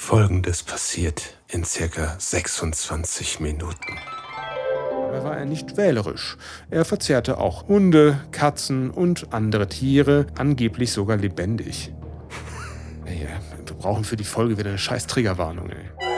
Folgendes 0.00 0.64
passiert 0.64 1.36
in 1.46 1.62
circa 1.62 2.16
26 2.18 3.38
Minuten. 3.38 3.98
Dabei 4.90 5.22
war 5.22 5.36
er 5.36 5.44
nicht 5.44 5.76
wählerisch. 5.76 6.36
Er 6.68 6.84
verzehrte 6.84 7.38
auch 7.38 7.68
Hunde, 7.68 8.18
Katzen 8.32 8.90
und 8.90 9.32
andere 9.32 9.68
Tiere, 9.68 10.26
angeblich 10.36 10.90
sogar 10.90 11.18
lebendig. 11.18 11.92
Ey, 13.04 13.28
wir 13.64 13.76
brauchen 13.76 14.02
für 14.02 14.16
die 14.16 14.24
Folge 14.24 14.58
wieder 14.58 14.70
eine 14.70 14.78
scheiß 14.78 15.06
Triggerwarnung, 15.06 15.70
ey. 15.70 16.09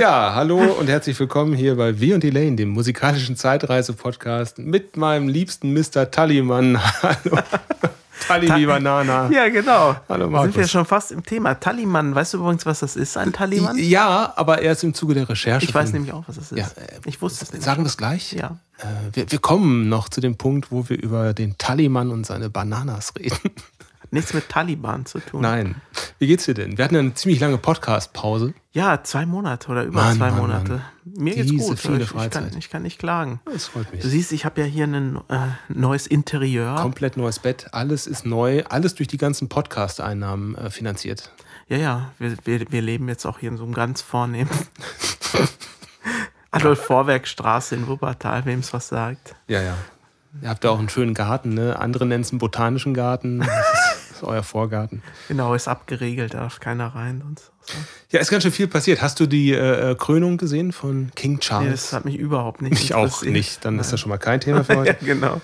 Ja, 0.00 0.32
hallo 0.34 0.56
und 0.56 0.88
herzlich 0.88 1.20
willkommen 1.20 1.52
hier 1.52 1.76
bei 1.76 2.00
Wir 2.00 2.14
und 2.14 2.24
Elaine, 2.24 2.56
dem 2.56 2.70
musikalischen 2.70 3.36
Zeitreise-Podcast 3.36 4.58
mit 4.58 4.96
meinem 4.96 5.28
liebsten 5.28 5.74
Mr. 5.74 6.10
Tallymann. 6.10 6.80
Hallo. 7.02 7.38
Talli 8.26 8.48
wie 8.56 8.64
Banana. 8.64 9.30
Ja, 9.30 9.50
genau. 9.50 9.94
Hallo, 10.08 10.24
Da 10.24 10.30
Markus. 10.30 10.54
sind 10.54 10.56
wir 10.62 10.68
schon 10.68 10.86
fast 10.86 11.12
im 11.12 11.22
Thema. 11.22 11.52
Tallymann, 11.60 12.14
weißt 12.14 12.32
du 12.32 12.38
übrigens, 12.38 12.64
was 12.64 12.80
das 12.80 12.96
ist, 12.96 13.18
ein 13.18 13.34
Tallymann? 13.34 13.76
Ja, 13.76 14.32
aber 14.36 14.62
erst 14.62 14.84
im 14.84 14.94
Zuge 14.94 15.12
der 15.12 15.28
Recherche. 15.28 15.66
Ich 15.66 15.74
weiß 15.74 15.92
nämlich 15.92 16.14
auch, 16.14 16.24
was 16.26 16.36
das 16.36 16.50
ist. 16.50 16.58
Ja, 16.58 16.64
äh, 16.82 16.98
ich 17.04 17.20
wusste 17.20 17.44
es 17.44 17.52
nicht. 17.52 17.62
Sagen 17.62 17.82
wir 17.82 17.88
es 17.88 17.98
gleich? 17.98 18.32
Ja. 18.32 18.56
Äh, 18.78 18.84
wir, 19.12 19.30
wir 19.30 19.38
kommen 19.38 19.90
noch 19.90 20.08
zu 20.08 20.22
dem 20.22 20.38
Punkt, 20.38 20.72
wo 20.72 20.88
wir 20.88 20.98
über 20.98 21.34
den 21.34 21.58
Tallymann 21.58 22.10
und 22.10 22.24
seine 22.24 22.48
Bananas 22.48 23.12
reden. 23.18 23.50
Nichts 24.12 24.34
mit 24.34 24.48
Taliban 24.48 25.06
zu 25.06 25.20
tun. 25.20 25.42
Nein. 25.42 25.76
Wie 26.18 26.26
geht's 26.26 26.44
dir 26.44 26.54
denn? 26.54 26.76
Wir 26.76 26.84
hatten 26.84 26.94
ja 26.94 27.00
eine 27.00 27.14
ziemlich 27.14 27.38
lange 27.38 27.58
Podcast-Pause. 27.58 28.54
Ja, 28.72 29.04
zwei 29.04 29.24
Monate 29.24 29.68
oder 29.68 29.84
über 29.84 30.02
Mann, 30.02 30.16
zwei 30.16 30.30
Mann, 30.30 30.40
Monate. 30.40 30.72
Mann. 30.72 30.82
Mir 31.16 31.34
geht's 31.34 31.50
Diese 31.50 31.68
gut. 31.68 31.78
viele 31.78 32.02
ich, 32.02 32.14
ich, 32.14 32.30
kann, 32.30 32.50
ich 32.58 32.70
kann 32.70 32.82
nicht 32.82 32.98
klagen. 32.98 33.40
Das 33.44 33.66
freut 33.66 33.92
mich. 33.92 34.02
Du 34.02 34.08
siehst, 34.08 34.32
ich 34.32 34.44
habe 34.44 34.62
ja 34.62 34.66
hier 34.66 34.86
ein 34.86 35.16
äh, 35.28 35.38
neues 35.68 36.08
Interieur. 36.08 36.74
Komplett 36.76 37.16
neues 37.16 37.38
Bett, 37.38 37.68
alles 37.72 38.08
ist 38.08 38.26
neu, 38.26 38.64
alles 38.68 38.96
durch 38.96 39.08
die 39.08 39.16
ganzen 39.16 39.48
Podcast-Einnahmen 39.48 40.56
äh, 40.56 40.70
finanziert. 40.70 41.30
Ja, 41.68 41.76
ja, 41.76 42.10
wir, 42.18 42.34
wir, 42.44 42.72
wir 42.72 42.82
leben 42.82 43.08
jetzt 43.08 43.24
auch 43.26 43.38
hier 43.38 43.50
in 43.50 43.56
so 43.56 43.64
einem 43.64 43.74
ganz 43.74 44.02
vornehmen 44.02 44.50
Adolf-Vorwerk-Straße 46.50 47.76
in 47.76 47.86
Wuppertal, 47.86 48.44
wem 48.44 48.58
es 48.58 48.72
was 48.72 48.88
sagt. 48.88 49.36
Ja, 49.46 49.62
ja. 49.62 49.76
Ihr 50.42 50.48
habt 50.48 50.64
ja 50.64 50.70
auch 50.70 50.78
einen 50.78 50.88
schönen 50.88 51.14
Garten, 51.14 51.54
ne? 51.54 51.78
Andere 51.78 52.06
nennen 52.06 52.22
es 52.22 52.30
einen 52.30 52.38
botanischen 52.38 52.94
Garten. 52.94 53.40
Ist, 54.22 54.28
euer 54.28 54.42
Vorgarten. 54.42 55.02
Genau, 55.28 55.54
ist 55.54 55.68
abgeriegelt, 55.68 56.34
da 56.34 56.40
darf 56.40 56.60
keiner 56.60 56.94
rein 56.94 57.22
und 57.26 57.38
so. 57.38 57.46
Ja, 58.10 58.20
ist 58.20 58.30
ganz 58.30 58.42
schön 58.42 58.52
viel 58.52 58.68
passiert. 58.68 59.00
Hast 59.02 59.20
du 59.20 59.26
die 59.26 59.52
äh, 59.52 59.94
Krönung 59.94 60.36
gesehen 60.36 60.72
von 60.72 61.10
King 61.14 61.32
Nee, 61.34 61.38
Charles? 61.40 61.82
das 61.82 61.92
hat 61.92 62.04
mich 62.04 62.16
überhaupt 62.16 62.62
nicht 62.62 62.82
ich 62.82 62.94
auch 62.94 63.22
nicht. 63.22 63.64
Dann 63.64 63.78
ist 63.78 63.92
das 63.92 64.00
schon 64.00 64.10
mal 64.10 64.18
kein 64.18 64.40
Thema 64.40 64.64
für 64.64 64.72
Ja, 64.74 64.78
heute. 64.80 65.04
genau. 65.04 65.40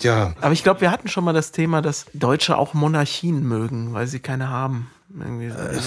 Ja, 0.00 0.34
Aber 0.40 0.52
ich 0.52 0.62
glaube, 0.62 0.80
wir 0.80 0.90
hatten 0.90 1.08
schon 1.08 1.22
mal 1.24 1.32
das 1.34 1.52
Thema, 1.52 1.80
dass 1.82 2.06
Deutsche 2.14 2.56
auch 2.56 2.74
Monarchien 2.74 3.42
mögen, 3.46 3.92
weil 3.92 4.06
sie 4.06 4.18
keine 4.20 4.48
haben. 4.48 4.90
Äh, 5.20 5.78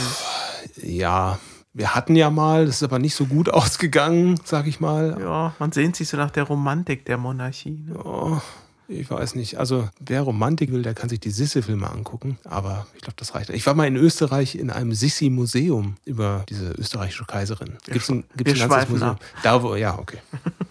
ja. 0.81 1.39
Wir 1.73 1.93
hatten 1.93 2.15
ja 2.15 2.29
mal, 2.29 2.65
das 2.67 2.75
ist 2.77 2.83
aber 2.83 2.99
nicht 2.99 3.15
so 3.15 3.25
gut 3.25 3.49
ausgegangen, 3.53 4.39
sag 4.45 4.67
ich 4.67 4.79
mal. 4.79 5.17
ja, 5.19 5.53
man 5.59 5.71
sehnt 5.73 5.95
sich 5.97 6.07
so 6.07 6.15
nach 6.15 6.31
der 6.31 6.43
Romantik 6.43 7.03
der 7.05 7.17
Monarchie. 7.17 7.83
Ne? 7.87 7.97
Oh, 8.01 8.39
ich 8.87 9.09
weiß 9.09 9.35
nicht. 9.35 9.57
Also, 9.57 9.89
wer 9.99 10.21
Romantik 10.21 10.71
will, 10.71 10.81
der 10.81 10.93
kann 10.93 11.09
sich 11.09 11.19
die 11.19 11.31
Sisse-Filme 11.31 11.89
angucken. 11.89 12.37
Aber 12.43 12.87
ich 12.95 13.01
glaube, 13.01 13.15
das 13.17 13.35
reicht. 13.35 13.49
Ich 13.49 13.65
war 13.65 13.73
mal 13.73 13.87
in 13.87 13.95
Österreich 13.95 14.55
in 14.55 14.69
einem 14.69 14.93
Sissi-Museum 14.93 15.95
über 16.05 16.45
diese 16.49 16.71
österreichische 16.71 17.25
Kaiserin. 17.25 17.77
Gibt's 17.85 18.09
ein, 18.09 18.23
gibt's 18.35 18.55
wir 18.55 18.63
ein 18.63 18.69
ganzes 18.69 18.89
Museum? 18.89 19.09
ab. 19.11 19.19
Da, 19.43 19.63
wo, 19.63 19.75
ja, 19.75 19.97
okay. 19.97 20.19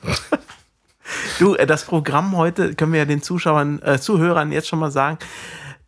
Du, 1.38 1.54
äh, 1.54 1.66
das 1.66 1.84
Programm 1.84 2.36
heute, 2.36 2.74
können 2.74 2.92
wir 2.92 3.00
ja 3.00 3.04
den 3.04 3.22
Zuschauern, 3.22 3.80
äh, 3.82 3.98
Zuhörern 3.98 4.52
jetzt 4.52 4.68
schon 4.68 4.78
mal 4.78 4.90
sagen, 4.90 5.18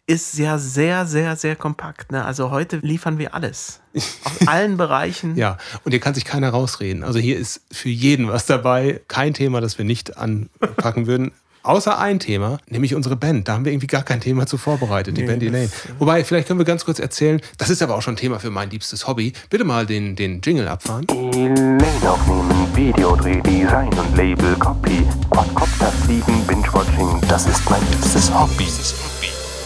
ist 0.07 0.39
ja 0.39 0.59
sehr, 0.59 1.05
sehr, 1.07 1.37
sehr 1.37 1.57
kompakt. 1.57 2.13
Ne? 2.13 2.25
Also 2.25 2.51
heute 2.51 2.79
liefern 2.79 3.19
wir 3.19 3.35
alles. 3.35 3.81
Aus 3.95 4.13
allen 4.47 4.77
Bereichen. 4.77 5.37
Ja, 5.37 5.59
und 5.85 5.91
hier 5.91 6.01
kann 6.01 6.15
sich 6.15 6.25
keiner 6.25 6.51
rausreden. 6.51 7.03
Also, 7.03 7.19
hier 7.19 7.37
ist 7.37 7.63
für 7.73 7.89
jeden 7.89 8.29
was 8.29 8.47
dabei. 8.47 9.01
Kein 9.09 9.35
Thema, 9.35 9.61
das 9.61 9.79
wir 9.79 9.85
nicht 9.85 10.17
anpacken 10.17 11.07
würden. 11.07 11.33
Außer 11.67 11.99
ein 11.99 12.21
Thema, 12.21 12.59
nämlich 12.69 12.95
unsere 12.95 13.17
Band. 13.17 13.49
Da 13.49 13.55
haben 13.55 13.65
wir 13.65 13.73
irgendwie 13.73 13.89
gar 13.89 14.03
kein 14.05 14.21
Thema 14.21 14.47
zu 14.47 14.57
vorbereitet, 14.57 15.17
die 15.17 15.23
Nee, 15.23 15.27
Band 15.27 15.43
das- 15.43 15.49
Elaine. 15.49 15.71
Wobei, 15.99 16.23
vielleicht 16.25 16.47
können 16.47 16.61
wir 16.61 16.65
ganz 16.65 16.85
kurz 16.85 17.01
erzählen, 17.01 17.41
das 17.59 17.71
ist 17.71 17.83
aber 17.83 17.97
auch 17.97 18.03
schon 18.03 18.15
Thema 18.17 18.39
für 18.39 18.51
mein 18.51 18.71
liebstes 18.71 19.07
Hobby. 19.09 19.33
Bitte 19.51 19.65
mal 19.65 19.85
den, 19.85 20.15
den 20.15 20.41
Jingle 20.43 20.69
abfahren. 20.69 21.07
Elaine 21.09 21.79
aufnehmen, 22.09 22.69
Videodreh, 22.77 23.41
Design 23.43 23.89
und 23.99 24.17
Label, 24.17 24.55
Copy, 24.57 25.05
Quadcopter 25.31 25.91
fliegen, 26.05 26.47
Binge-Watching, 26.47 27.21
das 27.29 27.47
ist 27.47 27.69
mein 27.69 27.81
liebstes 27.91 28.33
Hobby. 28.33 28.67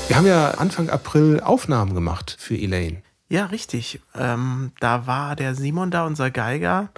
Wir 0.08 0.16
haben 0.16 0.26
ja 0.26 0.52
Anfang 0.52 0.88
April 0.88 1.40
Aufnahmen 1.40 1.94
gemacht 1.94 2.34
für 2.38 2.56
Elaine. 2.56 3.02
Ja, 3.28 3.44
richtig. 3.46 4.00
Ähm, 4.18 4.72
da 4.80 5.06
war 5.06 5.36
der 5.36 5.54
Simon 5.54 5.90
da, 5.92 6.04
unser 6.04 6.30
Geiger, 6.32 6.88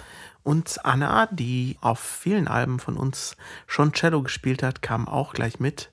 und 0.42 0.84
Anna, 0.84 1.26
die 1.30 1.76
auf 1.80 2.00
vielen 2.00 2.48
Alben 2.48 2.78
von 2.80 2.96
uns 2.96 3.36
schon 3.66 3.92
Cello 3.92 4.22
gespielt 4.22 4.62
hat, 4.62 4.82
kam 4.82 5.08
auch 5.08 5.34
gleich 5.34 5.60
mit. 5.60 5.90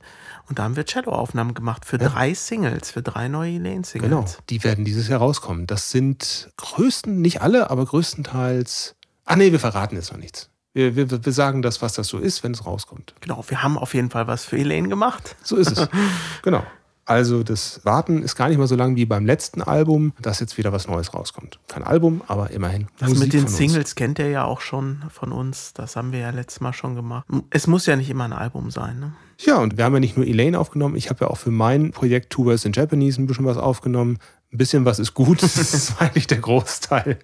Und 0.48 0.58
da 0.58 0.64
haben 0.64 0.76
wir 0.76 0.86
Cello-Aufnahmen 0.86 1.54
gemacht 1.54 1.86
für 1.86 2.00
drei 2.00 2.34
Singles, 2.34 2.90
für 2.90 3.04
drei 3.04 3.28
neue 3.28 3.54
Elaine-Singles. 3.54 4.10
Genau. 4.10 4.26
Die 4.50 4.64
werden 4.64 4.84
dieses 4.84 5.08
Jahr 5.08 5.20
rauskommen. 5.20 5.68
Das 5.68 5.92
sind 5.92 6.52
größten, 6.58 7.22
nicht 7.22 7.42
alle, 7.42 7.70
aber 7.70 7.86
größtenteils. 7.86 8.96
Ach 9.26 9.36
nee, 9.36 9.52
wir 9.52 9.60
verraten 9.60 9.96
jetzt 9.96 10.12
noch 10.12 10.20
nichts. 10.20 10.50
Wir, 10.74 10.96
wir, 10.96 11.26
wir 11.26 11.34
sagen 11.34 11.62
das, 11.62 11.84
was 11.84 11.94
das 11.94 12.08
so 12.08 12.18
ist, 12.18 12.44
wenn 12.44 12.52
es 12.52 12.66
rauskommt. 12.66 13.14
Genau, 13.22 13.44
wir 13.48 13.62
haben 13.62 13.78
auf 13.78 13.94
jeden 13.94 14.10
Fall 14.10 14.26
was 14.26 14.46
für 14.46 14.58
Elaine 14.58 14.88
gemacht. 14.88 15.36
So 15.44 15.56
ist 15.56 15.72
es. 15.72 15.88
genau. 16.42 16.64
Also 17.10 17.42
das 17.42 17.82
Warten 17.86 18.22
ist 18.22 18.36
gar 18.36 18.50
nicht 18.50 18.60
mal 18.60 18.68
so 18.68 18.76
lang 18.76 18.96
wie 18.96 19.08
beim 19.08 19.26
letzten 19.26 19.64
Album, 19.64 20.14
dass 20.22 20.40
jetzt 20.40 20.60
wieder 20.60 20.72
was 20.72 20.88
Neues 20.88 21.12
rauskommt. 21.12 21.60
Kein 21.68 21.84
Album, 21.84 22.22
aber 22.28 22.52
immerhin. 22.52 22.86
Das 23.00 23.10
Musik 23.10 23.24
mit 23.24 23.34
den. 23.34 23.48
Singles 23.48 23.96
kennt 23.96 24.20
ihr 24.20 24.30
ja 24.30 24.46
auch 24.46 24.62
schon 24.62 25.02
von 25.10 25.32
uns. 25.32 25.74
Das 25.74 25.96
haben 25.96 26.12
wir 26.12 26.20
ja 26.20 26.30
letztes 26.30 26.62
Mal 26.62 26.72
schon 26.72 26.94
gemacht. 26.94 27.26
Es 27.50 27.66
muss 27.66 27.88
ja 27.88 27.96
nicht 27.96 28.12
immer 28.12 28.26
ein 28.26 28.34
Album 28.34 28.70
sein. 28.70 29.00
Ne? 29.00 29.14
Ja, 29.40 29.58
und 29.58 29.76
wir 29.76 29.86
haben 29.86 29.94
ja 29.96 30.00
nicht 30.00 30.18
nur 30.18 30.28
Elaine 30.28 30.60
aufgenommen, 30.60 30.96
ich 30.96 31.10
habe 31.10 31.26
ja 31.26 31.32
auch 31.32 31.38
für 31.38 31.50
mein 31.50 31.90
Projekt 31.92 32.30
Two 32.30 32.46
Words 32.46 32.66
in 32.66 32.74
Japanese 32.74 33.20
ein 33.20 33.26
bisschen 33.26 33.46
was 33.46 33.58
aufgenommen. 33.58 34.20
Ein 34.54 34.58
bisschen 34.60 34.86
was 34.86 35.00
ist 35.00 35.16
gut, 35.16 35.42
das 35.44 35.58
ist 35.58 36.00
eigentlich 36.00 36.28
der 36.28 36.38
Großteil. 36.38 37.18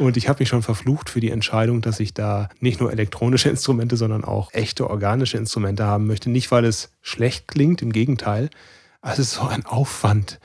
Und 0.00 0.16
ich 0.16 0.28
habe 0.28 0.40
mich 0.40 0.48
schon 0.48 0.62
verflucht 0.62 1.08
für 1.08 1.20
die 1.20 1.30
Entscheidung, 1.30 1.82
dass 1.82 2.00
ich 2.00 2.14
da 2.14 2.48
nicht 2.58 2.80
nur 2.80 2.90
elektronische 2.90 3.48
Instrumente, 3.48 3.96
sondern 3.96 4.24
auch 4.24 4.52
echte 4.52 4.90
organische 4.90 5.38
Instrumente 5.38 5.84
haben 5.84 6.08
möchte. 6.08 6.30
Nicht, 6.30 6.50
weil 6.50 6.64
es 6.64 6.90
schlecht 7.00 7.46
klingt, 7.46 7.80
im 7.80 7.92
Gegenteil. 7.92 8.50
Ist 9.18 9.32
so 9.32 9.42
ein 9.46 9.64
Aufwand. 9.66 10.40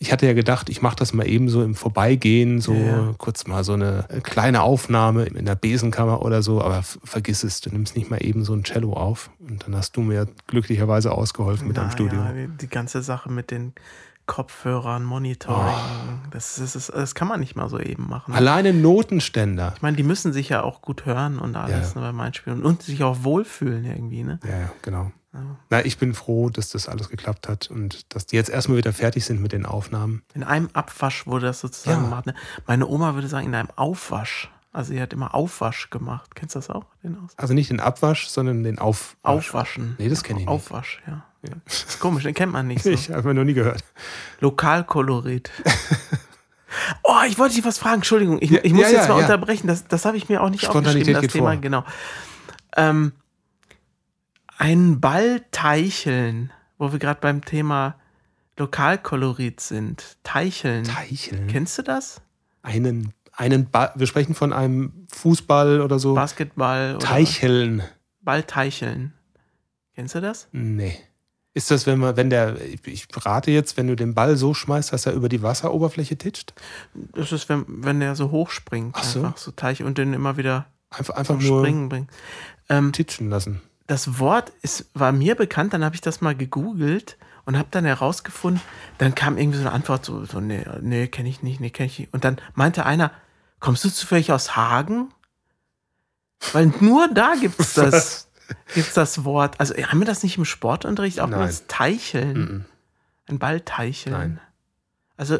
Ich 0.00 0.12
hatte 0.12 0.26
ja 0.26 0.32
gedacht, 0.32 0.68
ich 0.70 0.80
mache 0.80 0.94
das 0.94 1.12
mal 1.12 1.26
eben 1.26 1.48
so 1.48 1.62
im 1.64 1.74
Vorbeigehen, 1.74 2.60
so 2.60 2.72
Ja. 2.72 3.14
kurz 3.18 3.48
mal 3.48 3.64
so 3.64 3.72
eine 3.72 4.06
kleine 4.22 4.62
Aufnahme 4.62 5.24
in 5.24 5.44
der 5.44 5.56
Besenkammer 5.56 6.22
oder 6.22 6.40
so, 6.42 6.62
aber 6.62 6.82
vergiss 6.84 7.42
es, 7.42 7.60
du 7.60 7.70
nimmst 7.70 7.96
nicht 7.96 8.08
mal 8.08 8.18
eben 8.24 8.44
so 8.44 8.54
ein 8.54 8.62
Cello 8.62 8.92
auf. 8.92 9.30
Und 9.40 9.66
dann 9.66 9.74
hast 9.74 9.96
du 9.96 10.02
mir 10.02 10.28
glücklicherweise 10.46 11.10
ausgeholfen 11.10 11.66
mit 11.66 11.76
deinem 11.76 11.86
Na 11.86 11.92
Studio. 11.92 12.20
Ja, 12.20 12.32
die, 12.46 12.68
ganze 12.68 13.02
Sache 13.02 13.28
mit 13.32 13.50
den 13.50 13.72
Kopfhörern, 14.26 15.02
Monitoring, 15.04 15.58
Oh. 15.74 16.28
das, 16.30 16.56
das, 16.56 16.76
ist, 16.76 16.90
das 16.90 17.14
kann 17.16 17.26
man 17.26 17.40
nicht 17.40 17.56
mal 17.56 17.68
so 17.68 17.80
eben 17.80 18.08
machen. 18.08 18.34
Alleine 18.34 18.72
Notenständer. 18.74 19.72
Ich 19.74 19.82
meine, 19.82 19.96
die 19.96 20.02
müssen 20.04 20.32
sich 20.32 20.50
ja 20.50 20.62
auch 20.62 20.80
gut 20.82 21.06
hören 21.06 21.38
und 21.40 21.56
alles 21.56 21.94
Ja. 21.94 22.00
ne, 22.02 22.06
beim 22.08 22.20
Einspielen 22.20 22.62
und 22.62 22.82
sich 22.82 23.02
auch 23.02 23.24
wohlfühlen 23.24 23.84
irgendwie. 23.84 24.22
Ne? 24.22 24.38
Ja, 24.44 24.70
ja. 25.34 25.56
Na, 25.70 25.84
ich 25.84 25.98
bin 25.98 26.14
froh, 26.14 26.48
dass 26.50 26.70
das 26.70 26.88
alles 26.88 27.08
geklappt 27.10 27.48
hat 27.48 27.70
und 27.70 28.14
dass 28.14 28.26
die 28.26 28.36
jetzt 28.36 28.48
erstmal 28.50 28.78
wieder 28.78 28.92
fertig 28.92 29.24
sind 29.24 29.40
mit 29.42 29.52
den 29.52 29.66
Aufnahmen. 29.66 30.22
In 30.34 30.42
einem 30.42 30.70
Abwasch 30.72 31.26
wurde 31.26 31.46
das 31.46 31.60
sozusagen 31.60 31.98
Ja. 32.02 32.04
gemacht. 32.08 32.26
Ne? 32.26 32.34
Meine 32.66 32.86
Oma 32.86 33.14
würde 33.14 33.28
sagen, 33.28 33.46
in 33.46 33.54
einem 33.54 33.68
Aufwasch. 33.76 34.50
Also 34.72 34.92
sie 34.92 35.00
hat 35.00 35.12
immer 35.12 35.34
Aufwasch 35.34 35.90
gemacht. 35.90 36.34
Kennst 36.34 36.54
du 36.54 36.58
das 36.58 36.70
auch? 36.70 36.84
Also 37.36 37.54
nicht 37.54 37.70
den 37.70 37.80
Abwasch, 37.80 38.28
sondern 38.28 38.62
den 38.62 38.78
Auf 38.78 39.16
Aufwaschen. 39.22 39.96
Nee, 39.98 40.08
das 40.08 40.22
kenn 40.22 40.36
ich 40.36 40.42
nicht. 40.42 40.48
Aufwasch, 40.48 41.02
ja. 41.06 41.24
Das 41.64 41.84
ist 41.84 42.00
komisch, 42.00 42.24
den 42.24 42.34
kennt 42.34 42.52
man 42.52 42.66
nicht 42.66 42.82
so. 42.84 42.90
Ich 42.90 43.10
habe 43.10 43.32
noch 43.34 43.44
nie 43.44 43.54
gehört. 43.54 43.82
Lokalkolorit. 44.40 45.50
Oh, 47.02 47.14
ich 47.26 47.38
wollte 47.38 47.54
dich 47.54 47.64
was 47.64 47.78
fragen. 47.78 47.96
Entschuldigung, 47.96 48.38
ich, 48.42 48.50
Ja, 48.50 48.60
ich 48.62 48.72
muss 48.74 48.82
ja, 48.82 48.88
jetzt 48.90 49.02
ja, 49.04 49.08
mal 49.08 49.16
ja. 49.20 49.24
unterbrechen. 49.24 49.66
Das, 49.66 49.88
das 49.88 50.04
habe 50.04 50.18
ich 50.18 50.28
mir 50.28 50.42
auch 50.42 50.50
nicht 50.50 50.62
Spontanität 50.64 51.14
aufgeschrieben, 51.14 51.14
das 51.14 51.22
geht 51.22 51.32
Thema. 51.32 51.52
vor. 51.52 51.60
Genau. 51.60 51.84
Ähm, 52.76 53.12
ein 54.58 55.00
Ball 55.00 55.42
teicheln, 55.50 56.52
wo 56.76 56.92
wir 56.92 56.98
gerade 56.98 57.20
beim 57.20 57.44
Thema 57.44 57.94
Lokalkolorit 58.58 59.60
sind. 59.60 60.18
Teicheln. 60.24 60.84
Teicheln. 60.84 61.46
Kennst 61.46 61.78
du 61.78 61.82
das? 61.82 62.20
einen, 62.62 63.14
einen 63.32 63.70
Ball, 63.70 63.92
wir 63.94 64.06
sprechen 64.06 64.34
von 64.34 64.52
einem 64.52 65.06
Fußball 65.12 65.80
oder 65.80 65.98
so. 65.98 66.14
Basketball 66.14 66.96
oder 66.96 67.06
Teicheln. 67.06 67.82
Ball 68.20 68.42
teicheln. 68.42 69.14
Kennst 69.94 70.14
du 70.14 70.20
das? 70.20 70.48
Nee. 70.52 70.98
Ist 71.54 71.70
das, 71.70 71.86
wenn 71.86 71.98
man, 71.98 72.16
wenn 72.16 72.30
der, 72.30 72.56
ich 72.84 73.08
rate 73.12 73.50
jetzt, 73.50 73.76
wenn 73.76 73.88
du 73.88 73.96
den 73.96 74.14
Ball 74.14 74.36
so 74.36 74.54
schmeißt, 74.54 74.92
dass 74.92 75.06
er 75.06 75.14
über 75.14 75.28
die 75.28 75.42
Wasseroberfläche 75.42 76.16
titscht? 76.16 76.52
Das 77.14 77.32
ist, 77.32 77.48
wenn, 77.48 77.64
wenn 77.66 78.00
der 78.00 78.14
so 78.14 78.30
hoch 78.30 78.50
springt. 78.50 78.94
Ach 78.98 79.02
so. 79.02 79.20
Einfach 79.20 79.38
so 79.38 79.50
Teich 79.52 79.82
und 79.82 79.98
den 79.98 80.12
immer 80.12 80.36
wieder 80.36 80.66
Einfach, 80.90 81.14
einfach 81.16 81.38
nur 81.38 81.60
Springen 81.60 81.88
bringt. 81.88 82.10
Ähm, 82.68 82.92
titschen 82.92 83.28
lassen. 83.30 83.60
Das 83.88 84.18
Wort 84.18 84.52
ist, 84.62 84.84
war 84.94 85.12
mir 85.12 85.34
bekannt, 85.34 85.72
dann 85.72 85.82
habe 85.82 85.94
ich 85.94 86.02
das 86.02 86.20
mal 86.20 86.36
gegoogelt 86.36 87.16
und 87.46 87.56
habe 87.56 87.68
dann 87.70 87.86
herausgefunden, 87.86 88.60
dann 88.98 89.14
kam 89.14 89.38
irgendwie 89.38 89.56
so 89.56 89.64
eine 89.64 89.72
Antwort, 89.72 90.04
so, 90.04 90.26
so 90.26 90.40
nee, 90.40 90.64
nee 90.82 91.08
kenne 91.08 91.30
ich 91.30 91.42
nicht, 91.42 91.58
nee, 91.58 91.70
kenne 91.70 91.86
ich 91.86 91.98
nicht. 91.98 92.14
Und 92.14 92.24
dann 92.24 92.36
meinte 92.54 92.84
einer, 92.84 93.10
kommst 93.60 93.84
du 93.84 93.88
zufällig 93.88 94.30
aus 94.30 94.54
Hagen? 94.54 95.08
Weil 96.52 96.66
nur 96.80 97.08
da 97.08 97.34
gibt 97.40 97.58
es 97.58 97.72
das, 97.74 98.28
gibt's 98.74 98.92
das 98.92 99.24
Wort. 99.24 99.58
Also 99.58 99.74
haben 99.74 99.98
wir 99.98 100.06
das 100.06 100.22
nicht 100.22 100.36
im 100.36 100.44
Sportunterricht 100.44 101.20
auch 101.20 101.28
Nein. 101.30 101.40
als 101.40 101.66
Teicheln? 101.66 102.38
Mhm. 102.38 102.64
Ein 103.30 103.38
Ball 103.38 103.62
teicheln? 103.62 104.12
Nein. 104.12 104.40
Also 105.16 105.38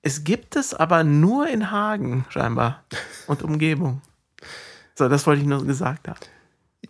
es 0.00 0.24
gibt 0.24 0.56
es 0.56 0.72
aber 0.72 1.04
nur 1.04 1.48
in 1.48 1.70
Hagen 1.70 2.24
scheinbar 2.30 2.82
und 3.26 3.42
Umgebung. 3.42 4.00
So, 4.94 5.10
das 5.10 5.26
wollte 5.26 5.42
ich 5.42 5.46
nur 5.46 5.66
gesagt 5.66 6.08
haben. 6.08 6.18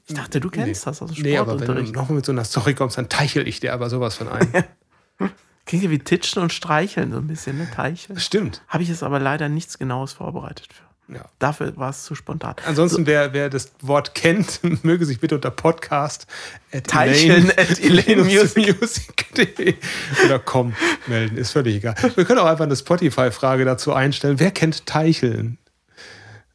Ich 0.06 0.14
dachte, 0.14 0.40
du 0.40 0.50
kennst 0.50 0.86
das 0.86 1.02
aus 1.02 1.12
dem 1.12 1.22
Nee, 1.22 1.38
aber 1.38 1.52
wenn 1.52 1.58
du 1.58 1.64
Sportunterricht. 1.64 1.94
nochmal 1.94 2.16
mit 2.16 2.26
so 2.26 2.32
einer 2.32 2.44
Story 2.44 2.74
kommst, 2.74 2.98
dann 2.98 3.08
teichel 3.08 3.46
ich 3.46 3.60
dir 3.60 3.72
aber 3.74 3.90
sowas 3.90 4.16
von 4.16 4.28
ein. 4.28 4.48
Klingt 5.66 5.84
ja 5.84 5.90
wie 5.90 5.98
Titschen 5.98 6.42
und 6.42 6.52
Streicheln 6.52 7.12
so 7.12 7.18
ein 7.18 7.26
bisschen, 7.28 7.58
ne? 7.58 7.68
Teicheln. 7.74 8.18
Stimmt. 8.18 8.62
Habe 8.66 8.82
ich 8.82 8.88
jetzt 8.88 9.02
aber 9.02 9.20
leider 9.20 9.48
nichts 9.48 9.78
Genaues 9.78 10.12
vorbereitet 10.12 10.68
für. 10.72 11.14
Ja. 11.14 11.24
Dafür 11.40 11.76
war 11.76 11.90
es 11.90 12.04
zu 12.04 12.14
spontan. 12.14 12.54
Ansonsten, 12.66 13.04
wer, 13.06 13.32
wer 13.32 13.50
das 13.50 13.72
Wort 13.82 14.14
kennt, 14.14 14.60
möge 14.84 15.04
sich 15.06 15.20
bitte 15.20 15.34
unter 15.36 15.50
Podcast 15.50 16.26
at 16.72 16.86
Teicheln 16.86 17.50
at 17.50 17.80
Elaine 17.80 18.22
music.de 18.24 19.74
oder 20.24 20.38
com 20.38 20.72
melden. 21.08 21.36
Ist 21.36 21.50
völlig 21.50 21.76
egal. 21.76 21.94
Wir 22.14 22.24
können 22.24 22.38
auch 22.38 22.46
einfach 22.46 22.64
eine 22.64 22.76
Spotify-Frage 22.76 23.64
dazu 23.64 23.92
einstellen. 23.92 24.38
Wer 24.38 24.52
kennt 24.52 24.86
Teicheln? 24.86 25.58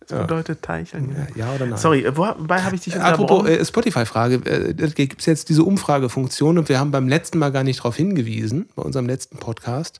Das 0.08 0.22
bedeutet 0.22 0.62
Teicheln. 0.62 1.10
genau. 1.10 1.28
Ja 1.36 1.54
oder 1.54 1.66
nein? 1.66 1.78
Sorry, 1.78 2.06
äh, 2.06 2.16
wobei 2.16 2.62
habe 2.62 2.76
ich 2.76 2.82
dich 2.82 2.96
Apropos 3.00 3.40
unterbrochen? 3.40 3.62
äh, 3.62 3.66
Spotify-Frage, 3.66 4.36
äh, 4.46 4.74
da 4.74 4.88
gibt 4.88 5.20
es 5.20 5.26
jetzt 5.26 5.50
diese 5.50 5.64
Umfragefunktion 5.64 6.58
und 6.58 6.70
wir 6.70 6.80
haben 6.80 6.92
beim 6.92 7.08
letzten 7.08 7.40
Mal 7.40 7.52
gar 7.52 7.64
nicht 7.64 7.80
darauf 7.80 7.96
hingewiesen, 7.96 8.70
bei 8.76 8.84
unserem 8.84 9.08
letzten 9.08 9.38
Podcast. 9.38 10.00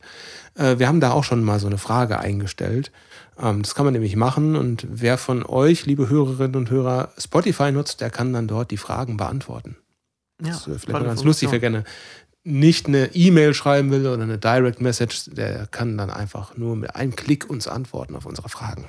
Äh, 0.56 0.80
wir 0.80 0.88
haben 0.88 1.00
da 1.00 1.12
auch 1.12 1.24
schon 1.24 1.44
mal 1.44 1.60
so 1.60 1.68
eine 1.68 1.78
Frage 1.78 2.20
eingestellt. 2.20 2.92
Ähm, 3.42 3.62
das 3.62 3.76
kann 3.76 3.86
man 3.86 3.94
nämlich 3.94 4.16
machen 4.16 4.56
und 4.56 4.86
wer 4.90 5.18
von 5.18 5.46
euch, 5.46 5.86
liebe 5.86 6.10
Hörerinnen 6.10 6.56
und 6.56 6.70
Hörer, 6.70 7.10
Spotify 7.18 7.72
nutzt, 7.72 8.02
der 8.02 8.10
kann 8.10 8.32
dann 8.34 8.48
dort 8.48 8.72
die 8.72 8.78
Fragen 8.78 9.18
beantworten. 9.18 9.76
ja, 10.42 10.50
Das 10.50 10.62
ist 10.62 10.68
äh, 10.68 10.80
vielleicht 10.80 10.88
mal 10.90 11.04
ganz 11.04 11.24
lustig, 11.24 11.52
wer 11.52 11.60
gerne 11.60 11.84
nicht 12.46 12.88
eine 12.88 13.10
E-Mail 13.16 13.54
schreiben 13.56 13.90
will 13.92 14.06
oder 14.06 14.22
eine 14.22 14.38
Direct 14.38 14.80
Message, 14.80 15.32
der 15.32 15.66
kann 15.68 15.98
dann 15.98 16.12
einfach 16.12 16.56
nur 16.56 16.76
mit 16.76 16.96
einem 16.96 17.16
Klick 17.16 17.50
uns 17.50 17.68
antworten 17.68 18.16
auf 18.16 18.28
unsere 18.28 18.50
Fragen. 18.50 18.88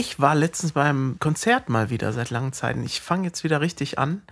Ich 0.00 0.18
war 0.18 0.34
letztens 0.34 0.72
beim 0.72 1.16
Konzert 1.20 1.68
mal 1.68 1.90
wieder 1.90 2.14
seit 2.14 2.30
langen 2.30 2.54
Zeiten. 2.54 2.82
Ich 2.84 3.02
fange 3.02 3.26
jetzt 3.26 3.44
wieder 3.44 3.60
richtig 3.60 3.98
an, 3.98 4.22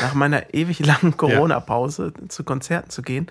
nach 0.00 0.14
meiner 0.14 0.54
ewig 0.54 0.78
langen 0.78 1.18
Corona-Pause 1.18 2.14
zu 2.28 2.44
Konzerten 2.44 2.88
zu 2.88 3.02
gehen. 3.02 3.26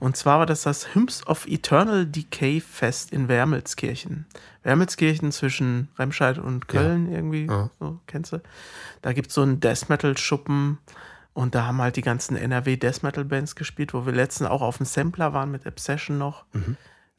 Und 0.00 0.16
zwar 0.16 0.40
war 0.40 0.46
das 0.46 0.62
das 0.62 0.92
Hymns 0.92 1.24
of 1.24 1.46
Eternal 1.46 2.04
Decay 2.04 2.60
Fest 2.60 3.12
in 3.12 3.28
Wermelskirchen. 3.28 4.26
Wermelskirchen 4.64 5.30
zwischen 5.30 5.86
Remscheid 5.96 6.38
und 6.38 6.66
Köln 6.66 7.12
irgendwie, 7.12 7.46
Ja. 7.46 7.70
so 7.78 8.00
kennst 8.08 8.32
du. 8.32 8.42
Da 9.02 9.12
gibt 9.12 9.28
es 9.28 9.34
so 9.34 9.42
einen 9.42 9.60
Death 9.60 9.88
Metal-Schuppen 9.88 10.78
und 11.32 11.54
da 11.54 11.66
haben 11.66 11.80
halt 11.80 11.94
die 11.94 12.02
ganzen 12.02 12.36
NRW 12.36 12.76
Death 12.76 13.04
Metal-Bands 13.04 13.54
gespielt, 13.54 13.94
wo 13.94 14.04
wir 14.04 14.12
letztens 14.12 14.50
auch 14.50 14.62
auf 14.62 14.78
dem 14.78 14.86
Sampler 14.86 15.32
waren 15.32 15.52
mit 15.52 15.64
Obsession 15.64 16.18
noch. 16.18 16.44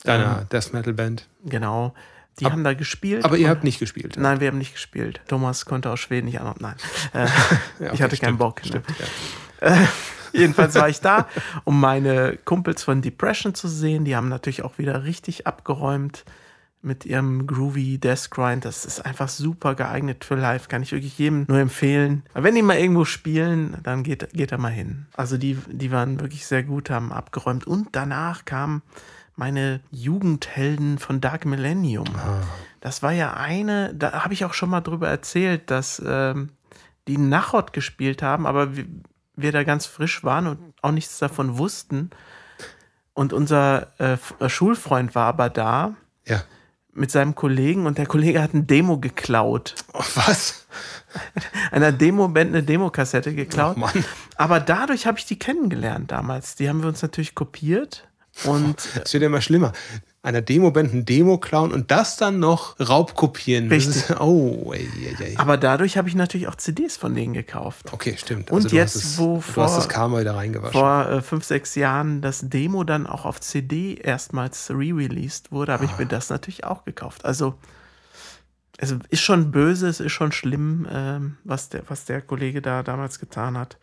Deiner 0.03 0.44
Death 0.51 0.74
Metal 0.74 0.94
Band. 0.94 1.29
Genau. 1.45 1.94
Die 2.39 2.45
haben 2.45 2.63
da 2.63 2.74
gespielt. 2.74 3.25
Aber 3.25 3.38
ihr 3.38 3.50
habt 3.50 3.63
nicht 3.63 3.80
gespielt. 3.80 4.16
Nein, 4.18 4.39
wir 4.39 4.48
haben 4.48 4.57
nicht 4.57 4.74
gespielt. 4.74 5.22
Thomas 5.28 5.66
konnte 5.66 5.89
aus 5.89 6.00
Schweden 6.00 6.25
nicht 6.28 6.39
an. 6.39 6.54
Nein. 6.60 6.75
Äh, 7.13 7.25
Ja, 7.25 7.25
ich 7.80 7.88
okay, 7.94 8.04
hatte 8.04 8.18
keinen 8.18 8.18
stimmt, 8.18 8.39
Bock. 8.39 8.62
Ne? 8.63 8.68
Stimmt, 8.68 8.86
ja. 9.62 9.88
Jedenfalls 10.34 10.75
war 10.75 10.89
ich 10.89 11.01
da, 11.01 11.28
um 11.63 11.80
meine 11.80 12.38
Kumpels 12.45 12.84
von 12.84 13.01
Depression 13.01 13.56
zu 13.56 13.68
sehen. 13.68 14.06
Die 14.06 14.16
haben 14.16 14.30
natürlich 14.30 14.62
auch 14.63 14.78
wieder 14.78 15.04
richtig 15.04 15.48
abgeräumt 15.48 16.25
mit 16.81 17.06
ihrem 17.06 17.48
groovy 17.48 17.98
Death 17.98 18.30
Grind. 18.30 18.66
Das 18.66 18.86
ist 18.86 19.04
einfach 19.06 19.30
super 19.30 19.74
geeignet 19.75 20.24
für 20.24 20.36
live. 20.36 20.68
Kann 20.68 20.84
ich 20.84 20.92
wirklich 20.92 21.18
jedem 21.18 21.45
nur 21.48 21.60
empfehlen. 21.60 22.24
Aber 22.34 22.44
wenn 22.44 22.56
die 22.56 22.62
mal 22.62 22.78
irgendwo 22.78 23.06
spielen, 23.06 23.78
dann 23.84 24.04
geht, 24.04 24.31
geht 24.34 24.51
er 24.51 24.57
mal 24.60 24.72
hin. 24.72 25.07
Also 25.16 25.38
die, 25.38 25.57
die 25.68 25.92
waren 25.92 26.19
wirklich 26.19 26.45
sehr 26.45 26.63
gut, 26.63 26.89
haben 26.89 27.12
abgeräumt. 27.12 27.66
Und 27.66 27.89
danach 27.94 28.45
kamen 28.45 28.84
meine 29.38 29.81
Jugendhelden 29.92 30.98
von 30.98 31.22
Dark 31.22 31.45
Millennium. 31.45 32.07
Das 32.81 33.01
war 33.04 33.12
ja 33.12 33.34
eine, 33.34 33.94
da 33.94 34.24
habe 34.24 34.34
ich 34.34 34.44
auch 34.44 34.54
schon 34.54 34.69
mal 34.69 34.81
drüber 34.81 35.07
erzählt, 35.07 35.72
dass 35.72 36.01
ähm, 36.06 36.50
die 37.07 37.18
Nachot 37.18 37.72
gespielt 37.72 38.22
haben, 38.22 38.45
aber 38.45 38.75
wir, 38.75 38.86
wir 39.36 39.51
da 39.51 39.63
ganz 39.63 39.86
frisch 39.86 40.24
waren 40.24 40.48
und 40.48 40.74
auch 40.81 40.92
nichts 40.92 41.19
davon 41.19 41.57
wussten. 41.57 42.10
Und 43.13 43.34
unser 43.34 43.94
äh, 44.00 44.18
äh, 44.39 44.50
Schulfreund 44.50 45.16
war 45.16 45.25
aber 45.28 45.50
da 45.50 45.95
ja. 46.25 46.44
mit 46.94 47.12
seinem 47.12 47.36
Kollegen 47.36 47.86
und 47.86 47.98
der 47.98 48.06
Kollege 48.06 48.42
hat 48.42 48.54
ein 48.54 48.68
Demo 48.68 49.00
geklaut. 49.00 49.75
Oh, 49.94 50.04
was? 50.16 50.68
Einer 51.72 51.92
Demo-Band 51.92 52.50
eine 52.50 52.63
Demokassette 52.63 53.34
geklaut. 53.34 53.78
Oh 53.80 53.88
aber 54.36 54.60
dadurch 54.60 55.07
habe 55.07 55.18
ich 55.18 55.25
die 55.25 55.39
kennengelernt 55.39 56.12
damals. 56.12 56.56
Die 56.56 56.69
haben 56.69 56.81
wir 56.81 56.89
uns 56.89 57.01
natürlich 57.01 57.34
kopiert. 57.34 58.07
Und 58.45 58.75
Es 59.06 59.13
wird 59.13 59.22
ja 59.22 59.28
immer 59.28 59.42
schlimmer. 59.42 59.74
Einer 60.22 60.42
Demoband 60.42 60.94
ein 60.94 61.06
Demo 61.06 61.38
klauen 61.38 61.72
und 61.72 61.89
das 61.89 62.18
dann 62.18 62.39
noch 62.39 62.78
raubkopieren. 62.80 63.69
Richtig. 63.69 63.95
Ist, 64.10 64.19
oh, 64.19 64.74
ey, 64.74 64.89
ey, 65.19 65.25
ey. 65.25 65.38
aber 65.38 65.56
dadurch 65.57 65.95
habe 65.98 66.10
ich 66.10 66.16
natürlich 66.16 66.48
auch 66.50 66.56
CDs 66.56 66.98
von 66.98 67.16
denen 67.16 67.34
gekauft. 67.34 67.94
Okay, 67.94 68.16
stimmt. 68.18 68.51
Und 68.51 68.69
du 68.72 68.75
jetzt, 68.75 68.95
es, 68.95 69.18
wo 69.18 69.36
du 69.36 69.42
vor- 69.42 69.63
hast 69.63 69.78
das 69.78 69.88
Karma 69.89 70.19
wieder 70.19 70.36
reingewaschen. 70.36 70.74
vor 70.80 71.07
äh, 71.10 71.22
fünf, 71.22 71.45
sechs 71.45 71.75
Jahren 71.75 72.22
das 72.22 72.42
Demo 72.44 72.84
dann 72.84 73.07
auch 73.07 73.24
auf 73.25 73.39
CD 73.39 73.95
erstmals 73.95 74.69
re-released 74.69 75.51
wurde, 75.51 75.72
habe 75.72 75.86
ich 75.86 75.98
mir 75.98 76.06
das 76.07 76.30
natürlich 76.30 76.66
auch 76.66 76.84
gekauft. 76.84 77.24
Also 77.24 77.56
es 78.78 78.94
ist 79.10 79.22
schon 79.22 79.51
böse, 79.51 79.88
es 79.88 80.00
ist 80.00 80.12
schon 80.12 80.31
schlimm, 80.34 80.86
ähm, 80.92 81.38
was, 81.45 81.69
der, 81.69 81.84
was 81.88 82.06
der 82.06 82.22
Kollege 82.22 82.62
da 82.62 82.84
damals 82.84 83.19
getan 83.19 83.57
hat. 83.57 83.78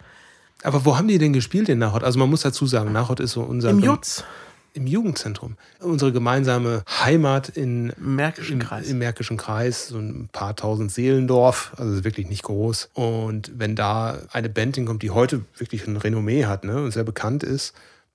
Aber 0.64 0.84
wo 0.84 0.96
haben 0.96 1.08
die 1.08 1.18
denn 1.18 1.32
gespielt 1.32 1.68
in 1.68 1.78
Nachod? 1.78 2.02
Also 2.02 2.18
man 2.18 2.28
muss 2.30 2.40
dazu 2.40 2.66
sagen, 2.66 2.90
Nachod 2.90 3.20
ist 3.20 3.32
so 3.32 3.42
unser 3.42 3.70
Im 3.70 3.80
Jutz, 3.80 4.24
im 4.72 4.86
Jugendzentrum. 4.86 5.56
Unsere 5.78 6.10
gemeinsame 6.10 6.84
Heimat 6.88 7.50
in, 7.50 7.90
im 7.90 8.16
Märkischen 8.16 8.60
im, 8.60 8.66
Kreis. 8.66 8.88
im 8.88 8.98
Märkischen 8.98 9.36
Kreis, 9.36 9.88
so 9.88 9.98
ein 9.98 10.28
paar 10.32 10.56
tausend 10.56 10.90
Seelendorf, 10.90 11.72
also 11.76 11.94
ist 11.94 12.04
wirklich 12.04 12.28
nicht 12.28 12.42
groß. 12.42 12.90
Und 12.94 13.52
wenn 13.56 13.76
da 13.76 14.18
eine 14.32 14.48
Band 14.48 14.76
hinkommt, 14.76 15.02
die 15.02 15.10
heute 15.10 15.42
wirklich 15.58 15.86
ein 15.86 15.96
Renommee 15.96 16.46
hat 16.46 16.64
ne, 16.64 16.82
und 16.82 16.92
sehr 16.92 17.04
bekannt 17.04 17.42
ist, 17.42 17.74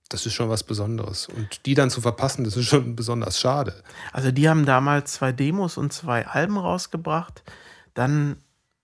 das 0.09 0.25
ist 0.25 0.33
schon 0.33 0.49
was 0.49 0.63
Besonderes. 0.63 1.27
Und 1.27 1.67
die 1.67 1.75
dann 1.75 1.91
zu 1.91 2.01
verpassen, 2.01 2.43
das 2.43 2.57
ist 2.57 2.65
schon 2.65 2.95
besonders 2.95 3.39
schade. 3.39 3.75
Also 4.11 4.31
die 4.31 4.49
haben 4.49 4.65
damals 4.65 5.13
zwei 5.13 5.31
Demos 5.31 5.77
und 5.77 5.93
zwei 5.93 6.25
Alben 6.25 6.57
rausgebracht. 6.57 7.43
Dann 7.93 8.37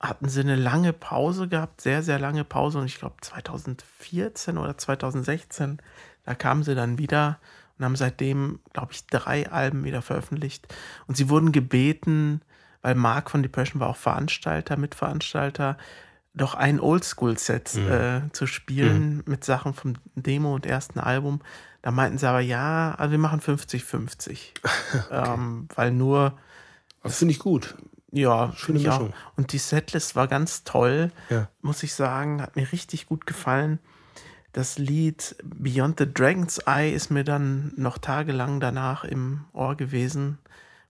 hatten 0.08 0.30
sie 0.30 0.42
eine 0.42 0.56
lange 0.56 0.94
Pause 0.94 1.48
gehabt, 1.48 1.82
sehr, 1.82 2.04
sehr 2.04 2.20
lange 2.20 2.44
Pause. 2.44 2.80
Und 2.80 2.86
ich 2.86 3.00
glaube 3.00 3.16
2014 3.22 4.58
oder 4.58 4.78
2016, 4.78 5.80
da 6.24 6.36
kamen 6.36 6.64
sie 6.64 6.76
dann 6.76 6.98
wieder 6.98 7.40
und 7.78 7.86
haben 7.86 7.96
seitdem, 7.96 8.60
glaube 8.74 8.94
ich, 8.94 9.06
drei 9.08 9.50
Alben 9.52 9.84
wieder 9.84 10.02
veröffentlicht. 10.02 10.74
Und 11.08 11.18
sie 11.18 11.30
wurden 11.30 11.52
gebeten, 11.52 12.42
weil 12.82 12.96
Mark 12.96 13.30
von 13.32 13.44
Depression 13.44 13.80
war 13.80 13.90
auch 13.90 13.98
Veranstalter, 13.98 14.78
Mitveranstalter, 14.78 15.78
doch 16.34 16.54
ein 16.54 16.80
Oldschool-Set 16.80 17.76
äh, 17.76 18.22
zu 18.34 18.46
spielen 18.46 19.24
mit 19.26 19.46
Sachen 19.46 19.74
vom 19.74 19.94
Demo 20.16 20.54
und 20.54 20.66
ersten 20.66 21.00
Album. 21.00 21.42
Da 21.82 21.92
meinten 21.92 22.18
sie 22.18 22.28
aber, 22.28 22.42
ja, 22.42 22.94
also 22.98 23.12
wir 23.12 23.20
machen 23.20 23.40
50-50. 23.40 24.38
ähm, 25.12 25.68
weil 25.76 25.92
nur, 25.92 26.38
Aber 27.02 27.14
finde 27.14 27.32
ich 27.32 27.40
gut. 27.40 27.76
Ja, 28.16 28.52
Schöne 28.56 28.80
ich 28.80 28.90
auch. 28.90 29.00
Mischung. 29.00 29.14
Und 29.36 29.52
die 29.52 29.58
Setlist 29.58 30.16
war 30.16 30.28
ganz 30.28 30.64
toll, 30.64 31.12
Ja. 31.30 31.50
muss 31.62 31.84
ich 31.84 31.94
sagen, 31.94 32.42
hat 32.42 32.56
mir 32.56 32.72
richtig 32.72 33.08
gut 33.08 33.26
gefallen. 33.28 33.80
Das 34.54 34.78
Lied 34.78 35.36
Beyond 35.44 36.00
the 36.00 36.12
Dragon's 36.12 36.60
Eye 36.66 36.94
ist 36.94 37.12
mir 37.12 37.24
dann 37.26 37.74
noch 37.76 37.98
tagelang 37.98 38.60
danach 38.62 39.04
im 39.04 39.44
Ohr 39.52 39.76
gewesen, 39.76 40.38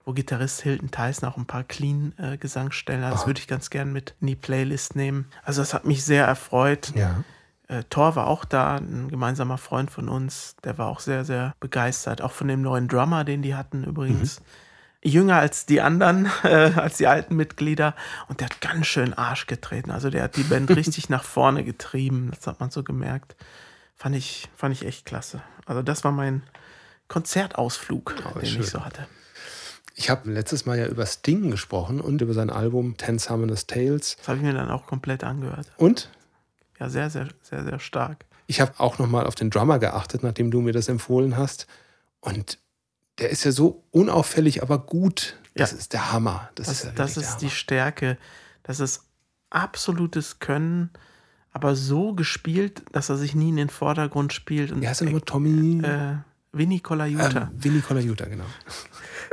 wo 0.05 0.13
Gitarrist 0.13 0.62
Hilton 0.62 0.91
Tyson 0.91 1.27
auch 1.27 1.36
ein 1.36 1.48
paar 1.48 1.63
Clean-Gesangsstellen 1.63 3.03
hat. 3.03 3.13
Das 3.13 3.25
würde 3.25 3.39
ich 3.39 3.48
ganz 3.48 3.70
gern 3.72 3.91
mit 3.91 4.13
in 4.22 4.27
die 4.27 4.36
Playlist 4.36 4.96
nehmen. 4.96 5.25
Also 5.44 5.62
das 5.62 5.74
hat 5.74 5.86
mich 5.86 6.03
sehr 6.05 6.25
erfreut. 6.27 6.94
Ja. 6.96 7.24
Äh, 7.67 7.84
Thor 7.89 8.15
war 8.15 8.27
auch 8.27 8.46
da, 8.46 8.75
ein 8.75 9.08
gemeinsamer 9.10 9.58
Freund 9.58 9.89
von 9.89 10.10
uns. 10.10 10.55
Der 10.63 10.77
war 10.77 10.88
auch 10.88 11.00
sehr, 11.00 11.25
sehr 11.25 11.55
begeistert. 11.60 12.22
Auch 12.22 12.32
von 12.34 12.48
dem 12.48 12.62
neuen 12.62 12.88
Drummer, 12.88 13.24
den 13.24 13.41
die 13.41 13.55
hatten 13.55 13.84
übrigens. 13.84 14.41
Jünger 15.05 15.38
als 15.38 15.65
die 15.65 15.81
anderen, 15.81 16.25
äh, 16.43 16.71
als 16.75 16.97
die 16.97 17.07
alten 17.07 17.35
Mitglieder. 17.35 17.95
Und 18.27 18.39
der 18.41 18.47
hat 18.50 18.59
ganz 18.62 18.88
schön 18.88 19.13
Arsch 19.13 19.45
getreten. 19.47 19.91
Also 19.91 20.09
der 20.09 20.24
hat 20.24 20.35
die 20.35 20.43
Band 20.43 20.69
richtig 20.75 21.09
nach 21.09 21.24
vorne 21.24 21.63
getrieben. 21.63 22.31
Das 22.35 22.47
hat 22.47 22.59
man 22.59 22.71
so 22.71 22.83
gemerkt. 22.83 23.35
Fand 23.95 24.15
ich, 24.15 24.50
fand 24.55 24.74
ich 24.74 24.85
echt 24.85 25.05
klasse. 25.05 25.41
Also 25.65 25.81
das 25.81 26.03
war 26.03 26.12
mein 26.12 26.43
Konzertausflug, 27.07 28.15
Oh, 28.35 28.39
den 28.39 28.45
schön. 28.47 28.62
ich 28.62 28.69
so 28.69 28.83
hatte. 28.83 29.07
Ich 29.95 30.09
habe 30.09 30.29
letztes 30.29 30.65
Mal 30.65 30.77
ja 30.77 30.88
über 30.88 31.05
Sting 31.05 31.50
gesprochen 31.51 32.01
und 32.01 32.21
über 32.21 32.33
sein 32.33 32.50
Album 32.50 32.97
Ten 32.97 33.17
Summoners 33.19 33.65
Tales. 33.67 34.17
Das 34.17 34.27
habe 34.27 34.39
ich 34.39 34.43
mir 34.43 34.53
dann 34.53 34.69
auch 34.69 34.85
komplett 34.88 35.24
angehört. 35.24 35.71
Und 35.77 36.09
Ja, 36.79 36.89
sehr, 36.89 37.09
sehr, 37.09 37.29
sehr, 37.41 37.63
sehr 37.63 37.79
stark. 37.79 38.25
ich 38.47 38.59
habe 38.59 38.74
auch 38.77 39.00
nochmal 39.00 39.25
auf 39.27 39.35
den 39.35 39.50
Drummer 39.50 39.79
geachtet, 39.79 40.21
nachdem 40.24 40.51
du 40.51 40.59
mir 40.62 40.74
das 40.74 40.89
empfohlen 40.89 41.38
hast. 41.38 41.67
Und 42.19 42.57
der 43.19 43.29
ist 43.29 43.43
ja 43.43 43.51
so 43.51 43.84
unauffällig, 43.91 44.62
aber 44.62 44.79
gut. 44.79 45.38
Das 45.55 45.72
Ja. 45.72 45.77
ist 45.77 45.93
der 45.93 46.12
Hammer. 46.12 46.50
Das, 46.55 46.67
Das, 46.67 46.77
ist, 46.79 46.86
ja 46.86 46.91
das 46.91 47.17
ist 47.17 47.38
die 47.38 47.50
Stärke. 47.50 48.17
Das 48.63 48.79
ist 48.79 49.03
absolutes 49.50 50.39
Können, 50.39 50.89
aber 51.51 51.75
so 51.75 52.13
gespielt, 52.13 52.84
dass 52.91 53.10
er 53.10 53.15
sich 53.17 53.36
nie 53.36 53.50
in 53.50 53.55
den 53.55 53.69
Vordergrund 53.69 54.34
spielt. 54.34 54.72
Und. 54.72 54.81
Wie 54.81 54.88
heißt 54.88 55.01
er 55.01 55.05
nochmal? 55.05 55.22
Tommy? 55.22 55.81
äh, 55.86 56.15
Vinny 56.51 56.79
Colaiuta. 56.79 57.43
ähm, 57.43 57.63
Vinny 57.63 57.81
Colaiuta, 57.81 58.25
genau. 58.25 58.45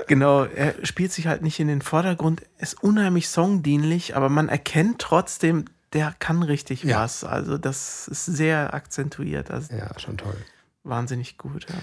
Genau, 0.09 0.43
er 0.45 0.75
spielt 0.85 1.13
sich 1.13 1.29
halt 1.29 1.43
nicht 1.43 1.61
in 1.61 1.69
den 1.69 1.81
Vordergrund, 1.81 2.43
ist 2.59 2.83
unheimlich 2.83 3.29
songdienlich, 3.29 4.17
aber 4.17 4.29
man 4.29 4.49
erkennt 4.49 4.99
trotzdem, 5.01 5.67
der 5.93 6.13
kann 6.19 6.43
richtig 6.43 6.83
Ja. 6.83 7.01
was. 7.05 7.23
Also 7.23 7.57
das 7.57 8.09
ist 8.09 8.25
sehr 8.27 8.75
akzentuiert, 8.75 9.51
also 9.53 9.73
Ja, 9.75 9.97
schon 10.01 10.17
toll. 10.17 10.37
wahnsinnig 10.83 11.39
gut. 11.39 11.67
Ja. 11.69 11.77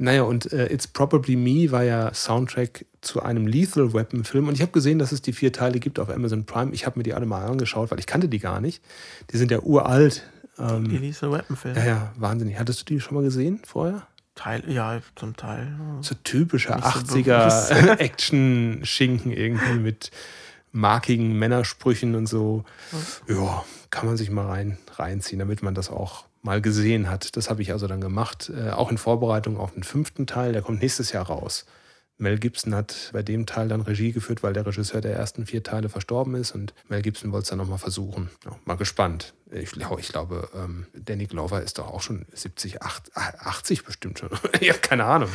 Naja, 0.00 0.22
und 0.22 0.52
äh, 0.52 0.72
It's 0.72 0.86
Probably 0.86 1.34
Me 1.34 1.72
war 1.72 1.82
ja 1.82 2.14
Soundtrack 2.14 2.86
zu 3.00 3.20
einem 3.20 3.48
Lethal 3.48 3.92
Weapon 3.92 4.24
Film. 4.24 4.46
Und 4.46 4.54
ich 4.54 4.62
habe 4.62 4.70
gesehen, 4.70 5.00
dass 5.00 5.10
es 5.10 5.22
die 5.22 5.32
vier 5.32 5.52
Teile 5.52 5.80
gibt 5.80 5.98
auf 5.98 6.08
Amazon 6.08 6.46
Prime. 6.46 6.72
Ich 6.72 6.86
habe 6.86 6.98
mir 6.98 7.02
die 7.02 7.14
alle 7.14 7.26
mal 7.26 7.44
angeschaut, 7.44 7.90
weil 7.90 7.98
ich 7.98 8.06
kannte 8.06 8.28
die 8.28 8.38
gar 8.38 8.60
nicht. 8.60 8.82
Die 9.32 9.36
sind 9.36 9.50
ja 9.50 9.58
uralt. 9.58 10.22
Ähm, 10.56 10.86
Elise 10.86 11.30
Weapon-Film. 11.30 11.76
ja, 11.76 11.84
ja, 11.84 12.12
wahnsinnig. 12.16 12.58
Hattest 12.58 12.80
du 12.80 12.84
die 12.94 13.00
schon 13.00 13.16
mal 13.16 13.24
gesehen 13.24 13.60
vorher? 13.66 14.06
Teil, 14.36 14.62
ja, 14.68 15.00
zum 15.16 15.36
Teil. 15.36 15.76
So 16.00 16.14
typischer 16.22 16.76
Nicht 16.76 17.08
so 17.08 17.16
80er 17.16 17.96
Action-Schinken 17.98 19.32
irgendwie 19.32 19.80
mit 19.80 20.12
markigen 20.70 21.36
Männersprüchen 21.38 22.14
und 22.14 22.28
so. 22.28 22.64
Ja, 23.26 23.64
kann 23.90 24.06
man 24.06 24.16
sich 24.16 24.30
mal 24.30 24.46
rein, 24.46 24.78
reinziehen, 24.94 25.40
damit 25.40 25.62
man 25.64 25.74
das 25.74 25.90
auch 25.90 26.27
mal 26.42 26.60
gesehen 26.60 27.08
hat. 27.10 27.36
Das 27.36 27.50
habe 27.50 27.62
ich 27.62 27.72
also 27.72 27.86
dann 27.86 28.00
gemacht, 28.00 28.50
äh, 28.54 28.70
auch 28.70 28.90
in 28.90 28.98
Vorbereitung 28.98 29.56
auf 29.58 29.72
den 29.72 29.82
fünften 29.82 30.26
Teil. 30.26 30.52
Der 30.52 30.62
kommt 30.62 30.80
nächstes 30.82 31.12
Jahr 31.12 31.26
raus. 31.26 31.66
Mel 32.20 32.38
Gibson 32.38 32.74
hat 32.74 33.10
bei 33.12 33.22
dem 33.22 33.46
Teil 33.46 33.68
dann 33.68 33.80
Regie 33.80 34.10
geführt, 34.10 34.42
weil 34.42 34.52
der 34.52 34.66
Regisseur 34.66 35.00
der 35.00 35.14
ersten 35.14 35.46
vier 35.46 35.62
Teile 35.62 35.88
verstorben 35.88 36.34
ist 36.34 36.50
und 36.50 36.74
Mel 36.88 37.00
Gibson 37.00 37.30
wollte 37.30 37.44
es 37.44 37.48
dann 37.50 37.58
nochmal 37.58 37.78
versuchen. 37.78 38.28
Ja, 38.44 38.56
mal 38.64 38.76
gespannt. 38.76 39.34
Ich, 39.52 39.70
glaub- 39.70 40.00
ich 40.00 40.08
glaube, 40.08 40.48
ähm, 40.52 40.86
Danny 40.94 41.26
Glover 41.26 41.62
ist 41.62 41.78
doch 41.78 41.86
auch 41.86 42.02
schon 42.02 42.26
70, 42.32 42.82
8, 42.82 43.16
80 43.16 43.84
bestimmt 43.84 44.18
schon. 44.18 44.30
ich 44.60 44.68
habe 44.68 44.80
keine 44.80 45.04
Ahnung. 45.04 45.28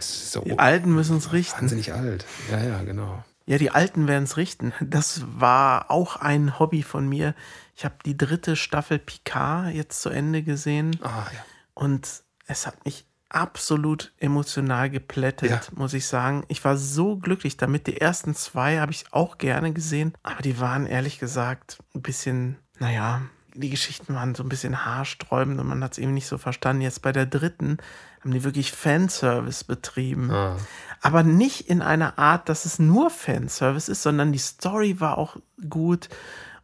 So 0.00 0.40
Die 0.40 0.58
Alten 0.58 0.94
müssen 0.94 1.18
es 1.18 1.32
richten. 1.34 1.60
wahnsinnig 1.62 1.92
alt. 1.92 2.24
Ja, 2.50 2.64
ja, 2.64 2.82
genau. 2.82 3.22
Ja, 3.44 3.58
die 3.58 3.70
Alten 3.70 4.06
werden 4.08 4.24
es 4.24 4.38
richten. 4.38 4.72
Das 4.80 5.22
war 5.36 5.90
auch 5.90 6.16
ein 6.16 6.58
Hobby 6.58 6.82
von 6.82 7.06
mir. 7.08 7.34
Ich 7.74 7.84
habe 7.84 7.94
die 8.04 8.16
dritte 8.16 8.56
Staffel 8.56 8.98
Picard 8.98 9.72
jetzt 9.74 10.02
zu 10.02 10.10
Ende 10.10 10.42
gesehen 10.42 10.98
Ah, 11.02 11.26
ja. 11.32 11.44
und 11.74 12.22
es 12.46 12.66
hat 12.66 12.84
mich 12.84 13.06
absolut 13.28 14.12
emotional 14.18 14.90
geplättet, 14.90 15.50
Ja. 15.50 15.60
muss 15.74 15.94
ich 15.94 16.06
sagen. 16.06 16.44
Ich 16.48 16.62
war 16.64 16.76
so 16.76 17.16
glücklich 17.16 17.56
damit. 17.56 17.86
Die 17.86 17.98
ersten 18.00 18.34
zwei 18.34 18.78
habe 18.78 18.92
ich 18.92 19.06
auch 19.10 19.38
gerne 19.38 19.72
gesehen, 19.72 20.12
aber 20.22 20.42
die 20.42 20.60
waren 20.60 20.86
ehrlich 20.86 21.18
gesagt 21.18 21.78
ein 21.94 22.02
bisschen, 22.02 22.56
naja, 22.78 23.22
die 23.54 23.70
Geschichten 23.70 24.14
waren 24.14 24.34
so 24.34 24.42
ein 24.42 24.48
bisschen 24.50 24.84
haarsträubend 24.84 25.58
und 25.60 25.66
man 25.66 25.82
hat 25.82 25.92
es 25.92 25.98
eben 25.98 26.12
nicht 26.14 26.26
so 26.26 26.36
verstanden. 26.38 26.82
Jetzt 26.82 27.00
bei 27.02 27.12
der 27.12 27.24
dritten 27.26 27.78
haben 28.20 28.32
die 28.32 28.44
wirklich 28.44 28.70
Fanservice 28.72 29.64
betrieben. 29.64 30.30
Ah. 30.30 30.56
Aber 31.00 31.22
nicht 31.22 31.68
in 31.68 31.80
einer 31.82 32.18
Art, 32.18 32.48
dass 32.50 32.64
es 32.66 32.78
nur 32.78 33.08
Fanservice 33.10 33.88
ist, 33.90 34.02
sondern 34.02 34.32
die 34.32 34.38
Story 34.38 35.00
war 35.00 35.16
auch 35.18 35.36
gut 35.68 36.08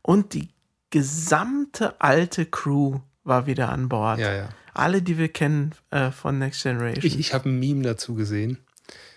und 0.02 0.34
die 0.34 0.50
gesamte 0.90 2.00
alte 2.00 2.46
Crew 2.46 3.00
war 3.24 3.46
wieder 3.46 3.68
an 3.70 3.88
Bord. 3.88 4.18
Ja, 4.18 4.34
ja. 4.34 4.48
Alle, 4.74 5.02
die 5.02 5.18
wir 5.18 5.28
kennen 5.28 5.74
äh, 5.90 6.10
von 6.10 6.38
Next 6.38 6.62
Generation. 6.62 7.04
Ich, 7.04 7.18
ich 7.18 7.34
habe 7.34 7.48
ein 7.48 7.58
Meme 7.58 7.82
dazu 7.82 8.14
gesehen. 8.14 8.58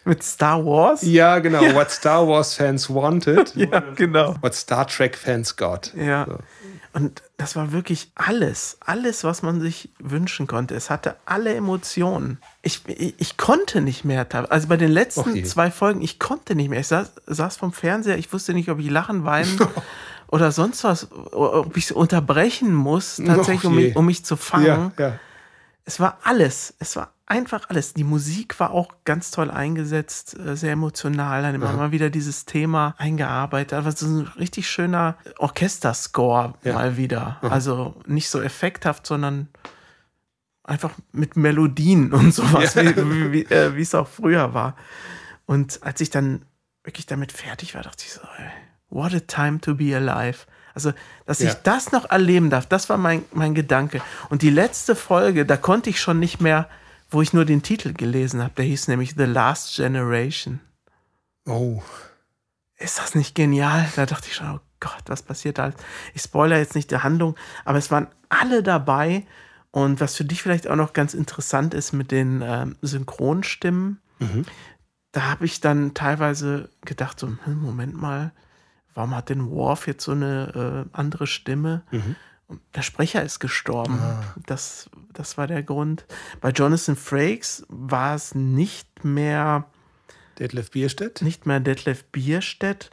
Mit 0.04 0.24
Star 0.24 0.66
Wars? 0.66 1.04
Ja, 1.04 1.38
genau. 1.40 1.62
What 1.76 1.92
Star 1.92 2.28
Wars 2.28 2.56
Fans 2.56 2.90
wanted. 2.90 3.54
Ja, 3.56 3.80
genau. 3.96 4.36
What 4.42 4.56
Star 4.56 4.88
Trek 4.88 5.16
Fans 5.16 5.56
got. 5.56 5.94
Ja. 5.94 6.26
So. 6.26 6.40
Und 6.94 7.22
das 7.38 7.56
war 7.56 7.72
wirklich 7.72 8.12
alles, 8.16 8.78
alles, 8.82 9.24
was 9.24 9.44
man 9.44 9.62
sich 9.62 9.90
wünschen 10.00 10.46
konnte. 10.48 10.76
Es 10.76 10.90
hatte 10.90 11.16
alle 11.26 11.54
Emotionen. 11.54 12.40
Ich, 12.64 12.82
ich, 12.88 13.14
ich 13.18 13.38
konnte 13.38 13.80
nicht 13.80 14.04
mehr. 14.04 14.28
Also 14.50 14.68
bei 14.68 14.76
den 14.76 14.92
letzten 14.92 15.36
je. 15.36 15.44
zwei 15.44 15.72
Folgen, 15.72 16.02
ich 16.02 16.20
konnte 16.20 16.54
nicht 16.54 16.70
mehr. 16.70 16.82
Ich 16.82 16.88
saß, 16.88 17.14
saß 17.28 17.56
vom 17.56 17.72
Fernseher, 17.72 18.18
ich 18.18 18.34
wusste 18.34 18.54
nicht, 18.54 18.70
ob 18.70 18.80
ich 18.80 18.90
lachen, 18.90 19.24
weinen 19.24 19.58
oder 20.32 20.52
sonst 20.52 20.84
was, 20.84 21.12
ob 21.12 21.78
ich 21.78 21.86
es 21.86 21.92
unterbrechen 21.92 22.74
muss, 22.74 23.18
tatsächlich, 23.24 23.66
um 23.66 23.78
je. 23.80 23.86
mich, 23.88 23.96
um 23.96 24.06
mich 24.06 24.26
zu 24.26 24.36
fangen. 24.38 24.66
Ja, 24.66 24.92
ja. 25.10 25.20
Es 25.84 26.00
war 26.00 26.20
alles. 26.24 26.74
Es 26.80 26.96
war 26.96 27.14
einfach 27.26 27.70
alles. 27.70 27.94
Die 27.94 28.04
Musik 28.04 28.60
war 28.60 28.72
auch 28.72 28.94
ganz 29.04 29.32
toll 29.32 29.50
eingesetzt, 29.52 30.38
äh, 30.40 30.56
sehr 30.56 30.72
emotional. 30.74 31.42
Dann 31.42 31.56
immer 31.56 31.74
mal 31.74 31.92
wieder 31.92 32.10
dieses 32.10 32.46
Thema 32.46 32.94
eingearbeitet. 32.98 33.74
Aber 33.78 33.92
so 33.92 34.06
ein 34.06 34.28
richtig 34.38 34.70
schöner 34.70 35.18
Orchesterscore 35.40 36.54
Ja. 36.64 36.74
mal 36.76 36.98
wieder. 36.98 37.38
Also 37.42 37.96
nicht 38.06 38.30
so 38.30 38.42
effekthaft, 38.42 39.08
sondern 39.08 39.48
einfach 40.64 40.92
mit 41.12 41.36
Melodien 41.36 42.14
und 42.14 42.32
sowas, 42.34 42.76
Ja. 42.76 42.84
wie, 43.32 43.44
äh, 43.46 43.76
wie 43.76 43.82
es 43.82 43.96
auch 43.96 44.08
früher 44.08 44.54
war. 44.54 44.76
Und 45.46 45.80
als 45.84 46.00
ich 46.00 46.10
dann 46.12 46.46
wirklich 46.84 47.08
damit 47.08 47.32
fertig 47.32 47.74
war, 47.76 47.82
dachte 47.82 48.04
ich 48.06 48.14
so, 48.14 48.22
ey, 48.38 48.52
what 48.92 49.14
a 49.16 49.20
time 49.22 49.60
to 49.62 49.74
be 49.76 49.96
alive. 49.96 50.46
Also, 50.74 50.94
dass 51.26 51.40
Ja. 51.40 51.50
ich 51.50 51.56
das 51.64 51.92
noch 51.92 52.10
erleben 52.10 52.50
darf, 52.50 52.66
das 52.68 52.88
war 52.90 52.98
mein, 52.98 53.24
mein 53.34 53.56
Gedanke. 53.56 54.02
Und 54.30 54.42
die 54.42 54.50
letzte 54.50 54.96
Folge, 54.96 55.46
da 55.46 55.58
konnte 55.58 55.90
ich 55.90 56.00
schon 56.00 56.20
nicht 56.20 56.40
mehr, 56.40 56.70
wo 57.10 57.22
ich 57.22 57.34
nur 57.34 57.44
den 57.44 57.62
Titel 57.64 57.92
gelesen 57.94 58.42
habe, 58.42 58.54
der 58.56 58.66
hieß 58.66 58.88
nämlich 58.88 59.16
The 59.18 59.24
Last 59.26 59.76
Generation. 59.76 60.62
Oh. 61.46 61.82
Ist 62.78 63.00
das 63.00 63.16
nicht 63.16 63.36
genial? 63.36 63.86
Da 63.96 64.06
dachte 64.06 64.28
ich 64.30 64.36
schon, 64.36 64.50
oh 64.56 64.60
Gott, 64.80 65.04
was 65.08 65.22
passiert 65.24 65.58
da? 65.58 65.72
Ich 66.14 66.22
spoilere 66.22 66.60
jetzt 66.60 66.76
nicht 66.76 66.90
die 66.92 66.98
Handlung, 66.98 67.36
aber 67.66 67.78
es 67.78 67.92
waren 67.92 68.08
alle 68.30 68.64
dabei. 68.64 69.26
Und 69.72 70.02
was 70.02 70.16
für 70.16 70.26
dich 70.26 70.42
vielleicht 70.42 70.68
auch 70.68 70.76
noch 70.76 70.92
ganz 70.94 71.14
interessant 71.14 71.74
ist 71.74 71.92
mit 71.94 72.12
den 72.12 72.42
ähm, 72.44 72.76
Synchronstimmen, 72.82 74.00
Mhm. 74.20 74.46
da 75.14 75.24
habe 75.24 75.46
ich 75.46 75.62
dann 75.62 75.94
teilweise 75.96 76.70
gedacht, 76.86 77.20
so, 77.20 77.28
hm, 77.28 77.60
Moment 77.62 78.00
mal, 78.00 78.32
warum 78.94 79.16
hat 79.16 79.30
denn 79.30 79.50
Worf 79.50 79.88
jetzt 79.88 80.04
so 80.04 80.12
eine 80.12 80.88
äh, 80.94 80.98
andere 80.98 81.28
Stimme? 81.28 81.84
Mhm. 81.92 82.16
Der 82.76 82.82
Sprecher 82.82 83.24
ist 83.24 83.40
gestorben. 83.40 83.98
Ah. 84.00 84.36
Das, 84.46 84.90
das 85.14 85.38
war 85.38 85.48
der 85.48 85.64
Grund. 85.64 86.06
Bei 86.42 86.50
Jonathan 86.50 86.96
Frakes 86.96 87.66
war 87.70 88.16
es 88.16 88.36
nicht 88.36 89.06
mehr 89.06 89.66
Detlef 90.38 90.72
Bierstedt? 90.72 91.22
nicht 91.22 91.46
mehr 91.46 91.60
Detlef 91.60 92.04
Bierstedt, 92.06 92.90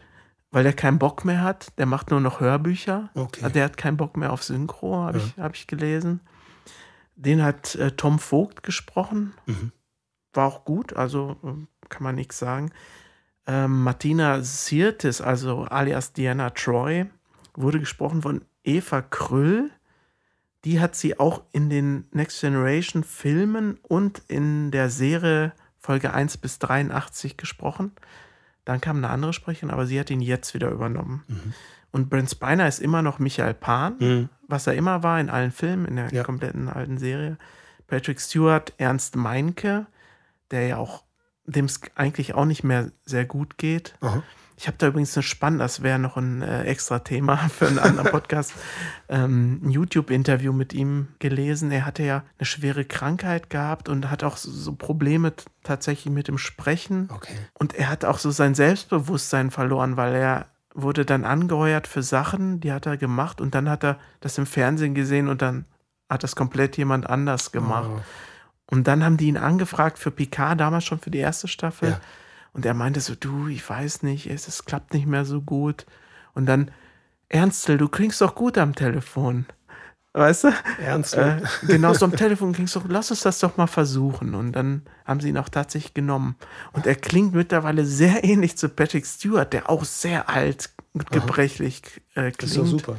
weil 0.51 0.63
der 0.63 0.75
keinen 0.75 0.99
Bock 0.99 1.25
mehr 1.25 1.43
hat. 1.43 1.77
Der 1.79 1.87
macht 1.87 2.11
nur 2.11 2.21
noch 2.21 2.41
Hörbücher. 2.41 3.11
Okay. 3.15 3.51
Der 3.51 3.65
hat 3.65 3.77
keinen 3.77 3.97
Bock 3.97 4.17
mehr 4.17 4.33
auf 4.33 4.45
Synchro, 4.45 4.97
habe 4.97 5.19
ich, 5.19 5.37
hab 5.39 5.55
ich 5.55 5.67
gelesen. 5.67 6.21
Den 7.17 7.43
hat 7.43 7.75
äh, 7.75 7.91
Tom 7.93 8.21
Vogt 8.21 8.63
gesprochen. 8.63 9.35
Mhm. 9.47 9.73
War 10.35 10.47
auch 10.47 10.65
gut, 10.65 10.95
also 10.95 11.37
ähm, 11.43 11.67
kann 11.89 12.05
man 12.05 12.15
nichts 12.15 12.39
sagen. 12.39 12.71
Ähm, 13.49 13.83
Martina 13.83 14.43
Sirtis, 14.43 15.21
also 15.21 15.63
alias 15.65 16.13
Diana 16.13 16.51
Troy, 16.51 17.07
wurde 17.55 17.81
gesprochen 17.81 18.23
von 18.23 18.45
Eva 18.63 19.01
Krüll. 19.03 19.71
Die 20.65 20.81
hat 20.81 20.95
sie 20.95 21.19
auch 21.19 21.43
in 21.53 21.71
den 21.71 22.05
Next 22.13 22.41
Generation 22.43 23.03
Filmen 23.05 23.79
und 23.83 24.23
in 24.29 24.71
der 24.71 24.91
Serie 24.91 25.53
Folge 25.79 26.13
1 26.13 26.37
bis 26.37 26.59
83 26.59 27.37
gesprochen. 27.37 27.93
Dann 28.67 28.81
kam 28.83 28.99
eine 28.99 29.09
andere 29.09 29.33
Sprecherin, 29.33 29.71
aber 29.71 29.87
sie 29.87 29.99
hat 29.99 30.11
ihn 30.11 30.21
jetzt 30.21 30.53
wieder 30.53 30.71
übernommen. 30.71 31.25
Und 31.91 32.11
Brent 32.11 32.29
Spiner 32.31 32.69
ist 32.69 32.81
immer 32.81 33.01
noch 33.01 33.19
Michael 33.19 33.55
Pan, 33.55 33.97
Mhm. 33.99 34.29
was 34.47 34.67
er 34.67 34.75
immer 34.75 35.03
war 35.03 35.19
in 35.21 35.31
allen 35.31 35.53
Filmen, 35.53 35.87
in 35.87 35.97
der 35.97 36.13
Ja. 36.13 36.23
kompletten 36.23 36.69
alten 36.69 36.99
Serie. 36.99 37.39
Patrick 37.87 38.21
Stewart, 38.21 38.75
Ernst 38.77 39.17
Meinke, 39.17 39.87
der 40.51 40.67
ja 40.67 40.77
auch, 40.77 41.05
dem 41.49 41.65
es 41.65 41.81
eigentlich 41.95 42.35
auch 42.35 42.45
nicht 42.45 42.65
mehr 42.65 42.91
sehr 43.05 43.25
gut 43.25 43.59
geht. 43.59 43.95
Aha. 44.01 44.23
Ich 44.57 44.67
habe 44.67 44.77
da 44.77 44.89
übrigens 44.89 45.17
eine 45.17 45.23
spannende, 45.23 45.65
das 45.65 45.85
wäre 45.85 46.01
noch 46.01 46.17
ein 46.17 46.43
äh, 46.43 46.65
extra 46.65 46.99
Thema 46.99 47.37
für 47.49 47.69
einen 47.69 47.79
anderen 47.79 48.11
Podcast, 48.11 48.55
ähm, 49.09 49.61
ein 49.63 49.71
YouTube-Interview 49.71 50.53
mit 50.53 50.75
ihm 50.75 51.09
gelesen. 51.21 51.71
Er 51.71 51.87
hatte 51.87 52.03
ja 52.03 52.25
eine 52.39 52.47
schwere 52.47 52.85
Krankheit 52.85 53.51
gehabt 53.51 53.89
und 53.89 54.11
hat 54.11 54.25
auch 54.25 54.37
so, 54.37 54.51
so 54.51 54.75
Probleme 54.75 55.33
tatsächlich 55.63 56.13
mit 56.13 56.27
dem 56.27 56.39
Sprechen. 56.39 57.09
Okay. 57.15 57.37
Und 57.55 57.75
er 57.75 57.89
hat 57.89 58.05
auch 58.05 58.19
so 58.19 58.33
sein 58.33 58.57
Selbstbewusstsein 58.57 59.53
verloren, 59.53 59.97
weil 59.97 60.15
er 60.17 60.47
wurde 60.75 61.05
dann 61.05 61.25
angeheuert 61.25 61.87
für 61.87 62.03
Sachen, 62.03 62.61
die 62.61 62.73
hat 62.73 62.87
er 62.87 62.97
gemacht 62.97 63.41
und 63.41 63.55
dann 63.55 63.71
hat 63.71 63.85
er 63.85 63.99
das 64.21 64.39
im 64.39 64.47
Fernsehen 64.47 64.95
gesehen 64.95 65.29
und 65.29 65.41
dann 65.41 65.67
hat 66.11 66.25
das 66.25 66.35
komplett 66.35 66.77
jemand 66.77 67.09
anders 67.09 67.53
gemacht. 67.53 67.91
Oh. 67.93 68.01
Und 68.71 68.87
dann 68.87 69.05
haben 69.05 69.17
die 69.17 69.29
ihn 69.29 69.37
angefragt 69.37 69.99
für 69.99 70.11
Picard, 70.11 70.61
damals 70.61 70.85
schon 70.85 70.99
für 70.99 71.11
die 71.11 71.19
erste 71.19 71.49
Staffel. 71.49 71.91
Ja. 71.91 72.01
Und 72.53 72.67
er 72.67 72.75
meinte 72.75 73.01
so, 73.01 73.15
du, 73.15 73.49
ich 73.49 73.69
weiß 73.69 74.03
nicht, 74.03 74.27
es, 74.27 74.47
es 74.49 74.65
klappt 74.65 74.93
nicht 74.93 75.07
mehr 75.07 75.25
so 75.25 75.41
gut. 75.41 75.87
Und 76.35 76.47
dann, 76.47 76.71
Ernstl, 77.29 77.79
du 77.79 77.89
klingst 77.89 78.21
doch 78.21 78.35
gut 78.35 78.59
am 78.59 78.75
Telefon. 78.75 79.47
Weißt 80.13 80.45
du? 80.45 80.53
Ernst? 80.83 81.15
Äh, 81.15 81.43
genau, 81.67 81.95
so 81.95 82.05
am 82.05 82.17
Telefon 82.17 82.53
klingst 82.53 82.75
doch, 82.75 82.85
lass 82.89 83.11
uns 83.11 83.21
das 83.21 83.39
doch 83.39 83.57
mal 83.57 83.67
versuchen. 83.67 84.35
Und 84.35 84.53
dann 84.53 84.83
haben 85.05 85.21
sie 85.21 85.29
ihn 85.29 85.39
auch 85.39 85.49
tatsächlich 85.49 85.95
genommen. 85.95 86.37
Und 86.73 86.87
er 86.87 86.97
klingt 86.97 87.35
mittlerweile 87.35 87.85
sehr 87.85 88.25
ähnlich 88.25 88.59
zu 88.59 88.69
Patrick 88.69 89.07
Stewart, 89.07 89.53
der 89.53 89.71
auch 89.71 89.85
sehr 89.85 90.29
alt 90.29 90.71
und 90.93 91.11
gebrechlich 91.11 91.83
äh, 92.15 92.33
klingt. 92.33 92.43
das 92.43 92.51
ist 92.51 92.59
doch 92.59 92.67
super. 92.67 92.97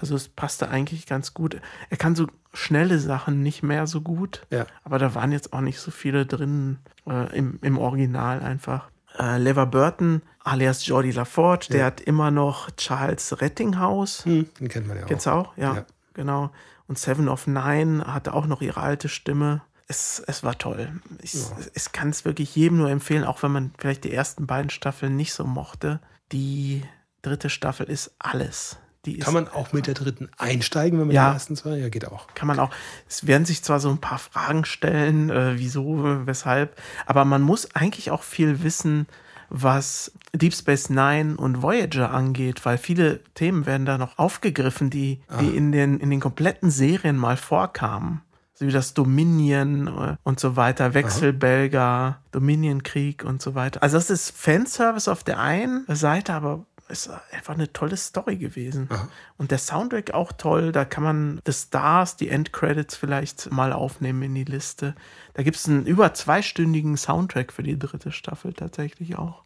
Also 0.00 0.14
es 0.16 0.28
passte 0.28 0.68
eigentlich 0.68 1.06
ganz 1.06 1.34
gut. 1.34 1.60
Er 1.90 1.96
kann 1.96 2.14
so 2.16 2.26
schnelle 2.54 2.98
Sachen 2.98 3.42
nicht 3.42 3.62
mehr 3.62 3.86
so 3.86 4.00
gut. 4.00 4.46
Ja. 4.50 4.66
Aber 4.84 4.98
da 4.98 5.14
waren 5.14 5.32
jetzt 5.32 5.52
auch 5.52 5.60
nicht 5.60 5.80
so 5.80 5.90
viele 5.90 6.26
drin 6.26 6.78
äh, 7.06 7.36
im, 7.36 7.58
im 7.62 7.78
Original 7.78 8.40
einfach. 8.40 8.88
Äh, 9.18 9.38
Lever 9.38 9.66
Burton, 9.66 10.22
alias 10.44 10.86
Jordi 10.86 11.10
LaForge, 11.10 11.68
der 11.70 11.84
hat 11.86 12.00
immer 12.00 12.30
noch 12.30 12.70
Charles 12.72 13.40
Rettinghaus. 13.40 14.24
Hm, 14.24 14.48
den 14.60 14.68
kennt 14.68 14.86
man 14.86 14.96
ja 14.98 15.04
auch. 15.04 15.08
Kennst 15.08 15.26
du 15.26 15.30
auch? 15.30 15.56
Ja, 15.56 15.74
Ja. 15.76 15.86
genau. 16.14 16.50
Und 16.86 16.98
Seven 16.98 17.28
of 17.28 17.46
Nine 17.46 18.04
hatte 18.06 18.32
auch 18.32 18.46
noch 18.46 18.62
ihre 18.62 18.80
alte 18.80 19.08
Stimme. 19.08 19.62
Es, 19.88 20.22
es 20.26 20.42
war 20.42 20.56
toll. 20.58 21.00
Ich, 21.22 21.34
ich 21.74 21.92
kann 21.92 22.10
es 22.10 22.24
wirklich 22.24 22.54
jedem 22.56 22.78
nur 22.78 22.90
empfehlen, 22.90 23.24
auch 23.24 23.42
wenn 23.42 23.52
man 23.52 23.72
vielleicht 23.78 24.04
die 24.04 24.12
ersten 24.12 24.46
beiden 24.46 24.70
Staffeln 24.70 25.16
nicht 25.16 25.32
so 25.32 25.44
mochte. 25.44 26.00
Die 26.32 26.82
dritte 27.22 27.50
Staffel 27.50 27.86
ist 27.86 28.14
alles. 28.18 28.78
Die 29.04 29.18
Kann 29.18 29.32
man 29.34 29.48
auch 29.48 29.72
mit 29.72 29.86
der 29.86 29.94
dritten 29.94 30.28
einsteigen, 30.38 30.98
wenn 30.98 31.06
man 31.06 31.14
Ja. 31.14 31.28
die 31.30 31.34
ersten 31.34 31.56
zwei? 31.56 31.76
Ja, 31.78 31.88
geht 31.88 32.06
auch. 32.08 32.26
kann 32.34 32.48
man 32.48 32.58
auch, 32.58 32.70
es 33.08 33.26
werden 33.26 33.44
sich 33.46 33.62
zwar 33.62 33.80
so 33.80 33.88
ein 33.90 33.98
paar 33.98 34.18
Fragen 34.18 34.64
stellen, 34.64 35.30
äh, 35.30 35.54
wieso, 35.56 36.26
weshalb, 36.26 36.76
aber 37.06 37.24
man 37.24 37.40
muss 37.42 37.74
eigentlich 37.74 38.10
auch 38.10 38.22
viel 38.22 38.62
wissen, 38.62 39.06
was 39.50 40.12
Deep 40.34 40.52
Space 40.52 40.90
Nine 40.90 41.36
und 41.36 41.62
Voyager 41.62 42.10
angeht, 42.10 42.66
weil 42.66 42.76
viele 42.76 43.20
Themen 43.34 43.64
werden 43.64 43.86
da 43.86 43.96
noch 43.96 44.18
aufgegriffen, 44.18 44.90
die, 44.90 45.20
die 45.40 45.56
in, 45.56 45.72
den, 45.72 46.00
in 46.00 46.10
den 46.10 46.20
kompletten 46.20 46.70
Serien 46.70 47.16
mal 47.16 47.36
vorkamen. 47.38 48.20
So 48.52 48.66
wie 48.66 48.72
das 48.72 48.92
Dominion 48.92 49.86
äh, 49.86 50.16
und 50.24 50.40
so 50.40 50.56
weiter, 50.56 50.92
Wechselbelger, 50.92 52.18
Dominion-Krieg 52.32 53.24
und 53.24 53.40
so 53.40 53.54
weiter. 53.54 53.82
Also 53.82 53.96
das 53.96 54.10
ist 54.10 54.30
Fanservice 54.36 55.08
auf 55.08 55.22
der 55.24 55.38
einen 55.38 55.84
Seite, 55.88 56.34
aber 56.34 56.66
ist 56.88 57.10
einfach 57.32 57.54
eine 57.54 57.72
tolle 57.72 57.96
Story 57.96 58.36
gewesen. 58.36 58.88
Und 59.36 59.50
der 59.50 59.58
Soundtrack 59.58 60.12
auch 60.12 60.32
toll. 60.32 60.72
Da 60.72 60.84
kann 60.84 61.04
man 61.04 61.40
The 61.46 61.52
Stars, 61.52 62.16
die 62.16 62.28
Endcredits 62.28 62.96
vielleicht 62.96 63.50
mal 63.52 63.72
aufnehmen 63.72 64.22
in 64.22 64.34
die 64.34 64.44
Liste. 64.44 64.94
Da 65.34 65.42
gibt 65.42 65.56
es 65.56 65.68
einen 65.68 65.86
über 65.86 66.14
zweistündigen 66.14 66.96
Soundtrack 66.96 67.52
für 67.52 67.62
die 67.62 67.78
dritte 67.78 68.12
Staffel 68.12 68.52
tatsächlich 68.52 69.16
auch, 69.18 69.42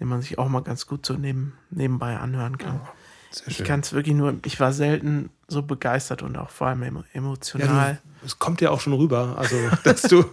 den 0.00 0.08
man 0.08 0.22
sich 0.22 0.38
auch 0.38 0.48
mal 0.48 0.62
ganz 0.62 0.86
gut 0.86 1.06
so 1.06 1.14
neben, 1.14 1.54
nebenbei 1.70 2.16
anhören 2.18 2.58
kann. 2.58 2.80
Sehr 3.30 3.48
ich 3.48 3.64
kann 3.64 3.80
es 3.80 3.92
wirklich 3.92 4.14
nur, 4.14 4.36
ich 4.44 4.60
war 4.60 4.72
selten 4.72 5.30
so 5.48 5.62
begeistert 5.62 6.22
und 6.22 6.36
auch 6.38 6.50
vor 6.50 6.68
allem 6.68 6.82
emo 6.82 7.00
Ja, 7.00 7.06
emotional. 7.12 8.00
du, 8.20 8.26
es 8.26 8.38
kommt 8.38 8.60
ja 8.60 8.70
auch 8.70 8.80
schon 8.80 8.92
rüber, 8.92 9.34
also 9.36 9.56
dass 9.84 10.02
du, 10.02 10.24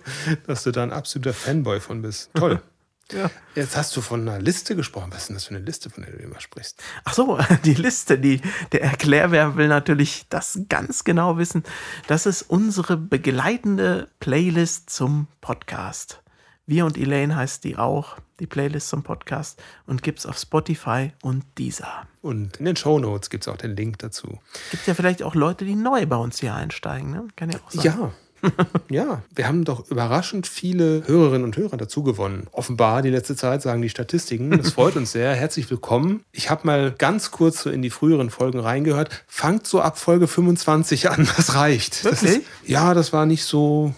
dass 0.48 0.64
du 0.64 0.72
da 0.72 0.84
ein 0.84 0.92
absoluter 0.94 1.34
Fanboy 1.34 1.80
von 1.80 2.02
bist. 2.02 2.30
Toll. 2.34 2.62
Ja. 3.12 3.30
Jetzt 3.56 3.76
hast 3.76 3.96
du 3.96 4.02
von 4.02 4.28
einer 4.28 4.40
Liste 4.40 4.76
gesprochen. 4.76 5.12
Was 5.12 5.24
ist 5.24 5.28
denn 5.30 5.36
das 5.36 5.46
für 5.46 5.56
eine 5.56 5.64
Liste, 5.64 5.90
von 5.90 6.04
der 6.04 6.14
du 6.14 6.20
immer 6.20 6.40
sprichst? 6.40 6.82
Ach 7.04 7.14
so, 7.14 7.38
die 7.66 7.74
Liste, 7.74 8.18
die, 8.18 8.42
der 8.72 8.84
Erklärbär 8.84 9.56
will 9.56 9.68
natürlich 9.68 10.26
das 10.30 10.60
ganz 10.70 11.04
genau 11.04 11.38
wissen. 11.38 11.64
Das 12.08 12.26
ist 12.26 12.44
unsere 12.44 12.98
begleitende 12.98 14.10
Playlist 14.20 14.89
zum 14.89 15.28
Podcast. 15.42 16.22
Wir 16.66 16.86
und 16.86 16.98
Elaine 16.98 17.36
heißt 17.36 17.66
die 17.66 17.78
auch, 17.78 18.18
die 18.39 18.48
Playlist 18.48 18.88
zum 18.88 19.04
Podcast 19.04 19.62
und 19.86 20.02
gibt's 20.02 20.26
auf 20.26 20.38
Spotify 20.38 21.12
und 21.22 21.44
Deezer. 21.58 22.08
Und 22.22 22.58
in 22.58 22.66
den 22.66 22.78
Shownotes 22.78 23.30
gibt 23.30 23.44
es 23.44 23.48
auch 23.50 23.58
den 23.58 23.76
Link 23.76 24.00
dazu. 24.00 24.39
Gibt 24.72 24.88
ja 24.88 24.94
vielleicht 24.94 25.24
auch 25.24 25.36
Leute, 25.36 25.66
die 25.66 25.76
neu 25.76 26.06
bei 26.06 26.16
uns 26.16 26.39
hier 26.39 26.56
einsteigen, 26.56 27.12
ne? 27.12 27.28
Kann 27.36 27.50
ja 27.50 27.60
auch 27.60 27.70
sein. 27.70 27.84
Ja. 27.84 28.13
ja, 28.89 29.21
wir 29.34 29.47
haben 29.47 29.63
doch 29.63 29.89
überraschend 29.89 30.47
viele 30.47 31.03
Hörerinnen 31.08 31.43
und 31.45 31.58
Hörer 31.58 31.77
dazu 31.77 32.03
gewonnen. 32.03 32.47
Offenbar 32.51 33.01
die 33.01 33.10
letzte 33.10 33.36
Zeit 33.36 33.62
sagen 33.62 33.82
die 33.82 33.89
Statistiken. 33.89 34.51
Das 34.51 34.71
freut 34.71 34.95
uns 34.95 35.12
sehr. 35.12 35.34
Herzlich 35.34 35.69
willkommen. 35.69 36.23
Ich 36.32 36.49
habe 36.49 36.65
mal 36.67 36.91
ganz 36.91 37.32
kurz 37.32 37.63
so 37.63 37.69
in 37.69 37.82
die 37.82 37.89
früheren 37.89 38.29
Folgen 38.29 38.60
reingehört. 38.60 39.23
Fangt 39.27 39.67
so 39.67 39.82
ab 39.82 39.97
Folge 39.97 40.27
25 40.27 41.10
an, 41.10 41.27
das 41.38 41.56
reicht. 41.56 42.06
Das 42.06 42.21
Wirklich? 42.23 42.41
ist, 42.41 42.69
ja, 42.69 42.93
das 42.93 43.13
war 43.13 43.25
nicht 43.25 43.43
so. 43.45 43.93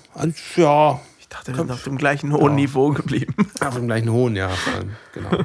Ja, 0.55 0.99
Ich 1.19 1.27
dachte, 1.27 1.51
wir 1.51 1.57
sind 1.57 1.71
auf 1.71 1.83
dem 1.83 1.97
gleichen 1.97 2.31
hohen 2.33 2.55
Niveau 2.55 2.91
geblieben. 2.91 3.33
auf 3.61 3.75
dem 3.75 3.87
gleichen 3.87 4.11
Hohn, 4.11 4.35
ja. 4.35 4.51
Genau. 5.13 5.29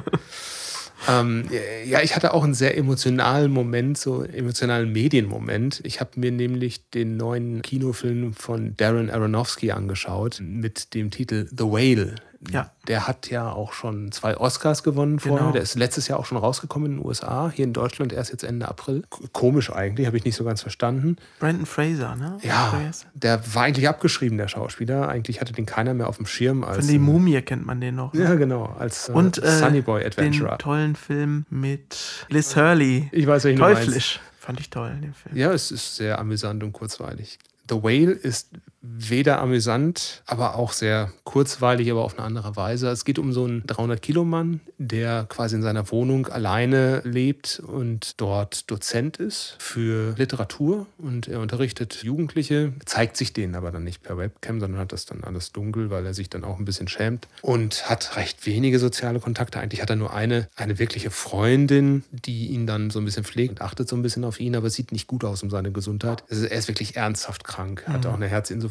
ähm, 1.09 1.45
ja, 1.85 2.01
ich 2.01 2.15
hatte 2.15 2.33
auch 2.33 2.43
einen 2.43 2.53
sehr 2.53 2.77
emotionalen 2.77 3.51
Moment, 3.51 3.97
so 3.97 4.23
emotionalen 4.23 4.91
Medienmoment. 4.91 5.81
Ich 5.83 5.99
habe 5.99 6.19
mir 6.19 6.31
nämlich 6.31 6.89
den 6.89 7.17
neuen 7.17 7.61
Kinofilm 7.61 8.33
von 8.33 8.75
Darren 8.77 9.09
Aronofsky 9.09 9.71
angeschaut 9.71 10.41
mit 10.41 10.93
dem 10.93 11.11
Titel 11.11 11.47
The 11.49 11.63
Whale. 11.65 12.15
Ja. 12.49 12.71
Der 12.87 13.07
hat 13.07 13.29
ja 13.29 13.51
auch 13.51 13.71
schon 13.73 14.11
zwei 14.11 14.35
Oscars 14.35 14.81
gewonnen 14.81 15.19
vorher. 15.19 15.39
Genau. 15.41 15.51
Der 15.51 15.61
ist 15.61 15.75
letztes 15.75 16.07
Jahr 16.07 16.19
auch 16.19 16.25
schon 16.25 16.39
rausgekommen 16.39 16.91
in 16.93 16.97
den 16.97 17.05
USA. 17.05 17.51
Hier 17.53 17.65
in 17.65 17.73
Deutschland 17.73 18.11
erst 18.13 18.31
jetzt 18.31 18.43
Ende 18.43 18.67
April. 18.67 19.03
Komisch 19.31 19.71
eigentlich, 19.71 20.07
habe 20.07 20.17
ich 20.17 20.25
nicht 20.25 20.35
so 20.35 20.43
ganz 20.43 20.61
verstanden. 20.63 21.17
Brandon 21.39 21.67
Fraser, 21.67 22.15
ne? 22.15 22.39
Ja, 22.41 22.81
ist- 22.89 23.05
der 23.13 23.41
war 23.53 23.63
eigentlich 23.63 23.87
abgeschrieben, 23.87 24.39
der 24.39 24.47
Schauspieler. 24.47 25.07
Eigentlich 25.07 25.39
hatte 25.39 25.53
den 25.53 25.67
keiner 25.67 25.93
mehr 25.93 26.07
auf 26.09 26.17
dem 26.17 26.25
Schirm 26.25 26.63
als. 26.63 26.77
Von 26.79 26.87
die 26.87 26.97
Mumie 26.97 27.39
kennt 27.43 27.65
man 27.65 27.79
den 27.79 27.95
noch. 27.95 28.13
ne? 28.13 28.23
ja, 28.23 28.33
genau, 28.33 28.65
als 28.79 29.09
äh, 29.09 29.11
Und 29.11 29.37
äh, 29.43 29.57
Sunny 29.59 29.81
Boy 29.81 29.99
den 30.01 30.07
Adventurer. 30.07 30.57
tollen 30.57 30.95
Film 30.95 31.45
mit 31.51 32.25
Liz 32.29 32.55
Hurley. 32.55 33.07
Ich 33.11 33.27
weiß, 33.27 33.43
welchen 33.43 33.57
du 33.59 33.63
meinst. 33.65 33.83
Teuflisch. 33.85 34.19
Fand 34.39 34.59
ich 34.59 34.71
toll, 34.71 34.89
den 34.99 35.13
Film. 35.13 35.35
Ja, 35.37 35.51
es 35.53 35.69
ist 35.69 35.95
sehr 35.97 36.17
amüsant 36.17 36.63
und 36.63 36.73
kurzweilig. 36.73 37.37
The 37.69 37.75
Whale 37.83 38.11
ist 38.11 38.49
weder 38.81 39.39
amüsant, 39.39 40.23
aber 40.25 40.55
auch 40.55 40.73
sehr 40.73 41.11
kurzweilig, 41.23 41.91
aber 41.91 42.03
auf 42.03 42.17
eine 42.17 42.25
andere 42.25 42.55
Weise. 42.55 42.89
Es 42.89 43.05
geht 43.05 43.19
um 43.19 43.31
so 43.31 43.45
einen 43.45 43.63
300-Kilo-Mann, 43.63 44.59
der 44.79 45.25
quasi 45.29 45.55
in 45.55 45.61
seiner 45.61 45.91
Wohnung 45.91 46.27
alleine 46.27 47.01
lebt 47.03 47.61
und 47.65 48.19
dort 48.19 48.69
Dozent 48.71 49.17
ist 49.17 49.55
für 49.59 50.15
Literatur 50.17 50.87
und 50.97 51.27
er 51.27 51.39
unterrichtet 51.39 52.03
Jugendliche, 52.03 52.73
zeigt 52.85 53.17
sich 53.17 53.33
denen 53.33 53.55
aber 53.55 53.71
dann 53.71 53.83
nicht 53.83 54.01
per 54.01 54.17
Webcam, 54.17 54.59
sondern 54.59 54.81
hat 54.81 54.91
das 54.91 55.05
dann 55.05 55.23
alles 55.23 55.51
dunkel, 55.51 55.89
weil 55.91 56.05
er 56.05 56.13
sich 56.13 56.29
dann 56.29 56.43
auch 56.43 56.57
ein 56.57 56.65
bisschen 56.65 56.87
schämt 56.87 57.27
und 57.41 57.87
hat 57.89 58.17
recht 58.17 58.45
wenige 58.47 58.79
soziale 58.79 59.19
Kontakte. 59.19 59.59
Eigentlich 59.59 59.81
hat 59.81 59.91
er 59.91 59.95
nur 59.95 60.13
eine, 60.13 60.47
eine 60.55 60.79
wirkliche 60.79 61.11
Freundin, 61.11 62.03
die 62.11 62.47
ihn 62.47 62.65
dann 62.65 62.89
so 62.89 62.99
ein 62.99 63.05
bisschen 63.05 63.23
pflegt 63.23 63.51
und 63.51 63.61
achtet 63.61 63.87
so 63.87 63.95
ein 63.95 64.01
bisschen 64.01 64.23
auf 64.23 64.39
ihn, 64.39 64.55
aber 64.55 64.71
sieht 64.71 64.91
nicht 64.91 65.07
gut 65.07 65.23
aus 65.23 65.43
um 65.43 65.51
seine 65.51 65.71
Gesundheit. 65.71 66.23
Also 66.31 66.45
er 66.45 66.57
ist 66.57 66.67
wirklich 66.67 66.95
ernsthaft 66.95 67.43
krank, 67.43 67.83
hat 67.87 68.05
auch 68.07 68.15
eine 68.15 68.27
Herzinsuffizienz 68.27 68.70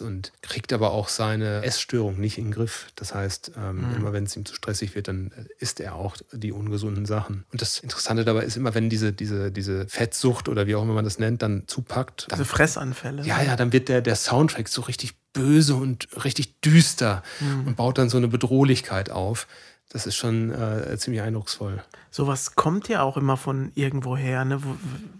und 0.00 0.32
kriegt 0.42 0.72
aber 0.72 0.90
auch 0.90 1.08
seine 1.08 1.62
Essstörung 1.64 2.18
nicht 2.18 2.38
in 2.38 2.46
den 2.46 2.52
Griff. 2.52 2.86
Das 2.96 3.14
heißt, 3.14 3.52
ähm, 3.56 3.86
immer 3.96 4.12
wenn 4.12 4.24
es 4.24 4.36
ihm 4.36 4.44
zu 4.44 4.54
stressig 4.54 4.94
wird, 4.94 5.08
dann 5.08 5.32
äh, 5.36 5.44
isst 5.58 5.80
er 5.80 5.94
auch 5.94 6.16
die 6.32 6.52
ungesunden 6.52 7.06
Sachen. 7.06 7.44
Und 7.52 7.62
das 7.62 7.78
Interessante 7.80 8.24
dabei 8.24 8.44
ist 8.44 8.56
immer, 8.56 8.74
wenn 8.74 8.88
diese, 8.90 9.12
diese, 9.12 9.50
diese 9.52 9.86
Fettsucht 9.88 10.48
oder 10.48 10.66
wie 10.66 10.74
auch 10.74 10.82
immer 10.82 10.94
man 10.94 11.04
das 11.04 11.18
nennt, 11.18 11.42
dann 11.42 11.64
zupackt, 11.66 12.26
dann 12.28 12.38
Also 12.38 12.44
Fressanfälle. 12.44 13.24
ja, 13.24 13.42
ja, 13.42 13.56
dann 13.56 13.72
wird 13.72 13.88
der, 13.88 14.00
der 14.00 14.16
Soundtrack 14.16 14.68
so 14.68 14.82
richtig 14.82 15.14
böse 15.32 15.74
und 15.74 16.08
richtig 16.24 16.60
düster 16.60 17.22
und 17.66 17.76
baut 17.76 17.98
dann 17.98 18.08
so 18.08 18.16
eine 18.16 18.28
Bedrohlichkeit 18.28 19.10
auf. 19.10 19.46
Das 19.90 20.06
ist 20.06 20.16
schon 20.16 20.50
äh, 20.50 20.96
ziemlich 20.98 21.22
eindrucksvoll. 21.22 21.82
Sowas 22.10 22.54
kommt 22.54 22.88
ja 22.88 23.02
auch 23.02 23.16
immer 23.16 23.36
von 23.36 23.70
irgendwoher. 23.74 24.44
Ne? 24.44 24.60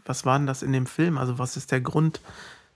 Was 0.05 0.25
war 0.25 0.39
denn 0.39 0.47
das 0.47 0.63
in 0.63 0.73
dem 0.73 0.87
Film? 0.87 1.19
Also, 1.19 1.39
was 1.39 1.57
ist 1.57 1.71
der 1.71 1.81
Grund, 1.81 2.21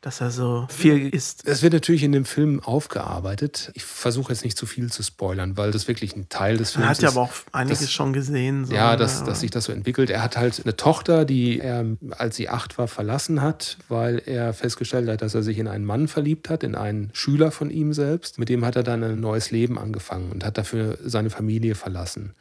dass 0.01 0.21
er 0.21 0.31
so 0.31 0.67
viel 0.71 1.09
isst? 1.15 1.47
Es 1.47 1.63
wird 1.63 1.73
natürlich 1.73 2.03
in 2.03 2.13
dem 2.13 2.25
Film 2.25 2.61
aufgearbeitet. 2.61 3.71
Ich 3.75 3.85
versuche 3.85 4.33
jetzt 4.33 4.45
nicht 4.45 4.57
zu 4.57 4.67
viel 4.67 4.91
zu 4.91 5.03
spoilern, 5.03 5.57
weil 5.57 5.71
das 5.73 5.89
wirklich 5.89 6.17
ein 6.17 6.29
Teil 6.29 6.57
des 6.57 6.73
Films 6.73 6.81
Man 6.85 6.89
hat 6.91 7.03
ja 7.03 7.09
ist. 7.09 7.17
aber 7.17 7.25
auch 7.27 7.33
einiges 7.53 7.81
das- 7.81 7.93
schon 7.93 8.13
gesehen. 8.13 8.65
So, 8.67 8.75
Ja, 8.75 8.93
ne? 8.93 8.97
dass, 8.97 9.25
dass 9.25 9.41
sich 9.41 9.51
das 9.51 9.65
so 9.65 9.73
entwickelt. 9.73 10.11
Er 10.11 10.23
hat 10.23 10.37
halt 10.37 10.61
eine 10.65 10.77
Tochter, 10.77 11.25
die 11.25 11.61
er, 11.61 11.85
als 12.19 12.37
sie 12.37 12.49
acht 12.49 12.79
war, 12.79 12.89
verlassen 12.89 13.43
hat, 13.43 13.79
weil 13.89 14.23
er 14.25 14.53
festgestellt 14.55 15.09
hat, 15.09 15.23
dass 15.23 15.35
er 15.35 15.43
sich 15.43 15.59
in 15.59 15.69
einen 15.69 15.85
Mann 15.85 16.09
verliebt 16.09 16.49
hat, 16.49 16.63
in 16.63 16.75
einen 16.75 17.11
Schüler 17.13 17.51
von 17.51 17.71
ihm 17.71 17.93
selbst. 17.93 18.39
Mit 18.39 18.49
dem 18.49 18.65
hat 18.65 18.77
er 18.77 18.83
dann 18.83 19.03
ein 19.03 19.21
neues 19.21 19.51
Leben 19.51 19.79
angefangen 19.79 20.31
und 20.33 20.45
hat 20.45 20.57
dafür 20.59 20.99
seine 21.05 21.31
Familie 21.31 21.75
verlassen. 21.75 22.35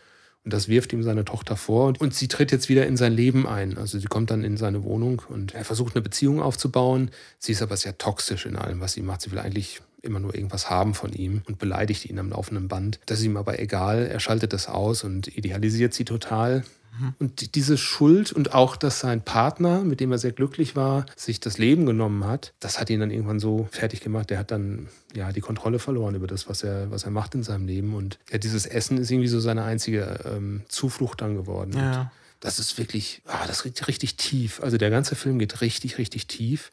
Und 0.46 0.54
das 0.54 0.68
wirft 0.68 0.94
ihm 0.94 1.04
seine 1.04 1.26
Tochter 1.26 1.58
vor. 1.58 1.94
Und 2.00 2.14
sie 2.14 2.28
tritt 2.28 2.52
jetzt 2.52 2.70
wieder 2.70 2.88
in 2.88 2.98
sein 2.98 3.14
Leben 3.14 3.46
ein. 3.46 3.78
Also 3.78 4.00
sie 4.00 4.08
kommt 4.08 4.32
dann 4.32 4.44
in 4.44 4.58
seine 4.58 4.84
Wohnung 4.84 5.22
und 5.30 5.54
er 5.54 5.66
versucht 5.66 5.96
eine 5.96 6.02
Beziehung 6.02 6.42
aufzubauen. 6.42 7.12
Sie 7.38 7.52
ist 7.52 7.62
aber 7.62 7.78
sehr 7.78 7.98
toxisch 7.98 8.46
in 8.46 8.56
allem, 8.56 8.80
was 8.80 8.94
sie 8.94 9.02
macht. 9.02 9.22
Sie 9.22 9.32
will 9.32 9.40
eigentlich 9.40 9.82
immer 10.02 10.20
nur 10.20 10.36
irgendwas 10.36 10.70
haben 10.70 10.94
von 10.94 11.14
ihm 11.14 11.42
und 11.48 11.60
beleidigt 11.60 12.06
ihn 12.06 12.20
am 12.20 12.30
laufenden 12.30 12.68
Band. 12.68 13.00
Das 13.06 13.20
ist 13.20 13.26
ihm 13.26 13.38
aber 13.38 13.60
egal. 13.60 14.06
Er 14.06 14.20
schaltet 14.20 14.54
das 14.54 14.68
aus 14.68 15.04
und 15.04 15.28
idealisiert 15.36 15.94
sie 15.94 16.06
total. 16.06 16.64
Und 17.18 17.56
diese 17.56 17.78
Schuld 17.78 18.32
und 18.32 18.54
auch, 18.54 18.76
dass 18.76 19.00
sein 19.00 19.22
Partner, 19.22 19.84
mit 19.84 20.00
dem 20.00 20.12
er 20.12 20.18
sehr 20.18 20.32
glücklich 20.32 20.76
war, 20.76 21.06
sich 21.16 21.40
das 21.40 21.58
Leben 21.58 21.86
genommen 21.86 22.26
hat, 22.26 22.54
das 22.60 22.80
hat 22.80 22.90
ihn 22.90 23.00
dann 23.00 23.12
irgendwann 23.12 23.40
so 23.40 23.70
fertig 23.72 24.02
gemacht. 24.02 24.30
Der 24.30 24.40
hat 24.40 24.52
dann 24.52 24.90
ja 25.16 25.32
die 25.32 25.42
Kontrolle 25.42 25.80
verloren 25.80 26.16
über 26.16 26.28
das, 26.28 26.50
was 26.50 26.64
er, 26.64 26.92
was 26.92 27.04
er 27.04 27.12
macht 27.12 27.36
in 27.36 27.44
seinem 27.44 27.68
Leben. 27.68 27.94
Und 27.94 28.20
ja, 28.32 28.38
dieses 28.38 28.66
Essen 28.66 28.98
ist 28.98 29.12
irgendwie 29.12 29.30
so 29.30 29.40
seine 29.40 29.64
einzige 29.64 30.20
ähm, 30.26 30.64
Zuflucht 30.68 31.22
dann 31.22 31.36
geworden. 31.36 31.74
Ja. 31.74 32.12
Das 32.42 32.60
ist 32.60 32.78
wirklich, 32.78 33.22
ah, 33.26 33.48
das 33.48 33.64
geht 33.64 33.88
richtig 33.88 34.18
tief. 34.18 34.62
Also 34.62 34.78
der 34.78 34.90
ganze 34.90 35.16
Film 35.16 35.40
geht 35.40 35.62
richtig, 35.62 35.98
richtig 35.98 36.28
tief. 36.28 36.72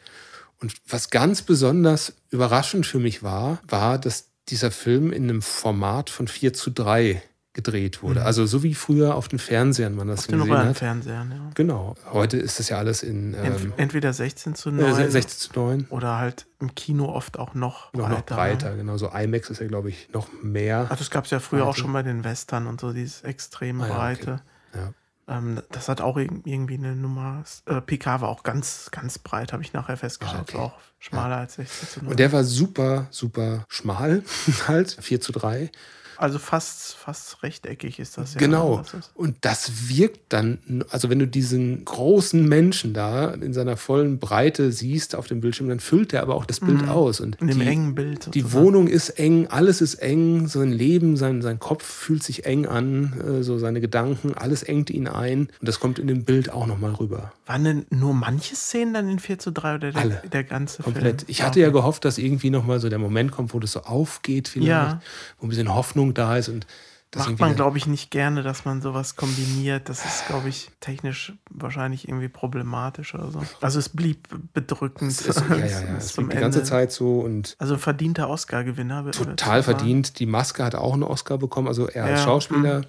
Und 0.60 0.74
was 0.88 1.10
ganz 1.10 1.42
besonders 1.42 2.14
überraschend 2.30 2.86
für 2.86 2.98
mich 2.98 3.22
war, 3.22 3.58
war, 3.68 3.98
dass 3.98 4.28
dieser 4.48 4.70
Film 4.70 5.12
in 5.12 5.24
einem 5.24 5.42
Format 5.42 6.08
von 6.10 6.28
4 6.28 6.52
zu 6.54 6.70
3 6.70 7.22
gedreht 7.52 8.02
wurde. 8.02 8.22
Also 8.22 8.44
so 8.44 8.62
wie 8.62 8.74
früher 8.74 9.14
auf 9.14 9.28
den 9.28 9.38
Fernsehern 9.38 9.94
man 9.94 10.08
das 10.08 10.28
Mhm. 10.28 10.32
Den 10.32 10.38
gesehen 10.40 10.52
hat. 10.54 10.60
Röhrenfernsehern, 10.62 11.30
ja. 11.30 11.50
Genau. 11.54 11.94
Heute 12.12 12.36
ist 12.36 12.58
das 12.58 12.68
ja 12.68 12.76
alles 12.76 13.02
in 13.02 13.32
ähm, 13.32 13.72
entweder 13.78 14.12
16 14.12 14.54
zu 14.54 14.68
äh, 14.68 14.72
9 14.72 15.10
16 15.10 15.38
zu 15.54 15.58
9. 15.58 15.86
oder 15.88 16.18
halt 16.18 16.46
im 16.60 16.74
Kino 16.74 17.06
oft 17.06 17.38
auch 17.38 17.54
noch 17.54 17.92
Noch, 17.94 18.08
noch 18.10 18.16
breiter. 18.26 18.34
breiter, 18.36 18.70
Ne? 18.72 18.76
genau. 18.78 18.98
So 18.98 19.08
IMAX 19.10 19.48
ist 19.48 19.60
ja, 19.62 19.66
glaube 19.68 19.88
ich, 19.88 20.10
noch 20.12 20.28
mehr. 20.42 20.80
Also 20.90 20.96
das 20.96 21.10
gab 21.10 21.24
es 21.24 21.30
ja 21.30 21.40
früher 21.40 21.62
auch 21.64 21.68
Breite. 21.70 21.80
schon 21.80 21.92
bei 21.94 22.02
den 22.02 22.24
Western 22.24 22.66
und 22.66 22.78
so, 22.80 22.92
dieses 22.92 23.22
extrem 23.22 23.80
Ah 23.80 23.86
ja, 23.88 23.90
okay. 23.94 23.98
breite. 24.00 24.42
Ja. 24.74 24.92
Ähm, 25.28 25.60
das 25.72 25.88
hat 25.88 26.00
auch 26.00 26.16
irg- 26.16 26.42
irgendwie 26.44 26.74
eine 26.74 26.94
Nummer. 26.94 27.42
Äh, 27.66 27.80
PK 27.80 28.20
war 28.20 28.28
auch 28.28 28.42
ganz, 28.44 28.88
ganz 28.92 29.18
breit, 29.18 29.52
habe 29.52 29.62
ich 29.62 29.72
nachher 29.72 29.96
festgestellt. 29.96 30.40
Ah, 30.40 30.48
okay. 30.48 30.58
War 30.58 30.64
auch 30.66 30.78
schmaler 30.98 31.36
als 31.38 31.54
16 31.54 31.88
zu 31.88 32.00
9. 32.00 32.10
Und 32.12 32.18
der 32.20 32.32
war 32.32 32.44
super, 32.44 33.08
super 33.10 33.64
schmal, 33.68 34.22
halt, 34.68 34.96
4 35.00 35.20
zu 35.20 35.32
3. 35.32 35.70
also 36.18 36.38
fast, 36.38 36.94
fast 36.94 37.42
rechteckig 37.42 37.98
ist 37.98 38.18
das 38.18 38.34
ja. 38.34 38.38
Genau. 38.40 38.82
Und 39.14 39.36
das 39.42 39.88
wirkt 39.88 40.32
dann, 40.32 40.58
also 40.90 41.10
wenn 41.10 41.18
du 41.18 41.26
diesen 41.26 41.84
großen 41.84 42.46
Menschen 42.48 42.92
da 42.94 43.30
in 43.30 43.52
seiner 43.52 43.76
vollen 43.76 44.18
Breite 44.18 44.72
siehst 44.72 45.14
auf 45.14 45.26
dem 45.26 45.40
Bildschirm, 45.40 45.68
dann 45.68 45.80
füllt 45.80 46.12
er 46.12 46.22
aber 46.22 46.34
auch 46.34 46.44
das 46.46 46.60
Bild 46.60 46.88
aus. 46.88 47.20
Und 47.20 47.36
In 47.40 47.48
dem 47.48 47.60
die, 47.60 47.66
engen 47.66 47.94
Bild. 47.94 48.34
Die 48.34 48.40
sozusagen. 48.40 48.64
Wohnung 48.66 48.88
ist 48.88 49.10
eng, 49.10 49.46
alles 49.48 49.80
ist 49.80 49.94
eng, 49.96 50.46
sein 50.48 50.72
Leben, 50.72 51.16
sein, 51.16 51.42
sein 51.42 51.58
Kopf 51.58 51.84
fühlt 51.84 52.22
sich 52.22 52.46
eng 52.46 52.66
an, 52.66 53.12
äh, 53.20 53.42
so 53.42 53.58
seine 53.58 53.80
Gedanken, 53.80 54.34
alles 54.34 54.62
engt 54.62 54.90
ihn 54.90 55.08
ein. 55.08 55.48
Und 55.60 55.68
das 55.68 55.80
kommt 55.80 55.98
in 55.98 56.06
dem 56.06 56.24
Bild 56.24 56.50
auch 56.52 56.66
nochmal 56.66 56.92
rüber. 56.94 57.32
Waren 57.46 57.64
denn 57.64 57.86
nur 57.90 58.14
manche 58.14 58.56
Szenen 58.56 58.94
dann 58.94 59.08
in 59.08 59.18
4 59.18 59.38
zu 59.38 59.52
3 59.52 59.74
oder 59.76 59.92
der, 59.92 60.00
Alle. 60.00 60.22
der 60.32 60.44
ganze 60.44 60.82
Komplett. 60.82 61.22
Film? 61.22 61.30
Ich 61.30 61.42
hatte 61.42 61.60
ja 61.60 61.70
gehofft, 61.70 62.04
dass 62.04 62.18
irgendwie 62.18 62.50
nochmal 62.50 62.80
so 62.80 62.88
der 62.88 62.98
Moment 62.98 63.30
kommt, 63.32 63.54
wo 63.54 63.58
das 63.60 63.72
so 63.72 63.80
aufgeht, 63.82 64.48
vielleicht, 64.48 64.68
Ja. 64.68 65.00
wo 65.38 65.46
ein 65.46 65.48
bisschen 65.48 65.72
Hoffnung 65.74 66.05
da 66.14 66.36
ist 66.36 66.48
und 66.48 66.66
das 67.12 67.28
Macht 67.28 67.38
man, 67.38 67.54
glaube 67.54 67.78
ich, 67.78 67.86
nicht 67.86 68.10
gerne, 68.10 68.42
dass 68.42 68.64
man 68.64 68.82
sowas 68.82 69.14
kombiniert. 69.16 69.88
Das 69.88 70.04
ist, 70.04 70.26
glaube 70.26 70.48
ich, 70.48 70.70
technisch 70.80 71.32
wahrscheinlich 71.48 72.08
irgendwie 72.08 72.28
problematisch 72.28 73.14
oder 73.14 73.30
so. 73.30 73.42
Also 73.60 73.78
es 73.78 73.88
blieb 73.88 74.28
bedrückend. 74.52 75.12
es 75.12 75.22
ist, 75.22 75.40
ja, 75.48 75.56
ja, 75.56 75.66
ja. 75.66 75.96
Es 75.96 76.12
blieb 76.12 76.30
die 76.30 76.36
ganze 76.36 76.58
Ende. 76.58 76.68
Zeit 76.68 76.92
so 76.92 77.20
und 77.20 77.54
Also 77.58 77.78
verdienter 77.78 78.28
Oscar-Gewinner. 78.28 79.10
total 79.12 79.62
verdient. 79.62 80.18
Die 80.18 80.26
Maske 80.26 80.64
hat 80.64 80.74
auch 80.74 80.92
einen 80.94 81.04
Oscar 81.04 81.38
bekommen. 81.38 81.68
Also 81.68 81.86
er 81.88 82.04
als 82.04 82.20
Ja, 82.20 82.24
Schauspieler. 82.26 82.82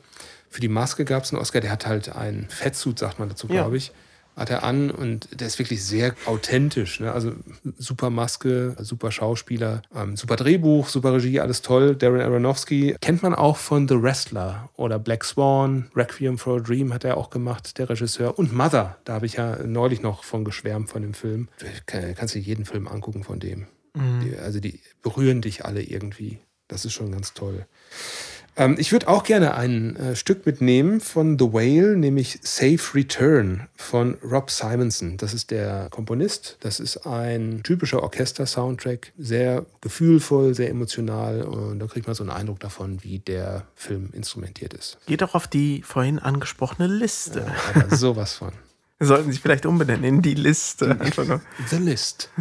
Für 0.49 0.61
die 0.61 0.67
Maske 0.69 1.05
gab 1.05 1.23
es 1.23 1.31
einen 1.31 1.39
Oscar. 1.41 1.61
Der 1.61 1.71
hat 1.71 1.85
halt 1.85 2.13
einen 2.15 2.49
Fettsuit, 2.49 2.97
sagt 2.99 3.19
man 3.19 3.29
dazu, 3.29 3.47
glaube 3.47 3.77
ich. 3.77 3.91
Hat 4.37 4.49
er 4.51 4.63
an 4.63 4.91
und 4.91 5.27
der 5.41 5.47
ist 5.47 5.57
wirklich 5.59 5.83
sehr 5.83 6.13
authentisch. 6.25 6.99
Ne? 6.99 7.11
Also 7.11 7.33
super 7.77 8.09
Maske, 8.11 8.75
super 8.79 9.11
Schauspieler, 9.11 9.81
ähm, 9.95 10.15
super 10.15 10.35
Drehbuch, 10.35 10.87
super 10.87 11.13
Regie, 11.15 11.39
alles 11.39 11.61
toll. 11.63 11.95
Darren 11.95 12.21
Aronofsky 12.21 12.95
kennt 13.01 13.23
man 13.23 13.33
auch 13.35 13.57
von 13.57 13.87
The 13.87 13.99
Wrestler 14.01 14.69
oder 14.77 14.99
Black 14.99 15.25
Swan, 15.25 15.89
Requiem 15.95 16.37
for 16.37 16.57
a 16.57 16.59
Dream 16.61 16.93
hat 16.93 17.03
er 17.03 17.17
auch 17.17 17.31
gemacht, 17.31 17.77
der 17.79 17.89
Regisseur. 17.89 18.37
Und 18.37 18.53
Mother, 18.53 18.97
da 19.05 19.13
habe 19.13 19.25
ich 19.25 19.33
ja 19.33 19.57
neulich 19.65 20.01
noch 20.03 20.23
von 20.23 20.45
geschwärmt 20.45 20.89
von 20.89 21.01
dem 21.01 21.15
Film. 21.15 21.49
Du 21.57 21.65
kann- 21.87 22.13
kannst 22.15 22.35
dir 22.35 22.39
jeden 22.39 22.65
Film 22.65 22.87
angucken 22.87 23.23
von 23.23 23.39
dem. 23.39 23.65
Die, 24.23 24.37
also 24.37 24.59
die 24.59 24.79
berühren 25.01 25.41
dich 25.41 25.65
alle 25.65 25.81
irgendwie. 25.81 26.37
Das 26.67 26.85
ist 26.85 26.93
schon 26.93 27.11
ganz 27.11 27.33
toll. 27.33 27.65
Ähm, 28.57 28.75
ich 28.79 28.91
würde 28.91 29.07
auch 29.07 29.23
gerne 29.23 29.53
ein 29.53 29.95
äh, 29.95 30.15
Stück 30.15 30.45
mitnehmen 30.45 30.99
von 30.99 31.37
The 31.37 31.53
Whale, 31.53 31.95
nämlich 31.95 32.39
Safe 32.41 32.79
Return 32.95 33.67
von 33.75 34.15
Rob 34.23 34.49
Simonson. 34.49 35.17
Das 35.17 35.33
ist 35.33 35.51
der 35.51 35.87
Komponist. 35.91 36.57
Das 36.61 36.79
ist 36.79 37.05
ein 37.05 37.61
typischer 37.63 38.01
Orchester-Soundtrack. 38.01 39.13
Sehr 39.17 39.65
gefühlvoll, 39.81 40.55
sehr 40.55 40.69
emotional. 40.69 41.43
Und 41.43 41.79
da 41.79 41.85
kriegt 41.85 42.07
man 42.07 42.15
so 42.15 42.23
einen 42.23 42.31
Eindruck 42.31 42.59
davon, 42.59 43.03
wie 43.03 43.19
der 43.19 43.65
Film 43.75 44.09
instrumentiert 44.13 44.73
ist. 44.73 44.97
Geht 45.05 45.21
doch 45.21 45.35
auf 45.35 45.47
die 45.47 45.83
vorhin 45.83 46.19
angesprochene 46.19 46.87
Liste. 46.87 47.45
Aber 47.73 47.95
sowas 47.95 48.33
von. 48.33 48.51
Wir 48.99 49.05
sollten 49.05 49.31
sich 49.31 49.41
vielleicht 49.41 49.67
umbenennen 49.67 50.03
in 50.03 50.21
die 50.23 50.33
Liste. 50.33 50.97
The 51.67 51.77
List. 51.77 52.31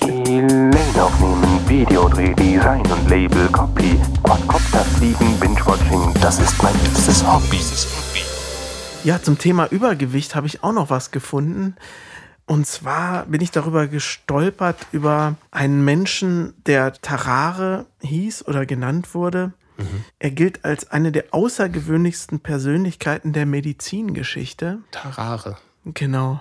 Lane 0.00 0.72
aufnehmen, 0.96 1.68
Videodreh, 1.68 2.34
Design 2.34 2.84
und 2.90 3.08
Label, 3.08 3.46
Copy, 3.52 3.96
Quadcopter 4.24 4.84
fliegen, 4.96 5.38
Binge-Watching, 5.38 6.12
das 6.20 6.40
ist 6.40 6.60
mein 6.60 6.74
liebstes 6.82 7.24
Hobby. 7.24 7.60
Ja, 9.04 9.22
zum 9.22 9.38
Thema 9.38 9.66
Übergewicht 9.66 10.34
habe 10.34 10.48
ich 10.48 10.64
auch 10.64 10.72
noch 10.72 10.90
was 10.90 11.12
gefunden. 11.12 11.76
Und 12.44 12.66
zwar 12.66 13.26
bin 13.26 13.40
ich 13.40 13.52
darüber 13.52 13.86
gestolpert 13.86 14.88
über 14.90 15.36
einen 15.52 15.84
Menschen, 15.84 16.54
der 16.66 16.92
Tarare 16.92 17.86
hieß 18.00 18.48
oder 18.48 18.66
genannt 18.66 19.14
wurde. 19.14 19.52
Er 20.18 20.32
gilt 20.32 20.64
als 20.64 20.90
eine 20.90 21.12
der 21.12 21.26
außergewöhnlichsten 21.30 22.40
Persönlichkeiten 22.40 23.32
der 23.32 23.46
Medizingeschichte. 23.46 24.80
Tarare. 24.90 25.56
Genau. 25.84 26.40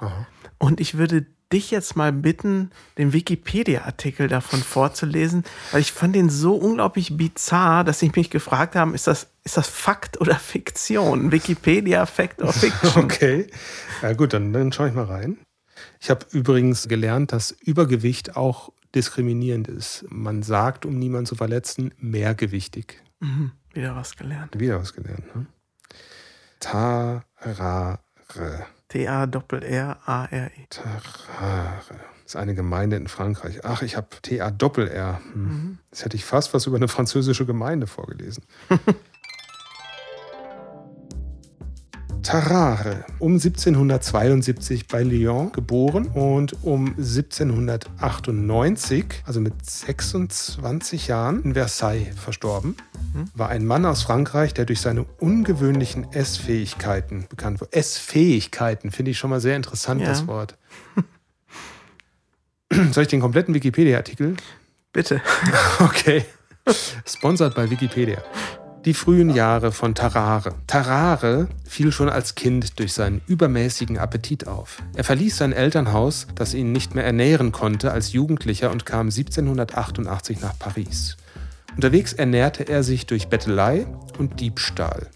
Und 0.57 0.79
ich 0.79 0.97
würde 0.97 1.25
dich 1.51 1.71
jetzt 1.71 1.95
mal 1.95 2.13
bitten, 2.13 2.69
den 2.97 3.11
Wikipedia-Artikel 3.13 4.27
davon 4.27 4.61
vorzulesen, 4.61 5.43
weil 5.71 5.81
ich 5.81 5.91
fand 5.91 6.15
den 6.15 6.29
so 6.29 6.55
unglaublich 6.55 7.17
bizarr, 7.17 7.83
dass 7.83 8.01
ich 8.01 8.15
mich 8.15 8.29
gefragt 8.29 8.75
habe, 8.75 8.93
ist 8.93 9.07
das, 9.07 9.27
ist 9.43 9.57
das 9.57 9.67
Fakt 9.67 10.21
oder 10.21 10.35
Fiktion? 10.35 11.31
Wikipedia, 11.31 12.05
Fact 12.05 12.41
or 12.41 12.53
Fiction? 12.53 13.03
Okay. 13.03 13.47
Ja, 14.01 14.13
gut, 14.13 14.33
dann, 14.33 14.53
dann 14.53 14.71
schaue 14.71 14.89
ich 14.89 14.93
mal 14.93 15.05
rein. 15.05 15.39
Ich 15.99 16.09
habe 16.09 16.25
übrigens 16.31 16.87
gelernt, 16.87 17.31
dass 17.31 17.51
Übergewicht 17.51 18.35
auch 18.35 18.71
diskriminierend 18.93 19.67
ist. 19.67 20.05
Man 20.09 20.43
sagt, 20.43 20.85
um 20.85 20.97
niemanden 20.99 21.25
zu 21.25 21.35
verletzen, 21.35 21.93
mehrgewichtig. 21.97 23.01
Mhm, 23.19 23.51
wieder 23.73 23.95
was 23.95 24.15
gelernt. 24.15 24.59
Wieder 24.59 24.79
was 24.79 24.93
gelernt, 24.93 25.35
ne? 25.35 25.45
Tarare. 26.59 27.99
T-A-R-R-A-R-E. 28.89 30.67
Tarare. 30.69 31.99
Das 32.23 32.35
ist 32.35 32.35
eine 32.35 32.53
Gemeinde 32.53 32.95
in 32.97 33.07
Frankreich. 33.07 33.65
Ach, 33.65 33.81
ich 33.81 33.97
habe 33.97 34.07
T-A-Doppel-R. 34.21 35.19
Hm. 35.33 35.79
Jetzt 35.91 36.05
hätte 36.05 36.15
ich 36.15 36.25
fast 36.25 36.53
was 36.53 36.67
über 36.67 36.77
eine 36.77 36.87
französische 36.87 37.45
Gemeinde 37.45 37.87
vorgelesen. 37.87 38.43
Tarare, 42.23 43.03
um 43.19 43.33
1772 43.33 44.87
bei 44.87 45.03
Lyon 45.03 45.51
geboren 45.51 46.07
und 46.07 46.63
um 46.63 46.95
1798, 46.97 49.05
also 49.25 49.39
mit 49.41 49.53
26 49.65 51.07
Jahren, 51.07 51.43
in 51.43 51.53
Versailles 51.53 52.07
verstorben. 52.15 52.75
War 53.33 53.49
ein 53.49 53.65
Mann 53.65 53.85
aus 53.85 54.03
Frankreich, 54.03 54.53
der 54.53 54.65
durch 54.65 54.81
seine 54.81 55.03
ungewöhnlichen 55.19 56.11
Essfähigkeiten 56.13 57.25
bekannt 57.29 57.61
wurde. 57.61 57.73
Essfähigkeiten 57.73 58.91
finde 58.91 59.11
ich 59.11 59.17
schon 59.17 59.29
mal 59.29 59.39
sehr 59.39 59.55
interessant, 59.55 60.01
Ja. 60.01 60.07
das 60.09 60.27
Wort. 60.27 60.57
Soll 62.91 63.03
ich 63.03 63.09
den 63.09 63.21
kompletten 63.21 63.53
Wikipedia-Artikel? 63.53 64.35
Bitte. 64.93 65.21
Okay. 65.79 66.25
Sponsert 67.05 67.55
bei 67.55 67.69
Wikipedia. 67.69 68.21
Die 68.85 68.93
frühen 68.93 69.29
Jahre 69.29 69.73
von 69.73 69.93
Tarare. 69.93 70.55
Tarare 70.65 71.49
fiel 71.65 71.91
schon 71.91 72.07
als 72.07 72.35
Kind 72.35 72.79
durch 72.79 72.93
seinen 72.93 73.19
übermäßigen 73.27 73.97
Appetit 73.97 74.47
auf. 74.47 74.81
Er 74.95 75.03
verließ 75.03 75.35
sein 75.35 75.51
Elternhaus, 75.51 76.27
das 76.35 76.53
ihn 76.53 76.71
nicht 76.71 76.95
mehr 76.95 77.03
ernähren 77.03 77.51
konnte, 77.51 77.91
als 77.91 78.13
Jugendlicher 78.13 78.71
und 78.71 78.85
kam 78.85 79.07
1788 79.07 80.39
nach 80.39 80.57
Paris. 80.57 81.17
Unterwegs 81.75 82.13
ernährte 82.13 82.69
er 82.69 82.83
sich 82.83 83.05
durch 83.05 83.27
Bettelei 83.27 83.85
und 84.17 84.39
Diebstahl. 84.39 85.07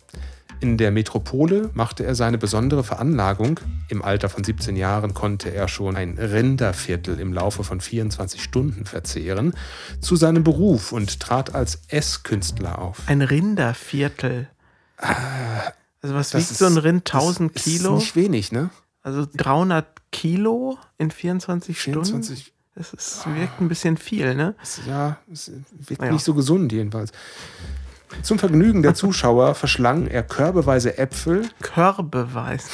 In 0.64 0.78
der 0.78 0.92
Metropole 0.92 1.70
machte 1.74 2.06
er 2.06 2.16
seine 2.16 2.38
besondere 2.38 2.86
Veranlagung. 2.86 3.60
Im 3.90 4.02
Alter 4.02 4.30
von 4.30 4.46
17 4.46 4.78
Jahren 4.78 5.14
konnte 5.14 5.54
er 5.54 5.68
schon 5.68 5.98
ein 5.98 6.18
Rinderviertel 6.18 7.20
im 7.20 7.34
Laufe 7.34 7.66
von 7.66 7.82
24 7.82 8.42
Stunden 8.42 8.86
verzehren, 8.86 9.56
zu 10.00 10.16
seinem 10.16 10.46
Beruf 10.46 10.94
und 10.94 11.20
trat 11.20 11.54
als 11.54 11.82
Esskünstler 11.90 12.80
auf. 12.80 13.02
Ein 13.08 13.22
Rinderviertel. 13.22 14.48
Also 16.02 16.16
was 16.16 16.34
wiegt 16.34 16.48
so 16.48 16.66
ein 16.66 16.78
ist- 16.78 16.84
Rind? 16.86 17.14
1000 17.14 17.54
das 17.54 17.64
Kilo? 17.66 17.98
Ist 17.98 18.00
nicht 18.04 18.16
wenig, 18.16 18.52
ne? 18.54 18.70
Also 19.02 19.28
300 19.36 19.86
Kilo 20.14 20.78
in 20.98 21.12
24 21.12 21.78
Stunden? 21.82 22.06
24, 22.06 22.54
Das 22.76 22.94
ist, 22.94 23.26
wirkt 23.36 23.60
ein 23.60 23.68
bisschen 23.68 23.98
viel, 23.98 24.34
ne? 24.34 24.56
ist- 24.64 24.80
ja, 24.88 25.18
es 25.30 25.52
wirkt 25.72 26.04
Ja. 26.04 26.10
nicht 26.14 26.24
so 26.24 26.34
gesund 26.34 26.72
jedenfalls. 26.72 27.12
Zum 28.22 28.40
Vergnügen 28.40 28.84
der 28.84 28.94
Zuschauer 28.94 29.56
verschlang 29.56 30.08
er 30.08 30.24
körbeweise 30.24 30.98
Äpfel, 30.98 31.50
Körbeweis. 31.62 32.70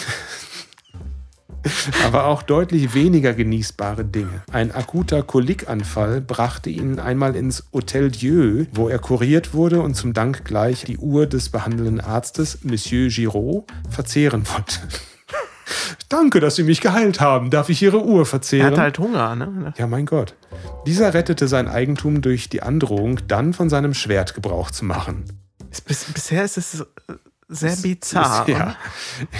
aber 2.05 2.25
auch 2.25 2.43
deutlich 2.43 2.93
weniger 2.93 3.33
genießbare 3.33 4.05
Dinge. 4.05 4.43
Ein 4.51 4.71
akuter 4.71 5.23
Kolikanfall 5.23 6.21
brachte 6.21 6.69
ihn 6.69 6.99
einmal 6.99 7.35
ins 7.35 7.65
Hotel 7.73 8.11
Dieu, 8.11 8.65
wo 8.73 8.89
er 8.89 8.99
kuriert 8.99 9.53
wurde 9.53 9.81
und 9.81 9.95
zum 9.95 10.13
Dank 10.13 10.45
gleich 10.45 10.83
die 10.85 10.97
Uhr 10.97 11.25
des 11.25 11.49
behandelnden 11.49 12.01
Arztes, 12.01 12.59
Monsieur 12.63 13.09
Giraud, 13.09 13.65
verzehren 13.89 14.47
wollte. 14.47 14.79
Danke, 16.09 16.39
dass 16.39 16.55
Sie 16.55 16.63
mich 16.63 16.81
geheilt 16.81 17.19
haben. 17.21 17.51
Darf 17.51 17.69
ich 17.69 17.81
Ihre 17.83 18.03
Uhr 18.03 18.21
Er 18.21 18.25
verzehren? 18.25 18.71
hat 18.71 18.77
halt 18.79 18.99
Hunger, 18.99 19.35
ne? 19.35 19.73
Ja, 19.77 19.85
mein 19.85 20.07
Gott. 20.07 20.35
Dieser 20.87 21.13
rettete 21.13 21.47
sein 21.47 21.67
Eigentum 21.67 22.21
durch 22.21 22.49
die 22.49 22.63
Androhung, 22.63 23.19
dann 23.27 23.53
von 23.53 23.69
seinem 23.69 23.93
Schwert 23.93 24.33
Gebrauch 24.33 24.71
zu 24.71 24.85
machen. 24.85 25.25
Bis, 25.85 26.05
bisher 26.05 26.43
ist 26.43 26.57
es 26.57 26.83
sehr 27.49 27.75
bizarr. 27.75 28.47
Ja. 28.47 28.75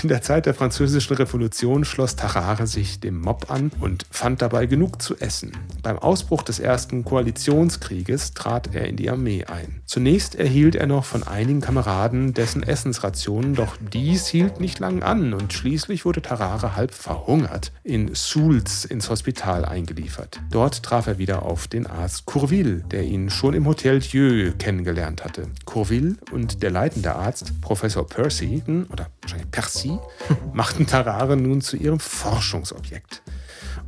In 0.02 0.10
der 0.10 0.22
Zeit 0.24 0.48
der 0.48 0.56
Französischen 0.56 1.16
Revolution 1.16 1.86
schloss 1.86 2.16
Tarare 2.16 2.66
sich 2.66 3.00
dem 3.00 3.22
Mob 3.22 3.52
an 3.52 3.72
und 3.80 4.06
fand 4.10 4.42
dabei 4.42 4.66
genug 4.66 5.02
zu 5.02 5.16
essen. 5.18 5.52
Beim 5.84 6.00
Ausbruch 6.00 6.42
des 6.42 6.60
ersten 6.60 7.06
Koalitionskrieges 7.06 8.34
trat 8.34 8.74
er 8.74 8.88
in 8.88 8.96
die 8.96 9.12
Armee 9.12 9.46
ein. 9.46 9.82
Zunächst 9.86 10.36
erhielt 10.36 10.76
er 10.76 10.88
noch 10.88 11.06
von 11.06 11.24
einigen 11.24 11.62
Kameraden 11.62 12.34
dessen 12.34 12.64
Essensrationen, 12.64 13.54
doch 13.54 13.78
dies 13.94 14.28
hielt 14.28 14.60
nicht 14.60 14.80
lang 14.80 15.04
an 15.04 15.34
und 15.34 15.54
schließlich 15.54 16.04
wurde 16.04 16.24
Tarare 16.24 16.76
halb 16.76 16.94
verhungert 16.94 17.72
in 17.84 18.16
Soultz 18.16 18.86
ins 18.86 19.10
Hospital 19.10 19.66
eingeliefert. 19.66 20.42
Dort 20.50 20.82
traf 20.82 21.06
er 21.06 21.20
wieder 21.20 21.44
auf 21.44 21.68
den 21.68 21.86
Arzt 21.86 22.26
Courville, 22.26 22.84
der 22.92 23.04
ihn 23.04 23.30
schon 23.30 23.54
im 23.54 23.68
Hotel 23.68 24.00
Dieu 24.00 24.52
kennengelernt 24.58 25.24
hatte. 25.24 25.48
Courville 25.66 26.16
und 26.32 26.64
der 26.64 26.72
leitende 26.72 27.16
Arzt, 27.16 27.62
Professor 27.62 27.99
Percy, 28.04 28.64
oder 28.92 29.08
wahrscheinlich 29.22 29.52
Percy, 29.52 29.98
machten 30.54 30.88
Tarare 30.88 31.38
nun 31.38 31.62
zu 31.62 31.78
ihrem 31.78 32.00
Forschungsobjekt. 32.00 33.22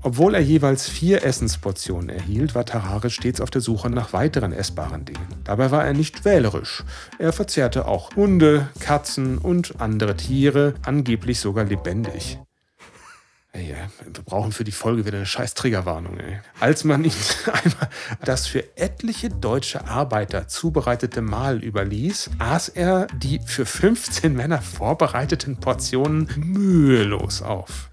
Obwohl 0.04 0.34
er 0.34 0.42
jeweils 0.42 0.90
vier 0.90 1.24
Essensportionen 1.24 2.10
erhielt, 2.10 2.56
war 2.56 2.66
Tarare 2.66 3.12
stets 3.12 3.40
auf 3.40 3.52
der 3.52 3.62
Suche 3.62 3.90
nach 3.90 4.14
weiteren 4.14 4.52
essbaren 4.52 5.06
Dingen. 5.06 5.28
Dabei 5.44 5.70
war 5.70 5.86
er 5.86 5.94
nicht 5.94 6.26
wählerisch. 6.26 6.84
Er 7.20 7.34
verzehrte 7.34 7.88
auch 7.88 8.16
Hunde, 8.16 8.68
Katzen 8.80 9.38
und 9.38 9.80
andere 9.80 10.18
Tiere, 10.18 10.74
angeblich 10.84 11.40
sogar 11.40 11.66
lebendig. 11.66 12.40
Ey, 13.54 13.76
wir 14.06 14.24
brauchen 14.24 14.54
für 14.54 14.64
die 14.64 14.72
Folge 14.72 15.06
wieder 15.06 15.18
eine 15.18 15.26
scheiß 15.26 15.56
Triggerwarnung. 15.56 16.18
Ey. 16.20 16.40
Als 16.62 16.86
man 16.86 17.04
ihm 17.04 17.12
einmal 17.46 17.90
das 18.24 18.48
für 18.48 18.78
etliche 18.78 19.28
deutsche 19.30 19.86
Arbeiter 19.88 20.48
zubereitete 20.48 21.22
Mahl 21.22 21.62
überließ, 21.62 22.30
aß 22.40 22.70
er 22.70 23.08
die 23.14 23.42
für 23.46 23.66
15 23.66 24.34
Männer 24.34 24.62
vorbereiteten 24.62 25.58
Portionen 25.60 26.30
mühelos 26.38 27.42
auf. 27.42 27.90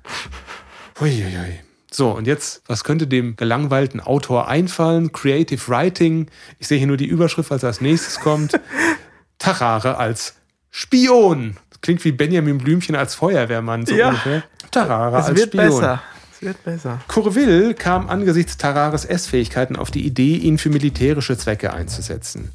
Uiuiui. 1.00 1.58
So, 1.90 2.10
und 2.12 2.26
jetzt, 2.28 2.62
was 2.68 2.84
könnte 2.84 3.08
dem 3.08 3.34
gelangweilten 3.34 4.00
Autor 4.00 4.46
einfallen? 4.46 5.10
Creative 5.10 5.66
Writing. 5.68 6.30
Ich 6.60 6.68
sehe 6.68 6.78
hier 6.78 6.86
nur 6.86 6.98
die 6.98 7.06
Überschrift, 7.06 7.50
als 7.50 7.64
als 7.64 7.80
nächstes 7.80 8.20
kommt. 8.20 8.60
Tarare 9.38 9.96
als 9.96 10.36
Spion. 10.70 11.56
Das 11.70 11.80
klingt 11.80 12.04
wie 12.04 12.12
Benjamin 12.12 12.58
Blümchen 12.58 12.94
als 12.94 13.14
Feuerwehrmann, 13.16 13.86
so 13.86 13.94
Ja. 13.94 14.08
ungefähr. 14.10 14.44
Tarare 14.70 15.18
Es 15.18 15.26
als 15.26 15.36
wird 15.36 15.48
Spion. 15.48 15.66
besser. 15.66 16.02
Es 16.32 16.42
wird 16.42 16.62
besser. 16.62 17.00
Courville 17.08 17.74
kam 17.74 18.08
angesichts 18.08 18.56
Tarares 18.56 19.04
Essfähigkeiten 19.04 19.74
auf 19.74 19.90
die 19.90 20.06
Idee, 20.06 20.36
ihn 20.36 20.56
für 20.58 20.70
militärische 20.70 21.36
Zwecke 21.36 21.72
einzusetzen. 21.72 22.52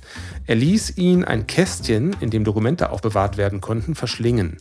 Er 0.48 0.56
ließ 0.56 0.98
ihn 0.98 1.26
ein 1.26 1.48
Kästchen, 1.48 2.16
in 2.22 2.30
dem 2.30 2.46
Dokumente 2.46 2.92
aufbewahrt 2.92 3.36
werden 3.36 3.60
konnten, 3.60 3.94
verschlingen. 3.96 4.58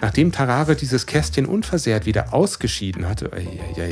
Nachdem 0.00 0.32
Tarare 0.32 0.74
dieses 0.74 1.06
Kästchen 1.06 1.44
unversehrt 1.46 2.06
wieder 2.06 2.32
ausgeschieden 2.32 3.06
hatte, 3.08 3.30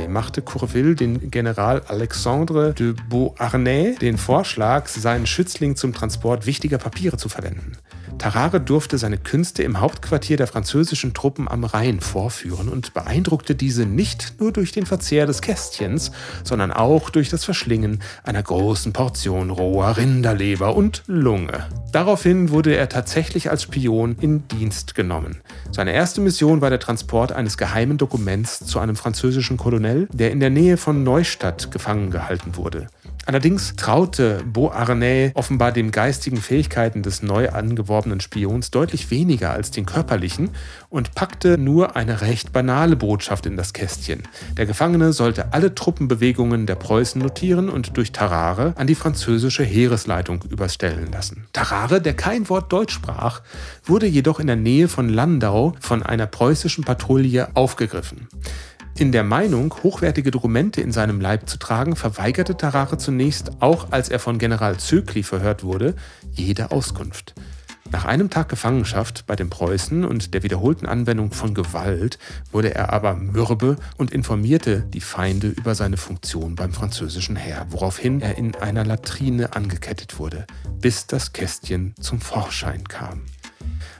machte 0.09 0.43
Courville 0.43 0.95
den 0.97 1.31
General 1.31 1.83
Alexandre 1.87 2.73
de 2.73 2.95
Beauharnais 3.09 3.97
den 4.01 4.19
Vorschlag, 4.19 4.89
seinen 4.89 5.27
Schützling 5.27 5.77
zum 5.77 5.93
Transport 5.93 6.47
wichtiger 6.47 6.79
Papiere 6.79 7.17
zu 7.17 7.29
verwenden. 7.29 7.77
Tarare 8.19 8.61
durfte 8.61 8.99
seine 8.99 9.19
Künste 9.19 9.63
im 9.63 9.81
Hauptquartier 9.81 10.37
der 10.37 10.47
französischen 10.47 11.15
Truppen 11.15 11.49
am 11.49 11.65
Rhein 11.65 12.01
vorführen 12.01 12.69
und 12.69 12.95
beeindruckte 12.95 13.55
diese 13.55 13.87
nicht 13.87 14.35
nur 14.41 14.53
durch 14.53 14.73
den 14.73 14.87
Verzehr 14.87 15.27
des 15.27 15.41
Kästchens, 15.41 16.13
sondern 16.45 16.73
auch 16.73 17.11
durch 17.11 17.29
das 17.29 17.45
Verschlingen 17.45 18.01
einer 18.23 18.43
großen 18.43 18.93
Portion 18.93 19.51
roher 19.51 19.97
Rinderleber 19.97 20.77
und 20.77 21.03
Lunge. 21.07 21.67
Daraufhin 21.93 22.51
wurde 22.51 22.77
er 22.77 22.89
tatsächlich 22.89 23.51
als 23.51 23.65
Spion 23.65 24.17
in 24.21 24.47
Dienst 24.49 24.95
genommen. 24.95 25.41
Seine 25.73 25.93
erste 25.93 26.21
Mission 26.21 26.61
war 26.61 26.71
der 26.71 26.79
Transport 26.79 27.33
eines 27.33 27.57
geheimen 27.57 27.99
Dokuments 27.99 28.65
zu 28.67 28.79
einem 28.79 28.97
französischen 28.97 29.57
Kolonel, 29.57 30.09
der 30.13 30.31
in 30.31 30.41
der 30.41 30.51
Nähe 30.51 30.77
von 30.77 31.03
Neustadt 31.03 31.71
gefangen 31.71 32.11
gehalten 32.11 32.57
wurde. 32.57 32.89
Allerdings 33.31 33.77
traute 33.77 34.43
Beauharnais 34.45 35.31
offenbar 35.35 35.71
den 35.71 35.93
geistigen 35.93 36.39
Fähigkeiten 36.39 37.05
des 37.05 37.23
neu 37.23 37.51
angeworbenen 37.51 38.19
Spions 38.19 38.73
deutlich 38.73 39.13
weniger 39.13 39.53
als 39.53 39.71
den 39.71 39.87
körperlichen 39.87 40.51
und 40.89 41.15
packte 41.15 41.57
nur 41.57 41.95
eine 41.95 42.23
recht 42.23 42.53
banale 42.53 42.97
Botschaft 42.97 43.47
in 43.47 43.57
das 43.57 43.73
Kästchen. 43.73 44.25
Der 44.57 44.67
Gefangene 44.67 45.13
sollte 45.13 45.53
alle 45.53 45.77
Truppenbewegungen 45.77 46.67
der 46.67 46.75
Preußen 46.75 47.23
notieren 47.23 47.69
und 47.69 47.97
durch 47.97 48.11
Tarare 48.11 48.73
an 48.75 48.89
die 48.89 48.97
französische 48.97 49.63
Heeresleitung 49.63 50.43
überstellen 50.51 51.13
lassen. 51.13 51.47
Tarare, 51.53 52.03
der 52.03 52.15
kein 52.15 52.49
Wort 52.49 52.73
Deutsch 52.73 52.95
sprach, 52.95 53.43
wurde 53.85 54.07
jedoch 54.07 54.41
in 54.41 54.49
der 54.49 54.57
Nähe 54.57 54.89
von 54.89 55.09
Landau 55.09 55.75
von 55.79 56.03
einer 56.03 56.27
preußischen 56.27 56.83
Patrouille 56.83 57.47
aufgegriffen. 57.55 58.27
In 59.01 59.13
der 59.13 59.25
Meinung, 59.25 59.75
hochwertige 59.83 60.31
Dokumente 60.31 60.83
in 60.83 60.93
seinem 60.93 61.23
Leib 61.23 61.49
zu 61.49 61.59
tragen, 61.59 61.97
verweigerte 61.97 62.59
Tarare 62.59 62.99
zunächst, 62.99 63.51
auch 63.61 63.93
als 63.93 64.11
er 64.11 64.19
von 64.19 64.39
General 64.39 64.77
Zögli 64.77 65.23
verhört 65.23 65.65
wurde, 65.65 65.95
jede 66.33 66.71
Auskunft. 66.71 67.35
Nach 67.91 68.05
einem 68.05 68.29
Tag 68.29 68.51
Gefangenschaft 68.51 69.25
bei 69.27 69.37
den 69.37 69.49
Preußen 69.49 70.05
und 70.05 70.35
der 70.35 70.43
wiederholten 70.43 70.85
Anwendung 70.85 71.33
von 71.33 71.55
Gewalt 71.55 72.19
wurde 72.53 72.75
er 72.75 72.93
aber 72.93 73.15
mürbe 73.15 73.77
und 73.97 74.11
informierte 74.11 74.83
die 74.83 75.01
Feinde 75.01 75.49
über 75.49 75.75
seine 75.75 75.97
Funktion 75.97 76.55
beim 76.55 76.75
französischen 76.75 77.37
Heer, 77.37 77.69
woraufhin 77.71 78.21
er 78.21 78.37
in 78.37 78.55
einer 78.57 78.85
Latrine 78.85 79.55
angekettet 79.57 80.19
wurde, 80.19 80.47
bis 80.79 81.07
das 81.07 81.33
Kästchen 81.33 81.95
zum 81.99 82.21
Vorschein 82.21 82.87
kam. 82.87 83.23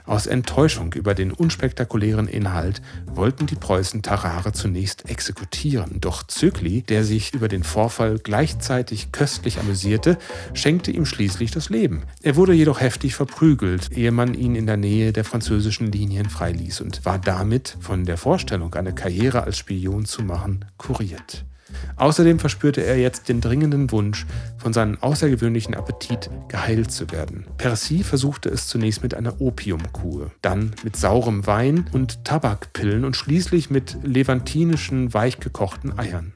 Aus 0.05 0.25
Enttäuschung 0.25 0.93
über 0.93 1.13
den 1.13 1.31
unspektakulären 1.31 2.27
Inhalt 2.27 2.81
wollten 3.05 3.45
die 3.45 3.55
Preußen 3.55 4.01
Tarare 4.01 4.51
zunächst 4.51 5.09
exekutieren, 5.09 6.01
doch 6.01 6.23
Zögli, 6.23 6.81
der 6.81 7.03
sich 7.03 7.33
über 7.33 7.47
den 7.47 7.63
Vorfall 7.63 8.17
gleichzeitig 8.17 9.11
köstlich 9.11 9.59
amüsierte, 9.59 10.17
schenkte 10.53 10.91
ihm 10.91 11.05
schließlich 11.05 11.51
das 11.51 11.69
Leben. 11.69 12.03
Er 12.21 12.35
wurde 12.35 12.53
jedoch 12.53 12.81
heftig 12.81 13.15
verprügelt, 13.15 13.95
ehe 13.95 14.11
man 14.11 14.33
ihn 14.33 14.55
in 14.55 14.65
der 14.65 14.77
Nähe 14.77 15.13
der 15.13 15.23
französischen 15.23 15.91
Linien 15.91 16.29
freiließ 16.29 16.81
und 16.81 17.05
war 17.05 17.19
damit 17.19 17.77
von 17.79 18.05
der 18.05 18.17
Vorstellung, 18.17 18.73
eine 18.75 18.93
Karriere 18.93 19.43
als 19.43 19.57
Spion 19.57 20.05
zu 20.05 20.23
machen, 20.23 20.65
kuriert. 20.77 21.45
Außerdem 21.95 22.39
verspürte 22.39 22.81
er 22.81 22.97
jetzt 22.97 23.29
den 23.29 23.41
dringenden 23.41 23.91
Wunsch, 23.91 24.25
von 24.57 24.73
seinem 24.73 24.97
außergewöhnlichen 25.01 25.75
Appetit 25.75 26.29
geheilt 26.47 26.91
zu 26.91 27.11
werden. 27.11 27.45
Percy 27.57 28.03
versuchte 28.03 28.49
es 28.49 28.67
zunächst 28.67 29.03
mit 29.03 29.13
einer 29.13 29.41
Opiumkur, 29.41 30.31
dann 30.41 30.71
mit 30.83 30.95
saurem 30.95 31.47
Wein 31.47 31.85
und 31.91 32.25
Tabakpillen 32.25 33.05
und 33.05 33.15
schließlich 33.15 33.69
mit 33.69 33.97
levantinischen 34.03 35.13
weichgekochten 35.13 35.97
Eiern. 35.97 36.33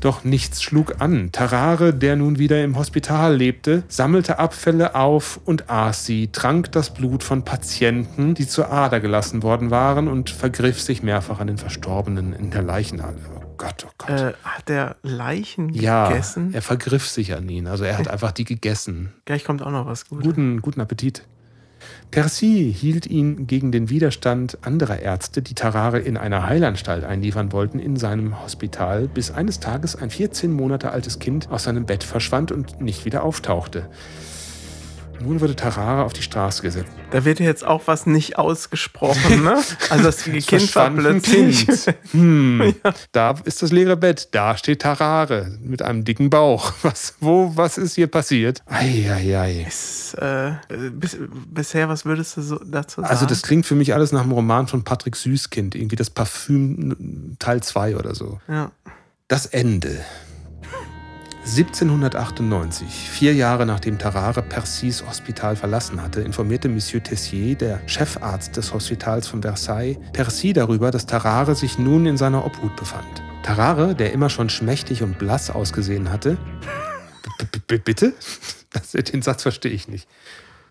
Doch 0.00 0.24
nichts 0.24 0.62
schlug 0.62 1.00
an. 1.00 1.30
Tarare, 1.30 1.92
der 1.92 2.16
nun 2.16 2.38
wieder 2.38 2.64
im 2.64 2.76
Hospital 2.78 3.36
lebte, 3.36 3.82
sammelte 3.88 4.38
Abfälle 4.38 4.94
auf 4.94 5.40
und 5.44 5.68
aß 5.68 6.06
sie, 6.06 6.28
trank 6.28 6.72
das 6.72 6.94
Blut 6.94 7.22
von 7.22 7.44
Patienten, 7.44 8.34
die 8.34 8.48
zur 8.48 8.72
Ader 8.72 9.00
gelassen 9.00 9.42
worden 9.42 9.70
waren 9.70 10.08
und 10.08 10.30
vergriff 10.30 10.80
sich 10.80 11.02
mehrfach 11.02 11.38
an 11.38 11.48
den 11.48 11.58
Verstorbenen 11.58 12.32
in 12.32 12.50
der 12.50 12.62
Leichenhalle. 12.62 13.39
Gott, 13.60 13.86
oh 13.86 13.92
Gott. 13.98 14.08
Äh, 14.10 14.32
hat 14.42 14.68
der 14.70 14.96
Leichen 15.02 15.68
Ja, 15.74 16.08
gegessen? 16.08 16.54
er 16.54 16.62
vergriff 16.62 17.06
sich 17.06 17.34
an 17.34 17.46
ihn. 17.48 17.66
Also 17.66 17.84
er 17.84 17.98
hat 17.98 18.08
einfach 18.08 18.32
die 18.32 18.44
gegessen. 18.44 19.12
Gleich 19.26 19.44
kommt 19.44 19.62
auch 19.62 19.70
noch 19.70 19.84
was 19.84 20.08
Gutes. 20.08 20.24
Guten, 20.26 20.62
guten 20.62 20.80
Appetit. 20.80 21.24
Percy 22.10 22.74
hielt 22.76 23.06
ihn 23.06 23.46
gegen 23.46 23.70
den 23.70 23.90
Widerstand 23.90 24.58
anderer 24.62 24.98
Ärzte, 25.00 25.42
die 25.42 25.54
Tarare 25.54 25.98
in 25.98 26.16
einer 26.16 26.46
Heilanstalt 26.46 27.04
einliefern 27.04 27.52
wollten, 27.52 27.78
in 27.78 27.96
seinem 27.96 28.42
Hospital, 28.42 29.08
bis 29.08 29.30
eines 29.30 29.60
Tages 29.60 29.94
ein 29.94 30.08
14 30.10 30.52
Monate 30.52 30.90
altes 30.90 31.18
Kind 31.18 31.50
aus 31.50 31.64
seinem 31.64 31.84
Bett 31.86 32.02
verschwand 32.02 32.52
und 32.52 32.80
nicht 32.80 33.04
wieder 33.04 33.22
auftauchte. 33.22 33.88
Nun 35.22 35.40
wurde 35.40 35.54
Tarare 35.54 36.04
auf 36.04 36.12
die 36.12 36.22
Straße 36.22 36.62
gesetzt. 36.62 36.90
Da 37.10 37.24
wird 37.24 37.40
jetzt 37.40 37.64
auch 37.64 37.82
was 37.86 38.06
nicht 38.06 38.38
ausgesprochen, 38.38 39.44
ne? 39.44 39.62
Also 39.90 40.04
das 40.04 40.24
Kind 40.24 40.74
war 40.74 40.90
plötzlich. 40.90 41.66
Hm. 42.12 42.74
Da 43.12 43.34
ist 43.44 43.62
das 43.62 43.70
leere 43.72 43.96
Bett. 43.96 44.28
Da 44.32 44.56
steht 44.56 44.82
Tarare 44.82 45.58
mit 45.62 45.82
einem 45.82 46.04
dicken 46.04 46.30
Bauch. 46.30 46.72
Was, 46.82 47.14
wo, 47.20 47.52
was 47.54 47.76
ist 47.78 47.94
hier 47.94 48.06
passiert? 48.06 48.62
Eieiei. 48.66 49.66
Ist, 49.68 50.14
äh, 50.14 50.52
bis, 50.92 51.16
bisher, 51.48 51.88
was 51.88 52.04
würdest 52.04 52.36
du 52.36 52.42
so 52.42 52.58
dazu 52.64 53.00
sagen? 53.00 53.10
Also, 53.12 53.26
das 53.26 53.42
klingt 53.42 53.66
für 53.66 53.74
mich 53.74 53.92
alles 53.94 54.12
nach 54.12 54.22
einem 54.22 54.32
Roman 54.32 54.66
von 54.66 54.84
Patrick 54.84 55.16
Süßkind. 55.16 55.74
Irgendwie 55.74 55.96
das 55.96 56.10
Parfüm 56.10 57.36
Teil 57.38 57.62
2 57.62 57.96
oder 57.96 58.14
so. 58.14 58.40
ja. 58.48 58.70
Das 59.28 59.46
Ende. 59.46 60.00
1798, 61.44 62.86
vier 63.10 63.34
Jahre 63.34 63.64
nachdem 63.64 63.98
Tarare 63.98 64.42
Percys 64.42 65.04
Hospital 65.06 65.56
verlassen 65.56 66.02
hatte, 66.02 66.20
informierte 66.20 66.68
Monsieur 66.68 67.02
Tessier, 67.02 67.56
der 67.56 67.80
Chefarzt 67.86 68.56
des 68.56 68.74
Hospitals 68.74 69.26
von 69.26 69.40
Versailles, 69.40 69.96
Percy 70.12 70.52
darüber, 70.52 70.90
dass 70.90 71.06
Tarare 71.06 71.54
sich 71.54 71.78
nun 71.78 72.04
in 72.04 72.18
seiner 72.18 72.44
Obhut 72.44 72.76
befand. 72.76 73.22
Tarare, 73.42 73.94
der 73.94 74.12
immer 74.12 74.28
schon 74.28 74.50
schmächtig 74.50 75.02
und 75.02 75.18
blass 75.18 75.50
ausgesehen 75.50 76.12
hatte. 76.12 76.36
Bitte? 77.66 78.12
Das, 78.72 78.92
den 78.92 79.20
Satz 79.20 79.42
verstehe 79.42 79.72
ich 79.72 79.88
nicht. 79.88 80.08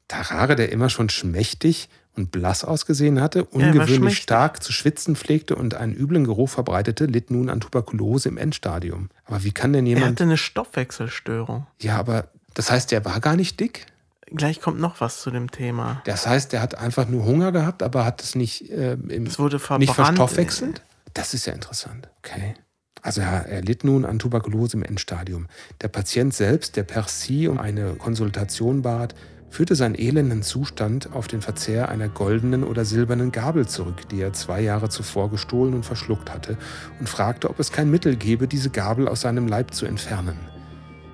Tarare, 0.08 0.56
der 0.56 0.72
immer 0.72 0.90
schon 0.90 1.10
schmächtig 1.10 1.90
und 2.16 2.32
blass 2.32 2.64
ausgesehen 2.64 3.22
hatte, 3.22 3.40
er 3.40 3.54
ungewöhnlich 3.54 3.96
schmächtig. 3.96 4.24
stark 4.24 4.62
zu 4.64 4.74
schwitzen 4.74 5.16
pflegte 5.16 5.56
und 5.56 5.76
einen 5.76 5.94
üblen 5.96 6.26
Geruch 6.26 6.50
verbreitete, 6.50 7.06
litt 7.06 7.32
nun 7.32 7.50
an 7.50 7.60
Tuberkulose 7.62 8.30
im 8.30 8.38
Endstadium. 8.38 9.10
Aber 9.26 9.44
wie 9.44 9.52
kann 9.52 9.72
denn 9.74 9.86
Er 9.86 9.90
jemand. 9.96 10.12
hatte 10.14 10.24
eine 10.24 10.38
Stoffwechselstörung. 10.38 11.68
Ja, 11.82 11.98
aber 11.98 12.30
das 12.56 12.72
heißt, 12.72 12.92
der 12.92 13.06
war 13.06 13.20
gar 13.20 13.36
nicht 13.36 13.60
dick? 13.60 13.86
Gleich 14.32 14.62
kommt 14.62 14.80
noch 14.80 15.02
was 15.02 15.22
zu 15.22 15.32
dem 15.32 15.50
Thema. 15.50 16.02
Das 16.06 16.28
heißt, 16.28 16.54
der 16.54 16.62
hat 16.62 16.76
einfach 16.78 17.08
nur 17.08 17.26
Hunger 17.26 17.52
gehabt, 17.52 17.82
aber 17.82 18.06
hat 18.06 18.22
es 18.22 18.36
nicht, 18.36 18.70
äh, 18.70 18.94
im, 18.94 19.26
Es 19.26 19.40
wurde 19.40 19.58
verbrannt. 19.60 19.82
nicht 19.82 19.96
verstoffwechselt? 19.96 20.82
Das 21.14 21.34
ist 21.34 21.48
ja 21.48 21.54
interessant. 21.54 22.10
Okay. 22.20 22.54
Also 23.02 23.22
ja, 23.22 23.40
er 23.40 23.62
litt 23.62 23.84
nun 23.84 24.06
an 24.06 24.20
Tuberkulose 24.20 24.76
im 24.78 24.84
Endstadium. 24.84 25.48
Der 25.82 25.88
Patient 25.88 26.34
selbst, 26.34 26.76
der 26.76 26.84
Percy 26.84 27.48
um 27.48 27.58
eine 27.58 27.94
Konsultation 27.94 28.82
bat, 28.82 29.16
führte 29.50 29.76
seinen 29.76 29.96
elenden 29.96 30.44
Zustand 30.44 31.14
auf 31.14 31.28
den 31.28 31.42
Verzehr 31.42 31.90
einer 31.90 32.08
goldenen 32.08 32.64
oder 32.64 32.86
silbernen 32.86 33.32
Gabel 33.32 33.68
zurück, 33.68 34.08
die 34.10 34.22
er 34.22 34.34
zwei 34.34 34.62
Jahre 34.62 34.90
zuvor 34.90 35.30
gestohlen 35.30 35.74
und 35.74 35.86
verschluckt 35.86 36.32
hatte, 36.32 36.58
und 37.00 37.10
fragte, 37.10 37.50
ob 37.50 37.60
es 37.60 37.72
kein 37.72 37.90
Mittel 37.90 38.16
gäbe, 38.16 38.48
diese 38.48 38.70
Gabel 38.70 39.08
aus 39.08 39.22
seinem 39.22 39.48
Leib 39.48 39.74
zu 39.74 39.86
entfernen. 39.86 40.38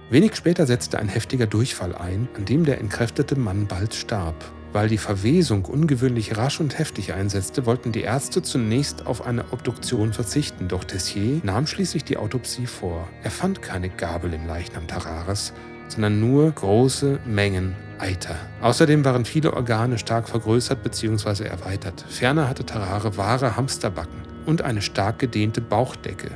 Wenig 0.10 0.36
später 0.36 0.68
setzte 0.68 1.00
ein 1.00 1.08
heftiger 1.08 1.48
Durchfall 1.48 1.96
ein, 1.96 2.28
an 2.36 2.46
dem 2.46 2.64
der 2.64 2.80
entkräftete 2.80 3.36
Mann 3.36 3.66
bald 3.66 3.96
starb. 3.96 4.36
Weil 4.72 4.90
die 4.90 4.98
Verwesung 4.98 5.66
ungewöhnlich 5.66 6.38
rasch 6.38 6.60
und 6.60 6.78
heftig 6.78 7.14
einsetzte, 7.14 7.66
wollten 7.66 7.94
die 7.94 8.02
Ärzte 8.02 8.42
zunächst 8.42 9.08
auf 9.08 9.26
eine 9.26 9.46
Obduktion 9.52 10.12
verzichten, 10.12 10.68
doch 10.68 10.84
Tessier 10.84 11.40
nahm 11.44 11.66
schließlich 11.66 12.04
die 12.04 12.18
Autopsie 12.18 12.68
vor. 12.68 13.08
Er 13.24 13.32
fand 13.32 13.62
keine 13.62 13.90
Gabel 13.90 14.34
im 14.34 14.46
Leichnam 14.46 14.86
Tarares, 14.86 15.54
sondern 15.88 16.20
nur 16.20 16.52
große 16.52 17.20
Mengen 17.26 17.74
Eiter. 18.00 18.36
Außerdem 18.62 19.06
waren 19.06 19.26
viele 19.26 19.54
Organe 19.54 19.98
stark 19.98 20.30
vergrößert 20.30 20.84
bzw. 20.84 21.46
erweitert. 21.46 22.06
Ferner 22.10 22.50
hatte 22.50 22.66
Tarare 22.66 23.18
wahre 23.18 23.56
Hamsterbacken 23.56 24.22
und 24.46 24.62
eine 24.62 24.82
stark 24.82 25.20
gedehnte 25.20 25.62
Bauchdecke. 25.62 26.32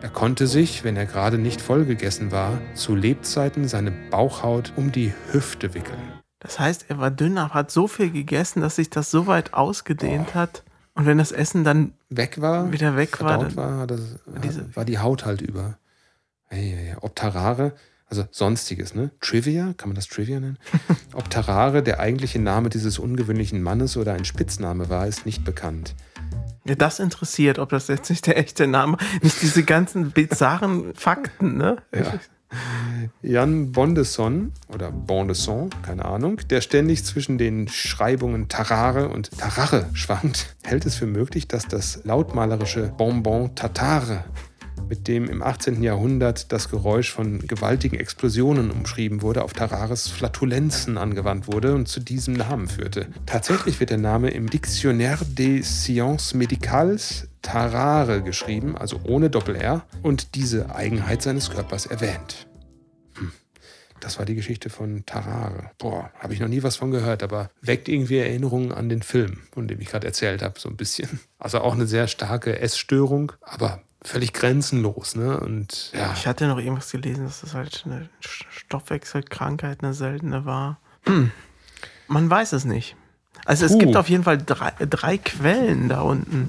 Er 0.00 0.10
konnte 0.10 0.46
sich, 0.46 0.84
wenn 0.84 0.96
er 0.96 1.06
gerade 1.06 1.38
nicht 1.38 1.62
vollgegessen 1.62 2.30
war, 2.30 2.58
zu 2.74 2.94
Lebzeiten 2.94 3.68
seine 3.68 3.90
Bauchhaut 4.10 4.72
um 4.76 4.92
die 4.92 5.14
Hüfte 5.32 5.72
wickeln. 5.72 6.12
Das 6.40 6.58
heißt, 6.60 6.86
er 6.88 6.98
war 6.98 7.10
dünn, 7.10 7.38
aber 7.38 7.54
hat 7.54 7.70
so 7.70 7.88
viel 7.88 8.10
gegessen, 8.10 8.60
dass 8.60 8.76
sich 8.76 8.90
das 8.90 9.10
so 9.10 9.26
weit 9.26 9.54
ausgedehnt 9.54 10.34
hat. 10.34 10.62
Und 10.94 11.06
wenn 11.06 11.16
das 11.16 11.32
Essen 11.32 11.64
dann 11.64 11.94
Weg 12.10 12.40
war, 12.40 12.70
wieder 12.70 12.96
weg 12.96 13.20
war, 13.22 13.38
dann, 13.38 13.56
war, 13.56 13.86
das, 13.86 14.00
war 14.74 14.84
die 14.84 14.98
Haut 14.98 15.24
halt 15.24 15.40
über. 15.40 15.78
Hey. 16.48 16.94
Ob 17.00 17.16
Tarare, 17.16 17.72
also 18.14 18.28
sonstiges, 18.30 18.94
ne? 18.94 19.10
Trivia, 19.20 19.74
kann 19.76 19.88
man 19.88 19.96
das 19.96 20.06
Trivia 20.06 20.38
nennen? 20.38 20.58
Ob 21.14 21.30
Tarare 21.30 21.82
der 21.82 22.00
eigentliche 22.00 22.38
Name 22.38 22.68
dieses 22.68 22.98
ungewöhnlichen 22.98 23.62
Mannes 23.62 23.96
oder 23.96 24.12
ein 24.14 24.24
Spitzname 24.24 24.88
war, 24.88 25.06
ist 25.06 25.26
nicht 25.26 25.44
bekannt. 25.44 25.94
ja, 26.64 26.74
das 26.76 27.00
interessiert, 27.00 27.58
ob 27.58 27.70
das 27.70 27.88
jetzt 27.88 28.10
nicht 28.10 28.26
der 28.26 28.38
echte 28.38 28.66
Name, 28.66 28.98
nicht 29.22 29.42
diese 29.42 29.64
ganzen 29.64 30.12
bizarren 30.12 30.94
Fakten, 30.94 31.56
ne? 31.56 31.78
Ja. 31.94 32.20
Jan 33.20 33.72
Bondesson 33.72 34.52
oder 34.72 34.92
Bondesson, 34.92 35.70
keine 35.82 36.04
Ahnung, 36.04 36.40
der 36.50 36.60
ständig 36.60 37.04
zwischen 37.04 37.36
den 37.36 37.66
Schreibungen 37.66 38.48
Tarare 38.48 39.08
und 39.08 39.36
Tarare 39.36 39.88
schwankt, 39.92 40.54
hält 40.62 40.86
es 40.86 40.94
für 40.94 41.06
möglich, 41.06 41.48
dass 41.48 41.66
das 41.66 42.04
lautmalerische 42.04 42.92
Bonbon 42.96 43.56
Tatare, 43.56 44.24
mit 44.88 45.08
dem 45.08 45.28
im 45.28 45.42
18. 45.42 45.82
Jahrhundert 45.82 46.52
das 46.52 46.68
Geräusch 46.68 47.10
von 47.10 47.46
gewaltigen 47.46 47.96
Explosionen 47.96 48.70
umschrieben 48.70 49.22
wurde, 49.22 49.42
auf 49.42 49.52
Tarares 49.52 50.08
Flatulenzen 50.08 50.98
angewandt 50.98 51.46
wurde 51.48 51.74
und 51.74 51.88
zu 51.88 52.00
diesem 52.00 52.34
Namen 52.34 52.68
führte. 52.68 53.08
Tatsächlich 53.26 53.80
wird 53.80 53.90
der 53.90 53.98
Name 53.98 54.30
im 54.30 54.48
Dictionnaire 54.48 55.24
des 55.24 55.84
Sciences 55.84 56.34
Médicales 56.34 57.28
Tarare 57.42 58.22
geschrieben, 58.22 58.76
also 58.76 59.00
ohne 59.04 59.30
Doppel-R, 59.30 59.84
und 60.02 60.34
diese 60.34 60.74
Eigenheit 60.74 61.22
seines 61.22 61.50
Körpers 61.50 61.86
erwähnt. 61.86 62.46
Hm. 63.16 63.32
Das 64.00 64.18
war 64.18 64.26
die 64.26 64.34
Geschichte 64.34 64.70
von 64.70 65.04
Tarare. 65.06 65.70
Boah, 65.78 66.10
habe 66.18 66.34
ich 66.34 66.40
noch 66.40 66.48
nie 66.48 66.62
was 66.62 66.76
von 66.76 66.90
gehört, 66.90 67.22
aber 67.22 67.50
weckt 67.60 67.88
irgendwie 67.88 68.18
Erinnerungen 68.18 68.72
an 68.72 68.88
den 68.88 69.02
Film, 69.02 69.42
von 69.52 69.68
dem 69.68 69.80
ich 69.80 69.88
gerade 69.88 70.06
erzählt 70.06 70.42
habe, 70.42 70.58
so 70.58 70.68
ein 70.68 70.76
bisschen. 70.76 71.20
Also 71.38 71.60
auch 71.60 71.74
eine 71.74 71.86
sehr 71.86 72.08
starke 72.08 72.58
Essstörung, 72.58 73.32
aber 73.42 73.82
völlig 74.04 74.32
grenzenlos, 74.32 75.16
ne? 75.16 75.40
Und 75.40 75.90
ja, 75.92 76.12
Ich 76.12 76.26
hatte 76.26 76.46
noch 76.46 76.58
irgendwas 76.58 76.90
gelesen, 76.90 77.24
dass 77.24 77.40
das 77.40 77.54
halt 77.54 77.82
eine 77.86 78.08
Stoffwechselkrankheit, 78.20 79.82
eine 79.82 79.94
seltene 79.94 80.44
war. 80.44 80.78
Hm. 81.06 81.30
Man 82.06 82.28
weiß 82.28 82.52
es 82.52 82.64
nicht. 82.64 82.96
Also 83.44 83.64
es 83.66 83.72
Puh. 83.72 83.78
gibt 83.78 83.96
auf 83.96 84.08
jeden 84.08 84.24
Fall 84.24 84.38
drei, 84.38 84.72
drei 84.78 85.18
Quellen 85.18 85.88
da 85.88 86.00
unten 86.02 86.48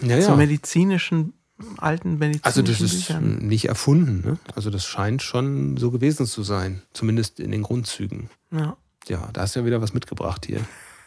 ja, 0.00 0.20
zu 0.20 0.30
ja. 0.30 0.36
medizinischen, 0.36 1.34
alten 1.76 2.18
medizinischen 2.18 2.44
Also 2.44 2.62
das 2.62 2.80
ist 2.80 3.06
Büchern. 3.06 3.38
nicht 3.38 3.66
erfunden, 3.66 4.22
ne? 4.24 4.38
Also 4.54 4.70
das 4.70 4.84
scheint 4.84 5.22
schon 5.22 5.76
so 5.76 5.90
gewesen 5.90 6.26
zu 6.26 6.42
sein, 6.42 6.82
zumindest 6.92 7.40
in 7.40 7.50
den 7.50 7.62
Grundzügen. 7.62 8.30
Ja. 8.50 8.76
Ja, 9.08 9.28
da 9.32 9.42
hast 9.42 9.56
du 9.56 9.60
ja 9.60 9.66
wieder 9.66 9.80
was 9.80 9.94
mitgebracht 9.94 10.44
hier. 10.46 10.60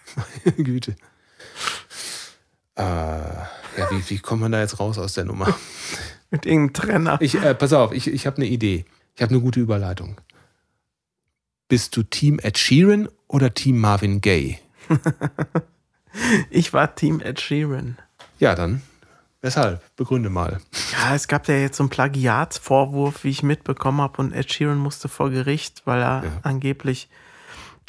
Meine 0.45 0.63
Güte. 0.63 0.95
Äh, 2.75 2.83
ja, 3.77 3.89
wie, 3.91 4.09
wie 4.09 4.19
kommt 4.19 4.41
man 4.41 4.51
da 4.51 4.59
jetzt 4.59 4.79
raus 4.79 4.97
aus 4.97 5.13
der 5.13 5.25
Nummer? 5.25 5.55
Mit 6.31 6.45
irgendeinem 6.45 6.73
Trenner. 6.73 7.17
Ich, 7.21 7.35
äh, 7.35 7.53
pass 7.55 7.73
auf, 7.73 7.91
ich, 7.91 8.07
ich 8.07 8.25
habe 8.25 8.37
eine 8.37 8.45
Idee. 8.47 8.85
Ich 9.15 9.21
habe 9.21 9.31
eine 9.33 9.41
gute 9.41 9.59
Überleitung. 9.59 10.19
Bist 11.67 11.95
du 11.97 12.03
Team 12.03 12.39
Ed 12.39 12.57
Sheeran 12.57 13.09
oder 13.27 13.53
Team 13.53 13.79
Marvin 13.79 14.21
Gaye? 14.21 14.59
Ich 16.49 16.73
war 16.73 16.93
Team 16.95 17.21
Ed 17.21 17.39
Sheeran. 17.39 17.97
Ja, 18.39 18.53
dann. 18.55 18.81
Weshalb? 19.41 19.81
Begründe 19.95 20.29
mal. 20.29 20.59
Ja, 20.91 21.15
es 21.15 21.27
gab 21.27 21.47
ja 21.47 21.55
jetzt 21.55 21.77
so 21.77 21.83
einen 21.83 21.89
Plagiatsvorwurf, 21.89 23.23
wie 23.23 23.29
ich 23.29 23.43
mitbekommen 23.43 24.01
habe, 24.01 24.21
und 24.21 24.33
Ed 24.33 24.51
Sheeran 24.51 24.77
musste 24.77 25.07
vor 25.07 25.29
Gericht, 25.29 25.83
weil 25.85 26.01
er 26.01 26.23
Ja. 26.25 26.31
angeblich 26.43 27.09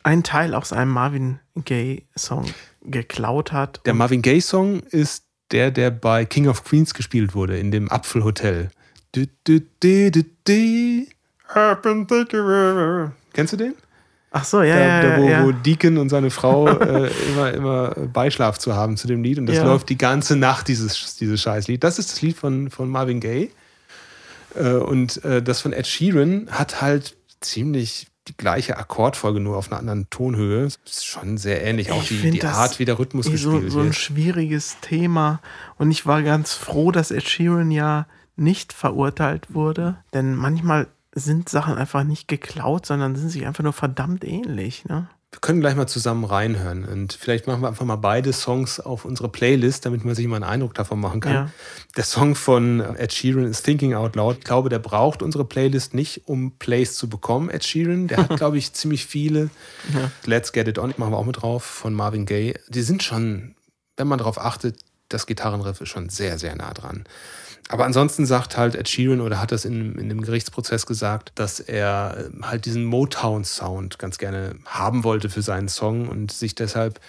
einen 0.05 0.23
Teil 0.23 0.55
aus 0.55 0.73
einem 0.73 0.93
Marvin 0.93 1.41
Gaye-Song 1.57 2.47
geklaut 2.83 3.53
hat. 3.53 3.81
Der 3.87 3.95
Marvin 3.95 4.23
Gaye-Song 4.23 4.81
ist 4.81 5.25
der, 5.53 5.71
der 5.71 5.91
bei 5.91 6.25
King 6.25 6.49
of 6.49 6.65
Queens 6.65 6.95
gespielt 6.95 7.35
wurde, 7.35 7.59
in 7.59 7.71
dem 7.71 7.91
Apfelhotel. 7.91 8.71
Du, 9.13 9.27
du, 9.45 9.61
du, 9.81 10.11
du, 10.11 10.25
du. 10.45 11.07
Kennst 13.33 13.53
du 13.53 13.57
den? 13.57 13.75
Ach 14.35 14.45
so, 14.45 14.63
ja, 14.63 14.77
da, 14.77 14.83
ja, 14.87 15.03
da, 15.03 15.23
wo, 15.23 15.29
ja. 15.29 15.45
wo 15.45 15.53
Deacon 15.53 15.99
und 15.99 16.09
seine 16.09 16.31
Frau 16.31 16.67
äh, 16.67 17.11
immer, 17.29 17.53
immer 17.53 17.91
Beischlaf 17.91 18.59
zu 18.59 18.75
haben 18.75 18.97
zu 18.97 19.07
dem 19.07 19.23
Lied. 19.23 19.39
Und 19.39 19.47
das 19.47 19.57
Ja. 19.57 19.65
läuft 19.65 19.91
die 19.91 19.99
ganze 19.99 20.37
Nacht, 20.37 20.69
dieses, 20.69 21.17
dieses 21.17 21.43
Scheißlied. 21.43 21.85
Das 21.85 21.99
ist 21.99 22.11
das 22.11 22.23
Lied 22.23 22.37
von, 22.39 22.71
von 22.71 22.89
Marvin 22.89 23.21
Gaye. 23.21 23.51
Äh, 24.55 24.71
und 24.73 25.23
äh, 25.25 25.43
das 25.43 25.61
von 25.61 25.75
Ed 25.75 25.87
Sheeran 25.87 26.49
hat 26.51 26.81
halt 26.81 27.15
ziemlich 27.41 28.07
die 28.29 28.37
gleiche 28.37 28.77
Akkordfolge, 28.77 29.41
nur 29.41 29.57
auf 29.57 29.71
einer 29.71 29.79
anderen 29.81 30.09
Tonhöhe. 30.11 30.67
Ist 30.67 31.05
schon 31.05 31.39
sehr 31.39 31.63
ähnlich. 31.65 31.91
Auch 31.91 32.03
Ich 32.03 32.09
die, 32.09 32.19
find 32.19 32.35
die 32.35 32.39
das 32.39 32.57
Art, 32.57 32.79
wie 32.79 32.85
der 32.85 32.99
Rhythmus 32.99 33.27
Eh 33.27 33.33
gespielt 33.33 33.65
so, 33.65 33.69
so 33.71 33.79
ein 33.81 33.87
wird. 33.87 33.95
schwieriges 33.97 34.77
Thema. 34.81 35.41
Und 35.77 35.91
ich 35.91 36.07
war 36.07 36.23
ganz 36.23 36.55
froh, 36.55 36.93
dass 36.93 37.11
Ed 37.11 37.29
Sheeran 37.29 37.71
ja 37.71 38.07
nicht 38.37 38.73
verurteilt 38.73 39.55
wurde. 39.55 39.97
Denn 40.15 40.35
manchmal 40.37 40.87
sind 41.15 41.49
Sachen 41.49 41.75
einfach 41.77 42.05
nicht 42.05 42.29
geklaut, 42.29 42.87
sondern 42.87 43.17
sind 43.17 43.29
sich 43.29 43.47
einfach 43.47 43.65
nur 43.65 43.73
verdammt 43.75 44.25
ähnlich. 44.25 44.85
Ne? 44.85 45.09
Wir 45.33 45.41
können 45.41 45.61
gleich 45.61 45.75
mal 45.75 45.87
zusammen 45.87 46.25
reinhören 46.25 46.85
und 46.85 47.15
vielleicht 47.15 47.47
machen 47.47 47.63
wir 47.63 47.69
einfach 47.69 47.87
mal 47.87 47.97
beide 47.97 48.35
Songs 48.35 48.79
auf 48.79 49.07
unsere 49.07 49.31
Playlist, 49.31 49.87
damit 49.87 50.05
man 50.05 50.15
sich 50.15 50.27
mal 50.27 50.37
einen 50.37 50.45
Eindruck 50.45 50.75
davon 50.75 51.01
machen 51.01 51.21
kann. 51.21 51.33
Ja. 51.33 51.51
Der 51.97 52.05
Song 52.05 52.35
von 52.35 52.81
Ed 52.81 53.15
Sheeran 53.15 53.45
ist 53.45 53.63
Thinking 53.63 53.95
Out 53.95 54.15
Loud. 54.15 54.39
Ich 54.41 54.45
glaube, 54.45 54.69
der 54.69 54.79
braucht 54.79 55.23
unsere 55.23 55.47
Playlist 55.47 55.95
nicht, 55.95 56.29
um 56.29 56.59
Plays 56.59 56.97
zu 56.97 57.09
bekommen. 57.09 57.49
Ed 57.49 57.65
Sheeran, 57.65 58.09
der 58.09 58.19
hat, 58.19 58.37
glaube 58.37 58.59
ich, 58.59 58.75
ziemlich 58.75 59.07
viele. 59.07 59.49
Let's 60.27 60.53
Get 60.53 60.69
It 60.69 60.79
On 60.79 60.93
machen 60.99 61.13
wir 61.13 61.19
auch 61.19 61.25
mit 61.25 61.41
drauf 61.41 61.65
von 61.65 61.95
Marvin 61.95 62.27
Gaye. 62.27 62.55
Die 62.69 62.83
sind 62.83 63.03
schon, 63.03 63.55
wenn 63.97 64.09
man 64.09 64.19
darauf 64.19 64.39
achtet, 64.39 64.81
das 65.09 65.27
Gitarrenriff 65.27 65.81
ist 65.81 65.89
schon 65.89 66.11
sehr, 66.11 66.39
sehr 66.39 66.55
nah 66.57 66.75
dran. 66.75 67.05
Aber 67.69 67.85
ansonsten 67.85 68.27
sagt 68.27 68.57
halt 68.57 68.75
Ed 68.75 68.89
Sheeran 68.89 69.21
oder 69.21 69.41
hat 69.41 69.53
das 69.53 69.65
in, 69.65 69.95
in 69.97 70.09
dem 70.09 70.21
Gerichtsprozess 70.21 70.85
gesagt, 70.87 71.33
dass 71.37 71.61
er 71.61 72.17
äh, 72.19 72.43
halt 72.43 72.67
diesen 72.67 72.85
Motown-Sound 72.85 73.99
ganz 73.99 74.19
gerne 74.19 74.57
haben 74.67 75.05
wollte 75.05 75.31
für 75.31 75.43
seinen 75.43 75.69
Song 75.69 76.09
und 76.09 76.33
sich 76.33 76.55
deshalb 76.55 77.01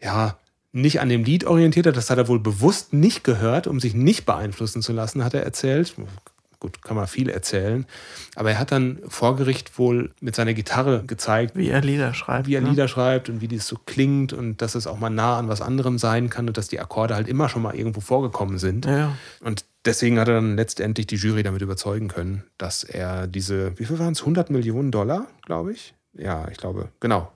ja 0.00 0.36
nicht 0.72 1.00
an 1.00 1.08
dem 1.08 1.24
Lied 1.24 1.44
orientiert 1.44 1.86
hat. 1.86 1.96
Das 1.96 2.10
hat 2.10 2.18
er 2.18 2.28
wohl 2.28 2.40
bewusst 2.40 2.92
nicht 2.92 3.22
gehört, 3.24 3.66
um 3.66 3.78
sich 3.80 3.94
nicht 3.94 4.26
beeinflussen 4.26 4.82
zu 4.82 4.92
lassen, 4.92 5.24
hat 5.24 5.32
er 5.32 5.44
erzählt. 5.44 5.94
Gut, 6.58 6.82
kann 6.82 6.96
man 6.96 7.06
viel 7.06 7.28
erzählen. 7.28 7.86
Aber 8.34 8.50
er 8.50 8.58
hat 8.58 8.72
dann 8.72 8.98
vor 9.06 9.36
Gericht 9.36 9.78
wohl 9.78 10.12
mit 10.20 10.34
seiner 10.34 10.54
Gitarre 10.54 11.04
gezeigt, 11.06 11.56
Wie 11.56 11.68
er 11.68 11.80
Lieder 11.82 12.12
schreibt. 12.14 12.48
wie 12.48 12.54
er 12.54 12.62
ne? 12.62 12.70
Lieder 12.70 12.88
schreibt 12.88 13.28
und 13.28 13.40
wie 13.40 13.48
das 13.48 13.68
so 13.68 13.76
klingt 13.86 14.32
und 14.32 14.62
dass 14.62 14.74
es 14.74 14.86
auch 14.86 14.98
mal 14.98 15.10
nah 15.10 15.38
an 15.38 15.48
was 15.48 15.60
anderem 15.60 15.98
sein 15.98 16.28
kann 16.30 16.48
und 16.48 16.56
dass 16.56 16.68
die 16.68 16.80
Akkorde 16.80 17.14
halt 17.14 17.28
immer 17.28 17.48
schon 17.48 17.62
mal 17.62 17.74
irgendwo 17.74 18.00
vorgekommen 18.00 18.58
sind. 18.58 18.86
Ja. 18.86 19.16
Und 19.40 19.64
deswegen 19.84 20.18
hat 20.18 20.28
er 20.28 20.34
dann 20.34 20.56
letztendlich 20.56 21.06
die 21.06 21.16
Jury 21.16 21.42
damit 21.42 21.62
überzeugen 21.62 22.08
können, 22.08 22.44
dass 22.58 22.84
er 22.84 23.26
diese, 23.26 23.78
wie 23.78 23.84
viel 23.84 23.98
waren 23.98 24.12
es? 24.12 24.20
100 24.20 24.50
Millionen 24.50 24.90
Dollar, 24.90 25.26
glaube 25.44 25.72
ich? 25.72 25.94
Ja, 26.14 26.48
ich 26.48 26.58
glaube, 26.58 26.88
genau. 27.00 27.32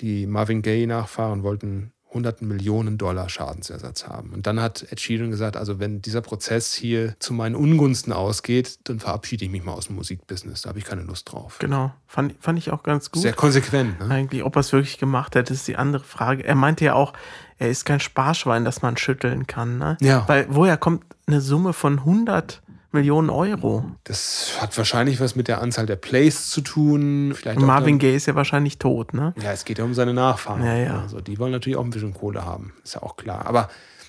Die 0.00 0.26
Marvin 0.26 0.62
Gaye-Nachfahren 0.62 1.42
wollten 1.42 1.92
100 2.10 2.42
Millionen 2.42 2.98
Dollar 2.98 3.28
Schadensersatz 3.28 4.06
haben. 4.06 4.30
Und 4.32 4.46
dann 4.46 4.60
hat 4.60 4.84
Ed 4.90 4.98
Sheeran 4.98 5.30
gesagt, 5.30 5.56
also 5.56 5.78
wenn 5.78 6.02
dieser 6.02 6.20
Prozess 6.20 6.74
hier 6.74 7.14
zu 7.20 7.32
meinen 7.32 7.54
Ungunsten 7.54 8.12
ausgeht, 8.12 8.80
dann 8.84 8.98
verabschiede 8.98 9.44
ich 9.44 9.50
mich 9.50 9.62
mal 9.64 9.72
aus 9.72 9.86
dem 9.86 9.96
Musikbusiness. 9.96 10.62
Da 10.62 10.70
habe 10.70 10.80
ich 10.80 10.84
keine 10.84 11.02
Lust 11.02 11.30
drauf. 11.30 11.58
Genau. 11.60 11.92
Fand, 12.06 12.34
fand 12.40 12.58
ich 12.58 12.72
auch 12.72 12.82
ganz 12.82 13.12
gut. 13.12 13.22
Sehr 13.22 13.32
konsequent, 13.32 14.00
ne? 14.00 14.10
Eigentlich, 14.10 14.42
ob 14.42 14.56
er 14.56 14.60
es 14.60 14.72
wirklich 14.72 14.98
gemacht 14.98 15.36
hat, 15.36 15.50
ist 15.50 15.68
die 15.68 15.76
andere 15.76 16.02
Frage. 16.02 16.44
Er 16.44 16.56
meinte 16.56 16.84
ja 16.84 16.94
auch, 16.94 17.12
er 17.58 17.70
ist 17.70 17.84
kein 17.84 18.00
Sparschwein, 18.00 18.64
das 18.64 18.82
man 18.82 18.96
schütteln 18.96 19.46
kann. 19.46 19.78
Ne? 19.78 19.96
Ja. 20.00 20.24
Weil 20.26 20.46
woher 20.50 20.76
kommt 20.76 21.04
eine 21.30 21.40
Summe 21.40 21.72
von 21.72 22.00
100 22.00 22.62
Millionen 22.92 23.30
Euro? 23.30 23.84
Das 24.04 24.56
hat 24.60 24.76
wahrscheinlich 24.76 25.20
was 25.20 25.36
mit 25.36 25.46
der 25.46 25.60
Anzahl 25.62 25.86
der 25.86 25.96
Plays 25.96 26.50
zu 26.50 26.60
tun. 26.60 27.32
Vielleicht 27.36 27.60
Marvin 27.60 27.98
Gaye 27.98 28.16
ist 28.16 28.26
ja 28.26 28.34
wahrscheinlich 28.34 28.78
tot, 28.78 29.14
ne? 29.14 29.32
Ja, 29.40 29.52
es 29.52 29.64
geht 29.64 29.78
ja 29.78 29.84
um 29.84 29.94
seine 29.94 30.12
Nachfahren. 30.12 30.64
Ja, 30.64 30.74
ja. 30.74 31.00
Also 31.02 31.20
die 31.20 31.38
wollen 31.38 31.52
natürlich 31.52 31.76
auch 31.76 31.84
ein 31.84 31.90
bisschen 31.90 32.14
Kohle 32.14 32.44
haben. 32.44 32.72
Ist 32.82 32.94
ja 32.94 33.02
auch 33.02 33.16
klar. 33.16 33.46
Aber 33.46 33.68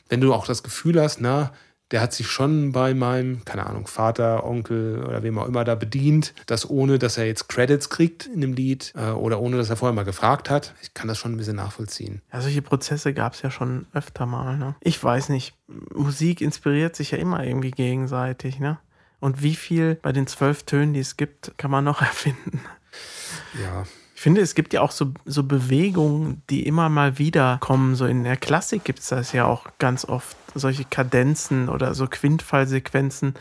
wenn 0.10 0.20
du 0.20 0.34
auch 0.34 0.48
das 0.48 0.64
Gefühl 0.64 1.00
hast, 1.00 1.22
na, 1.22 1.52
der 1.92 2.02
hat 2.02 2.14
sich 2.14 2.28
schon 2.28 2.72
bei 2.72 2.94
meinem, 2.94 3.44
keine 3.46 3.66
Ahnung, 3.66 3.88
Vater, 3.88 4.46
Onkel 4.46 5.04
oder 5.04 5.24
wem 5.24 5.38
auch 5.38 5.48
immer 5.48 5.64
da 5.64 5.76
bedient, 5.76 6.34
das 6.46 6.70
ohne, 6.70 7.00
dass 7.00 7.18
er 7.18 7.26
jetzt 7.26 7.50
Credits 7.50 7.90
kriegt 7.90 8.28
in 8.28 8.42
dem 8.42 8.54
Lied 8.54 8.94
äh, 8.96 9.12
oder 9.12 9.40
ohne, 9.40 9.58
dass 9.58 9.70
er 9.70 9.76
vorher 9.76 9.94
mal 9.94 10.06
gefragt 10.06 10.50
hat. 10.50 10.74
Ich 10.82 10.94
kann 10.94 11.08
das 11.08 11.18
schon 11.18 11.34
ein 11.34 11.38
bisschen 11.38 11.58
nachvollziehen. 11.58 12.22
Ja, 12.32 12.42
solche 12.42 12.62
Prozesse 12.62 13.14
gab 13.14 13.34
es 13.34 13.42
ja 13.42 13.52
schon 13.52 13.88
öfter 13.94 14.26
mal, 14.26 14.58
ne? 14.58 14.76
Ich 14.80 15.04
weiß 15.04 15.30
nicht, 15.30 15.54
Musik 15.94 16.42
inspiriert 16.42 16.96
sich 16.96 17.12
ja 17.12 17.18
immer 17.18 17.44
irgendwie 17.44 17.72
gegenseitig, 17.72 18.60
ne? 18.60 18.80
Und 19.20 19.44
wie 19.44 19.56
viel 19.56 19.96
bei 20.02 20.12
den 20.12 20.28
zwölf 20.28 20.64
Tönen, 20.64 20.94
die 20.94 21.00
es 21.00 21.18
gibt, 21.18 21.54
kann 21.58 21.72
man 21.72 21.84
noch 21.84 22.02
erfinden? 22.02 22.62
Ja, 23.62 23.84
Ich 24.22 24.24
finde, 24.24 24.42
es 24.42 24.54
gibt 24.54 24.72
ja 24.72 24.82
auch 24.82 24.92
so, 24.92 25.14
so 25.26 25.42
Bewegungen, 25.42 26.44
die 26.52 26.68
immer 26.68 26.90
mal 26.90 27.18
wieder 27.18 27.58
kommen. 27.60 27.96
So 27.96 28.06
in 28.06 28.24
der 28.24 28.38
Klassik 28.38 28.84
gibt 28.84 29.00
es 29.00 29.08
das 29.08 29.32
ja 29.32 29.46
auch 29.46 29.66
ganz 29.80 30.06
oft. 30.06 30.38
Solche 30.54 30.86
Kadenzen 30.86 31.70
oder 31.70 31.96
so 31.96 32.06
Quintfallsequenzen. 32.06 33.34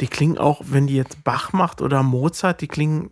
Die 0.00 0.06
klingen 0.06 0.38
auch, 0.38 0.62
wenn 0.64 0.86
die 0.86 0.96
jetzt 0.96 1.24
Bach 1.24 1.52
macht 1.52 1.82
oder 1.82 2.02
Mozart, 2.02 2.62
die 2.62 2.68
klingen, 2.68 3.10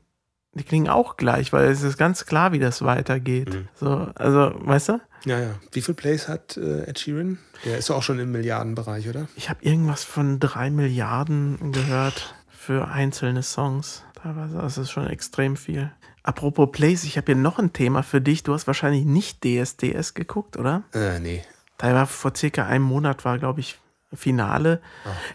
die 0.55 0.65
klingen 0.65 0.89
auch 0.89 1.19
gleich, 1.19 1.53
weil 1.53 1.67
es 1.71 1.83
ist 1.83 1.99
ganz 1.99 2.25
klar, 2.25 2.53
wie 2.53 2.59
das 2.59 2.81
weitergeht. 2.81 3.59
So, 3.75 4.09
also, 4.15 4.55
weißt 4.61 4.89
du? 4.89 5.01
ja, 5.27 5.39
ja. 5.39 5.55
Wie 5.71 5.83
viel 5.83 5.93
Plays 5.93 6.29
hat 6.29 6.57
äh, 6.57 6.85
Ed 6.85 6.99
Sheeran? 6.99 7.37
Der 7.67 7.77
ist 7.77 7.91
auch 7.91 8.03
schon 8.03 8.21
im 8.21 8.33
Milliardenbereich, 8.33 9.07
oder? 9.11 9.29
Ich 9.37 9.51
habe 9.51 9.63
irgendwas 9.63 10.03
von 10.03 10.41
drei 10.41 10.71
Milliarden 10.71 11.73
gehört 11.73 12.35
für 12.49 12.89
einzelne 12.89 13.43
Songs. 13.43 14.03
Teilweise, 14.15 14.57
das 14.57 14.79
ist 14.79 14.91
schon 14.91 15.09
extrem 15.09 15.59
viel. 15.59 15.91
Apropos 16.23 16.71
Plays, 16.71 17.05
ich 17.05 17.17
habe 17.17 17.27
hier 17.27 17.37
noch 17.37 17.59
ein 17.59 17.73
Thema 17.73 18.03
für 18.03 18.21
dich. 18.21 18.43
Du 18.43 18.55
hast 18.55 18.67
wahrscheinlich 18.67 19.05
nicht 19.05 19.45
DSDS 19.45 20.15
geguckt, 20.15 20.57
oder? 20.57 20.83
Äh, 20.95 21.19
nee. 21.19 21.43
Da 21.79 21.93
war 21.95 22.07
vor 22.07 22.33
circa 22.37 22.67
einem 22.67 22.85
Monat, 22.85 23.25
war, 23.25 23.39
glaube 23.39 23.61
ich, 23.61 23.79
Finale. 24.15 24.81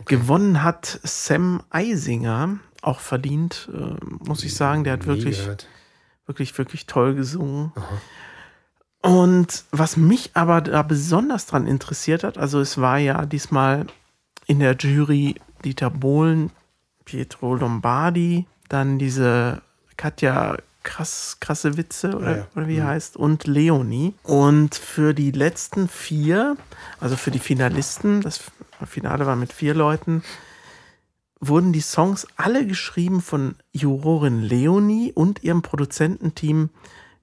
Gewonnen 0.06 0.64
hat 0.64 1.00
Sam 1.04 1.64
Eisinger, 1.72 2.60
auch 2.82 3.00
verdient, 3.00 3.70
äh, 3.74 3.96
muss 4.24 4.44
ich 4.44 4.56
sagen. 4.56 4.84
Der 4.84 4.94
hat 4.94 5.02
Nie 5.02 5.08
wirklich, 5.08 5.40
gehört. 5.40 5.68
wirklich, 6.26 6.58
wirklich 6.58 6.86
toll 6.86 7.16
gesungen. 7.16 7.74
Und 9.02 9.66
was 9.72 9.98
mich 9.98 10.32
aber 10.36 10.62
da 10.62 10.84
besonders 10.84 11.48
dran 11.48 11.68
interessiert 11.68 12.24
hat, 12.24 12.38
also 12.38 12.60
es 12.60 12.80
war 12.80 12.98
ja 12.98 13.26
diesmal 13.26 13.88
in 14.46 14.60
der 14.60 14.76
Jury 14.76 15.36
Dieter 15.64 15.90
Bohlen, 15.90 16.52
Pietro 17.04 17.56
Lombardi, 17.56 18.46
dann 18.70 19.00
diese 19.00 19.62
Katja 19.98 20.58
krass, 20.88 21.38
krasse 21.42 21.76
Witze 21.76 22.16
oder, 22.16 22.32
Ja, 22.32 22.38
ja. 22.38 22.48
oder 22.56 22.68
wie 22.68 22.76
die 22.76 22.84
heißt 22.84 23.18
und 23.18 23.46
Leonie. 23.46 24.14
Und 24.24 24.74
für 24.74 25.14
die 25.14 25.32
letzten 25.32 25.90
vier, 25.90 26.56
also 27.00 27.18
für 27.18 27.30
die 27.30 27.40
Finalisten, 27.40 28.22
das 28.22 28.40
Finale 28.86 29.26
war 29.26 29.36
mit 29.36 29.52
vier 29.52 29.74
Leuten, 29.74 30.24
wurden 31.42 31.74
die 31.74 31.82
Songs 31.82 32.26
alle 32.38 32.66
geschrieben 32.66 33.22
von 33.22 33.56
Jurorin 33.74 34.42
Leonie 34.42 35.12
und 35.14 35.44
ihrem 35.44 35.62
Produzententeam 35.62 36.70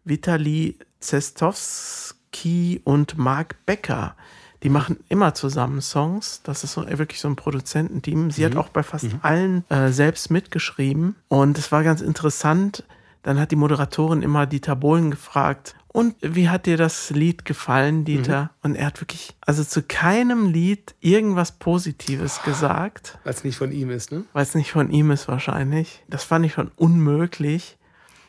Vitali 0.05 0.79
Zestowski 1.01 2.83
und 2.85 3.17
Mark 3.17 3.57
Becker. 3.65 4.15
Die 4.63 4.69
machen 4.69 4.99
immer 5.09 5.35
zusammen 5.35 5.81
Songs. 5.81 6.43
Das 6.43 6.65
ist 6.65 6.73
so, 6.73 6.87
wirklich 6.87 7.21
so 7.21 7.29
ein 7.29 7.37
Produzententeam. 7.37 8.31
Sie 8.31 8.45
hat 8.45 8.57
auch 8.57 8.69
bei 8.69 8.83
fast 8.83 9.09
allen 9.23 9.69
äh, 9.71 9.91
selbst 9.91 10.31
mitgeschrieben. 10.31 11.17
Und 11.29 11.59
es 11.59 11.73
war 11.73 11.83
ganz 11.83 12.01
interessant. 12.01 12.85
Dann 13.25 13.41
hat 13.41 13.51
die 13.51 13.57
Moderatorin 13.57 14.23
immer 14.23 14.47
Dieter 14.47 14.77
Bohlen 14.77 15.11
gefragt, 15.11 15.75
und 15.95 16.17
wie 16.21 16.49
hat 16.49 16.67
dir 16.67 16.77
das 16.77 17.11
Lied 17.11 17.45
gefallen, 17.45 18.05
Dieter? 18.05 18.51
Und 18.65 18.75
er 18.75 18.87
hat 18.87 19.01
wirklich, 19.01 19.37
also 19.41 19.63
zu 19.63 19.81
keinem 19.81 20.49
Lied 20.51 20.97
irgendwas 21.01 21.53
Positives 21.53 22.43
gesagt 22.43 23.17
Weil 23.23 23.33
es 23.33 23.45
nicht 23.45 23.57
von 23.57 23.71
ihm 23.71 23.91
ist, 23.91 24.11
ne? 24.11 24.25
weil 24.33 24.43
es 24.43 24.57
nicht 24.57 24.73
von 24.73 24.91
ihm 24.91 25.13
ist 25.13 25.29
wahrscheinlich. 25.29 26.03
Das 26.09 26.25
fand 26.25 26.45
ich 26.47 26.55
schon 26.55 26.73
unmöglich, 26.75 27.79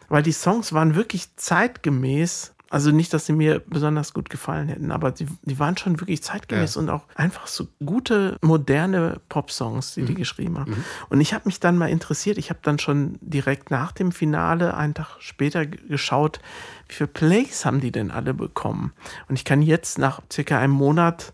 weil 0.10 0.22
die 0.22 0.32
Songs 0.32 0.74
waren 0.74 0.94
wirklich 0.94 1.36
zeitgemäß. 1.38 2.54
Also 2.76 2.92
nicht, 2.92 3.14
dass 3.14 3.26
sie 3.26 3.32
mir 3.32 3.62
besonders 3.66 4.14
gut 4.14 4.30
gefallen 4.30 4.68
hätten, 4.68 4.92
aber 4.92 5.12
die, 5.12 5.28
die 5.44 5.60
waren 5.60 5.78
schon 5.78 5.98
wirklich 6.02 6.22
zeitgemäß 6.22 6.76
Ja. 6.76 6.82
und 6.82 6.90
auch 6.90 7.04
einfach 7.16 7.48
so 7.48 7.70
gute, 7.86 8.38
moderne 8.42 9.22
Pop-Songs, 9.30 9.94
die 9.94 10.04
die 10.04 10.14
geschrieben 10.14 10.60
haben. 10.60 10.84
Und 11.08 11.22
ich 11.22 11.34
habe 11.34 11.44
mich 11.46 11.62
dann 11.62 11.78
mal 11.78 11.88
interessiert, 11.90 12.38
ich 12.38 12.50
habe 12.50 12.60
dann 12.64 12.78
schon 12.78 13.18
direkt 13.22 13.72
nach 13.72 13.94
dem 13.94 14.12
Finale, 14.12 14.76
einen 14.76 14.94
Tag 14.94 15.16
später, 15.20 15.66
geschaut, 15.66 16.42
wie 16.90 16.96
viele 16.96 17.08
Plays 17.08 17.64
haben 17.64 17.80
die 17.80 17.94
denn 17.94 18.12
alle 18.12 18.34
bekommen. 18.34 18.92
Und 19.30 19.36
ich 19.38 19.46
kann 19.46 19.62
jetzt 19.62 19.98
nach 19.98 20.22
circa 20.30 20.60
einem 20.60 20.74
Monat 20.74 21.32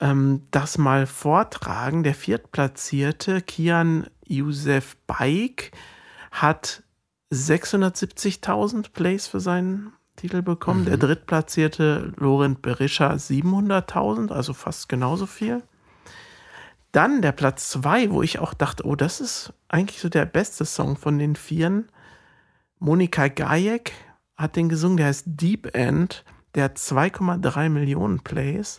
ähm, 0.00 0.42
das 0.50 0.78
mal 0.78 1.06
vortragen. 1.06 2.02
Der 2.02 2.14
viertplatzierte 2.16 3.40
Kian 3.40 4.08
Youssef 4.26 4.96
Baik 5.06 5.70
hat 6.32 6.82
670.000 7.32 8.90
Plays 8.92 9.28
für 9.28 9.38
seinen 9.38 9.92
Titel 10.16 10.42
bekommen. 10.42 10.84
Der 10.84 10.96
drittplatzierte 10.96 12.12
Laurent 12.16 12.62
Berisha 12.62 13.12
700.000, 13.12 14.30
also 14.30 14.52
fast 14.52 14.88
genauso 14.88 15.26
viel. 15.26 15.62
Dann 16.92 17.22
der 17.22 17.32
Platz 17.32 17.70
2, 17.70 18.10
wo 18.10 18.22
ich 18.22 18.38
auch 18.38 18.52
dachte, 18.52 18.84
oh, 18.86 18.94
das 18.94 19.20
ist 19.20 19.54
eigentlich 19.68 20.00
so 20.00 20.08
der 20.10 20.26
beste 20.26 20.64
Song 20.66 20.96
von 20.96 21.18
den 21.18 21.36
Vieren. 21.36 21.88
Monika 22.78 23.28
Gajek 23.28 23.92
hat 24.36 24.56
den 24.56 24.68
gesungen, 24.68 24.98
der 24.98 25.06
heißt 25.06 25.24
Deep 25.26 25.74
End. 25.74 26.24
Der 26.54 26.64
hat 26.64 26.76
2,3 26.76 27.70
Millionen 27.70 28.20
Plays. 28.20 28.78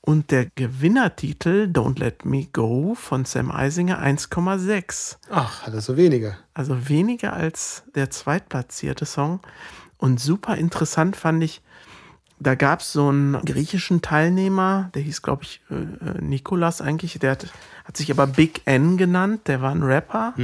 Und 0.00 0.30
der 0.30 0.46
Gewinnertitel 0.54 1.70
Don't 1.70 1.98
Let 1.98 2.24
Me 2.24 2.46
Go 2.52 2.94
von 2.94 3.24
Sam 3.24 3.50
Eisinger 3.50 4.02
1,6. 4.02 5.16
Ach, 5.30 5.66
hat 5.66 5.74
er 5.74 5.80
so 5.80 5.96
wenige. 5.96 6.36
Also 6.54 6.88
weniger 6.88 7.34
als 7.34 7.84
der 7.94 8.10
zweitplatzierte 8.10 9.04
Song. 9.04 9.40
Und 9.96 10.20
super 10.20 10.56
interessant 10.56 11.16
fand 11.16 11.42
ich, 11.42 11.62
da 12.40 12.56
gab 12.56 12.80
es 12.80 12.92
so 12.92 13.08
einen 13.08 13.40
griechischen 13.44 14.02
Teilnehmer, 14.02 14.90
der 14.94 15.02
hieß, 15.02 15.22
glaube 15.22 15.44
ich, 15.44 15.60
äh, 15.70 15.74
äh, 15.74 16.20
Nikolas 16.20 16.80
eigentlich, 16.80 17.18
der 17.18 17.30
hat, 17.32 17.46
hat 17.84 17.96
sich 17.96 18.10
aber 18.10 18.26
Big 18.26 18.62
N 18.66 18.96
genannt, 18.96 19.42
der 19.46 19.62
war 19.62 19.70
ein 19.70 19.82
Rapper. 19.82 20.34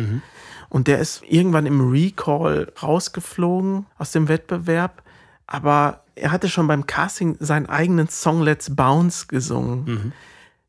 Und 0.69 0.87
der 0.87 1.01
ist 1.01 1.23
irgendwann 1.29 1.67
im 1.67 1.91
Recall 1.91 2.73
rausgeflogen 2.81 3.87
aus 3.99 4.13
dem 4.13 4.29
Wettbewerb. 4.29 5.03
aber 5.47 6.05
er 6.15 6.33
hatte 6.33 6.49
schon 6.49 6.67
beim 6.69 6.87
Casting 6.87 7.37
seinen 7.41 7.67
eigenen 7.67 8.09
Song 8.09 8.43
Let's 8.43 8.75
Bounce 8.77 9.27
gesungen, 9.27 10.13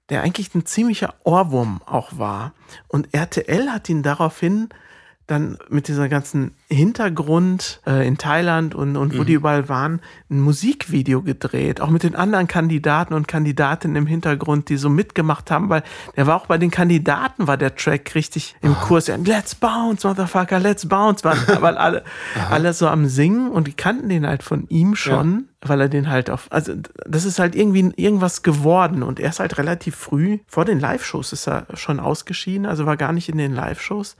der 0.10 0.24
eigentlich 0.24 0.56
ein 0.56 0.66
ziemlicher 0.66 1.14
Ohrwurm 1.24 1.82
auch 1.86 2.18
war. 2.18 2.54
Und 2.88 3.14
RTL 3.14 3.70
hat 3.70 3.90
ihn 3.90 4.02
daraufhin 4.02 4.70
dann 5.28 5.58
mit 5.70 5.88
dieser 5.88 6.10
ganzen 6.10 6.52
Hintergrund 6.68 7.80
äh, 7.88 8.06
in 8.06 8.18
Thailand 8.18 8.76
und, 8.76 8.98
und 8.98 9.18
wo 9.18 9.24
die 9.24 9.34
überall 9.34 9.70
waren, 9.70 10.02
ein 10.30 10.42
Musikvideo 10.42 11.22
gedreht, 11.22 11.80
auch 11.80 11.90
mit 11.90 12.04
den 12.04 12.16
anderen 12.16 12.48
Kandidaten 12.48 13.14
und 13.14 13.28
Kandidatinnen 13.28 13.96
im 13.96 14.08
Hintergrund, 14.08 14.68
die 14.68 14.78
so 14.78 14.90
mitgemacht 14.90 15.50
haben, 15.50 15.70
weil 15.70 15.84
der 16.18 16.28
war 16.28 16.36
auch 16.36 16.48
bei 16.48 16.58
den 16.58 16.70
Kandidaten, 16.70 17.48
war 17.48 17.58
der 17.58 17.76
Track 17.76 18.14
richtig 18.14 18.56
im 18.62 18.76
Kurs. 18.76 19.08
Ja, 19.08 19.16
let's 19.16 19.56
bounce, 19.56 20.06
Motherfucker, 20.06 20.60
let's 20.60 20.86
bounce, 20.86 21.24
waren, 21.24 21.40
weil 21.62 21.78
alle, 21.78 22.04
alle 22.50 22.74
so 22.74 22.88
am 22.88 23.08
Singen 23.08 23.52
und 23.52 23.68
die 23.68 23.74
kannten 23.74 24.10
den 24.10 24.28
halt 24.28 24.44
von 24.44 24.68
ihm 24.68 24.96
schon, 24.96 25.46
weil 25.62 25.80
er 25.80 25.90
den 25.90 26.10
halt 26.10 26.30
auf, 26.30 26.48
also 26.50 26.74
das 27.06 27.24
ist 27.24 27.40
halt 27.40 27.56
irgendwie 27.56 27.94
irgendwas 27.96 28.42
geworden 28.42 29.04
und 29.04 29.20
er 29.20 29.30
ist 29.30 29.40
halt 29.40 29.58
relativ 29.58 29.96
früh, 29.96 30.40
vor 30.48 30.66
den 30.66 30.80
Live-Shows 30.80 31.32
ist 31.32 31.48
er 31.48 31.68
schon 31.76 32.00
ausgeschieden, 32.00 32.66
also 32.66 32.86
war 32.86 32.98
gar 32.98 33.14
nicht 33.14 33.30
in 33.30 33.38
den 33.38 33.54
Live-Shows. 33.54 34.18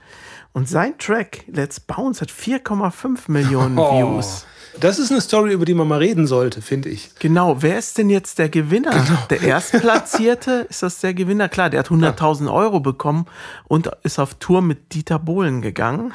Und 0.52 0.68
sein 0.68 0.98
Track, 0.98 1.44
Let's 1.46 1.80
Bounce, 1.80 2.20
hat 2.20 2.30
4,5 2.30 3.30
Millionen 3.30 3.78
Oh. 3.78 3.92
Views. 4.16 4.46
Das 4.80 4.98
ist 4.98 5.10
eine 5.10 5.20
Story, 5.20 5.52
über 5.52 5.66
die 5.66 5.74
man 5.74 5.86
mal 5.86 5.98
reden 5.98 6.26
sollte, 6.26 6.62
finde 6.62 6.88
ich. 6.88 7.10
Genau, 7.18 7.60
wer 7.60 7.78
ist 7.78 7.98
denn 7.98 8.08
jetzt 8.08 8.38
der 8.38 8.48
Gewinner? 8.48 8.90
Genau. 8.90 9.18
Der 9.28 9.42
Erstplatzierte, 9.42 10.66
ist 10.70 10.82
das 10.82 11.00
der 11.00 11.12
Gewinner? 11.12 11.48
Klar, 11.50 11.68
der 11.68 11.80
hat 11.80 11.88
100.000 11.88 12.50
Euro 12.50 12.80
bekommen 12.80 13.26
und 13.68 13.90
ist 14.02 14.18
auf 14.18 14.34
Tour 14.34 14.62
mit 14.62 14.94
Dieter 14.94 15.18
Bohlen 15.18 15.60
gegangen. 15.60 16.12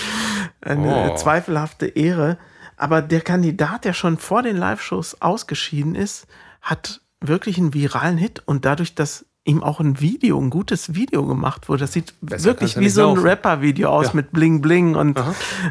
Eine 0.60 1.12
Oh. 1.12 1.16
zweifelhafte 1.16 1.86
Ehre. 1.86 2.38
Aber 2.76 3.02
der 3.02 3.20
Kandidat, 3.20 3.84
der 3.84 3.92
schon 3.92 4.18
vor 4.18 4.42
den 4.42 4.56
Live-Shows 4.56 5.20
ausgeschieden 5.20 5.94
ist, 5.96 6.26
hat 6.62 7.00
wirklich 7.20 7.58
einen 7.58 7.74
viralen 7.74 8.16
Hit 8.16 8.42
und 8.46 8.64
dadurch, 8.64 8.94
dass 8.94 9.26
ihm 9.48 9.62
auch 9.62 9.80
ein 9.80 10.00
Video, 10.00 10.38
ein 10.40 10.50
gutes 10.50 10.94
Video 10.94 11.24
gemacht 11.26 11.68
wurde. 11.68 11.80
Das 11.80 11.92
sieht 11.92 12.14
Besser 12.20 12.44
wirklich 12.44 12.78
wie 12.78 12.88
so 12.88 13.10
ein. 13.10 13.18
Rapper-Video 13.18 13.88
aus 13.88 14.08
Ja. 14.08 14.12
mit 14.14 14.30
Bling 14.30 14.60
Bling 14.60 14.94
und 14.94 15.18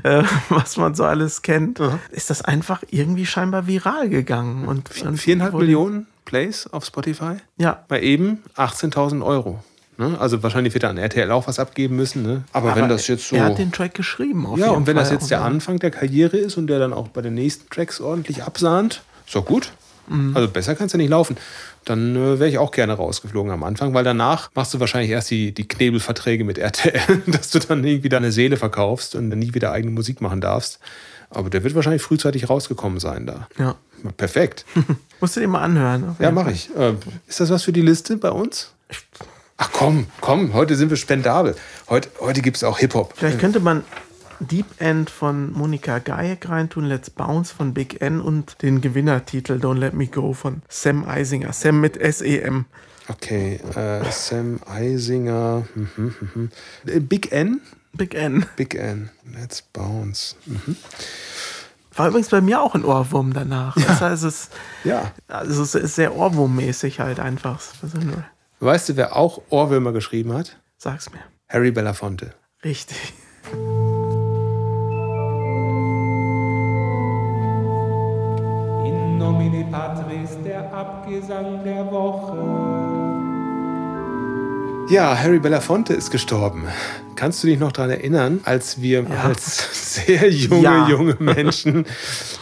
äh, 0.04 0.24
was 0.50 0.78
man 0.78 0.96
so 0.96 1.06
alles 1.06 1.42
kennt. 1.44 1.80
Ist 2.12 2.30
das 2.30 2.42
einfach 2.42 2.84
irgendwie 2.90 3.26
scheinbar 3.26 3.68
viral 3.68 4.10
gegangen. 4.10 4.68
Und, 4.68 4.90
und 5.04 5.18
Viereinhalb 5.18 5.54
Millionen 5.54 6.08
Plays 6.26 6.68
auf 6.68 6.84
Spotify. 6.86 7.38
Ja. 7.58 7.84
Bei 7.88 8.02
eben 8.02 8.44
18.000 8.58 9.24
Euro. 9.24 9.64
Ne? 9.98 10.18
Also 10.20 10.44
wahrscheinlich 10.44 10.74
wird 10.74 10.84
er 10.84 10.90
an 10.92 10.98
RTL 10.98 11.32
auch 11.32 11.48
was 11.48 11.60
abgeben 11.60 11.96
müssen. 11.96 12.22
Ne? 12.24 12.44
Aber, 12.54 12.76
wenn 12.76 12.90
das 12.90 13.08
jetzt 13.08 13.30
so. 13.30 13.36
Er 13.36 13.46
hat 13.46 13.58
den 13.58 13.72
Track 13.72 13.94
geschrieben. 13.94 14.48
Ja, 14.58 14.72
und 14.72 14.88
wenn 14.88 14.96
das 14.96 15.08
Fall 15.08 15.18
jetzt 15.18 15.32
der? 15.32 15.42
Anfang 15.44 15.80
der 15.80 15.92
Karriere 15.92 16.38
ist 16.38 16.58
und 16.58 16.68
der 16.68 16.80
dann 16.80 16.94
auch 16.94 17.08
bei 17.08 17.22
den 17.22 17.34
nächsten 17.34 17.70
Tracks 17.70 18.00
ordentlich 18.02 18.44
absahnt, 18.44 19.02
ist 19.26 19.36
doch 19.36 19.46
gut. 19.46 19.72
Mhm. 20.08 20.36
Also 20.36 20.50
besser 20.50 20.76
kann 20.76 20.88
es 20.88 20.94
ja 20.94 20.98
nicht 20.98 21.10
laufen. 21.10 21.38
Dann 21.86 22.16
äh, 22.16 22.40
wäre 22.40 22.50
ich 22.50 22.58
auch 22.58 22.72
gerne 22.72 22.94
rausgeflogen 22.94 23.52
am 23.52 23.64
Anfang, 23.64 23.94
weil 23.94 24.04
danach 24.04 24.50
machst 24.56 24.74
du 24.74 24.80
wahrscheinlich 24.80 25.12
erst 25.12 25.32
die, 25.32 25.54
die 25.54 25.68
Knebelverträge 25.68 26.44
mit 26.44 26.58
RTL, 26.58 27.24
dass 27.28 27.52
du 27.52 27.60
dann 27.60 27.84
irgendwie 27.84 28.10
deine 28.10 28.32
Seele 28.32 28.58
verkaufst 28.58 29.16
und 29.16 29.30
dann 29.30 29.40
nie 29.40 29.54
wieder 29.54 29.72
eigene 29.72 29.92
Musik 29.92 30.22
machen 30.22 30.42
darfst. 30.42 30.80
Aber 31.30 31.50
der 31.50 31.64
wird 31.64 31.76
wahrscheinlich 31.76 32.02
frühzeitig 32.02 32.50
rausgekommen 32.50 33.00
sein 33.00 33.26
da. 33.26 33.48
Ja. 33.58 33.76
Perfekt. 34.16 34.66
Musst 35.20 35.36
du 35.36 35.40
dir 35.40 35.48
mal 35.48 35.62
anhören. 35.62 36.16
Ja, 36.20 36.32
mache 36.32 36.52
ich. 36.52 36.70
Äh, 36.76 36.94
ist 37.28 37.40
das 37.40 37.50
was 37.50 37.64
für 37.64 37.74
die 37.74 37.82
Liste 37.82 38.18
bei 38.18 38.30
uns? 38.30 38.72
Ach 39.58 39.70
komm, 39.74 40.06
komm, 40.22 40.54
heute 40.54 40.76
sind 40.76 40.92
wir 40.92 40.98
spendabel. 40.98 41.56
Heute, 41.90 42.10
heute 42.20 42.42
gibt 42.42 42.58
es 42.58 42.64
auch 42.64 42.78
Hip-Hop. 42.78 43.14
Vielleicht 43.16 43.40
könnte 43.40 43.60
man 43.60 43.84
Deep 44.40 44.66
End 44.80 45.10
von 45.10 45.52
Monika 45.54 46.00
Gajek 46.00 46.48
reintun, 46.50 46.86
Let's 46.86 47.10
Bounce 47.10 47.54
von 47.54 47.74
Big 47.74 48.02
N 48.02 48.22
und 48.22 48.62
den 48.62 48.82
Gewinnertitel 48.82 49.54
Don't 49.54 49.78
Let 49.80 49.94
Me 49.94 50.08
Go 50.08 50.34
von 50.34 50.62
Sam 50.70 51.08
Eisinger. 51.08 51.54
Sam 51.54 51.82
mit 51.82 51.98
S-E-M. 51.98 52.66
Okay, 53.10 53.60
äh, 53.76 54.04
Sam 54.12 54.60
Eisinger. 54.68 55.66
Mhm, 55.76 56.16
mhm. 56.36 56.50
Äh, 56.86 57.00
Big 57.00 57.32
N? 57.32 57.62
Big 57.94 58.14
N. 58.14 58.46
Big 58.56 58.76
N. 58.76 59.10
Let's 59.34 59.62
bounce. 59.62 60.36
Mhm. 60.46 60.76
War 61.96 62.10
übrigens 62.10 62.30
bei 62.30 62.42
mir 62.42 62.62
auch 62.62 62.76
ein 62.76 62.86
Ohrwurm 62.86 63.34
danach. 63.34 63.74
Das 63.76 64.02
heißt, 64.02 64.24
es 64.24 64.44
ist, 64.44 64.52
Ja. 64.84 65.12
also 65.28 65.64
es 65.64 65.74
ist 65.74 65.96
sehr 65.96 66.16
Ohrwurmmäßig 66.16 67.00
halt 67.00 67.20
einfach. 67.20 67.60
Weißt 68.60 68.90
du, 68.90 68.96
wer 68.98 69.16
auch 69.16 69.42
Ohrwürmer 69.50 69.94
geschrieben 69.94 70.34
hat? 70.34 70.58
Sag's 70.78 71.10
mir. 71.12 71.22
Harry 71.50 71.72
Belafonte. 71.72 72.36
Richtig. 72.64 73.14
In 79.40 79.52
nomine 79.52 79.66
Patris, 79.66 80.36
der 80.44 80.74
Abgesang 80.74 81.64
der 81.64 81.92
Woche. 81.92 82.57
Ja, 84.90 85.18
Harry 85.18 85.40
Belafonte 85.40 85.94
ist 85.94 86.12
gestorben. 86.12 86.64
Kannst 87.18 87.44
du 87.44 87.48
dich 87.48 87.60
noch 87.60 87.74
daran 87.74 87.90
erinnern, 87.92 88.40
als 88.46 88.82
wir 88.82 89.06
als 89.22 89.96
sehr 89.96 90.30
junge, 90.30 90.62
Ja. 90.64 90.88
junge 90.88 91.18
Menschen 91.20 91.86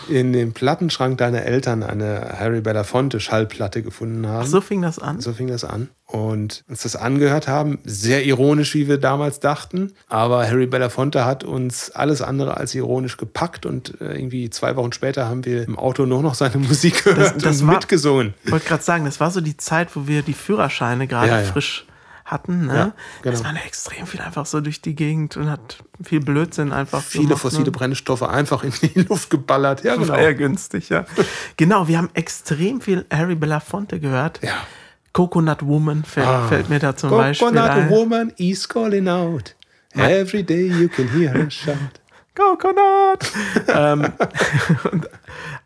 in 0.09 0.31
dem 0.31 0.53
Plattenschrank 0.53 1.17
deiner 1.17 1.41
Eltern 1.43 1.81
eine 1.81 2.35
Harry 2.37 2.61
Belafonte 2.61 3.19
Schallplatte 3.19 3.81
gefunden 3.81 4.27
haben? 4.27 4.43
Ach, 4.43 4.47
so 4.47 4.61
fing 4.61 4.83
das 4.83 4.99
an. 4.99 5.21
So 5.21 5.33
fing 5.33 5.47
das 5.47 5.63
an. 5.63 5.89
Und 6.05 6.63
uns 6.69 6.83
das 6.83 6.95
angehört 6.95 7.47
haben, 7.47 7.79
sehr 7.83 8.23
ironisch, 8.25 8.75
wie 8.75 8.87
wir 8.87 8.99
damals 8.99 9.39
dachten. 9.39 9.93
Aber 10.07 10.47
Harry 10.47 10.67
Belafonte 10.67 11.25
hat 11.25 11.43
uns 11.43 11.89
alles 11.91 12.21
andere 12.21 12.57
als 12.57 12.75
ironisch 12.75 13.17
gepackt 13.17 13.65
und 13.65 13.99
äh, 14.01 14.13
irgendwie 14.13 14.51
zwei 14.51 14.75
Wochen 14.75 14.91
später 14.93 15.27
haben 15.27 15.45
wir 15.45 15.63
im 15.63 15.79
Auto 15.79 16.05
nur 16.05 16.21
noch 16.21 16.35
seine 16.35 16.57
Musik 16.59 17.05
gehört 17.05 17.43
das 17.43 17.61
und 17.61 17.67
war- 17.69 17.75
mitgesungen. 17.75 18.35
Ich 18.43 18.51
wollte 18.51 18.67
gerade 18.67 18.83
sagen, 18.83 19.05
das 19.05 19.19
war 19.19 19.31
so 19.31 19.41
die 19.41 19.57
Zeit, 19.57 19.95
wo 19.95 20.05
wir 20.05 20.21
die 20.21 20.33
Führerscheine 20.33 21.07
gerade 21.07 21.27
Ja, 21.29 21.41
ja. 21.41 21.45
frisch 21.47 21.87
hatten. 22.25 22.65
Ne? 22.65 22.73
Ja, 22.73 22.93
genau. 23.21 23.31
Das 23.31 23.43
war 23.43 23.53
extrem 23.65 24.07
viel 24.07 24.19
einfach 24.19 24.45
so 24.47 24.59
durch 24.59 24.81
die 24.81 24.95
Gegend 24.95 25.37
und 25.37 25.49
hat 25.49 25.77
viel 26.03 26.19
Blödsinn 26.19 26.73
einfach 26.73 27.01
Viele 27.03 27.25
gemacht, 27.25 27.41
fossile 27.41 27.65
ne? 27.65 27.71
Brennstoffe 27.71 28.23
einfach 28.23 28.63
in 28.63 28.73
die 28.81 29.01
Luft 29.09 29.29
geballert. 29.29 29.83
Ja, 29.83 29.95
genau. 29.95 30.09
War 30.09 30.21
ja 30.21 30.33
günstig, 30.33 30.89
ja. 30.89 31.05
genau, 31.57 31.87
wir 31.87 31.99
haben 31.99 32.09
extrem 32.15 32.81
viel 32.81 33.05
Harry 33.13 33.35
Belafonte 33.35 33.99
gehört. 33.99 34.39
Ja. 34.41 34.55
Coconut 35.13 35.65
Woman 35.65 36.03
fällt, 36.03 36.27
Ah. 36.27 36.47
fällt 36.47 36.67
mir 36.69 36.79
da 36.79 36.95
zum 36.95 37.11
Beispiel 37.11 37.47
Coconut 37.47 37.89
woman 37.89 38.33
is 38.37 38.67
calling 38.67 39.07
out. 39.07 39.55
Every 39.93 40.43
day 40.43 40.67
you 40.67 40.89
can 40.89 41.07
hear 41.07 41.31
her 41.31 41.49
shout. 41.49 41.77
Coconut! 42.35 43.31
ähm, 43.69 44.11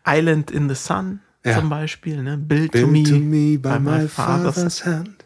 Island 0.06 0.52
in 0.52 0.68
the 0.68 0.76
Sun 0.76 1.18
Ja. 1.44 1.58
zum 1.58 1.68
Beispiel. 1.68 2.22
Ne? 2.22 2.36
Build, 2.36 2.70
Built 2.70 2.84
to 2.84 2.90
Me, 2.90 3.02
to 3.02 3.14
me 3.16 3.56
by 3.58 3.80
my 3.80 4.06
father's 4.06 4.54
father's 4.54 4.84
hand. 4.86 5.24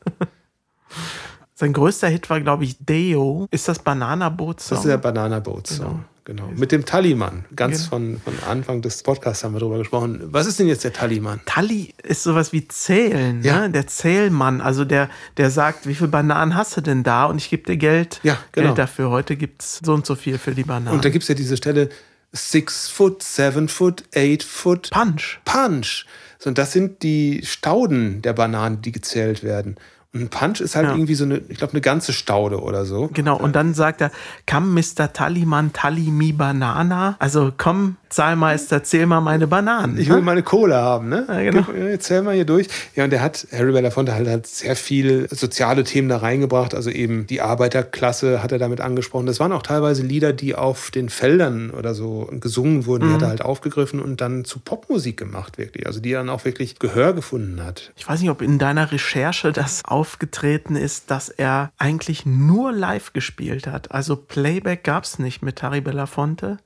Sein 1.64 1.72
größter 1.72 2.08
Hit 2.08 2.28
war, 2.28 2.42
glaube 2.42 2.64
ich, 2.64 2.76
Deo. 2.78 3.48
Ist 3.50 3.68
das 3.68 3.78
Bananaboot 3.78 4.60
Song? 4.60 4.76
Das 4.76 4.84
ist 4.84 4.90
der 4.90 4.98
Banana 4.98 5.40
Boat 5.40 5.66
Song. 5.66 6.04
Genau. 6.26 6.50
Mit 6.54 6.72
dem 6.72 6.84
Tallyman. 6.84 7.46
Ganz 7.56 7.86
von, 7.86 8.20
von 8.22 8.34
Anfang 8.46 8.82
des 8.82 9.02
Podcasts 9.02 9.42
haben 9.44 9.54
wir 9.54 9.60
drüber 9.60 9.78
gesprochen. 9.78 10.20
Was 10.24 10.46
ist 10.46 10.58
denn 10.58 10.66
jetzt 10.66 10.84
der 10.84 10.92
Tallyman? 10.92 11.40
Tally 11.46 11.94
ist 12.02 12.22
sowas 12.22 12.52
wie 12.52 12.68
Zählen, 12.68 13.42
Ja. 13.42 13.60
ne? 13.60 13.70
Der 13.70 13.86
Zählmann, 13.86 14.60
also 14.60 14.84
der, 14.84 15.08
der 15.38 15.50
sagt, 15.50 15.86
wie 15.86 15.94
viel 15.94 16.08
Bananen 16.08 16.54
hast 16.54 16.76
du 16.76 16.82
denn 16.82 17.02
da? 17.02 17.24
Und 17.24 17.38
ich 17.38 17.48
gebe 17.48 17.62
dir 17.62 17.78
Geld, 17.78 18.20
Ja, 18.24 18.36
genau. 18.52 18.66
Geld 18.68 18.78
dafür. 18.80 19.08
Heute 19.08 19.34
gibt 19.36 19.62
es 19.62 19.80
so 19.82 19.94
und 19.94 20.04
so 20.04 20.16
viel 20.16 20.36
für 20.36 20.54
die 20.54 20.64
Bananen. 20.64 20.94
Und 20.94 21.02
da 21.06 21.08
gibt 21.08 21.22
es 21.22 21.28
ja 21.28 21.34
diese 21.34 21.56
Stelle 21.56 21.88
Six 22.32 22.88
Foot, 22.88 23.22
Seven 23.22 23.68
Foot, 23.68 24.04
Eight 24.14 24.42
Foot. 24.42 24.90
Punch. 24.90 25.38
Punch. 25.46 26.04
So, 26.38 26.48
und 26.50 26.58
das 26.58 26.72
sind 26.72 27.02
die 27.02 27.40
Stauden 27.42 28.20
der 28.20 28.34
Bananen, 28.34 28.82
die 28.82 28.92
gezählt 28.92 29.42
werden. 29.42 29.76
Ein 30.14 30.28
Punch 30.28 30.60
ist 30.60 30.76
halt 30.76 30.86
Ja. 30.86 30.92
irgendwie 30.92 31.16
so 31.16 31.24
eine, 31.24 31.38
ich 31.48 31.58
glaube, 31.58 31.72
eine 31.72 31.80
ganze 31.80 32.12
Staude 32.12 32.60
oder 32.62 32.84
so. 32.84 33.10
Genau, 33.12 33.36
und 33.36 33.56
dann 33.56 33.74
sagt 33.74 34.00
er, 34.00 34.12
komm, 34.46 34.72
Mr. 34.72 35.12
Tallyman, 35.12 35.72
tally 35.72 36.10
me 36.10 36.32
Banana. 36.32 37.16
Also 37.18 37.52
komm, 37.56 37.96
Zahlmeister, 38.14 38.84
zähl 38.84 39.06
mal 39.06 39.20
meine 39.20 39.46
Bananen. 39.48 39.98
Ich 39.98 40.08
will 40.08 40.20
meine 40.22 40.42
Kohle 40.44 40.76
haben, 40.76 41.08
ne? 41.08 41.24
Ja, 41.28 41.40
genau. 41.42 41.62
Gib- 41.72 42.00
zähl 42.00 42.22
mal 42.22 42.34
hier 42.34 42.44
durch. 42.44 42.68
Ja, 42.94 43.04
und 43.04 43.10
der 43.10 43.20
hat, 43.20 43.46
Harry 43.52 43.72
Belafonte 43.72 44.14
halt, 44.14 44.28
hat 44.28 44.46
sehr 44.46 44.76
viel 44.76 45.26
soziale 45.30 45.82
Themen 45.82 46.08
da 46.08 46.18
reingebracht. 46.18 46.74
Also 46.74 46.90
eben 46.90 47.26
die 47.26 47.40
Arbeiterklasse 47.40 48.40
hat 48.42 48.52
er 48.52 48.58
damit 48.58 48.80
angesprochen. 48.80 49.26
Das 49.26 49.40
waren 49.40 49.50
auch 49.50 49.62
teilweise 49.62 50.02
Lieder, 50.02 50.32
die 50.32 50.54
auf 50.54 50.92
den 50.92 51.08
Feldern 51.08 51.70
oder 51.70 51.94
so 51.94 52.28
gesungen 52.30 52.86
wurden. 52.86 53.08
Die 53.08 53.14
hat 53.14 53.22
er 53.22 53.28
halt 53.28 53.42
aufgegriffen 53.42 54.00
und 54.00 54.20
dann 54.20 54.44
zu 54.44 54.60
Popmusik 54.60 55.16
gemacht, 55.16 55.58
wirklich. 55.58 55.86
Also 55.86 55.98
die 56.00 56.12
dann 56.12 56.28
auch 56.28 56.44
wirklich 56.44 56.78
Gehör 56.78 57.14
gefunden 57.14 57.64
hat. 57.64 57.92
Ich 57.96 58.08
weiß 58.08 58.20
nicht, 58.20 58.30
ob 58.30 58.42
in 58.42 58.58
deiner 58.58 58.92
Recherche 58.92 59.50
das 59.52 59.82
aufgetreten 59.84 60.76
ist, 60.76 61.10
dass 61.10 61.30
er 61.30 61.72
eigentlich 61.78 62.26
nur 62.26 62.72
live 62.72 63.12
gespielt 63.12 63.66
hat. 63.66 63.90
Also 63.90 64.14
Playback 64.14 64.84
gab 64.84 65.02
es 65.02 65.18
nicht 65.18 65.42
mit 65.42 65.62
Harry 65.64 65.80
Belafonte. 65.80 66.58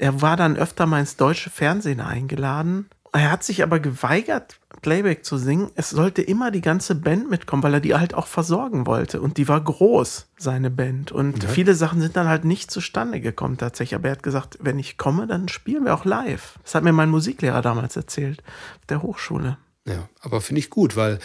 Er 0.00 0.22
war 0.22 0.38
dann 0.38 0.56
öfter 0.56 0.86
mal 0.86 1.00
ins 1.00 1.16
deutsche 1.16 1.50
Fernsehen 1.50 2.00
eingeladen 2.00 2.88
Er 3.12 3.30
hat 3.30 3.44
sich 3.44 3.62
aber 3.62 3.80
geweigert, 3.80 4.58
Playback 4.80 5.26
zu 5.26 5.36
singen. 5.36 5.70
Es 5.74 5.90
sollte 5.90 6.22
immer 6.22 6.50
die 6.50 6.62
ganze 6.62 6.94
Band 6.94 7.28
mitkommen, 7.28 7.62
weil 7.62 7.74
er 7.74 7.80
die 7.80 7.94
halt 7.94 8.14
auch 8.14 8.26
versorgen 8.26 8.86
wollte. 8.86 9.20
Und 9.20 9.36
die 9.36 9.46
war 9.46 9.60
groß, 9.60 10.28
seine 10.38 10.70
Band. 10.70 11.12
Und 11.12 11.44
viele 11.44 11.74
Sachen 11.74 12.00
sind 12.00 12.16
dann 12.16 12.28
halt 12.28 12.46
nicht 12.46 12.70
zustande 12.70 13.20
gekommen 13.20 13.58
tatsächlich. 13.58 13.94
Aber 13.94 14.08
er 14.08 14.12
hat 14.12 14.22
gesagt, 14.22 14.56
wenn 14.62 14.78
ich 14.78 14.96
komme, 14.96 15.26
dann 15.26 15.48
spielen 15.48 15.84
wir 15.84 15.92
auch 15.92 16.06
live. 16.06 16.58
Das 16.62 16.74
hat 16.74 16.82
mir 16.82 16.92
mein 16.92 17.10
Musiklehrer 17.10 17.60
damals 17.60 17.94
erzählt, 17.94 18.42
auf 18.78 18.86
der 18.86 19.02
Hochschule. 19.02 19.58
Ja, 19.86 20.08
aber 20.22 20.40
finde 20.40 20.60
ich 20.60 20.70
gut, 20.70 20.96
weil 20.96 21.18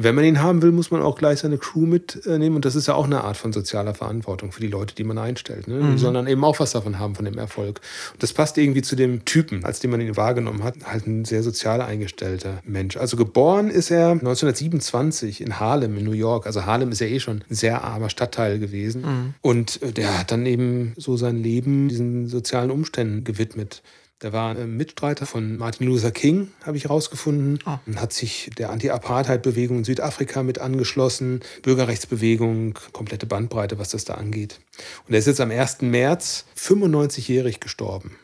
wenn 0.00 0.14
man 0.14 0.24
ihn 0.24 0.40
haben 0.40 0.62
will, 0.62 0.70
muss 0.70 0.92
man 0.92 1.02
auch 1.02 1.18
gleich 1.18 1.40
seine 1.40 1.58
Crew 1.58 1.84
mitnehmen. 1.86 2.54
Und 2.54 2.64
das 2.64 2.76
ist 2.76 2.86
ja 2.86 2.94
auch 2.94 3.06
eine 3.06 3.24
Art 3.24 3.36
von 3.36 3.52
sozialer 3.52 3.94
Verantwortung 3.94 4.52
für 4.52 4.60
die 4.60 4.68
Leute, 4.68 4.94
die 4.94 5.02
man 5.02 5.18
einstellt. 5.18 5.66
Ne? 5.66 5.98
Sollen 5.98 6.14
dann 6.14 6.28
eben 6.28 6.44
auch 6.44 6.60
was 6.60 6.70
davon 6.70 7.00
haben, 7.00 7.16
von 7.16 7.24
dem 7.24 7.36
Erfolg. 7.36 7.80
Und 8.12 8.22
das 8.22 8.32
passt 8.32 8.58
irgendwie 8.58 8.82
zu 8.82 8.94
dem 8.94 9.24
Typen, 9.24 9.64
als 9.64 9.80
den 9.80 9.90
man 9.90 10.00
ihn 10.00 10.16
wahrgenommen 10.16 10.62
hat. 10.62 10.76
Halt 10.84 11.08
ein 11.08 11.24
sehr 11.24 11.42
sozial 11.42 11.80
eingestellter 11.80 12.60
Mensch. 12.64 12.96
Also 12.96 13.16
geboren 13.16 13.70
ist 13.70 13.90
er 13.90 14.10
1927 14.10 15.40
in 15.40 15.58
Harlem 15.58 15.98
in 15.98 16.04
New 16.04 16.12
York. 16.12 16.46
Also 16.46 16.64
Harlem 16.64 16.92
ist 16.92 17.00
ja 17.00 17.08
eh 17.08 17.18
schon 17.18 17.42
ein 17.50 17.54
sehr 17.54 17.82
armer 17.82 18.08
Stadtteil 18.08 18.60
gewesen. 18.60 19.34
Und 19.40 19.82
äh, 19.82 19.90
der 19.90 20.16
hat 20.20 20.30
dann 20.30 20.46
eben 20.46 20.92
so 20.96 21.16
sein 21.16 21.42
Leben 21.42 21.88
diesen 21.88 22.28
sozialen 22.28 22.70
Umständen 22.70 23.24
gewidmet. 23.24 23.82
Der 24.22 24.32
war 24.32 24.50
ein 24.56 24.76
Mitstreiter 24.76 25.26
von 25.26 25.56
Martin 25.58 25.86
Luther 25.86 26.10
King, 26.10 26.48
habe 26.64 26.76
ich 26.76 26.84
herausgefunden. 26.84 27.60
Und 27.86 28.00
hat 28.00 28.12
sich 28.12 28.50
der 28.58 28.70
Anti-Apartheid-Bewegung 28.70 29.78
in 29.78 29.84
Südafrika 29.84 30.42
mit 30.42 30.58
angeschlossen. 30.58 31.40
Bürgerrechtsbewegung, 31.62 32.76
komplette 32.92 33.26
Bandbreite, 33.26 33.78
was 33.78 33.90
das 33.90 34.04
da 34.04 34.14
angeht. 34.14 34.58
Und 35.06 35.14
er 35.14 35.20
ist 35.20 35.26
jetzt 35.26 35.40
am 35.40 35.50
1. 35.52 35.82
März 35.82 36.46
95-jährig 36.58 37.60
gestorben. 37.60 38.16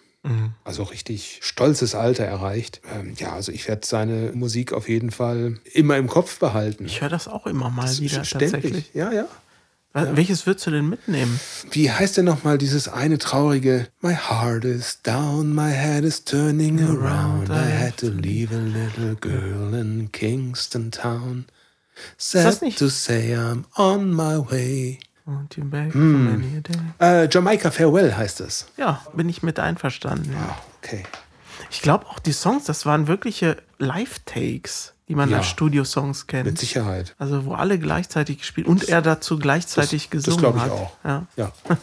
Also 0.64 0.84
richtig 0.84 1.40
stolzes 1.42 1.94
Alter 1.94 2.24
erreicht. 2.24 2.80
Ähm, 2.98 3.12
ja, 3.18 3.34
also 3.34 3.52
ich 3.52 3.68
werde 3.68 3.86
seine 3.86 4.32
Musik 4.32 4.72
auf 4.72 4.88
jeden 4.88 5.10
Fall 5.10 5.58
immer 5.74 5.98
im 5.98 6.08
Kopf 6.08 6.38
behalten. 6.38 6.86
Ich 6.86 7.02
höre 7.02 7.10
das 7.10 7.28
auch 7.28 7.46
immer 7.46 7.68
mal 7.68 7.82
Das 7.82 8.00
wieder 8.00 8.24
ständig. 8.24 8.52
tatsächlich. 8.52 8.90
Ja, 8.94 9.12
ja. 9.12 9.26
Was- 9.94 10.16
Welches 10.16 10.44
würdest 10.46 10.66
du 10.66 10.72
denn 10.72 10.88
mitnehmen? 10.88 11.38
Wie 11.70 11.90
heißt 11.90 12.16
denn 12.16 12.24
nochmal 12.26 12.58
dieses 12.58 12.88
eine 12.88 13.16
traurige 13.18 13.86
My 14.00 14.14
heart 14.14 14.64
is 14.64 15.00
down, 15.02 15.54
my 15.54 15.70
head 15.70 16.04
is 16.04 16.24
turning 16.24 16.80
around. 16.80 17.48
I 17.48 17.70
had 17.70 17.96
to 17.98 18.08
leave 18.08 18.52
a 18.54 18.58
little 18.58 19.14
girl 19.20 19.72
in 19.72 20.10
Kingston 20.12 20.90
Town. 20.90 21.46
Sad 22.18 22.58
to 22.76 22.88
say 22.88 23.36
I'm 23.36 23.64
on 23.76 24.12
my 24.12 24.38
way. 24.50 24.98
Und 25.26 25.56
you 25.56 25.64
back 25.64 25.94
Hm. 25.94 26.60
Äh, 27.00 27.28
Jamaica 27.30 27.70
Farewell 27.70 28.14
heißt 28.14 28.40
es. 28.40 28.66
Ja, 28.76 29.00
bin 29.14 29.28
ich 29.28 29.42
mit 29.44 29.58
einverstanden. 29.60 30.32
Ja. 30.32 30.38
Ah, 30.50 30.58
okay. 30.82 31.04
Ich 31.70 31.80
glaube 31.82 32.06
auch 32.06 32.18
die 32.18 32.32
Songs, 32.32 32.64
das 32.64 32.84
waren 32.84 33.06
wirkliche 33.06 33.56
Live-Takes, 33.78 34.93
die 35.08 35.14
man 35.14 35.28
Ja. 35.30 35.38
als 35.38 35.46
Studiosongs 35.46 36.26
kennt. 36.26 36.46
Mit 36.46 36.58
Sicherheit. 36.58 37.14
Also 37.18 37.44
wo 37.44 37.54
alle 37.54 37.78
gleichzeitig 37.78 38.38
gespielt 38.38 38.66
und 38.66 38.88
er 38.88 39.02
dazu 39.02 39.38
gleichzeitig 39.38 40.04
das 40.10 40.24
gesungen 40.24 40.40
glaub 40.40 40.56
ich 40.56 40.62
hat. 40.62 40.70
auch. 40.70 40.92
Ja. 41.04 41.26
Ja. 41.36 41.52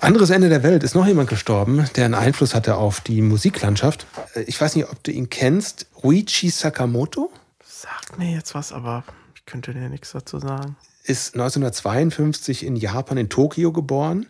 Anderes 0.00 0.30
Ende 0.30 0.48
der 0.48 0.62
Welt 0.62 0.82
ist 0.82 0.94
noch 0.94 1.06
jemand 1.06 1.28
gestorben, 1.28 1.84
der 1.96 2.06
einen 2.06 2.14
Einfluss 2.14 2.54
hatte 2.54 2.76
auf 2.76 3.00
die 3.02 3.20
Musiklandschaft. 3.20 4.06
Äh, 4.34 4.42
Ich 4.42 4.58
weiß 4.60 4.74
nicht, 4.76 4.88
ob 4.90 5.02
du 5.04 5.10
ihn 5.12 5.28
kennst. 5.28 5.86
Ruichi 6.02 6.48
Sakamoto 6.50 7.30
Sagt 7.64 8.18
mir 8.18 8.30
jetzt 8.34 8.54
was, 8.54 8.72
aber 8.72 9.04
ich 9.34 9.44
könnte 9.46 9.72
dir 9.74 9.88
nichts 9.88 10.12
dazu 10.12 10.38
sagen. 10.38 10.76
ist 11.04 11.34
1952 11.34 12.64
in 12.64 12.76
Japan, 12.76 13.16
in 13.18 13.28
Tokio 13.28 13.72
geboren 13.72 14.26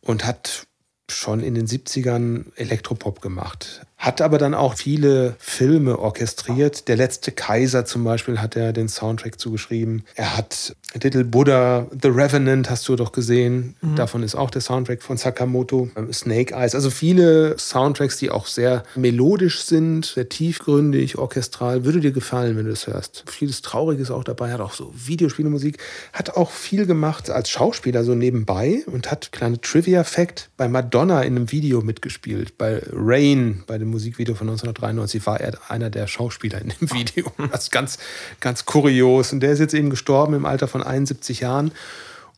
und 0.00 0.24
hat 0.24 0.66
schon 1.10 1.40
in 1.40 1.54
den 1.54 1.66
70ern 1.66 2.46
Elektropop 2.56 3.20
gemacht. 3.20 3.82
Hat 4.00 4.22
aber 4.22 4.38
dann 4.38 4.54
auch 4.54 4.76
viele 4.76 5.36
Filme 5.38 5.98
orchestriert. 5.98 6.88
Der 6.88 6.96
letzte 6.96 7.32
Kaiser 7.32 7.84
zum 7.84 8.02
Beispiel 8.02 8.40
hat 8.40 8.56
er 8.56 8.72
den 8.72 8.88
Soundtrack 8.88 9.38
zugeschrieben. 9.38 10.04
Er 10.14 10.38
hat 10.38 10.74
Little 11.02 11.24
Buddha, 11.24 11.86
The 11.90 12.08
Revenant 12.08 12.70
hast 12.70 12.88
du 12.88 12.96
doch 12.96 13.12
gesehen. 13.12 13.76
Davon 13.96 14.22
ist 14.22 14.34
auch 14.34 14.50
der 14.50 14.62
Soundtrack 14.62 15.02
von 15.02 15.18
Sakamoto. 15.18 15.90
Snake 16.12 16.54
Eyes. 16.54 16.74
Also 16.74 16.88
viele 16.88 17.58
Soundtracks, 17.58 18.16
die 18.16 18.30
auch 18.30 18.46
sehr 18.46 18.84
melodisch 18.96 19.60
sind, 19.64 20.06
sehr 20.06 20.30
tiefgründig, 20.30 21.18
orchestral. 21.18 21.84
Würde 21.84 22.00
dir 22.00 22.12
gefallen, 22.12 22.56
wenn 22.56 22.64
du 22.64 22.70
das 22.70 22.86
hörst. 22.86 23.24
Vieles 23.26 23.60
Trauriges 23.60 24.10
auch 24.10 24.24
dabei. 24.24 24.50
Hat 24.50 24.60
auch 24.60 24.72
so 24.72 24.94
Videospielemusik. 24.94 25.76
Hat 26.14 26.38
auch 26.38 26.50
viel 26.50 26.86
gemacht 26.86 27.28
als 27.28 27.50
Schauspieler 27.50 28.02
so 28.02 28.14
nebenbei 28.14 28.82
und 28.86 29.10
hat 29.10 29.30
kleine 29.30 29.60
Trivia-Fact 29.60 30.48
bei 30.56 30.68
Madonna 30.68 31.20
in 31.20 31.36
einem 31.36 31.52
Video 31.52 31.82
mitgespielt. 31.82 32.56
Bei 32.56 32.82
Rain, 32.90 33.62
bei 33.66 33.76
dem 33.76 33.89
Musikvideo 33.90 34.34
von 34.34 34.48
1993, 34.48 35.26
war 35.26 35.40
er 35.40 35.58
einer 35.68 35.90
der 35.90 36.06
Schauspieler 36.06 36.60
in 36.60 36.68
dem 36.68 36.92
Video. 36.92 37.32
Das 37.50 37.64
ist 37.64 37.72
ganz, 37.72 37.98
ganz 38.40 38.64
kurios. 38.64 39.32
Und 39.32 39.40
der 39.40 39.52
ist 39.52 39.58
jetzt 39.58 39.74
eben 39.74 39.90
gestorben 39.90 40.34
im 40.34 40.46
Alter 40.46 40.68
von 40.68 40.82
71 40.82 41.40
Jahren. 41.40 41.72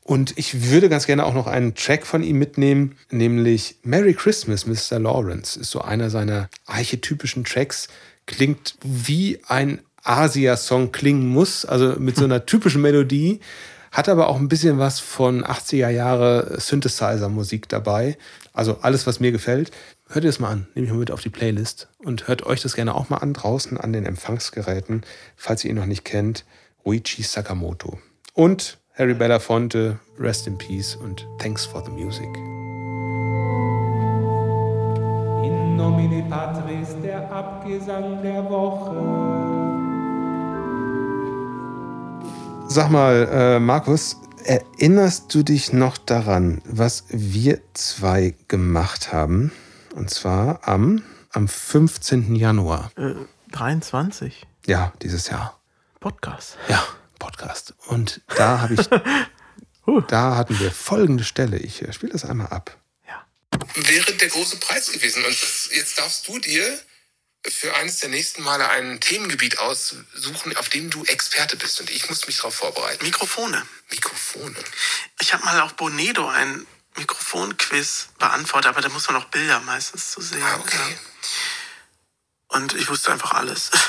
Und 0.05 0.37
ich 0.37 0.71
würde 0.71 0.89
ganz 0.89 1.07
gerne 1.07 1.25
auch 1.25 1.35
noch 1.35 1.47
einen 1.47 1.75
Track 1.75 2.07
von 2.07 2.25
ihm 2.25 2.39
mitnehmen, 2.39 2.97
nämlich 3.11 3.77
Merry 3.85 4.15
Christmas, 4.15 4.67
Mr. 4.67 4.99
Lawrence. 4.99 5.59
Ist 5.59 5.71
so 5.71 5.81
einer 5.81 6.11
seiner 6.11 6.49
archetypischen 6.67 7.45
Tracks. 7.45 7.87
Klingt 8.27 8.75
wie 8.83 9.41
ein 9.47 9.81
Asia-Song 10.03 10.91
klingen 10.91 11.29
muss, 11.29 11.65
also 11.65 11.95
mit 11.99 12.17
so 12.17 12.25
einer 12.25 12.47
typischen 12.47 12.83
Melodie. 12.83 13.41
Hat 13.93 14.09
aber 14.09 14.29
auch 14.29 14.37
ein 14.37 14.49
bisschen 14.49 14.79
was 14.79 14.99
von 15.01 15.45
80er 15.45 15.91
Jahre 15.91 16.57
Synthesizer-Musik 16.59 17.69
dabei. 17.69 18.17
Also 18.53 18.79
alles, 18.81 19.07
was 19.07 19.21
mir 19.21 19.33
gefällt. 19.33 19.71
Hört 20.13 20.25
ihr 20.27 20.29
es 20.29 20.41
mal 20.41 20.51
an, 20.51 20.67
nehme 20.75 20.87
ich 20.87 20.93
mal 20.93 20.99
mit 20.99 21.11
auf 21.11 21.23
die 21.23 21.31
Playlist 21.31 21.89
und 22.05 22.29
hört 22.29 22.45
euch 22.45 22.61
das 22.61 22.75
gerne 22.75 22.95
auch 22.95 23.09
mal 23.09 23.17
an 23.17 23.33
draußen 23.33 23.79
an 23.79 23.95
den 23.95 24.05
Empfangsgeräten, 24.05 25.05
falls 25.37 25.65
ihr 25.65 25.71
ihn 25.71 25.77
noch 25.77 25.87
nicht 25.87 26.05
kennt. 26.05 26.45
Ruichi 26.85 27.23
Sakamoto. 27.23 27.99
Und 28.35 28.77
Harry 28.93 29.15
Belafonte, 29.15 29.99
Rest 30.19 30.47
in 30.47 30.59
Peace 30.59 30.97
und 30.97 31.27
Thanks 31.39 31.65
for 31.65 31.83
the 31.83 31.91
Music. 31.91 32.29
In 35.47 35.77
nomine 35.77 36.29
Patris 36.29 36.89
der 37.03 37.33
Abgesang 37.33 38.23
der 38.23 38.45
Woche. 38.51 38.95
Sag 42.69 42.91
mal, 42.91 43.29
äh, 43.33 43.59
Markus, 43.59 44.21
erinnerst 44.45 45.35
du 45.35 45.43
dich 45.43 45.73
noch 45.73 45.97
daran, 45.97 46.61
was 46.67 47.07
wir 47.09 47.61
zwei 47.73 48.35
gemacht 48.49 49.11
haben? 49.11 49.53
Und 49.93 50.11
zwar 50.11 50.67
am, 50.67 51.03
am 51.31 51.49
15. 51.49 52.35
Januar. 52.35 52.91
Äh, 52.97 53.15
23 53.53 54.47
Ja, 54.67 54.93
dieses 55.03 55.29
Jahr. 55.29 55.61
Podcast. 56.01 56.57
Ja, 56.69 56.87
Podcast. 57.19 57.75
Und 57.87 58.23
da 58.37 58.61
habe 58.61 58.75
ich, 58.75 58.89
da 60.09 60.37
hatten 60.37 60.59
wir 60.59 60.73
folgende 60.73 61.25
Stelle. 61.25 61.59
Ich 61.59 61.83
äh, 61.83 61.93
spiele 61.93 62.13
das 62.13 62.25
einmal 62.25 62.49
ab. 62.49 62.77
Ja. 63.07 63.25
wäre 63.75 64.13
der 64.15 64.29
große 64.29 64.57
Preis 64.57 64.91
gewesen. 64.91 65.25
Und 65.25 65.31
das, 65.43 65.69
jetzt 65.73 65.99
darfst 65.99 66.27
du 66.27 66.39
dir 66.39 66.79
für 67.47 67.75
eines 67.77 67.99
der 67.99 68.09
nächsten 68.09 68.43
Male 68.43 68.69
ein 68.69 69.01
Themengebiet 69.01 69.59
aussuchen, 69.59 70.57
auf 70.57 70.69
dem 70.69 70.91
du 70.91 71.05
Experte 71.05 71.57
bist. 71.57 71.81
Und 71.81 71.91
ich 71.91 72.09
muss 72.09 72.27
mich 72.27 72.37
darauf 72.39 72.55
vorbereiten. 72.55 73.05
Mikrofone. 73.05 73.63
Mikrofone. 73.91 74.57
Ich 75.21 75.35
habe 75.35 75.45
mal 75.45 75.61
auf 75.61 75.75
Bonedo 75.75 76.29
ein 76.29 76.67
Mikrofonquiz 76.97 78.09
beantwortet, 78.19 78.69
aber 78.71 78.81
da 78.81 78.89
muss 78.91 79.07
man 79.09 79.17
auch 79.17 79.25
Bilder 79.27 79.61
meistens 79.61 80.11
zu 80.11 80.21
sehen. 80.21 80.43
Ah, 80.43 80.57
okay. 80.61 80.77
Ja. 80.77 82.57
Und 82.59 82.75
ich 82.75 82.89
wusste 82.89 83.13
einfach 83.13 83.33
alles. 83.33 83.71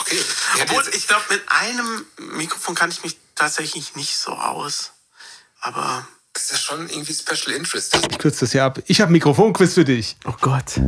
Okay. 0.00 0.16
Ja, 0.56 0.62
Obwohl, 0.64 0.82
ich 0.94 1.06
glaube, 1.06 1.24
mit 1.30 1.42
einem 1.48 2.06
Mikrofon 2.38 2.74
kann 2.74 2.90
ich 2.90 3.02
mich 3.02 3.16
tatsächlich 3.34 3.94
nicht 3.96 4.16
so 4.16 4.32
aus. 4.32 4.92
Aber. 5.60 6.06
ist 6.36 6.52
das 6.52 6.62
schon 6.62 6.88
irgendwie 6.88 7.12
Special 7.14 7.54
Interest. 7.56 7.98
Ich 8.10 8.18
kürze 8.18 8.40
das 8.40 8.52
hier 8.52 8.64
ab. 8.64 8.78
Ich 8.86 9.00
habe 9.00 9.10
Mikrofonquiz 9.12 9.74
für 9.74 9.84
dich. 9.84 10.16
Oh 10.24 10.34
Gott. 10.40 10.80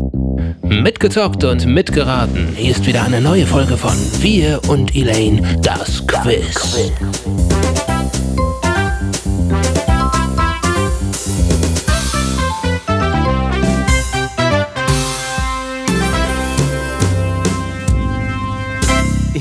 Mitgezockt 0.63 1.43
und 1.45 1.67
mitgeraten. 1.67 2.55
Hier 2.55 2.71
ist 2.75 2.87
wieder 2.87 3.03
eine 3.03 3.21
neue 3.21 3.47
Folge 3.47 3.77
von 3.77 3.97
Wir 4.23 4.63
und 4.69 4.95
Elaine, 4.95 5.61
das 5.61 6.07
Quiz. 6.07 6.57
Ich 6.77 7.90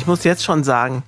muss 0.10 0.24
jetzt 0.26 0.43
schon 0.43 0.64
sagen, 0.66 1.03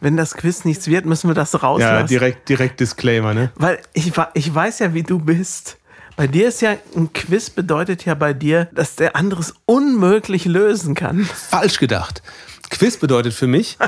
wenn 0.00 0.16
das 0.16 0.34
Quiz 0.34 0.64
nichts 0.64 0.88
wird, 0.88 1.06
müssen 1.06 1.28
wir 1.30 1.34
das 1.34 1.52
Ja, 1.52 1.60
rauslassen. 1.60 2.08
direkt, 2.08 2.48
direkt 2.48 2.80
Disclaimer, 2.80 3.32
ne? 3.34 3.52
Weil 3.54 3.78
ich, 3.92 4.12
ich 4.34 4.54
weiß 4.54 4.80
ja, 4.80 4.92
wie 4.94 5.02
du 5.04 5.18
bist. 5.18 5.78
Bei 6.16 6.26
dir 6.26 6.48
ist 6.48 6.62
ja 6.62 6.76
ein 6.96 7.12
Quiz 7.12 7.50
bedeutet 7.50 8.04
ja 8.04 8.14
bei 8.14 8.32
dir, 8.32 8.68
dass 8.72 8.96
der 8.96 9.16
andere 9.16 9.40
es 9.40 9.54
unmöglich 9.66 10.46
lösen 10.46 10.94
kann. 10.94 11.24
Falsch 11.24 11.78
gedacht. 11.78 12.22
Quiz 12.70 12.96
bedeutet 12.96 13.32
für 13.34 13.46
mich, 13.46 13.78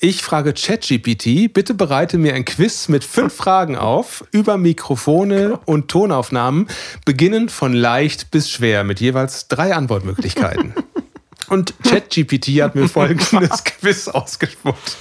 Ich 0.00 0.22
frage 0.22 0.52
ChatGPT, 0.52 1.52
bitte 1.52 1.74
bereite 1.74 2.18
mir 2.18 2.34
ein 2.34 2.44
Quiz 2.44 2.86
mit 2.86 3.02
fünf 3.02 3.34
Fragen 3.34 3.74
auf 3.76 4.24
über 4.30 4.56
Mikrofone 4.56 5.58
und 5.64 5.88
Tonaufnahmen, 5.88 6.68
beginnend 7.04 7.50
von 7.50 7.72
leicht 7.72 8.30
bis 8.30 8.48
schwer, 8.48 8.84
mit 8.84 9.00
jeweils 9.00 9.48
drei 9.48 9.74
Antwortmöglichkeiten. 9.74 10.72
Und 11.48 11.74
ChatGPT 11.82 12.62
hat 12.62 12.74
mir 12.74 12.88
folgendes 12.88 13.64
Quiz 13.64 14.08
ausgespuckt. 14.08 14.96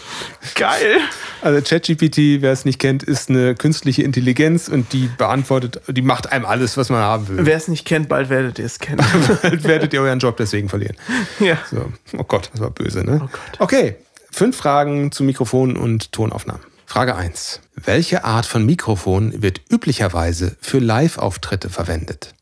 Geil. 0.56 0.98
Also 1.42 1.62
ChatGPT, 1.62 2.42
wer 2.42 2.52
es 2.52 2.66
nicht 2.66 2.80
kennt, 2.80 3.04
ist 3.04 3.30
eine 3.30 3.56
künstliche 3.56 4.04
Intelligenz 4.04 4.68
und 4.68 4.94
die 4.94 5.10
beantwortet, 5.18 5.82
die 5.88 6.02
macht 6.02 6.32
einem 6.32 6.46
alles, 6.46 6.78
was 6.78 6.90
man 6.90 7.00
haben 7.02 7.28
will. 7.28 7.46
Wer 7.46 7.58
es 7.58 7.68
nicht 7.68 7.86
kennt, 7.86 8.10
bald 8.10 8.30
werdet 8.30 8.60
ihr 8.60 8.66
es 8.66 8.80
kennen. 8.80 9.04
Bald 9.42 9.64
werdet 9.64 9.94
ihr 9.94 10.02
euren 10.02 10.20
Job 10.20 10.38
deswegen 10.38 10.70
verlieren. 10.70 10.96
ja. 11.40 11.58
So. 11.70 11.92
Oh 12.18 12.24
Gott, 12.24 12.50
das 12.54 12.62
war 12.62 12.72
böse, 12.72 13.04
ne? 13.04 13.20
Oh 13.24 13.28
Gott. 13.28 13.60
Okay, 13.60 13.96
fünf 14.32 14.56
Fragen 14.58 15.12
zu 15.12 15.24
Mikrofon 15.24 15.76
und 15.78 16.12
Tonaufnahmen. 16.12 16.62
Frage 16.86 17.16
1. 17.16 17.60
Welche 17.76 18.24
Art 18.24 18.46
von 18.46 18.66
Mikrofon 18.66 19.42
wird 19.42 19.62
üblicherweise 19.70 20.56
für 20.62 20.80
Live-Auftritte 20.80 21.70
verwendet? 21.70 22.34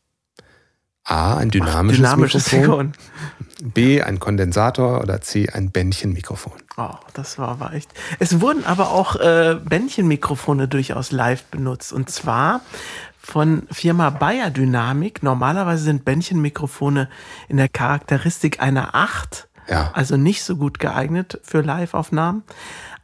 A. 1.06 1.36
Ein 1.36 1.50
dynamisches, 1.50 1.98
Dynamisches 1.98 2.52
Mikrofon. 2.52 2.86
Mikrofon. 2.88 3.72
B. 3.72 4.02
Ein 4.02 4.18
Kondensator 4.18 5.00
oder 5.00 5.20
C. 5.20 5.48
Ein 5.48 5.70
Bändchenmikrofon. 5.70 6.52
Oh, 6.76 6.94
das 7.14 7.38
war 7.38 7.48
aber 7.48 7.72
echt. 7.72 7.90
Es 8.18 8.40
wurden 8.40 8.64
aber 8.64 8.90
auch 8.90 9.16
äh, 9.16 9.56
Bändchenmikrofone 9.64 10.68
durchaus 10.68 11.12
live 11.12 11.44
benutzt. 11.44 11.92
Und 11.92 12.10
zwar 12.10 12.60
von 13.18 13.62
Firma 13.70 14.10
Bayer 14.10 14.50
Dynamic. 14.50 15.22
Normalerweise 15.22 15.84
sind 15.84 16.04
Bändchenmikrofone 16.04 17.08
in 17.48 17.56
der 17.56 17.68
Charakteristik 17.68 18.60
einer 18.60 18.94
8. 18.94 19.48
Ja. 19.68 19.90
Also 19.94 20.16
nicht 20.16 20.42
so 20.42 20.56
gut 20.56 20.78
geeignet 20.78 21.40
für 21.42 21.60
Live-Aufnahmen. 21.60 22.42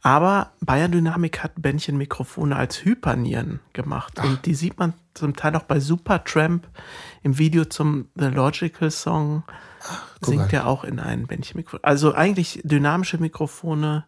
Aber 0.01 0.51
Bayer 0.59 0.89
Dynamic 0.89 1.41
hat 1.41 1.53
Bändchenmikrofone 1.61 2.55
als 2.55 2.83
Hypernieren 2.83 3.61
gemacht. 3.71 4.19
Und 4.21 4.45
die 4.45 4.53
sieht 4.53 4.77
man 4.77 4.93
zum 5.13 5.35
Teil 5.35 5.55
auch 5.55 5.63
bei 5.63 5.79
Supertramp 5.79 6.67
im 7.21 7.37
Video 7.37 7.65
zum 7.65 8.09
The 8.15 8.27
Logical 8.27 8.91
Song. 8.91 9.43
singt 10.21 10.53
er 10.53 10.67
auch 10.67 10.83
in 10.83 10.99
ein 10.99 11.27
Bändchenmikrofon. 11.27 11.83
Also 11.83 12.13
eigentlich 12.13 12.61
dynamische 12.63 13.17
Mikrofone. 13.17 14.05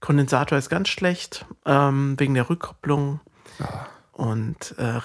Kondensator 0.00 0.56
ist 0.58 0.70
ganz 0.70 0.88
schlecht, 0.88 1.46
ähm, 1.66 2.14
wegen 2.18 2.34
der 2.34 2.48
Rückkopplung. 2.48 3.20
Und 4.12 4.74
äh, 4.78 5.00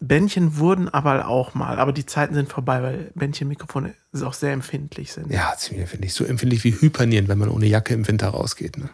Bändchen 0.00 0.58
wurden 0.58 0.88
aber 0.88 1.26
auch 1.26 1.54
mal, 1.54 1.78
aber 1.78 1.92
die 1.92 2.06
Zeiten 2.06 2.34
sind 2.34 2.48
vorbei, 2.48 2.82
weil 2.82 3.10
Bändchenmikrofone 3.14 3.94
auch 4.22 4.34
sehr 4.34 4.52
empfindlich 4.52 5.12
sind. 5.12 5.30
Ja, 5.30 5.54
ziemlich 5.56 5.82
empfindlich. 5.82 6.14
So 6.14 6.24
empfindlich 6.24 6.64
wie 6.64 6.80
Hypernieren, 6.80 7.28
wenn 7.28 7.38
man 7.38 7.48
ohne 7.48 7.66
Jacke 7.66 7.94
im 7.94 8.06
Winter 8.06 8.28
rausgeht. 8.28 8.78
Ne? 8.78 8.90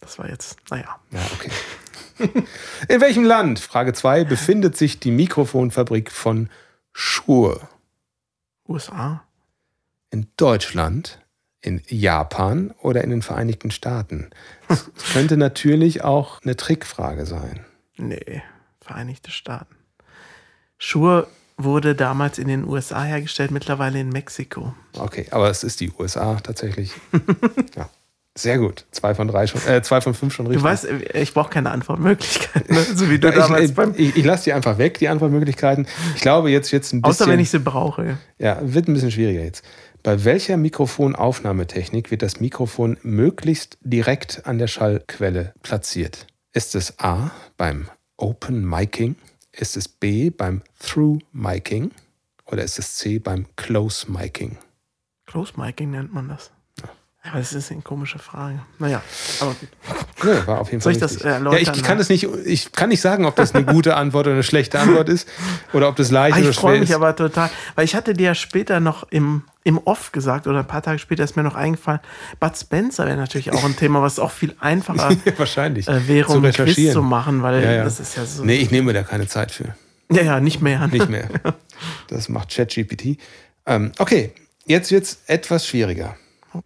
Das 0.00 0.18
war 0.18 0.28
jetzt, 0.28 0.58
naja. 0.70 0.98
Ja, 1.10 1.20
okay. 1.34 1.50
In 2.88 3.00
welchem 3.00 3.24
Land, 3.24 3.60
Frage 3.60 3.92
2, 3.92 4.24
befindet 4.24 4.76
sich 4.76 5.00
die 5.00 5.10
Mikrofonfabrik 5.10 6.10
von 6.10 6.48
Shure? 6.92 7.68
USA? 8.68 9.24
In 10.10 10.26
Deutschland, 10.36 11.20
in 11.60 11.82
Japan 11.88 12.74
oder 12.82 13.02
in 13.04 13.10
den 13.10 13.22
Vereinigten 13.22 13.70
Staaten? 13.70 14.30
Das 14.68 14.90
könnte 15.12 15.36
natürlich 15.36 16.02
auch 16.02 16.42
eine 16.42 16.56
Trickfrage 16.56 17.26
sein. 17.26 17.64
Nee, 17.96 18.42
Vereinigte 18.80 19.30
Staaten. 19.30 19.76
Schuhe 20.78 21.26
wurde 21.58 21.94
damals 21.94 22.38
in 22.38 22.48
den 22.48 22.64
USA 22.64 23.02
hergestellt, 23.02 23.50
mittlerweile 23.50 24.00
in 24.00 24.08
Mexiko. 24.08 24.74
Okay, 24.94 25.26
aber 25.30 25.50
es 25.50 25.64
ist 25.64 25.80
die 25.80 25.90
USA 25.98 26.36
tatsächlich. 26.36 26.92
ja. 27.76 27.90
Sehr 28.38 28.58
gut. 28.58 28.86
Zwei 28.92 29.14
von 29.14 29.26
drei 29.26 29.46
schon, 29.48 29.60
äh, 29.66 29.82
zwei 29.82 30.00
von 30.00 30.14
fünf 30.14 30.32
schon 30.32 30.46
richtig. 30.46 30.62
Du 30.62 30.68
weißt, 30.68 30.86
ich 31.14 31.34
brauche 31.34 31.50
keine 31.50 31.70
Antwortmöglichkeiten, 31.70 32.74
ne? 32.74 32.82
so 32.82 33.10
wie 33.10 33.18
du 33.18 33.28
Ja, 33.28 33.34
damals 33.34 33.70
ich, 33.70 33.74
beim. 33.74 33.94
ich, 33.96 34.16
ich 34.16 34.24
lasse 34.24 34.44
die 34.44 34.52
einfach 34.52 34.78
weg, 34.78 34.98
die 34.98 35.08
Antwortmöglichkeiten. 35.08 35.86
Ich 36.14 36.20
glaube 36.20 36.50
jetzt 36.50 36.70
jetzt 36.70 36.92
ein 36.92 37.02
bisschen. 37.02 37.22
Außer 37.22 37.30
wenn 37.32 37.40
ich 37.40 37.50
sie 37.50 37.58
brauche. 37.58 38.18
Ja, 38.38 38.58
wird 38.62 38.86
ein 38.88 38.94
bisschen 38.94 39.10
schwieriger 39.10 39.42
jetzt. 39.42 39.64
Bei 40.04 40.24
welcher 40.24 40.56
Mikrofonaufnahmetechnik 40.56 42.10
wird 42.12 42.22
das 42.22 42.38
Mikrofon 42.38 42.96
möglichst 43.02 43.76
direkt 43.82 44.46
an 44.46 44.58
der 44.58 44.68
Schallquelle 44.68 45.52
platziert? 45.62 46.26
Ist 46.52 46.74
es 46.76 46.98
A 47.00 47.32
beim 47.56 47.88
Open 48.16 48.64
Miking? 48.64 49.16
Ist 49.52 49.76
es 49.76 49.88
B 49.88 50.30
beim 50.30 50.62
Through 50.78 51.18
Miking? 51.32 51.90
Oder 52.46 52.62
ist 52.62 52.78
es 52.78 52.94
C 52.94 53.18
beim 53.18 53.46
Close 53.56 54.10
Miking? 54.10 54.56
Close 55.26 55.54
Miking 55.56 55.90
nennt 55.90 56.14
man 56.14 56.28
das. 56.28 56.52
Aber 57.24 57.38
das 57.40 57.52
ist 57.52 57.70
eine 57.72 57.82
komische 57.82 58.18
Frage. 58.18 58.60
Naja, 58.78 59.02
aber 59.40 59.50
gut. 59.54 59.68
Nee, 60.24 60.46
war 60.46 60.60
auf 60.60 60.70
jeden 60.72 60.80
Soll 60.80 60.92
Fall 60.94 60.96
ich 60.96 60.98
das 61.00 61.12
richtig. 61.12 61.26
erläutern, 61.30 61.62
Ja, 61.64 61.70
ich, 61.72 61.78
ich 61.78 61.84
kann 61.84 61.98
es 62.00 62.08
nicht, 62.08 62.24
ich 62.44 62.72
kann 62.72 62.88
nicht 62.88 63.00
sagen, 63.00 63.24
ob 63.24 63.36
das 63.36 63.54
eine 63.54 63.64
gute 63.64 63.94
Antwort 63.96 64.26
oder 64.26 64.34
eine 64.34 64.42
schlechte 64.42 64.80
Antwort 64.80 65.08
ist 65.08 65.28
oder 65.72 65.88
ob 65.88 65.94
das 65.94 66.10
leicht 66.10 66.34
Ah, 66.36 66.40
oder 66.40 66.50
ich 66.50 66.56
freue 66.56 66.72
schwer 66.72 66.80
mich 66.80 66.90
ist. 66.90 66.96
aber 66.96 67.14
total, 67.14 67.50
weil 67.76 67.84
ich 67.84 67.94
hatte 67.94 68.14
dir 68.14 68.24
ja 68.26 68.34
später 68.34 68.80
noch 68.80 69.04
im, 69.10 69.44
im 69.62 69.78
Off 69.78 70.10
gesagt 70.10 70.48
oder 70.48 70.58
ein 70.60 70.66
paar 70.66 70.82
Tage 70.82 70.98
später 70.98 71.22
ist 71.22 71.36
mir 71.36 71.44
noch 71.44 71.54
eingefallen, 71.54 72.00
Bud 72.40 72.56
Spencer 72.58 73.06
wäre 73.06 73.16
natürlich 73.16 73.52
auch 73.52 73.62
ein 73.64 73.76
Thema, 73.76 74.02
was 74.02 74.18
auch 74.18 74.32
viel 74.32 74.56
einfacher 74.58 75.10
Wahrscheinlich. 75.36 75.86
äh, 75.86 76.08
wäre, 76.08 76.26
zu 76.28 76.36
um 76.38 76.44
ein 76.44 76.50
Quiz 76.50 76.60
recherchieren. 76.62 76.94
zu 76.94 77.02
machen, 77.02 77.42
weil 77.44 77.62
Ja, 77.62 77.70
ja. 77.72 77.84
das 77.84 78.00
ist 78.00 78.16
ja 78.16 78.24
so. 78.24 78.44
Nee, 78.44 78.56
ich 78.56 78.72
nehme 78.72 78.92
da 78.92 79.02
keine 79.04 79.28
Zeit 79.28 79.52
für. 79.52 79.76
Ja, 80.10 80.22
ja, 80.22 80.40
nicht 80.40 80.62
mehr. 80.62 80.84
Nicht 80.88 81.08
mehr. 81.08 81.28
Das 82.08 82.28
macht 82.28 82.50
ChatGPT. 82.52 83.18
Ähm, 83.66 83.92
okay, 83.98 84.32
jetzt 84.66 84.90
wird 84.90 85.04
es 85.04 85.18
etwas 85.26 85.64
schwieriger. 85.66 86.16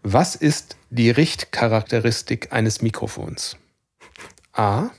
Was 0.03 0.34
ist 0.34 0.76
die 0.90 1.11
Richtcharakteristik 1.11 2.53
eines 2.53 2.82
Mikrofons? 2.82 3.57
A. 4.53 4.90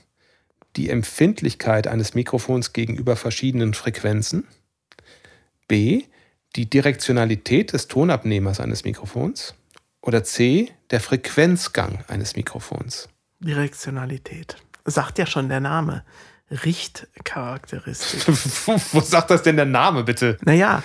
Die 0.76 0.90
Empfindlichkeit 0.90 1.86
eines 1.86 2.14
Mikrofons 2.14 2.72
gegenüber 2.72 3.16
verschiedenen 3.16 3.74
Frequenzen. 3.74 4.46
B. 5.68 6.04
Die 6.56 6.68
Direktionalität 6.68 7.72
des 7.72 7.88
Tonabnehmers 7.88 8.60
eines 8.60 8.84
Mikrofons. 8.84 9.54
Oder 10.00 10.24
C. 10.24 10.70
Der 10.90 11.00
Frequenzgang 11.00 12.04
eines 12.08 12.36
Mikrofons. 12.36 13.08
Direktionalität. 13.40 14.56
Sagt 14.84 15.18
ja 15.18 15.26
schon 15.26 15.48
der 15.48 15.60
Name. 15.60 16.04
Richtcharakteristik. 16.50 18.26
Wo 18.92 19.00
sagt 19.00 19.30
das 19.30 19.42
denn 19.42 19.56
der 19.56 19.64
Name, 19.64 20.04
bitte? 20.04 20.36
naja, 20.42 20.82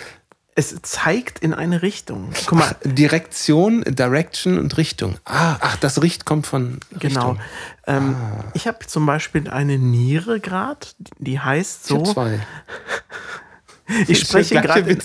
es 0.60 0.76
zeigt 0.82 1.40
in 1.40 1.54
eine 1.54 1.82
Richtung. 1.82 2.30
Guck 2.46 2.60
mal, 2.60 2.76
Direktion, 2.84 3.82
Direction 3.88 4.60
und 4.60 4.76
Richtung. 4.76 5.16
Ah, 5.24 5.56
ach, 5.62 5.78
das 5.78 6.02
Richt 6.02 6.26
kommt 6.26 6.48
von 6.48 6.80
genau. 7.00 7.30
Richtung. 7.32 7.40
Ähm, 7.88 8.16
Ich 8.54 8.68
habe 8.68 8.86
zum 8.86 9.06
Beispiel 9.06 9.50
eine 9.50 9.78
Niere 9.78 10.42
gerade, 10.42 10.86
die 11.18 11.40
heißt 11.40 11.84
Ich 11.84 11.88
so. 11.98 12.04
zwei. 12.04 12.40
Ich 14.08 14.20
spreche 14.20 14.62
gerade 14.62 14.82
in, 14.88 15.00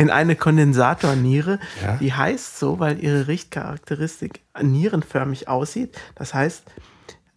in 0.00 0.10
eine 0.10 0.36
Kondensatorniere. 0.36 1.58
Ja. 1.82 1.96
Die 1.98 2.14
heißt 2.14 2.58
so, 2.58 2.78
weil 2.78 2.98
ihre 2.98 3.26
Richtcharakteristik 3.28 4.40
nierenförmig 4.62 5.48
aussieht. 5.48 5.94
Das 6.14 6.32
heißt, 6.32 6.62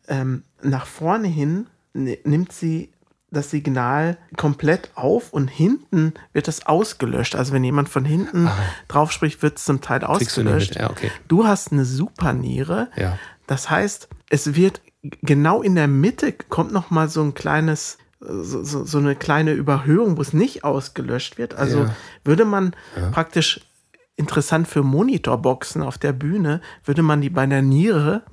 ähm, 0.08 0.44
nach 0.62 0.86
vorne 0.86 1.28
hin 1.28 1.68
ni- 1.94 2.20
nimmt 2.24 2.54
sie 2.54 2.92
das 3.32 3.52
Signal 3.52 4.18
komplett 4.38 4.92
auf 4.96 5.34
und 5.34 5.48
hinten 5.48 6.14
wird 6.34 6.48
es 6.48 6.66
ausgelöscht. 6.66 7.36
Also 7.36 7.54
wenn 7.54 7.64
jemand 7.64 7.90
von 7.90 8.06
hinten 8.06 8.50
drauf 8.88 9.12
spricht, 9.12 9.42
wird 9.44 9.58
es 9.58 9.66
zum 9.66 9.82
Teil 9.82 10.00
du 10.00 10.08
ausgelöscht. 10.08 10.72
mit. 10.72 10.80
Ja, 10.80 10.90
okay. 10.90 11.12
Du 11.28 11.46
hast 11.46 11.72
eine 11.72 11.86
Superniere. 11.86 12.90
Ja. 12.96 13.20
Das 13.48 13.70
heißt, 13.70 14.10
es 14.30 14.56
wird 14.56 14.82
genau 15.22 15.62
in 15.62 15.76
der 15.76 15.88
Mitte 15.88 16.34
kommt 16.34 16.72
noch 16.72 16.90
mal 16.90 17.10
so 17.10 17.22
ein 17.22 17.34
kleines 17.34 17.98
so, 18.22 18.64
so, 18.64 18.84
so 18.84 18.98
eine 18.98 19.16
kleine 19.16 19.54
Überhöhung, 19.54 20.18
wo 20.18 20.22
es 20.22 20.34
nicht 20.34 20.66
ausgelöscht 20.66 21.38
wird. 21.38 21.56
Also 21.56 21.84
Ja. 21.86 21.96
würde 22.26 22.44
man 22.44 22.76
praktisch 23.12 23.62
interessant 24.18 24.68
für 24.68 24.84
Monitorboxen 24.84 25.82
auf 25.82 25.98
der 25.98 26.12
Bühne, 26.12 26.60
würde 26.84 27.02
man 27.02 27.22
die 27.22 27.30
bei 27.30 27.44
einer 27.44 27.62
Niere 27.62 28.24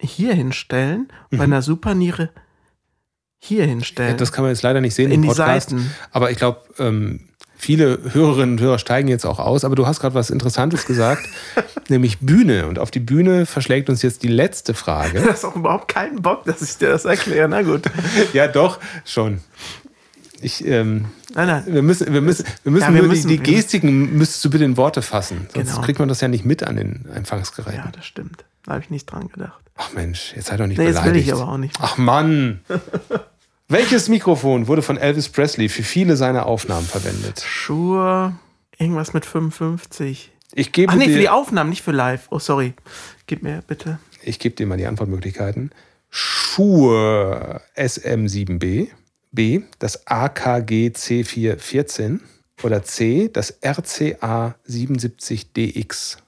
hier 0.00 0.32
hinstellen, 0.34 1.08
bei 1.30 1.42
einer 1.42 1.62
Superniere 1.62 2.30
hier 3.38 3.64
hinstellen. 3.64 4.16
Das 4.16 4.32
kann 4.32 4.44
man 4.44 4.52
jetzt 4.52 4.62
leider 4.62 4.80
nicht 4.80 4.94
sehen 4.94 5.06
In 5.06 5.16
im 5.16 5.22
die 5.22 5.28
Podcast. 5.28 5.70
Seiten. 5.70 5.90
Aber 6.10 6.30
ich 6.30 6.38
glaube, 6.38 6.60
ähm, 6.78 7.20
viele 7.56 7.98
Hörerinnen 8.12 8.56
und 8.56 8.60
Hörer 8.60 8.78
steigen 8.78 9.08
jetzt 9.08 9.26
auch 9.26 9.38
aus. 9.38 9.64
Aber 9.64 9.74
du 9.74 9.86
hast 9.86 10.00
gerade 10.00 10.14
was 10.14 10.30
Interessantes 10.30 10.86
gesagt, 10.86 11.22
nämlich 11.88 12.18
Bühne. 12.20 12.66
Und 12.66 12.78
auf 12.78 12.90
die 12.90 13.00
Bühne 13.00 13.46
verschlägt 13.46 13.90
uns 13.90 14.02
jetzt 14.02 14.22
die 14.22 14.28
letzte 14.28 14.74
Frage. 14.74 15.20
Du 15.22 15.28
hast 15.28 15.44
auch 15.44 15.56
überhaupt 15.56 15.88
keinen 15.88 16.22
Bock, 16.22 16.44
dass 16.44 16.62
ich 16.62 16.78
dir 16.78 16.88
das 16.88 17.04
erkläre. 17.04 17.48
Na 17.48 17.62
gut. 17.62 17.82
ja, 18.32 18.48
doch, 18.48 18.78
schon. 19.04 19.40
Ich, 20.40 20.64
ähm, 20.66 21.06
Nein, 21.34 21.46
nein. 21.48 21.64
wir 21.66 21.82
müssen, 21.82 22.12
wir 22.12 22.20
müssen, 22.20 22.44
wir 22.62 22.70
müssen 22.72 22.84
Ja, 22.84 22.94
wir 22.94 23.00
nur 23.02 23.08
müssen- 23.10 23.28
die, 23.28 23.38
die 23.38 23.54
Gestiken 23.54 24.16
müsstest 24.16 24.44
du 24.44 24.50
bitte 24.50 24.64
in 24.64 24.76
Worte 24.76 25.02
fassen. 25.02 25.48
Sonst 25.52 25.70
Genau. 25.70 25.80
kriegt 25.82 25.98
man 25.98 26.08
das 26.08 26.20
ja 26.20 26.28
nicht 26.28 26.44
mit 26.44 26.62
an 26.62 26.76
den 26.76 27.06
Empfangsgeräten. 27.14 27.80
Ja, 27.84 27.90
das 27.90 28.06
stimmt. 28.06 28.44
Da 28.64 28.72
habe 28.72 28.82
ich 28.82 28.90
nicht 28.90 29.06
dran 29.06 29.28
gedacht. 29.28 29.60
Ach 29.76 29.92
Mensch, 29.94 30.32
jetzt 30.36 30.46
sei 30.48 30.56
doch 30.56 30.66
nicht 30.66 30.78
Nee, 30.78 30.86
das 30.86 30.96
will 30.96 31.02
beleidigt. 31.12 31.26
ich 31.26 31.32
aber 31.32 31.48
auch 31.52 31.56
nicht. 31.58 31.76
Ach 31.80 31.96
Mann. 31.98 32.60
Welches 33.68 34.08
Mikrofon 34.08 34.66
wurde 34.66 34.82
von 34.82 34.96
Elvis 34.96 35.28
Presley 35.28 35.68
für 35.68 35.82
viele 35.82 36.16
seiner 36.16 36.46
Aufnahmen 36.46 36.86
verwendet? 36.86 37.44
Schuhe, 37.46 38.34
irgendwas 38.78 39.12
mit 39.12 39.26
55. 39.26 40.32
Ich 40.54 40.72
gebe 40.72 40.92
Ach 40.92 40.96
nee, 40.96 41.08
für 41.10 41.18
die 41.18 41.28
Aufnahmen, 41.28 41.68
nicht 41.70 41.82
für 41.82 41.92
live. 41.92 42.28
Oh, 42.30 42.38
sorry. 42.38 42.72
Gib 43.26 43.42
mir 43.42 43.62
bitte. 43.66 43.98
Ich 44.22 44.38
gebe 44.38 44.54
dir 44.56 44.66
mal 44.66 44.78
die 44.78 44.86
Antwortmöglichkeiten. 44.86 45.70
Schuhe 46.10 47.60
SM7B, 47.76 48.88
B, 49.32 49.62
das 49.78 50.06
AKG 50.06 50.88
C414 50.88 52.20
oder 52.62 52.82
C, 52.82 53.28
das 53.28 53.58
RCA 53.62 54.54
77DX. 54.68 56.18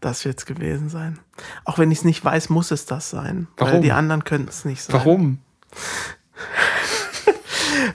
Das 0.00 0.24
wird 0.24 0.38
es 0.38 0.46
gewesen 0.46 0.88
sein. 0.88 1.18
Auch 1.64 1.78
wenn 1.78 1.90
ich 1.90 1.98
es 1.98 2.04
nicht 2.04 2.24
weiß, 2.24 2.50
muss 2.50 2.70
es 2.70 2.86
das 2.86 3.10
sein. 3.10 3.48
Weil 3.56 3.68
Warum? 3.68 3.82
die 3.82 3.92
anderen 3.92 4.24
könnten 4.24 4.48
es 4.48 4.64
nicht 4.64 4.82
sein. 4.82 4.94
Warum? 4.94 5.38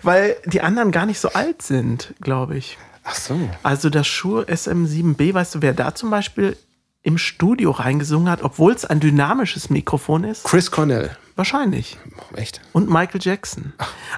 Weil 0.03 0.35
die 0.45 0.61
anderen 0.61 0.91
gar 0.91 1.05
nicht 1.05 1.19
so 1.19 1.33
alt 1.33 1.61
sind, 1.61 2.13
glaube 2.21 2.57
ich. 2.57 2.77
Ach 3.03 3.15
so. 3.15 3.37
Also 3.63 3.89
das 3.89 4.07
Shure 4.07 4.45
SM7B, 4.45 5.33
weißt 5.33 5.55
du, 5.55 5.61
wer 5.61 5.73
da 5.73 5.95
zum 5.95 6.09
Beispiel 6.09 6.57
im 7.07 7.17
Studio 7.17 7.71
reingesungen 7.71 8.29
hat, 8.29 8.43
obwohl 8.43 8.73
es 8.73 8.83
ein 8.83 8.99
dynamisches 8.99 9.69
Mikrofon 9.69 10.25
ist? 10.25 10.43
Chris 10.43 10.71
Cornell. 10.71 11.11
Wahrscheinlich. 11.37 11.97
Echt? 12.35 12.59
Und 12.73 12.89
Michael 12.89 13.21
Jackson. 13.23 13.71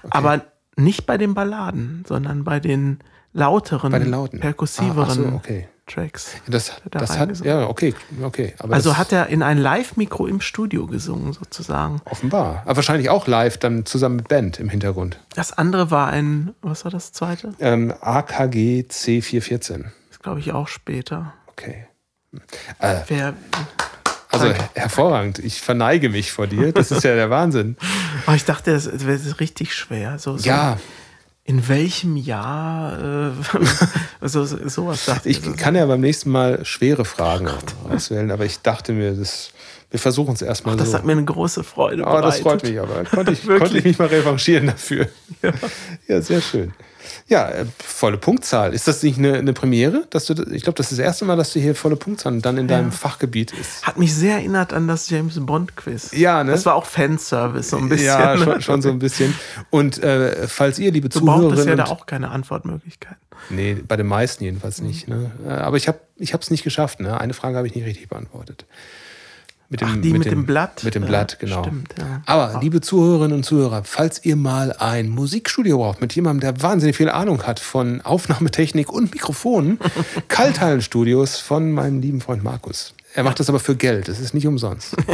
Aber 0.10 0.42
nicht 0.76 1.06
bei 1.06 1.20
den 1.20 1.36
Balladen, 1.36 2.04
sondern 2.08 2.44
bei 2.44 2.60
den 2.60 2.98
lauteren, 3.32 3.92
Bei 3.92 4.00
den 4.00 4.10
Lauten. 4.10 4.40
perkussiveren 4.40 5.04
Ah, 5.04 5.24
ach 5.28 5.32
so, 5.32 5.36
okay. 5.36 5.68
Tracks. 5.86 6.32
Das, 6.48 6.82
da 6.90 6.98
das 7.00 7.20
hat, 7.20 7.46
ja, 7.46 7.68
okay, 7.68 7.94
okay. 8.24 8.56
Aber 8.58 8.74
Also 8.74 8.98
hat 8.98 9.12
er 9.12 9.28
in 9.28 9.44
ein 9.44 9.60
Live-Mikro 9.60 10.26
im 10.26 10.42
Studio 10.42 10.88
gesungen, 10.88 11.34
sozusagen. 11.34 12.02
Offenbar. 12.06 12.64
Aber 12.66 12.78
wahrscheinlich 12.78 13.10
auch 13.12 13.28
live, 13.28 13.58
dann 13.60 13.86
zusammen 13.86 14.16
mit 14.16 14.28
Band 14.30 14.60
im 14.60 14.70
Hintergrund. 14.70 15.20
Das 15.36 15.54
andere 15.56 15.92
war 15.92 16.08
ein, 16.08 16.56
was 16.64 16.86
war 16.86 16.92
das 16.92 17.12
zweite? 17.12 17.54
Ähm, 17.60 17.94
AKG 18.02 18.86
C414. 18.90 19.86
Das 20.10 20.20
glaube 20.20 20.40
ich 20.40 20.54
auch 20.54 20.68
später. 20.68 21.34
Okay. 21.48 21.86
Wer, 23.08 23.34
Also 24.32 24.46
Danke. 24.48 24.70
hervorragend. 24.76 25.40
Ich 25.40 25.60
verneige 25.62 26.10
mich 26.10 26.32
vor 26.32 26.46
dir. 26.48 26.72
Das 26.72 26.92
ist 26.92 27.04
ja 27.04 27.16
der 27.16 27.30
Wahnsinn. 27.30 27.76
oh, 28.28 28.32
ich 28.34 28.46
dachte, 28.46 28.72
das 28.74 29.06
wäre 29.06 29.20
richtig 29.40 29.74
schwer. 29.74 30.20
So, 30.20 30.38
so 30.38 30.48
Ja, 30.48 30.78
In 31.46 31.68
welchem 31.68 32.16
Jahr? 32.16 33.32
Äh, 33.32 33.32
so, 34.28 34.46
so, 34.46 34.70
sowas 34.70 35.06
dachte 35.06 35.28
ich 35.30 35.42
kann 35.58 35.74
ja 35.76 35.86
beim 35.88 36.02
nächsten 36.02 36.30
Mal 36.30 36.64
schwere 36.64 37.06
Fragen 37.06 37.50
auswählen, 37.90 38.30
aber 38.30 38.46
ich 38.46 38.60
dachte 38.62 38.92
mir, 38.94 39.14
das, 39.14 39.50
wir 39.90 40.00
versuchen 40.00 40.36
es 40.36 40.44
erstmal 40.44 40.78
Das 40.78 40.92
so. 40.92 40.98
hat 40.98 41.06
mir 41.06 41.14
eine 41.14 41.26
große 41.26 41.64
Freude 41.64 42.04
Oh, 42.04 42.22
das 42.22 42.42
bereitet. 42.42 42.42
freut 42.44 42.64
mich 42.64 42.80
aber. 42.80 43.04
Konnte 43.06 43.32
ich, 43.32 43.48
konnte 43.48 43.78
ich 43.80 43.84
mich 43.84 43.98
mal 43.98 44.08
revanchieren 44.10 44.68
dafür. 44.68 45.08
Ja, 46.08 46.22
sehr 46.22 46.42
schön. 46.42 46.72
Ja, 47.28 47.50
äh, 47.50 47.66
volle 47.84 48.18
Punktzahl. 48.18 48.74
Ist 48.74 48.88
das 48.88 49.04
nicht 49.04 49.18
eine, 49.18 49.36
eine 49.36 49.54
Premiere? 49.54 50.06
Dass 50.10 50.26
du, 50.26 50.34
ich 50.52 50.64
glaube, 50.64 50.78
das 50.78 50.92
ist 50.92 51.00
das 51.00 51.06
erste 51.06 51.26
Mal, 51.26 51.36
dass 51.38 51.54
du 51.54 51.60
hier 51.60 51.76
volle 51.76 51.96
Punktzahl 51.96 52.40
dann 52.42 52.58
in 52.58 52.68
deinem 52.68 52.92
Fachgebiet 52.92 53.52
ist. 53.54 53.86
Hat 53.86 53.98
mich 53.98 54.14
sehr 54.14 54.36
erinnert 54.36 54.74
an 54.74 54.88
das 54.88 55.10
James 55.10 55.40
Bond 55.46 55.76
Quiz. 55.76 56.12
Ja, 56.12 56.44
ne? 56.44 56.52
Das 56.52 56.66
war 56.66 56.76
auch 56.76 56.86
Fanservice, 56.86 57.70
so 57.70 57.78
ein 57.78 57.90
bisschen. 57.90 58.08
Ja, 58.08 58.38
schon, 58.38 58.62
schon 58.62 58.82
so 58.82 58.90
ein 58.90 59.00
bisschen. 59.00 59.36
Und 59.70 60.02
äh, 60.04 60.48
falls 60.48 60.80
ihr, 60.80 60.92
liebe 60.92 61.10
Du 61.10 61.22
brauchtest 61.22 61.42
Zuhörerinnen. 61.50 61.78
ja 61.78 61.86
da 61.86 61.92
auch 61.92 62.06
keine 62.06 62.32
Antwortmöglichkeit. 62.32 63.18
Nee, 63.50 63.78
bei 63.88 63.96
den 63.96 64.08
meisten 64.08 64.44
jedenfalls 64.44 64.82
nicht. 64.82 65.08
Ne? 65.08 65.32
Äh, 65.48 65.52
Aber 65.52 65.78
ich 65.78 65.88
habe 65.88 66.00
es 66.18 66.52
nicht 66.52 66.64
geschafft. 66.64 67.00
Ne? 67.00 67.20
Eine 67.20 67.34
Frage 67.34 67.58
habe 67.58 67.68
ich 67.68 67.76
nicht 67.76 67.86
richtig 67.86 68.10
beantwortet. 68.10 68.66
Mit 69.72 69.84
Ach, 69.84 69.96
die 70.02 70.14
mit 70.14 70.26
dem 70.26 70.48
Blatt? 70.48 70.84
Mit 70.84 70.96
dem 70.96 71.04
Ja, 71.04 71.10
Blatt, 71.10 71.38
genau. 71.38 71.62
stimmt, 71.62 71.94
ja. 72.00 72.24
Aber, 72.26 72.60
liebe 72.60 72.82
Zuhörerinnen 72.82 73.38
und 73.38 73.44
Zuhörer, 73.44 73.84
falls 73.84 74.26
ihr 74.26 74.36
mal 74.36 74.74
ein 74.74 75.10
Musikstudio 75.10 75.78
braucht 75.78 76.02
mit 76.02 76.16
jemandem, 76.16 76.40
der 76.56 76.64
wahnsinnig 76.64 76.98
viel 76.98 77.10
Ahnung 77.10 77.44
hat 77.44 77.60
von 77.60 78.02
Aufnahmetechnik 78.02 78.92
und 78.92 79.14
Mikrofonen, 79.14 79.80
Kalthallenstudios 80.28 81.38
von 81.38 81.72
meinem 81.72 82.02
lieben 82.02 82.20
Freund 82.20 82.44
Markus. 82.44 82.96
Er 83.14 83.24
macht 83.24 83.40
das 83.40 83.48
aber 83.48 83.60
für 83.60 83.76
Geld, 83.76 84.10
es 84.10 84.20
ist 84.20 84.34
nicht 84.34 84.48
umsonst. 84.48 84.96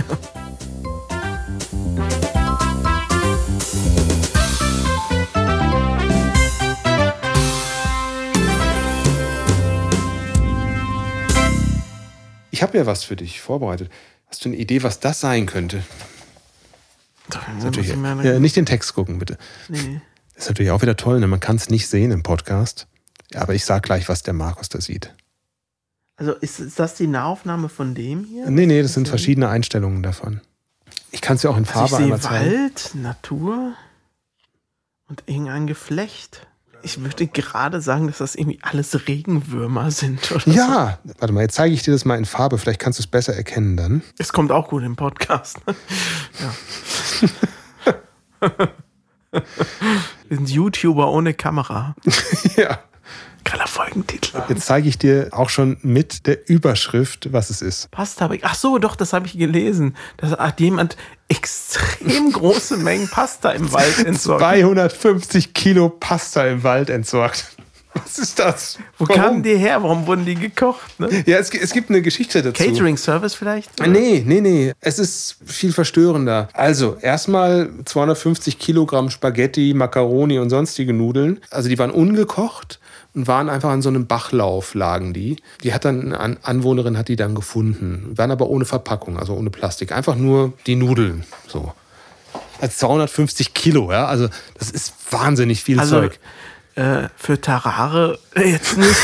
Ich 12.52 12.64
habe 12.64 12.78
ja 12.78 12.86
was 12.86 13.04
für 13.04 13.18
dich 13.18 13.42
vorbereitet. 13.42 13.90
Hast 14.36 14.44
du 14.44 14.50
eine 14.50 14.58
Idee, 14.58 14.84
was 14.84 15.00
das 15.00 15.22
sein 15.22 15.46
könnte? 15.46 15.82
Da 17.30 17.40
Natürlich, 17.64 17.92
ich 17.92 17.96
ja, 17.96 18.38
nicht 18.38 18.58
den 18.58 18.66
Text 18.66 18.94
gucken, 18.94 19.18
bitte. 19.18 19.38
nee. 19.70 20.02
Ist 20.36 20.50
natürlich 20.50 20.72
auch 20.72 20.82
wieder 20.82 20.98
toll, 20.98 21.22
ne? 21.22 21.28
man 21.28 21.40
kann 21.40 21.56
es 21.56 21.70
nicht 21.70 21.88
sehen 21.88 22.12
im 22.12 22.22
Podcast. 22.22 22.86
Aber 23.34 23.54
ich 23.54 23.64
sag 23.64 23.84
gleich, 23.84 24.10
was 24.10 24.24
der 24.24 24.34
Markus 24.34 24.68
da 24.68 24.82
sieht. 24.82 25.16
Also 26.18 26.34
ist, 26.34 26.60
ist 26.60 26.78
das 26.78 26.96
die 26.96 27.08
Nahaufnahme 27.08 27.70
von 27.70 27.96
dem 27.96 28.26
hier? 28.26 28.50
Nee, 28.50 28.66
nee, 28.66 28.82
das 28.82 28.94
sind 28.94 29.08
verschiedene 29.08 29.48
Einstellungen 29.48 30.04
davon. 30.04 30.42
Ich 31.12 31.22
kann 31.22 31.38
es 31.38 31.44
ja 31.44 31.50
auch 31.50 31.56
in 31.58 31.64
Also 31.64 31.72
Farbe 31.72 31.92
ich 31.92 31.96
sehe 31.96 32.04
einmal 32.04 32.20
zeigen. 32.20 32.52
Wald, 32.52 32.92
Natur 32.96 33.74
und 35.08 35.24
irgendein 35.28 35.66
Geflecht. 35.66 36.46
Ich 36.86 37.02
würde 37.02 37.26
gerade 37.26 37.82
sagen, 37.82 38.06
dass 38.06 38.20
das 38.20 38.36
irgendwie 38.36 38.60
alles 38.62 39.08
Regenwürmer 39.08 39.90
sind. 39.90 40.32
Oder 40.32 40.42
So. 40.42 40.52
Ja, 40.52 41.00
warte 41.18 41.34
mal, 41.34 41.42
jetzt 41.42 41.56
zeige 41.56 41.74
ich 41.74 41.82
dir 41.82 41.92
das 41.92 42.06
mal 42.06 42.16
in 42.16 42.26
Farbe. 42.26 42.60
Vielleicht 42.60 42.80
kannst 42.80 43.00
du 43.00 43.02
es 43.02 43.08
besser 43.08 43.36
erkennen 43.36 43.76
dann. 43.76 44.04
Es 44.20 44.32
kommt 44.32 44.52
auch 44.52 44.68
gut 44.68 44.84
im 44.84 44.96
Podcast. 44.96 45.58
ja. 46.40 46.54
Wir 49.32 50.38
sind 50.38 50.50
YouTuber 50.50 51.12
ohne 51.12 51.34
Kamera. 51.34 51.96
ja. 52.56 52.78
Geiler 53.46 53.68
Folgentitel. 53.68 54.42
Jetzt 54.50 54.66
zeige 54.66 54.90
ich 54.90 54.98
dir 54.98 55.30
auch 55.32 55.50
schon 55.50 55.78
mit 55.82 56.26
der 56.26 56.50
Überschrift, 56.50 57.32
was 57.32 57.50
es 57.50 57.62
ist. 57.62 57.90
Pasta. 57.92 58.30
Ach 58.42 58.56
so, 58.56 58.80
doch, 58.80 58.96
das 58.96 59.14
habe 59.14 59.28
ich 59.28 59.38
gelesen. 59.38 59.96
Da 60.18 60.38
hat 60.38 60.60
jemand 60.60 60.98
extrem 61.30 62.32
große 62.32 62.78
Mengen 62.78 63.08
Pasta 63.08 63.52
im 63.52 63.72
Wald 63.72 64.06
entsorgt. 64.06 64.42
250 64.42 65.54
Kilo 65.54 65.90
Pasta 65.90 66.46
im 66.48 66.64
Wald 66.64 66.90
entsorgt. 66.90 67.46
Was 67.94 68.20
ist 68.20 68.40
das? 68.40 68.78
Wo 68.98 69.06
kamen 69.06 69.42
die 69.42 69.56
her? 69.56 69.82
Warum 69.82 70.06
wurden 70.06 70.26
die 70.26 70.36
gekocht? 70.36 71.00
Ne? 71.00 71.24
Ja, 71.26 71.38
es, 71.38 71.50
es 71.52 71.72
gibt 71.72 71.90
eine 71.90 72.02
Geschichte 72.02 72.42
dazu. 72.42 72.62
Catering 72.62 72.98
Service 72.98 73.36
vielleicht? 73.36 73.72
Nee, 73.88 74.22
nee, 74.26 74.42
nee. 74.42 74.74
Es 74.82 75.00
ist 75.00 75.38
viel 75.46 75.72
verstörender. 75.72 76.50
Also, 76.52 76.98
erstmal 77.00 77.70
250 77.86 78.60
Kilogramm 78.60 79.10
Spaghetti, 79.10 79.74
Macaroni 79.74 80.40
und 80.40 80.50
sonstige 80.50 80.92
Nudeln. 80.92 81.40
Also, 81.52 81.70
die 81.70 81.80
waren 81.80 81.92
ungekocht 81.92 82.80
und 83.16 83.28
waren 83.28 83.50
einfach 83.50 83.70
an 83.70 83.82
so 83.82 83.90
einem 83.90 84.08
Bachlauf, 84.08 84.74
lagen 84.74 85.14
die. 85.14 85.38
Die 85.64 85.74
hat 85.74 85.86
dann, 85.86 86.14
eine 86.14 86.20
An 86.20 86.38
Anwohnerin 86.44 86.98
hat 86.98 87.08
die 87.08 87.16
dann 87.16 87.34
gefunden. 87.34 88.12
Waren 88.16 88.32
aber 88.32 88.48
ohne 88.50 88.66
Verpackung, 88.66 89.18
also 89.18 89.34
ohne 89.34 89.50
Plastik. 89.50 89.92
Einfach 89.92 90.16
nur 90.16 90.54
die 90.68 90.76
Nudeln. 90.76 91.24
So. 91.48 91.74
Also 92.60 92.74
250 92.78 93.54
Kilo, 93.54 93.92
ja. 93.92 94.06
Also, 94.06 94.30
das 94.58 94.70
ist 94.70 94.94
wahnsinnig 95.10 95.64
viel 95.64 95.80
Also 95.80 96.02
Zeug. 96.02 96.20
äh, 96.76 97.08
für 97.16 97.40
Tarare 97.40 98.20
jetzt 98.36 98.78
nicht. 98.78 98.96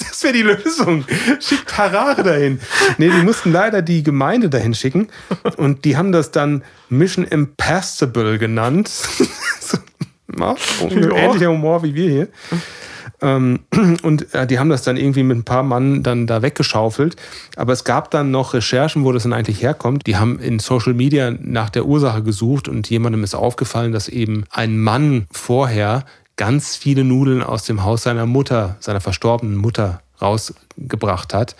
Das 0.00 0.22
wäre 0.22 0.32
die 0.32 0.42
Lösung. 0.42 1.04
Schickt 1.40 1.76
Harare 1.76 2.22
dahin. 2.22 2.58
Nee, 2.96 3.10
die 3.10 3.22
mussten 3.22 3.52
leider 3.52 3.82
die 3.82 4.02
Gemeinde 4.02 4.48
dahin 4.48 4.74
schicken. 4.74 5.08
Und 5.58 5.84
die 5.84 5.96
haben 5.96 6.10
das 6.10 6.30
dann 6.30 6.62
Mission 6.88 7.24
Impassable 7.26 8.38
genannt. 8.38 8.88
so, 9.60 9.78
ähnlicher 10.88 11.48
Humor 11.48 11.82
wie 11.82 11.94
wir 11.94 12.10
hier. 12.10 12.28
Ähm, 13.22 13.60
und 14.02 14.32
äh, 14.34 14.46
die 14.46 14.58
haben 14.58 14.70
das 14.70 14.82
dann 14.82 14.96
irgendwie 14.96 15.22
mit 15.22 15.36
ein 15.36 15.44
paar 15.44 15.62
Mann 15.62 16.02
dann 16.02 16.26
da 16.26 16.42
weggeschaufelt. 16.42 17.16
Aber 17.56 17.72
es 17.72 17.84
gab 17.84 18.10
dann 18.10 18.30
noch 18.30 18.54
Recherchen, 18.54 19.04
wo 19.04 19.12
das 19.12 19.24
dann 19.24 19.32
eigentlich 19.32 19.62
herkommt. 19.62 20.06
Die 20.06 20.16
haben 20.16 20.38
in 20.38 20.58
Social 20.58 20.94
Media 20.94 21.30
nach 21.30 21.70
der 21.70 21.86
Ursache 21.86 22.22
gesucht 22.22 22.68
und 22.68 22.88
jemandem 22.90 23.24
ist 23.24 23.34
aufgefallen, 23.34 23.92
dass 23.92 24.08
eben 24.08 24.44
ein 24.50 24.78
Mann 24.78 25.26
vorher 25.30 26.04
ganz 26.36 26.76
viele 26.76 27.04
Nudeln 27.04 27.42
aus 27.42 27.64
dem 27.64 27.84
Haus 27.84 28.04
seiner 28.04 28.26
Mutter, 28.26 28.76
seiner 28.80 29.00
verstorbenen 29.00 29.56
Mutter 29.56 30.00
rausgebracht 30.22 31.34
hat. 31.34 31.56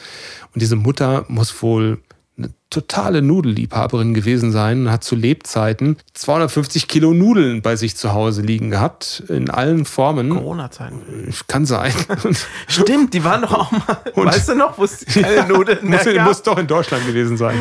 Und 0.55 0.63
diese 0.63 0.77
Mutter 0.77 1.25
muss 1.29 1.63
wohl 1.63 1.99
eine 2.43 2.55
totale 2.71 3.21
Nudelliebhaberin 3.21 4.15
gewesen 4.15 4.53
sein 4.53 4.83
und 4.83 4.93
hat 4.93 5.05
zu 5.05 5.17
Lebzeiten 5.17 5.97
250 6.15 6.89
Kilo 6.89 7.13
Nudeln 7.13 7.63
bei 7.63 7.77
sich 7.77 7.97
zu 7.97 8.13
Hause 8.13 8.43
liegen 8.43 8.71
gehabt, 8.71 9.25
in 9.29 9.51
allen 9.51 9.85
Formen. 9.85 10.31
Corona-Zeiten. 10.31 11.01
Kann 11.49 11.67
sein. 11.67 11.93
Stimmt, 12.69 13.13
die 13.15 13.25
waren 13.25 13.43
doch 13.43 13.53
auch 13.53 13.73
mal. 13.73 13.99
weißt 14.15 14.51
du 14.51 14.55
noch, 14.55 14.79
wo 14.79 14.85
es 14.85 15.05
keine 15.05 15.49
Nudeln 15.49 15.89
mehr 15.89 15.99
muss, 16.05 16.15
gab? 16.15 16.27
muss 16.27 16.43
doch 16.43 16.59
in 16.59 16.67
Deutschland 16.67 17.07
gewesen 17.07 17.37
sein. 17.37 17.59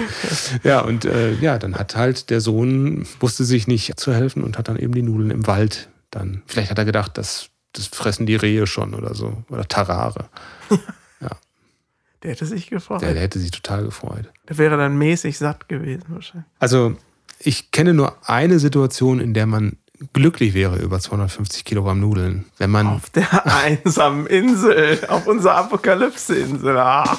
Ja, 0.64 0.82
und 0.82 1.06
äh, 1.06 1.34
ja, 1.36 1.58
dann 1.58 1.76
hat 1.76 1.96
halt 1.96 2.30
der 2.30 2.42
Sohn, 2.42 3.06
wusste 3.20 3.44
sich 3.44 3.68
nicht 3.68 4.00
zu 4.00 4.14
helfen 4.14 4.44
und 4.44 4.58
hat 4.58 4.68
dann 4.68 4.78
eben 4.78 4.94
die 4.94 5.02
Nudeln 5.02 5.32
im 5.32 5.48
Wald 5.48 5.90
dann. 6.12 6.44
Vielleicht 6.46 6.72
hat 6.72 6.78
er 6.78 6.86
gedacht, 6.86 7.18
das, 7.18 7.50
das 7.74 7.88
fressen 7.88 8.26
die 8.26 8.36
Rehe 8.36 8.68
schon 8.68 8.94
oder 8.94 9.16
so. 9.16 9.44
Oder 9.50 9.68
Tarare. 9.68 10.30
Der 12.24 12.32
hätte 12.32 12.46
sich 12.46 12.70
gefreut. 12.70 13.02
Der, 13.02 13.14
der 13.14 13.22
hätte 13.22 13.40
sich 13.40 13.52
total 13.52 13.86
gefreut. 13.86 14.30
Der 14.50 14.58
wäre 14.58 14.76
dann 14.78 14.98
mäßig 14.98 15.38
satt 15.38 15.70
gewesen 15.70 16.04
wahrscheinlich. 16.10 16.50
Also, 16.60 16.96
ich 17.40 17.72
kenne 17.72 17.94
nur 17.94 18.18
eine 18.28 18.60
Situation, 18.60 19.22
in 19.22 19.34
der 19.34 19.46
man 19.46 19.78
glücklich 20.12 20.54
wäre 20.54 20.78
über 20.80 21.00
250 21.00 21.64
Kilogramm 21.64 22.02
Nudeln. 22.02 22.46
Wenn 22.58 22.72
man. 22.72 22.88
Auf 22.88 23.10
der 23.10 23.46
einsamen 23.56 24.28
Insel, 24.28 25.00
auf 25.08 25.28
unserer 25.28 25.56
Apokalypse-Insel. 25.56 26.78
Ah. 26.78 27.18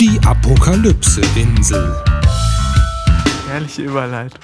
Die 0.00 0.20
Apokalypse-Insel. 0.24 1.94
Herrliche 3.48 3.82
Überleitung. 3.82 4.40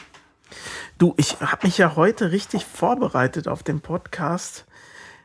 Du, 0.99 1.15
ich 1.17 1.41
habe 1.41 1.67
mich 1.67 1.79
ja 1.79 1.97
heute 1.97 2.31
richtig 2.31 2.65
vorbereitet 2.65 3.49
auf 3.49 3.65
den 3.65 3.81
Podcast. 3.81 4.65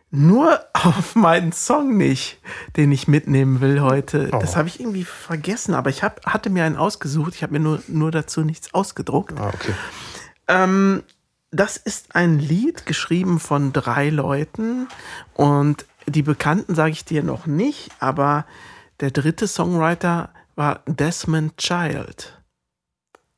Nur 0.09 0.61
auf 0.73 1.15
meinen 1.15 1.51
Song 1.51 1.97
nicht, 1.97 2.39
den 2.77 2.91
ich 2.91 3.07
mitnehmen 3.07 3.59
will 3.59 3.81
heute. 3.81 4.29
Oh. 4.31 4.39
Das 4.39 4.55
habe 4.55 4.69
ich 4.69 4.79
irgendwie 4.79 5.03
vergessen, 5.03 5.73
aber 5.73 5.89
ich 5.89 6.03
hab, 6.03 6.25
hatte 6.25 6.49
mir 6.49 6.63
einen 6.63 6.77
ausgesucht. 6.77 7.35
Ich 7.35 7.43
habe 7.43 7.53
mir 7.53 7.59
nur, 7.59 7.81
nur 7.87 8.11
dazu 8.11 8.41
nichts 8.41 8.73
ausgedruckt. 8.73 9.37
Ah, 9.37 9.51
okay. 9.53 9.73
Ähm, 10.47 11.03
das 11.51 11.77
ist 11.77 12.15
ein 12.15 12.39
Lied 12.39 12.85
geschrieben 12.85 13.39
von 13.39 13.73
drei 13.73 14.09
Leuten 14.09 14.87
und 15.33 15.85
die 16.05 16.23
Bekannten 16.23 16.75
sage 16.75 16.91
ich 16.91 17.03
dir 17.03 17.23
noch 17.23 17.45
nicht, 17.45 17.89
aber 17.99 18.45
der 18.99 19.11
dritte 19.11 19.47
Songwriter 19.47 20.29
war 20.55 20.81
Desmond 20.87 21.57
Child. 21.57 22.36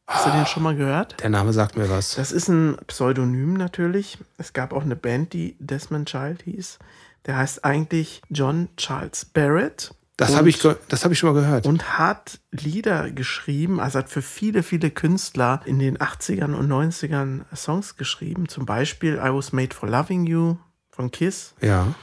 Hast 0.10 0.26
du 0.26 0.32
den 0.32 0.45
schon 0.47 0.64
mal 0.64 0.76
gehört? 0.76 1.22
Der 1.22 1.30
Name 1.30 1.53
sagt 1.53 1.78
mir 1.78 1.88
was. 1.88 2.16
Das 2.16 2.32
ist 2.32 2.47
ein 2.47 2.78
Pseudonym 2.88 3.53
natürlich. 3.53 4.18
Es 4.39 4.53
gab 4.53 4.74
auch 4.74 4.82
eine 4.82 4.95
Band, 4.95 5.34
die 5.34 5.55
Desmond 5.60 6.10
Child 6.10 6.41
hieß. 6.41 6.80
Der 7.28 7.38
heißt 7.38 7.64
eigentlich 7.64 8.24
John 8.30 8.70
Charles 8.76 9.26
Barrett. 9.26 9.93
Das 10.18 10.36
habe 10.36 10.49
ich, 10.49 10.60
das 10.88 11.05
hab 11.05 11.12
ich 11.12 11.20
schon 11.20 11.34
mal 11.34 11.39
gehört. 11.39 11.66
und 11.68 11.97
hat 11.97 12.39
Lieder 12.51 13.12
geschrieben, 13.12 13.80
also 13.80 13.99
hat 13.99 14.10
für 14.10 14.24
viele, 14.24 14.64
viele 14.64 14.89
Künstler 14.89 15.62
in 15.66 15.78
den 15.80 15.97
80ern 15.97 16.55
und 16.55 16.70
90ern 16.70 17.43
Songs 17.55 17.95
geschrieben. 17.95 18.49
Zum 18.49 18.66
Beispiel 18.66 19.14
I 19.24 19.32
Was 19.32 19.53
Made 19.53 19.74
for 19.74 19.88
Loving 19.88 20.26
You 20.26 20.57
von 20.89 21.12
Kiss, 21.12 21.53
ja. 21.62 21.93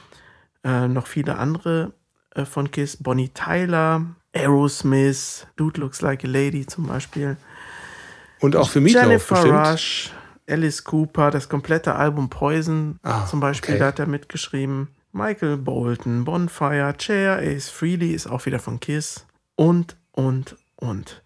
äh, 0.65 0.89
noch 0.89 1.09
viele 1.09 1.37
andere 1.37 1.93
äh, 2.35 2.47
von 2.47 2.71
Kiss, 2.71 2.97
Bonnie 2.97 3.31
Tyler, 3.31 4.07
Aerosmith, 4.33 5.47
Dude 5.57 5.81
Looks 5.81 6.01
Like 6.01 6.25
a 6.25 6.29
Lady 6.29 6.67
zum 6.67 6.87
Beispiel. 6.87 7.37
Und 8.41 8.57
auch 8.57 8.69
für 8.69 8.81
Meatloaf 8.81 9.05
Jennifer 9.07 9.35
bestimmt. 9.35 9.67
Rush, 9.67 10.13
Alice 10.49 10.85
Cooper, 10.85 11.31
das 11.31 11.49
komplette 11.49 11.95
Album 11.95 12.29
Poison 12.31 12.99
Ah, 13.03 13.27
zum 13.27 13.41
Beispiel, 13.41 13.75
okay. 13.75 13.81
da 13.81 13.87
hat 13.89 13.99
er 13.99 14.07
mitgeschrieben. 14.07 14.89
Michael 15.13 15.57
Bolton, 15.57 16.25
Bonfire, 16.25 16.95
Chair, 16.99 17.39
Ace 17.39 17.69
Frehley 17.71 18.13
ist 18.13 18.27
auch 18.27 18.45
wieder 18.47 18.59
von 18.59 18.79
Kiss. 18.81 19.25
Und, 19.55 19.97
und, 20.13 20.57
und. 20.77 21.23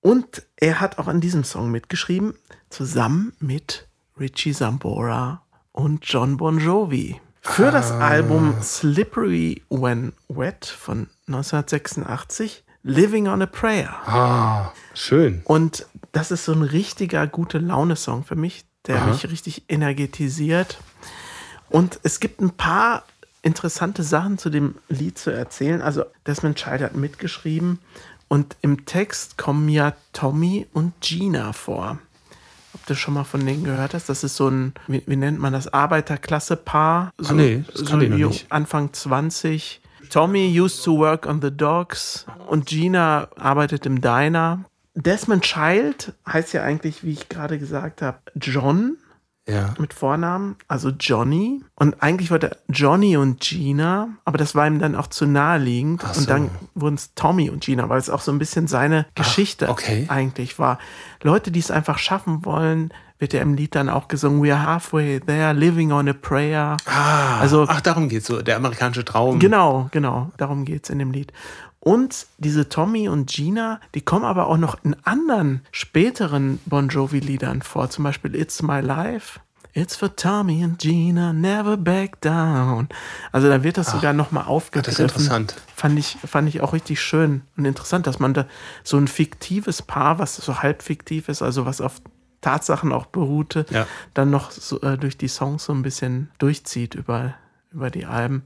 Und 0.00 0.42
er 0.56 0.80
hat 0.80 0.98
auch 0.98 1.08
an 1.08 1.20
diesem 1.20 1.42
Song 1.44 1.70
mitgeschrieben, 1.70 2.34
zusammen 2.70 3.32
mit 3.40 3.88
Richie 4.20 4.52
Zambora 4.52 5.42
und 5.72 6.00
John 6.04 6.36
Bon 6.36 6.58
Jovi. 6.58 7.20
Für 7.40 7.70
das 7.70 7.90
Ah. 7.92 8.00
Album 8.08 8.54
Slippery 8.62 9.62
When 9.70 10.12
Wet 10.28 10.66
von 10.66 11.08
1986, 11.28 12.62
Living 12.82 13.26
on 13.28 13.42
a 13.42 13.46
Prayer. 13.46 13.88
Ah, 14.06 14.72
schön. 14.94 15.40
Und 15.44 15.86
das 16.18 16.30
ist 16.32 16.44
so 16.44 16.52
ein 16.52 16.62
richtiger 16.62 17.26
gute 17.28 17.58
Laune-Song 17.58 18.24
für 18.24 18.34
mich, 18.36 18.64
der 18.86 18.96
Aha. 18.96 19.06
mich 19.12 19.24
richtig 19.30 19.62
energetisiert. 19.68 20.78
Und 21.70 22.00
es 22.02 22.18
gibt 22.18 22.40
ein 22.40 22.50
paar 22.50 23.04
interessante 23.42 24.02
Sachen 24.02 24.36
zu 24.36 24.50
dem 24.50 24.74
Lied 24.88 25.16
zu 25.18 25.30
erzählen. 25.30 25.80
Also 25.80 26.04
Desmond 26.26 26.56
Child 26.56 26.82
hat 26.82 26.96
mitgeschrieben 26.96 27.78
und 28.26 28.56
im 28.62 28.84
Text 28.84 29.38
kommen 29.38 29.68
ja 29.68 29.92
Tommy 30.12 30.66
und 30.72 30.92
Gina 31.00 31.52
vor. 31.52 31.98
Ob 32.74 32.84
du 32.86 32.94
schon 32.96 33.14
mal 33.14 33.24
von 33.24 33.44
denen 33.46 33.62
gehört 33.64 33.94
hast? 33.94 34.08
Das 34.08 34.24
ist 34.24 34.34
so 34.36 34.48
ein, 34.48 34.74
wie, 34.88 35.02
wie 35.06 35.16
nennt 35.16 35.38
man 35.38 35.52
das, 35.52 35.72
Arbeiterklasse-Paar. 35.72 37.12
So, 37.18 37.30
Ah, 37.30 37.36
nee, 37.36 37.64
das 37.72 37.88
jung- 37.90 38.00
nicht. 38.00 38.50
Anfang 38.50 38.92
20. 38.92 39.80
Tommy 40.10 40.58
used 40.60 40.82
to 40.84 40.98
work 40.98 41.26
on 41.26 41.40
the 41.40 41.50
dogs 41.50 42.26
und 42.48 42.66
Gina 42.66 43.28
arbeitet 43.36 43.86
im 43.86 44.00
Diner. 44.00 44.64
Desmond 45.02 45.44
Child 45.44 46.12
heißt 46.26 46.52
ja 46.52 46.62
eigentlich, 46.62 47.04
wie 47.04 47.12
ich 47.12 47.28
gerade 47.28 47.58
gesagt 47.58 48.02
habe, 48.02 48.18
John 48.34 48.96
Ja. 49.48 49.74
mit 49.78 49.94
Vornamen, 49.94 50.56
also 50.66 50.90
Johnny. 50.90 51.62
Und 51.76 52.02
eigentlich 52.02 52.30
wollte 52.30 52.50
er 52.50 52.56
Johnny 52.68 53.16
und 53.16 53.40
Gina, 53.40 54.08
aber 54.24 54.38
das 54.38 54.54
war 54.54 54.66
ihm 54.66 54.78
dann 54.78 54.94
auch 54.96 55.06
zu 55.06 55.24
naheliegend. 55.26 56.02
Ach 56.04 56.14
so. 56.14 56.20
Und 56.20 56.30
dann 56.30 56.50
wurden 56.74 56.96
es 56.96 57.14
Tommy 57.14 57.48
und 57.48 57.64
Gina, 57.64 57.88
weil 57.88 57.98
es 57.98 58.10
auch 58.10 58.20
so 58.20 58.32
ein 58.32 58.38
bisschen 58.38 58.66
seine 58.66 59.06
Geschichte 59.14 59.68
okay. 59.68 60.06
eigentlich 60.08 60.58
war. 60.58 60.78
Leute, 61.22 61.50
die 61.50 61.60
es 61.60 61.70
einfach 61.70 61.98
schaffen 61.98 62.44
wollen, 62.44 62.92
wird 63.20 63.32
ja 63.32 63.40
im 63.42 63.54
Lied 63.54 63.74
dann 63.74 63.88
auch 63.88 64.06
gesungen, 64.06 64.40
we 64.42 64.54
are 64.54 64.64
halfway 64.64 65.18
there, 65.18 65.52
living 65.52 65.90
on 65.92 66.08
a 66.08 66.12
prayer. 66.12 66.76
Ah, 66.86 67.40
Also- 67.40 67.66
ach, 67.68 67.80
darum 67.80 68.08
geht's 68.08 68.26
so. 68.26 68.42
Der 68.42 68.56
amerikanische 68.56 69.04
Traum. 69.04 69.38
Genau, 69.40 69.88
genau, 69.92 70.30
darum 70.36 70.64
geht 70.64 70.84
es 70.84 70.90
in 70.90 70.98
dem 71.00 71.10
Lied. 71.10 71.32
Und 71.88 72.26
diese 72.36 72.68
Tommy 72.68 73.08
und 73.08 73.30
Gina, 73.30 73.80
die 73.94 74.02
kommen 74.02 74.26
aber 74.26 74.48
auch 74.48 74.58
noch 74.58 74.76
in 74.84 74.94
anderen 75.04 75.62
späteren 75.72 76.60
Bon 76.66 76.88
Jovi-Liedern 76.90 77.62
vor. 77.62 77.88
Zum 77.88 78.04
Beispiel 78.04 78.34
It's 78.34 78.60
My 78.62 78.80
Life. 78.80 79.40
It's 79.72 79.96
for 79.96 80.14
Tommy 80.14 80.62
and 80.62 80.78
Gina, 80.78 81.32
never 81.32 81.78
back 81.78 82.20
down. 82.20 82.88
Also 83.32 83.48
da 83.48 83.62
wird 83.62 83.78
das 83.78 83.90
sogar 83.92 84.12
nochmal 84.12 84.44
aufgegriffen. 84.44 84.96
das 84.96 85.12
ist 85.12 85.16
interessant. 85.16 85.54
Fand 85.74 85.98
ich, 85.98 86.18
fand 86.26 86.48
ich 86.50 86.60
auch 86.60 86.74
richtig 86.74 87.00
schön 87.00 87.40
und 87.56 87.64
interessant, 87.64 88.06
dass 88.06 88.18
man 88.18 88.34
da 88.34 88.44
so 88.84 88.98
ein 88.98 89.08
fiktives 89.08 89.80
Paar, 89.80 90.18
was 90.18 90.36
so 90.36 90.58
halb 90.62 90.82
fiktiv 90.82 91.28
ist, 91.30 91.40
also 91.40 91.64
was 91.64 91.80
auf 91.80 92.02
Tatsachen 92.42 92.92
auch 92.92 93.06
beruhte, 93.06 93.64
Ja. 93.70 93.86
dann 94.12 94.28
noch 94.28 94.50
so, 94.50 94.78
äh, 94.82 94.98
durch 94.98 95.16
die 95.16 95.28
Songs 95.28 95.64
so 95.64 95.72
ein 95.72 95.82
bisschen 95.82 96.30
durchzieht 96.38 96.94
über, 96.94 97.34
über 97.70 97.90
die 97.90 98.06
Alben. 98.06 98.42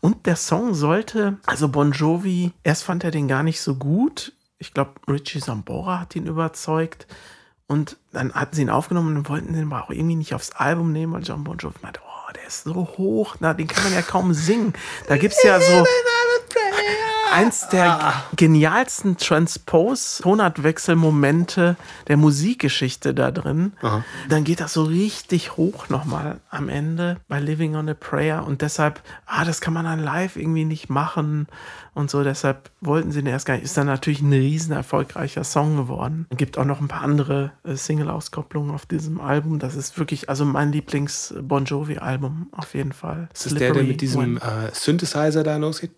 Und 0.00 0.26
der 0.26 0.36
Song 0.36 0.74
sollte, 0.74 1.38
also 1.46 1.68
Bon 1.68 1.92
Jovi, 1.92 2.52
erst 2.62 2.84
fand 2.84 3.04
er 3.04 3.10
den 3.10 3.28
gar 3.28 3.42
nicht 3.42 3.60
so 3.60 3.76
gut. 3.76 4.32
Ich 4.58 4.72
glaube, 4.72 4.92
Richie 5.08 5.40
Sambora 5.40 6.00
hat 6.00 6.16
ihn 6.16 6.26
überzeugt. 6.26 7.06
Und 7.66 7.96
dann 8.12 8.32
hatten 8.32 8.54
sie 8.54 8.62
ihn 8.62 8.70
aufgenommen 8.70 9.16
und 9.16 9.28
wollten 9.28 9.52
den 9.52 9.72
aber 9.72 9.84
auch 9.84 9.90
irgendwie 9.90 10.16
nicht 10.16 10.34
aufs 10.34 10.52
Album 10.52 10.92
nehmen, 10.92 11.12
weil 11.12 11.22
John 11.22 11.42
Bon 11.42 11.58
Jovi 11.58 11.78
meinte, 11.82 12.00
oh, 12.04 12.32
der 12.32 12.46
ist 12.46 12.64
so 12.64 12.74
hoch, 12.74 13.36
na, 13.40 13.54
den 13.54 13.66
kann 13.66 13.82
man 13.82 13.92
ja 13.92 14.02
kaum 14.02 14.32
singen. 14.34 14.72
Da 15.08 15.16
gibt 15.16 15.34
es 15.34 15.42
ja 15.42 15.58
so 15.60 15.84
eins 17.32 17.68
der 17.68 18.14
genialsten 18.36 19.16
Transpose-Tonartwechselmomente 19.16 21.76
der 22.08 22.16
Musikgeschichte 22.16 23.14
da 23.14 23.30
drin. 23.30 23.72
Dann 24.28 24.42
geht 24.44 24.60
das 24.60 24.72
so 24.72 24.82
richtig 24.84 25.56
hoch 25.56 25.88
nochmal 25.88 26.40
am 26.50 26.68
Ende 26.68 27.18
bei 27.28 27.40
Living 27.40 27.76
on 27.76 27.88
a 27.88 27.94
Prayer. 27.94 28.44
Und 28.46 28.62
deshalb, 28.62 29.00
ah, 29.26 29.44
das 29.44 29.60
kann 29.60 29.74
man 29.74 29.84
dann 29.84 30.02
live 30.02 30.36
irgendwie 30.36 30.64
nicht 30.64 30.90
machen 30.90 31.46
und 31.96 32.10
so. 32.10 32.22
Deshalb 32.22 32.70
wollten 32.80 33.10
sie 33.10 33.22
den 33.22 33.32
erst 33.32 33.46
gar 33.46 33.54
nicht. 33.54 33.64
Ist 33.64 33.76
dann 33.76 33.86
natürlich 33.86 34.20
ein 34.20 34.32
riesen 34.32 34.72
erfolgreicher 34.72 35.44
Song 35.44 35.76
geworden. 35.76 36.26
Es 36.30 36.36
gibt 36.36 36.58
auch 36.58 36.64
noch 36.64 36.80
ein 36.80 36.88
paar 36.88 37.02
andere 37.02 37.52
äh, 37.64 37.74
Single-Auskopplungen 37.74 38.74
auf 38.74 38.86
diesem 38.86 39.20
Album. 39.20 39.58
Das 39.58 39.74
ist 39.74 39.98
wirklich, 39.98 40.28
also 40.28 40.44
mein 40.44 40.72
Lieblings-Bon 40.72 41.64
Jovi-Album 41.64 42.48
auf 42.52 42.74
jeden 42.74 42.92
Fall. 42.92 43.28
Das 43.32 43.46
ist 43.46 43.58
der, 43.58 43.72
der 43.72 43.82
mit 43.82 44.00
diesem 44.00 44.36
äh, 44.36 44.40
Synthesizer 44.72 45.42
da 45.42 45.56
losgeht? 45.56 45.92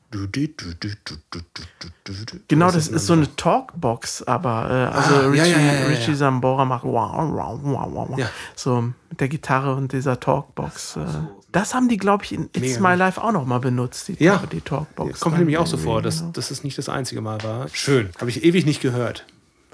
Genau, 2.49 2.67
das 2.67 2.77
ist, 2.77 2.93
ist 2.93 3.07
so 3.07 3.13
eine 3.13 3.35
Talkbox, 3.37 4.23
aber 4.23 4.71
äh, 4.71 4.73
ah, 4.73 4.91
also 4.91 5.15
ah, 5.15 5.29
Richie, 5.29 5.51
ja, 5.51 5.59
ja, 5.59 5.73
ja, 5.75 5.87
Richie 5.87 6.15
Sambora 6.15 6.65
macht 6.65 6.85
wow, 6.85 7.13
wow, 7.31 7.61
wow, 7.63 8.09
wow, 8.11 8.31
so 8.55 8.81
mit 9.11 9.21
der 9.21 9.29
Gitarre 9.29 9.75
und 9.75 9.93
dieser 9.93 10.19
Talkbox. 10.19 10.97
Äh, 10.97 11.07
so 11.07 11.38
das 11.53 11.75
haben 11.75 11.89
die, 11.89 11.97
glaube 11.97 12.25
ich, 12.25 12.33
in 12.33 12.45
It's 12.53 12.61
Mega 12.79 12.81
My 12.81 12.95
Life 12.95 13.23
auch 13.23 13.33
noch 13.33 13.47
mal 13.47 13.59
benutzt, 13.59 14.09
die, 14.09 14.17
Ja. 14.23 14.43
die 14.51 14.61
Talkbox. 14.61 15.21
Kommt 15.21 15.35
mir 15.35 15.41
nämlich 15.41 15.59
auch 15.59 15.67
so 15.67 15.77
vor, 15.77 16.03
dass, 16.03 16.21
genau. 16.21 16.33
dass 16.33 16.51
es 16.51 16.63
nicht 16.65 16.77
das 16.77 16.89
einzige 16.89 17.21
Mal 17.21 17.43
war. 17.43 17.69
Schön. 17.73 18.11
Habe 18.21 18.31
ich 18.31 18.45
ewig 18.45 18.67
nicht 18.67 18.81
gehört. 18.81 19.25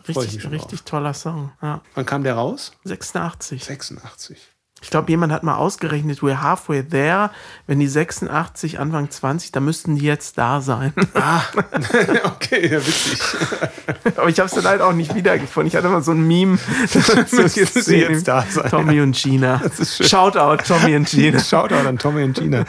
Richtig, 0.07 0.51
richtig 0.51 0.83
toller 0.83 1.15
Song. 1.15 1.51
Ja. 1.63 1.81
Wann 1.95 2.07
kam 2.07 2.25
der 2.25 2.35
raus? 2.35 2.73
86. 2.85 3.65
86. 3.65 4.37
Ich 4.85 4.91
glaube, 4.91 5.11
jemand 5.11 5.33
hat 5.33 5.43
mal 5.43 5.57
ausgerechnet, 5.57 6.19
we're 6.19 6.43
halfway 6.43 6.83
there. 6.83 7.31
Wenn 7.67 7.81
die 7.81 7.89
86, 7.89 8.79
Anfang 8.79 9.11
20, 9.11 9.51
dann 9.51 9.65
müssten 9.65 9.97
die 9.97 10.05
jetzt 10.05 10.37
da 10.37 10.61
sein. 10.61 10.93
Ah, 11.15 11.41
okay, 12.25 12.71
ja, 12.71 12.87
witzig. 12.87 13.19
Aber 14.17 14.29
ich 14.29 14.39
habe 14.39 14.47
es 14.47 14.55
dann 14.55 14.65
halt 14.65 14.83
auch 14.83 14.93
nicht 14.93 15.15
wiedergefunden. 15.15 15.69
Ich 15.69 15.77
hatte 15.77 15.89
mal 15.89 16.03
so 16.03 16.11
ein 16.11 16.29
Meme. 16.29 16.59
Müssten 17.31 17.83
sie 17.83 17.97
jetzt 17.97 18.29
da 18.29 18.45
sein. 18.47 18.69
Tommy 18.69 19.01
und 19.01 19.17
Gina. 19.17 19.57
ist 19.57 19.97
schön. 19.97 20.07
Shoutout, 20.07 20.65
Tommy 20.65 20.97
und 20.97 21.09
Gina. 21.09 21.41
Shoutout 21.41 21.89
an 21.89 21.97
Tommy 21.99 22.23
und 22.25 22.35
Gina. 22.35 22.67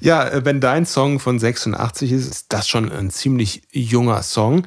Ja, 0.00 0.28
äh, 0.28 0.44
wenn 0.44 0.60
dein 0.60 0.84
Song 0.84 1.18
von 1.18 1.38
86 1.38 2.12
ist, 2.12 2.30
ist 2.30 2.52
das 2.52 2.68
schon 2.68 2.92
ein 2.92 3.10
ziemlich 3.10 3.62
junger 3.72 4.22
Song. 4.22 4.66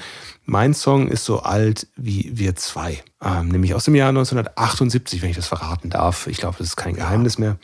Mein 0.49 0.73
Song 0.73 1.09
ist 1.09 1.25
so 1.25 1.41
alt 1.41 1.87
wie 1.97 2.31
wir 2.33 2.55
zwei, 2.55 3.03
ähm, 3.21 3.49
nämlich 3.49 3.73
aus 3.75 3.83
dem 3.83 3.95
Jahr 3.95 4.09
1978, 4.09 5.21
wenn 5.21 5.29
ich 5.29 5.35
das 5.35 5.47
verraten 5.47 5.89
darf. 5.89 6.25
Ich 6.27 6.37
glaube, 6.37 6.55
das 6.57 6.67
ist 6.67 6.75
kein 6.77 6.95
Geheimnis 6.95 7.37
mehr. 7.37 7.57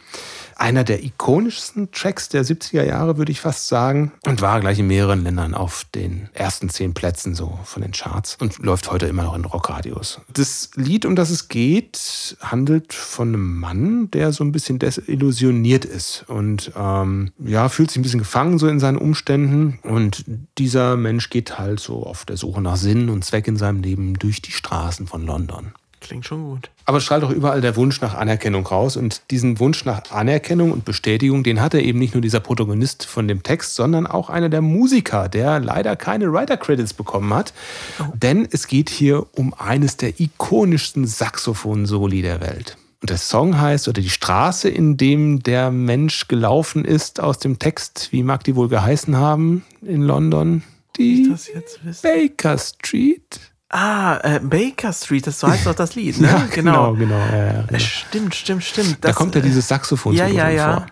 Einer 0.55 0.83
der 0.83 1.03
ikonischsten 1.03 1.91
Tracks 1.91 2.29
der 2.29 2.43
70er 2.43 2.83
Jahre, 2.83 3.17
würde 3.17 3.31
ich 3.31 3.41
fast 3.41 3.67
sagen. 3.67 4.11
Und 4.25 4.41
war 4.41 4.59
gleich 4.59 4.79
in 4.79 4.87
mehreren 4.87 5.23
Ländern 5.23 5.53
auf 5.53 5.85
den 5.95 6.29
ersten 6.33 6.69
zehn 6.69 6.93
Plätzen 6.93 7.35
so 7.35 7.59
von 7.63 7.81
den 7.81 7.91
Charts 7.91 8.37
und 8.39 8.59
läuft 8.59 8.91
heute 8.91 9.07
immer 9.07 9.23
noch 9.23 9.35
in 9.35 9.45
Rockradios. 9.45 10.21
Das 10.31 10.71
Lied, 10.75 11.05
um 11.05 11.15
das 11.15 11.29
es 11.29 11.47
geht, 11.47 12.37
handelt 12.41 12.93
von 12.93 13.29
einem 13.29 13.59
Mann, 13.59 14.11
der 14.11 14.31
so 14.31 14.43
ein 14.43 14.51
bisschen 14.51 14.79
desillusioniert 14.79 15.85
ist 15.85 16.25
und 16.27 16.71
ähm, 16.75 17.31
ja, 17.39 17.69
fühlt 17.69 17.91
sich 17.91 17.99
ein 17.99 18.03
bisschen 18.03 18.19
gefangen 18.19 18.59
so 18.59 18.67
in 18.67 18.79
seinen 18.79 18.97
Umständen. 18.97 19.79
Und 19.83 20.25
dieser 20.57 20.97
Mensch 20.97 21.29
geht 21.29 21.57
halt 21.57 21.79
so 21.79 22.03
auf 22.03 22.25
der 22.25 22.37
Suche 22.37 22.61
nach 22.61 22.77
Sinn 22.77 23.09
und 23.09 23.25
Zweck 23.25 23.47
in 23.47 23.57
seinem 23.57 23.81
Leben 23.81 24.13
durch 24.15 24.41
die 24.41 24.51
Straßen 24.51 25.07
von 25.07 25.25
London. 25.25 25.73
Klingt 25.99 26.25
schon 26.25 26.43
gut. 26.43 26.69
Aber 26.85 26.97
es 26.97 27.05
strahlt 27.05 27.23
auch 27.23 27.29
überall 27.29 27.61
der 27.61 27.75
Wunsch 27.75 28.01
nach 28.01 28.13
Anerkennung 28.13 28.65
raus. 28.65 28.97
Und 28.97 29.21
diesen 29.31 29.59
Wunsch 29.59 29.85
nach 29.85 30.11
Anerkennung 30.11 30.71
und 30.71 30.85
Bestätigung, 30.85 31.43
den 31.43 31.61
hatte 31.61 31.79
eben 31.79 31.99
nicht 31.99 32.13
nur 32.13 32.21
dieser 32.21 32.41
Protagonist 32.41 33.05
von 33.05 33.27
dem 33.27 33.43
Text, 33.43 33.75
sondern 33.75 34.05
auch 34.05 34.29
einer 34.29 34.49
der 34.49 34.61
Musiker, 34.61 35.29
der 35.29 35.59
leider 35.59 35.95
keine 35.95 36.31
Writer-Credits 36.31 36.93
bekommen 36.93 37.33
hat. 37.33 37.53
Denn 38.13 38.47
es 38.51 38.67
geht 38.67 38.89
hier 38.89 39.25
um 39.33 39.53
eines 39.53 39.97
der 39.97 40.19
ikonischsten 40.19 41.07
Saxophon-Soli 41.07 42.21
der 42.21 42.41
Welt. 42.41 42.77
Und 43.03 43.09
der 43.09 43.17
Song 43.17 43.59
heißt, 43.59 43.89
oder 43.89 44.01
die 44.01 44.09
Straße, 44.09 44.69
in 44.69 44.95
dem 44.95 45.43
der 45.43 45.71
Mensch 45.71 46.29
gelaufen 46.29 46.85
ist, 46.85 47.19
aus 47.19 47.37
dem 47.37 47.59
Text, 47.59 48.09
wie 48.11 48.23
mag 48.23 48.45
die 48.45 48.55
wohl 48.55 48.69
geheißen 48.69 49.17
haben 49.17 49.65
in 49.81 50.03
London? 50.03 50.63
Die. 50.97 51.33
Baker 52.01 52.57
Street. 52.57 53.39
Ah, 53.75 54.19
äh, 54.21 54.39
Baker 54.39 54.93
Street, 54.93 55.25
das 55.25 55.39
so 55.39 55.47
heißt 55.47 55.65
doch 55.65 55.73
das 55.73 55.95
Lied, 55.95 56.19
ne? 56.21 56.27
Ja, 56.31 56.45
genau, 56.53 56.93
genau. 56.93 57.17
ja, 57.17 57.35
ja, 57.45 57.59
Äh, 57.61 57.63
genau. 57.67 57.79
Stimmt, 57.79 58.35
stimmt, 58.35 58.63
stimmt. 58.63 58.97
Da 59.01 59.07
Das, 59.07 59.15
kommt 59.15 59.33
ja 59.33 59.41
äh, 59.41 59.43
dieses 59.43 59.67
Saxophon 59.67 60.13
ja, 60.13 60.27
ja, 60.27 60.47
ja. 60.49 60.73
vor. 60.73 60.85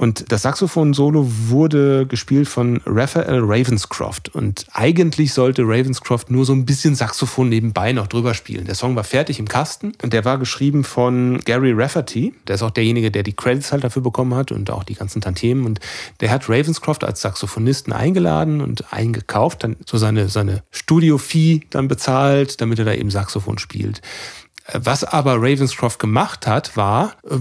Und 0.00 0.32
das 0.32 0.42
Saxophon-Solo 0.42 1.30
wurde 1.48 2.06
gespielt 2.06 2.48
von 2.48 2.80
Raphael 2.86 3.40
Ravenscroft. 3.42 4.34
Und 4.34 4.64
eigentlich 4.72 5.34
sollte 5.34 5.60
Ravenscroft 5.60 6.30
nur 6.30 6.46
so 6.46 6.54
ein 6.54 6.64
bisschen 6.64 6.94
Saxophon 6.94 7.50
nebenbei 7.50 7.92
noch 7.92 8.06
drüber 8.06 8.32
spielen. 8.32 8.64
Der 8.64 8.76
Song 8.76 8.96
war 8.96 9.04
fertig 9.04 9.38
im 9.38 9.46
Kasten 9.46 9.92
und 10.02 10.14
der 10.14 10.24
war 10.24 10.38
geschrieben 10.38 10.84
von 10.84 11.40
Gary 11.44 11.72
Rafferty. 11.72 12.32
Der 12.48 12.54
ist 12.54 12.62
auch 12.62 12.70
derjenige, 12.70 13.10
der 13.10 13.24
die 13.24 13.34
Credits 13.34 13.72
halt 13.72 13.84
dafür 13.84 14.00
bekommen 14.00 14.32
hat 14.32 14.52
und 14.52 14.70
auch 14.70 14.84
die 14.84 14.94
ganzen 14.94 15.20
Tantiemen. 15.20 15.66
Und 15.66 15.80
der 16.20 16.30
hat 16.30 16.48
Ravenscroft 16.48 17.04
als 17.04 17.20
Saxophonisten 17.20 17.92
eingeladen 17.92 18.62
und 18.62 18.94
eingekauft, 18.94 19.64
dann 19.64 19.76
so 19.84 19.98
seine, 19.98 20.30
seine 20.30 20.62
Studio-Fee 20.70 21.66
dann 21.68 21.88
bezahlt, 21.88 22.62
damit 22.62 22.78
er 22.78 22.86
da 22.86 22.94
eben 22.94 23.10
Saxophon 23.10 23.58
spielt. 23.58 24.00
Was 24.72 25.04
aber 25.04 25.34
Ravenscroft 25.34 25.98
gemacht 25.98 26.46
hat, 26.46 26.74
war, 26.76 27.16
äh, 27.28 27.36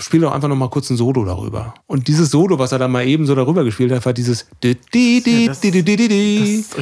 spiel 0.00 0.20
doch 0.20 0.32
einfach 0.32 0.48
noch 0.48 0.56
mal 0.56 0.68
kurz 0.70 0.90
ein 0.90 0.96
Solo 0.96 1.24
darüber. 1.24 1.74
Und 1.86 2.08
dieses 2.08 2.30
Solo, 2.30 2.58
was 2.58 2.72
er 2.72 2.78
da 2.78 2.88
mal 2.88 3.06
eben 3.06 3.26
so 3.26 3.34
darüber 3.34 3.62
gespielt 3.64 3.92
hat, 3.92 4.04
war 4.04 4.12
dieses 4.12 4.46
das-. 4.62 4.76
Das 4.92 5.62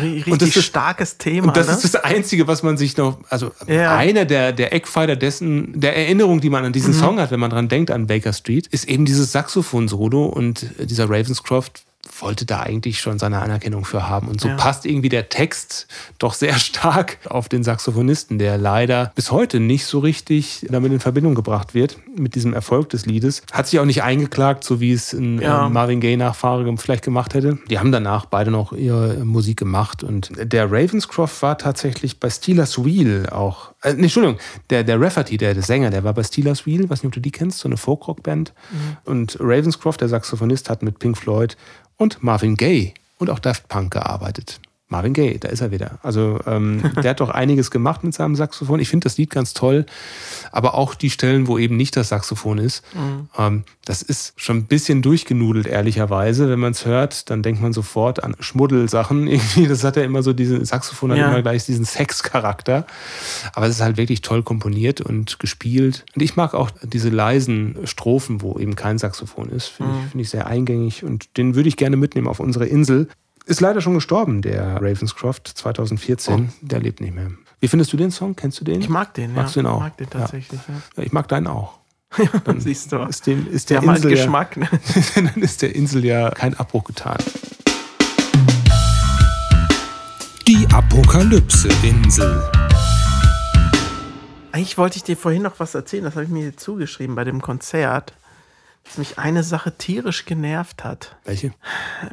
richtig 0.03 0.33
Und 0.33 0.43
das 0.43 0.57
ist- 0.57 0.65
starkes 0.65 1.19
Thema, 1.19 1.49
Und 1.49 1.57
das 1.57 1.67
ne? 1.69 1.75
ist 1.75 1.85
das 1.85 1.97
Einzige, 1.97 2.47
was 2.47 2.63
man 2.63 2.77
sich 2.77 2.97
noch, 2.97 3.19
also 3.29 3.51
Ja. 3.67 3.97
einer 3.97 4.25
der, 4.25 4.53
der 4.53 4.73
Eckpfeiler 4.73 5.17
dessen, 5.17 5.79
der 5.81 5.97
Erinnerung, 5.97 6.41
die 6.41 6.51
man 6.51 6.65
an 6.65 6.71
Mhm. 6.71 6.75
diesen 6.75 6.95
Song 6.95 7.19
hat, 7.21 7.31
wenn 7.31 7.41
man 7.41 7.51
dran 7.51 7.69
denkt, 7.69 7.91
an 7.91 8.07
Baker 8.07 8.33
Street, 8.33 8.67
ist 8.69 8.89
eben 8.89 9.05
dieses 9.05 9.33
Saxophon-Solo 9.33 10.27
und 10.27 10.65
äh, 10.79 10.87
dieser 10.87 11.05
Ravenscroft 11.11 11.83
wollte 12.21 12.47
da 12.47 12.61
eigentlich 12.61 13.01
schon 13.01 13.19
seine 13.19 13.41
Anerkennung 13.41 13.85
für 13.85 14.09
haben. 14.09 14.29
Und 14.29 14.41
so 14.41 14.49
Ja. 14.49 14.57
passt 14.57 14.87
irgendwie 14.87 15.09
der 15.09 15.29
Text 15.29 15.87
doch 16.19 16.35
sehr 16.35 16.55
stark 16.59 17.19
auf 17.29 17.49
den 17.49 17.63
Saxophonisten, 17.63 18.39
der 18.39 18.59
leider 18.59 19.13
bis 19.15 19.31
heute 19.31 19.61
nicht 19.61 19.87
so 19.87 19.99
richtig 19.99 20.67
damit 20.71 20.93
in 20.93 21.01
Verbindung 21.01 21.35
gebracht 21.35 21.75
wird 21.75 21.99
mit 22.17 22.35
diesem 22.35 22.53
Erfolg 22.55 22.89
des 22.91 23.07
Liedes. 23.07 23.43
Hat 23.53 23.67
sich 23.67 23.79
auch 23.81 23.85
nicht 23.85 24.03
eingeklagt, 24.03 24.65
so 24.65 24.81
wie 24.81 24.93
es 24.93 25.13
ein 25.13 25.41
Ja. 25.41 25.69
Marvin 25.69 26.01
Gaye-Nachfahre 26.01 26.77
vielleicht 26.79 27.05
gemacht 27.05 27.35
hätte. 27.35 27.59
Die 27.71 27.79
haben 27.79 27.93
danach 27.93 28.27
beide 28.27 28.51
noch 28.51 28.73
ihre 28.73 29.25
Musik 29.25 29.59
gemacht. 29.59 30.03
Und 30.03 30.31
der 30.41 30.71
Ravenscroft 30.71 31.43
war 31.43 31.59
tatsächlich 31.59 32.21
bei 32.21 32.31
Steelers 32.31 32.85
Wheel 32.85 33.29
auch. 33.31 33.73
Äh, 33.83 33.95
nee, 33.95 34.05
Entschuldigung, 34.05 34.39
der, 34.71 34.85
der 34.85 35.01
Rafferty, 35.01 35.37
der, 35.37 35.55
der 35.55 35.63
Sänger, 35.63 35.91
der 35.91 36.05
war 36.05 36.15
bei 36.15 36.23
Steelers 36.23 36.67
Wheel, 36.67 36.89
weiß 36.89 37.03
nicht, 37.03 37.09
ob 37.09 37.13
du 37.13 37.21
die 37.21 37.31
kennst, 37.31 37.59
so 37.59 37.69
eine 37.69 37.77
Folkrock-Band. 37.77 38.53
Und 39.05 39.37
Ravenscroft, 39.41 40.01
der 40.01 40.09
Saxophonist, 40.09 40.71
hat 40.71 40.83
mit 40.83 40.99
Pink 40.99 41.17
Floyd 41.17 41.57
und 41.97 42.23
Marvin 42.23 42.57
Gaye 42.57 42.95
und 43.19 43.31
auch 43.31 43.39
Daft 43.39 43.69
Punk 43.69 43.93
gearbeitet. 43.93 44.61
Marvin 44.89 45.13
Gaye, 45.13 45.39
da 45.39 45.49
ist 45.49 45.61
er 45.61 45.71
wieder. 45.71 45.99
Also 46.03 46.41
ähm, 46.47 46.83
der 47.03 47.11
hat 47.11 47.21
doch 47.21 47.29
einiges 47.31 47.71
gemacht 47.71 48.05
mit 48.05 48.15
seinem 48.15 48.35
Saxophon. 48.37 48.81
Ich 48.81 48.89
finde 48.89 49.05
das 49.05 49.19
Lied 49.19 49.31
ganz 49.31 49.53
toll, 49.55 49.85
aber 50.51 50.75
auch 50.75 50.95
die 50.95 51.11
Stellen, 51.11 51.47
wo 51.47 51.59
eben 51.59 51.77
nicht 51.77 51.97
das 51.97 52.09
Saxophon 52.09 52.59
ist, 52.59 52.83
ähm, 53.39 53.65
das 53.85 54.03
ist 54.03 54.33
schon 54.37 54.59
ein 54.59 54.67
bisschen 54.67 55.01
durchgenudelt, 55.03 55.67
ehrlicherweise. 55.67 56.49
Wenn 56.49 56.59
man 56.61 56.73
es 56.73 56.85
hört, 56.87 57.31
dann 57.31 57.43
denkt 57.43 57.61
man 57.63 57.73
sofort 57.73 58.23
an 58.23 58.35
Schmuddelsachen. 58.41 59.27
Irgendwie, 59.29 59.67
das 59.67 59.85
hat 59.85 59.97
ja 59.97 60.03
immer 60.03 60.23
so, 60.23 60.33
diese 60.33 60.65
Saxophon 60.65 61.11
hat 61.13 61.19
Ja. 61.19 61.29
immer 61.31 61.43
gleich 61.43 61.65
diesen 61.65 61.85
Sexcharakter. 61.85 62.87
Aber 63.55 63.67
es 63.67 63.77
ist 63.77 63.83
halt 63.83 63.97
wirklich 63.97 64.23
toll 64.23 64.43
komponiert 64.43 65.01
und 65.01 65.39
gespielt. 65.39 66.05
Und 66.15 66.23
ich 66.23 66.37
mag 66.37 66.55
auch 66.55 66.71
diese 66.83 67.09
leisen 67.11 67.77
Strophen, 67.85 68.43
wo 68.43 68.59
eben 68.59 68.75
kein 68.77 68.99
Saxophon 68.99 69.49
ist. 69.51 69.67
Finde 69.69 69.93
ich, 70.05 70.11
finde 70.11 70.23
ich 70.23 70.31
sehr 70.31 70.47
eingängig 70.47 71.05
und 71.05 71.37
den 71.37 71.55
würde 71.55 71.69
ich 71.69 71.77
gerne 71.77 71.97
mitnehmen 71.97 72.27
auf 72.29 72.41
unsere 72.41 72.67
Insel. 72.67 73.09
Ist 73.49 73.63
leider 73.63 73.81
schon 73.81 73.95
gestorben, 73.95 74.43
der 74.43 74.75
Ravenscroft 74.75 75.49
2014. 75.49 76.53
Der 76.61 76.81
lebt 76.81 77.01
nicht 77.01 77.15
mehr. 77.15 77.31
Wie 77.61 77.69
findest 77.69 77.91
du 77.95 77.97
den 77.97 78.11
Song? 78.11 78.37
Kennst 78.37 78.61
du 78.61 78.65
den? 78.65 78.79
Ich 78.79 78.91
mag 78.91 79.15
den, 79.15 79.33
Magst 79.33 79.57
ja. 79.57 79.63
du 79.63 79.67
ihn 79.67 79.73
auch? 79.73 79.79
Ich 79.79 79.85
mag 79.85 79.97
den 79.97 80.11
tatsächlich, 80.11 80.61
ja. 80.69 80.75
Ja, 80.99 81.03
ich 81.03 81.13
mag 81.13 81.29
deinen 81.29 81.47
auch. 81.47 81.79
Dann 82.45 82.61
siehst 82.61 82.93
du. 82.93 82.99
Ist, 83.05 83.27
dem, 83.27 83.51
ist 83.51 83.71
der 83.71 83.81
halt 83.81 83.97
Insel 83.97 84.11
Geschmack, 84.11 84.59
ne? 84.59 84.69
Ja, 84.71 85.23
dann 85.33 85.43
ist 85.43 85.63
der 85.63 85.75
Insel 85.75 86.05
ja 86.05 86.31
kein 86.31 86.59
Abbruch 86.59 86.85
getan. 86.85 87.17
Die 90.47 90.67
Apokalypse-Insel. 90.71 92.43
Eigentlich 94.53 94.77
wollte 94.77 94.99
ich 94.99 95.05
dir 95.05 95.17
vorhin 95.17 95.41
noch 95.41 95.59
was 95.59 95.75
erzählen, 95.75 96.05
das 96.05 96.17
habe 96.17 96.25
ich 96.25 96.31
mir 96.31 96.43
hier 96.43 96.57
zugeschrieben 96.59 97.17
bei 97.17 97.25
dem 97.25 97.41
Konzert, 97.41 98.13
dass 98.89 98.97
mich 98.97 99.19
eine 99.19 99.43
Sache 99.43 99.77
tierisch 99.77 100.25
genervt 100.25 100.83
hat. 100.83 101.17
Welche? 101.25 101.53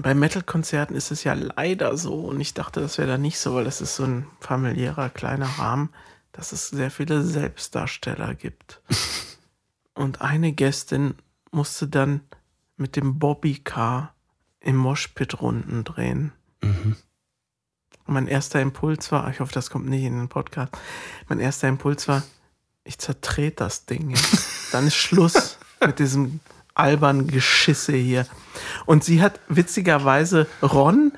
Bei 0.01 0.13
Metal-Konzerten 0.13 0.93
ist 0.93 1.09
es 1.09 1.23
ja 1.23 1.34
leider 1.34 1.97
so, 1.97 2.15
und 2.15 2.41
ich 2.41 2.53
dachte, 2.53 2.82
das 2.82 2.97
wäre 2.97 3.07
da 3.07 3.17
nicht 3.17 3.39
so, 3.39 3.55
weil 3.55 3.63
das 3.63 3.80
ist 3.80 3.95
so 3.95 4.03
ein 4.03 4.28
familiärer 4.41 5.09
kleiner 5.09 5.47
Rahmen, 5.57 5.89
dass 6.34 6.51
es 6.51 6.67
sehr 6.67 6.91
viele 6.91 7.23
Selbstdarsteller 7.23 8.36
gibt. 8.36 8.82
und 9.93 10.21
eine 10.21 10.51
Gästin 10.51 11.15
musste 11.51 11.88
dann 11.88 12.21
mit 12.76 12.97
dem 12.97 13.19
Bobby-Car 13.19 14.13
im 14.59 14.76
Moshpit 14.76 15.41
Runden 15.41 15.86
drehen. 15.86 16.34
Und 18.05 18.13
mein 18.13 18.28
erster 18.28 18.61
Impuls 18.61 19.11
war, 19.13 19.30
ich 19.30 19.39
hoffe, 19.39 19.53
das 19.53 19.69
kommt 19.69 19.88
nicht 19.88 20.03
in 20.03 20.17
den 20.17 20.28
Podcast. 20.28 20.73
Mein 21.30 21.39
erster 21.39 21.69
Impuls 21.69 22.09
war, 22.09 22.23
ich 22.84 22.97
zertrete 22.99 23.55
das 23.57 23.86
Ding 23.86 24.09
jetzt. 24.09 24.47
Dann 24.73 24.88
ist 24.88 24.95
Schluss 24.95 25.57
mit 25.80 25.99
diesem 25.99 26.41
albernen 26.76 27.28
Geschisse 27.28 27.93
hier. 27.93 28.26
Und 28.86 29.03
sie 29.03 29.21
hat 29.21 29.39
witzigerweise 29.47 30.47
Ron 30.61 31.13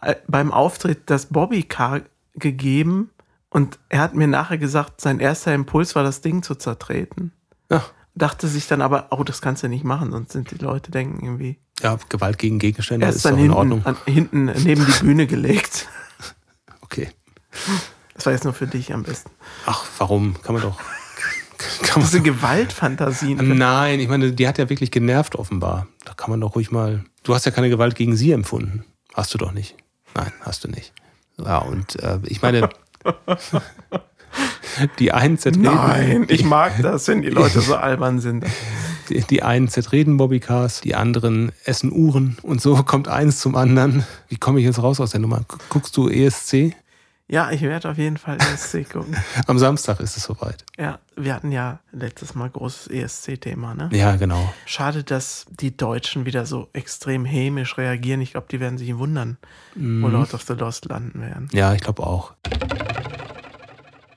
äh, 0.00 0.14
beim 0.28 0.52
Auftritt 0.52 1.02
das 1.10 1.26
Bobby-Car 1.26 2.02
gegeben 2.34 3.10
und 3.50 3.78
er 3.88 4.00
hat 4.00 4.14
mir 4.14 4.26
nachher 4.26 4.58
gesagt, 4.58 5.00
sein 5.00 5.20
erster 5.20 5.54
Impuls 5.54 5.94
war, 5.94 6.02
das 6.02 6.20
Ding 6.20 6.42
zu 6.42 6.54
zertreten. 6.54 7.32
Ja, 7.70 7.84
Dachte 8.16 8.46
sich 8.46 8.68
dann 8.68 8.80
aber, 8.80 9.08
oh, 9.10 9.24
das 9.24 9.42
kannst 9.42 9.64
du 9.64 9.68
nicht 9.68 9.82
machen, 9.84 10.12
sonst 10.12 10.32
sind 10.32 10.50
die 10.52 10.56
Leute 10.62 10.92
denken 10.92 11.24
irgendwie. 11.24 11.58
ja 11.80 11.98
Gewalt 12.08 12.38
gegen 12.38 12.60
Gegenstände 12.60 13.06
Er 13.06 13.12
ist 13.12 13.24
dann 13.24 13.34
in 13.34 13.40
hinten, 13.40 13.56
Ordnung. 13.56 13.84
an, 13.86 13.96
hinten 14.06 14.44
neben 14.44 14.86
die 14.86 15.04
Bühne 15.04 15.26
gelegt. 15.26 15.88
Okay. 16.80 17.10
Das 18.14 18.24
war 18.26 18.32
jetzt 18.32 18.44
nur 18.44 18.52
für 18.54 18.68
dich 18.68 18.92
am 18.94 19.02
besten. 19.02 19.28
Ach, 19.66 19.84
warum? 19.98 20.40
Kann 20.42 20.54
man 20.54 20.62
doch. 20.62 20.78
Kann 21.82 22.02
man 22.02 22.10
Diese 22.10 22.22
Gewaltfantasien. 22.22 23.56
Nein, 23.56 24.00
ich 24.00 24.08
meine, 24.08 24.32
die 24.32 24.48
hat 24.48 24.58
ja 24.58 24.68
wirklich 24.68 24.90
genervt 24.90 25.36
offenbar. 25.36 25.86
Da 26.04 26.14
kann 26.14 26.30
man 26.30 26.40
doch 26.40 26.54
ruhig 26.54 26.70
mal. 26.70 27.04
Du 27.22 27.34
hast 27.34 27.46
ja 27.46 27.52
keine 27.52 27.70
Gewalt 27.70 27.94
gegen 27.94 28.16
sie 28.16 28.32
empfunden. 28.32 28.84
Hast 29.14 29.32
du 29.34 29.38
doch 29.38 29.52
nicht. 29.52 29.76
Nein, 30.14 30.32
hast 30.40 30.64
du 30.64 30.68
nicht. 30.68 30.92
Ja, 31.38 31.58
und 31.58 32.00
äh, 32.02 32.18
ich 32.24 32.42
meine, 32.42 32.68
die 34.98 35.12
einen 35.12 35.38
zertreten. 35.38 35.74
Nein, 35.74 36.26
ich 36.28 36.44
mag 36.46 36.80
das, 36.82 37.08
wenn 37.08 37.22
die 37.22 37.30
Leute 37.30 37.60
so 37.60 37.74
albern 37.76 38.20
sind. 38.20 38.44
Die, 39.08 39.20
die 39.20 39.42
einen 39.42 39.68
zertreten 39.68 40.16
Bobbycars, 40.16 40.80
die 40.80 40.94
anderen 40.94 41.52
essen 41.64 41.92
Uhren 41.92 42.38
und 42.42 42.60
so 42.62 42.74
kommt 42.84 43.08
eins 43.08 43.40
zum 43.40 43.54
anderen. 43.54 44.04
Wie 44.28 44.36
komme 44.36 44.60
ich 44.60 44.64
jetzt 44.64 44.82
raus 44.82 45.00
aus 45.00 45.10
der 45.10 45.20
Nummer? 45.20 45.44
Guckst 45.68 45.96
du 45.96 46.08
ESC? 46.08 46.74
Ja, 47.26 47.50
ich 47.50 47.62
werde 47.62 47.90
auf 47.90 47.96
jeden 47.96 48.18
Fall 48.18 48.36
ESC 48.36 48.88
gucken. 48.92 49.16
Am 49.46 49.58
Samstag 49.58 50.00
ist 50.00 50.16
es 50.16 50.24
soweit. 50.24 50.64
Ja, 50.78 50.98
wir 51.16 51.34
hatten 51.34 51.52
ja 51.52 51.80
letztes 51.90 52.34
Mal 52.34 52.50
großes 52.50 52.88
ESC-Thema, 52.88 53.74
ne? 53.74 53.88
Ja, 53.92 54.16
genau. 54.16 54.52
Schade, 54.66 55.04
dass 55.04 55.46
die 55.48 55.74
Deutschen 55.74 56.26
wieder 56.26 56.44
so 56.44 56.68
extrem 56.74 57.24
hämisch 57.24 57.78
reagieren. 57.78 58.20
Ich 58.20 58.32
glaube, 58.32 58.48
die 58.50 58.60
werden 58.60 58.76
sich 58.76 58.96
wundern, 58.98 59.38
wo 59.74 60.08
Lord 60.08 60.34
of 60.34 60.42
the 60.42 60.52
Lost 60.52 60.84
landen 60.84 61.22
werden. 61.22 61.48
Ja, 61.52 61.72
ich 61.72 61.80
glaube 61.80 62.06
auch. 62.06 62.34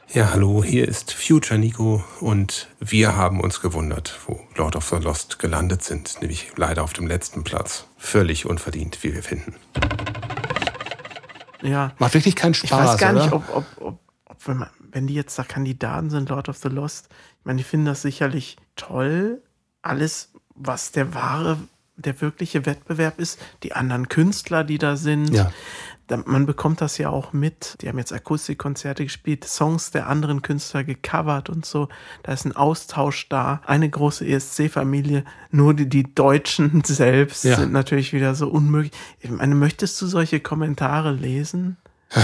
Ja, 0.10 0.32
hallo, 0.32 0.64
hier 0.64 0.88
ist 0.88 1.14
Future 1.14 1.60
Nico 1.60 2.04
und 2.20 2.68
wir 2.80 3.16
haben 3.16 3.40
uns 3.40 3.62
gewundert, 3.62 4.20
wo 4.26 4.40
Lord 4.56 4.76
of 4.76 4.88
the 4.90 4.96
Lost 4.96 5.40
gelandet 5.40 5.84
sind, 5.84 6.22
nämlich 6.22 6.52
leider 6.56 6.84
auf 6.84 6.94
dem 6.94 7.08
letzten 7.08 7.44
Platz. 7.44 7.86
Völlig 7.98 8.46
unverdient, 8.46 9.04
wie 9.04 9.14
wir 9.14 9.24
finden. 9.24 9.56
Ja, 11.62 11.94
Macht 12.00 12.14
wirklich 12.14 12.36
keinen 12.36 12.54
Spaß. 12.54 12.70
ich 12.70 12.72
weiß 12.72 12.98
gar 12.98 13.14
oder? 13.14 13.24
nicht, 13.24 13.34
ob, 13.34 13.56
ob, 13.56 13.66
ob, 13.80 14.00
ob 14.26 14.48
wenn, 14.48 14.58
man, 14.58 14.70
wenn 14.92 15.08
die 15.08 15.14
jetzt 15.14 15.38
da 15.38 15.44
Kandidaten 15.44 16.10
sind, 16.10 16.30
Lord 16.30 16.50
of 16.50 16.58
the 16.58 16.70
Lost, 16.70 17.10
ich 17.40 17.46
meine, 17.46 17.58
die 17.58 17.64
finden 17.64 17.86
das 17.86 18.02
sicherlich 18.02 18.58
toll. 18.76 19.42
Alles, 19.82 20.34
was 20.56 20.92
der 20.92 21.14
wahre, 21.14 21.58
der 21.96 22.20
wirkliche 22.22 22.66
Wettbewerb 22.66 23.20
ist, 23.20 23.40
die 23.64 23.74
anderen 23.74 24.08
Künstler, 24.10 24.64
die 24.64 24.78
da 24.78 24.96
sind. 24.98 25.34
Ja. 25.34 25.52
Man 26.26 26.46
bekommt 26.46 26.80
das 26.82 26.98
ja 26.98 27.10
auch 27.10 27.34
mit. 27.34 27.76
Die 27.82 27.90
haben 27.90 27.98
jetzt 27.98 28.14
Akustikkonzerte 28.14 29.04
gespielt, 29.04 29.44
Songs 29.46 29.92
der 29.92 30.08
anderen 30.08 30.42
Künstler 30.42 30.84
gecovert 30.84 31.50
und 31.50 31.66
so. 31.66 31.90
Da 32.24 32.32
ist 32.34 32.46
ein 32.46 32.56
Austausch 32.56 33.28
da. 33.30 33.62
Eine 33.66 33.90
große 33.90 34.26
ESC-Familie. 34.26 35.26
Nur 35.52 35.74
die, 35.74 35.90
die 35.90 36.14
Deutschen 36.16 36.82
selbst 36.86 37.44
Ja. 37.44 37.58
sind 37.58 37.74
natürlich 37.74 38.14
wieder 38.14 38.36
so 38.36 38.48
unmöglich. 38.48 38.94
Ich 39.20 39.30
meine, 39.30 39.56
möchtest 39.56 40.02
du 40.02 40.08
solche 40.08 40.40
Kommentare 40.40 41.12
lesen? 41.12 41.78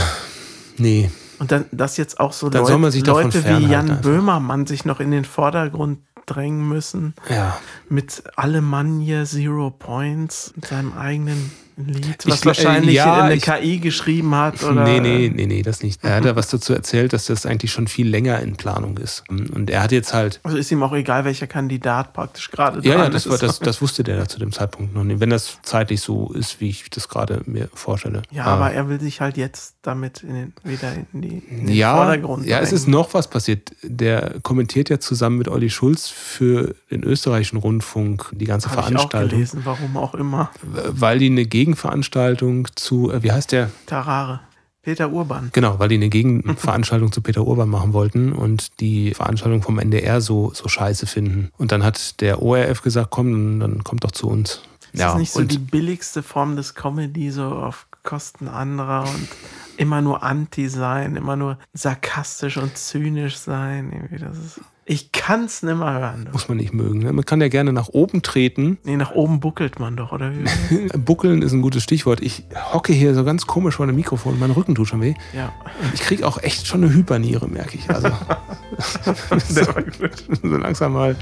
Nee. 0.77 1.11
Und 1.39 1.51
dann, 1.51 1.65
dass 1.71 1.97
jetzt 1.97 2.19
auch 2.19 2.33
so 2.33 2.49
Dann 2.49 2.61
Leut- 2.61 2.69
soll 2.69 2.79
man 2.79 2.91
sich 2.91 3.03
davon 3.03 3.25
Leute 3.25 3.43
wie 3.45 3.67
Jan 3.67 3.89
einfach. 3.91 4.01
Böhmermann 4.01 4.65
sich 4.65 4.85
noch 4.85 4.99
in 4.99 5.11
den 5.11 5.25
Vordergrund 5.25 5.99
drängen 6.25 6.67
müssen. 6.67 7.13
Ja. 7.29 7.59
Mit 7.89 8.23
Alemannia 8.37 9.25
Zero 9.25 9.69
Points, 9.71 10.53
mit 10.55 10.65
seinem 10.67 10.93
eigenen 10.97 11.51
Lied, 11.75 12.17
Ich 12.25 12.31
was 12.31 12.41
gl- 12.41 12.43
äh, 12.43 12.45
wahrscheinlich 12.45 12.95
ja, 12.95 13.23
eine 13.23 13.35
ich- 13.35 13.41
KI 13.43 13.79
geschrieben 13.79 14.35
hat. 14.35 14.61
Oder, 14.63 14.83
nee, 14.83 14.99
nee, 14.99 15.31
nee, 15.33 15.45
nee, 15.47 15.61
das 15.63 15.81
nicht. 15.81 16.03
Er 16.03 16.15
hat 16.17 16.25
ja 16.25 16.35
was 16.35 16.47
dazu 16.49 16.73
erzählt, 16.73 17.13
dass 17.13 17.25
das 17.25 17.45
eigentlich 17.45 17.71
schon 17.71 17.87
viel 17.87 18.07
länger 18.07 18.39
in 18.41 18.55
Planung 18.55 18.97
ist. 18.97 19.23
Und 19.29 19.69
er 19.69 19.81
hat 19.81 19.91
jetzt 19.91 20.13
halt. 20.13 20.39
Also 20.43 20.57
ist 20.57 20.71
ihm 20.71 20.83
auch 20.83 20.93
egal, 20.93 21.25
welcher 21.25 21.47
Kandidat 21.47 22.13
praktisch 22.13 22.51
gerade 22.51 22.79
Ja, 22.81 22.91
ja, 22.95 23.01
dran 23.01 23.11
das, 23.11 23.25
ist. 23.25 23.31
war, 23.31 23.37
das, 23.39 23.59
das 23.59 23.81
wusste 23.81 24.03
der 24.03 24.17
da 24.17 24.27
zu 24.27 24.37
dem 24.39 24.51
Zeitpunkt 24.51 24.93
noch 24.93 25.03
nicht. 25.03 25.19
Wenn 25.19 25.29
das 25.31 25.57
zeitlich 25.63 26.01
so 26.01 26.31
ist, 26.33 26.61
wie 26.61 26.69
ich 26.69 26.89
das 26.89 27.09
gerade 27.09 27.41
mir 27.45 27.69
vorstelle. 27.73 28.21
ja, 28.31 28.45
Ah. 28.45 28.53
aber 28.55 28.71
er 28.71 28.87
will 28.89 28.99
sich 28.99 29.19
halt 29.21 29.37
jetzt 29.37 29.72
damit 29.83 30.23
in 30.23 30.33
den, 30.33 30.53
wieder 30.63 30.93
in, 30.93 31.21
die, 31.21 31.43
in 31.49 31.67
den 31.67 31.75
ja, 31.75 31.95
Vordergrund 31.95 32.45
ja, 32.45 32.59
es 32.59 32.71
ist 32.71 32.87
noch 32.87 33.13
was 33.13 33.29
passiert. 33.29 33.71
Der 33.83 34.39
kommentiert 34.41 34.89
ja 34.89 34.99
zusammen 34.99 35.37
mit 35.37 35.47
Olli 35.47 35.69
Schulz 35.69 36.07
für 36.07 36.73
den 36.89 37.03
österreichischen 37.03 37.57
Rundfunk 37.57 38.31
die 38.33 38.45
ganze 38.45 38.69
Hab 38.69 38.73
ich 38.73 38.79
auch 38.79 38.87
Veranstaltung, 38.89 39.29
gelesen, 39.29 39.61
warum 39.65 39.97
auch 39.97 40.15
immer. 40.15 40.49
weil 40.63 41.19
die 41.19 41.27
eine 41.27 41.45
Gegenveranstaltung 41.45 42.67
zu, 42.75 43.11
äh, 43.11 43.21
wie 43.23 43.31
heißt 43.31 43.51
der? 43.51 43.69
Tarare. 43.85 44.39
Peter 44.81 45.11
Urban. 45.11 45.49
Genau, 45.53 45.79
weil 45.79 45.87
die 45.87 45.95
eine 45.95 46.09
Gegenveranstaltung 46.09 47.11
zu 47.13 47.21
Peter 47.21 47.47
Urban 47.47 47.69
machen 47.69 47.93
wollten 47.93 48.33
und 48.33 48.81
die 48.81 49.13
Veranstaltung 49.13 49.61
vom 49.61 49.79
NDR 49.79 50.19
so, 50.19 50.51
so 50.53 50.67
scheiße 50.67 51.07
finden. 51.07 51.51
Und 51.57 51.71
dann 51.71 51.83
hat 51.83 52.19
der 52.19 52.41
ORF 52.41 52.81
gesagt, 52.81 53.09
komm, 53.09 53.61
dann 53.61 53.83
kommt 53.85 54.03
doch 54.03 54.11
zu 54.11 54.27
uns. 54.27 54.61
Ist 54.91 55.01
das 55.01 55.15
nicht 55.15 55.31
so 55.31 55.43
die 55.43 55.57
billigste 55.57 56.21
Form 56.21 56.55
des 56.55 56.75
Comedy, 56.75 57.31
so 57.31 57.45
auf 57.45 57.87
Kosten 58.03 58.47
anderer 58.47 59.03
und 59.03 59.27
immer 59.77 60.01
nur 60.01 60.23
anti 60.23 60.67
sein, 60.69 61.15
immer 61.15 61.35
nur 61.35 61.57
sarkastisch 61.73 62.57
und 62.57 62.77
zynisch 62.77 63.37
sein? 63.37 63.91
Irgendwie, 63.91 64.17
das 64.17 64.37
ist, 64.37 64.61
ich 64.85 65.11
kann 65.13 65.45
es 65.45 65.63
nimmer 65.63 65.93
hören. 65.93 66.25
Du. 66.25 66.31
muss 66.31 66.49
man 66.49 66.57
nicht 66.57 66.73
mögen. 66.73 66.99
Ne? 66.99 67.13
Man 67.13 67.23
kann 67.23 67.39
ja 67.39 67.47
gerne 67.47 67.71
nach 67.71 67.89
oben 67.89 68.21
treten. 68.21 68.77
Nee, 68.83 68.97
nach 68.97 69.11
oben 69.11 69.39
buckelt 69.39 69.79
man 69.79 69.95
doch, 69.95 70.11
oder 70.11 70.31
wie? 70.33 70.87
Buckeln 70.97 71.41
ist 71.41 71.53
ein 71.53 71.61
gutes 71.61 71.83
Stichwort. 71.83 72.21
Ich 72.21 72.43
hocke 72.73 72.91
hier 72.91 73.13
so 73.13 73.23
ganz 73.23 73.47
komisch 73.47 73.75
vor 73.75 73.87
dem 73.87 73.95
Mikrofon. 73.95 74.37
Mein 74.39 74.51
Rücken 74.51 74.75
tut 74.75 74.87
schon 74.87 75.01
weh. 75.01 75.13
ja. 75.33 75.53
Ich 75.93 76.01
kriege 76.01 76.27
auch 76.27 76.41
echt 76.43 76.67
schon 76.67 76.83
eine 76.83 76.93
Hyperniere, 76.93 77.47
merke 77.47 77.77
ich. 77.77 77.89
Also 77.89 78.09
so, 79.47 79.63
so 80.41 80.57
langsam 80.57 80.93
mal 80.93 81.15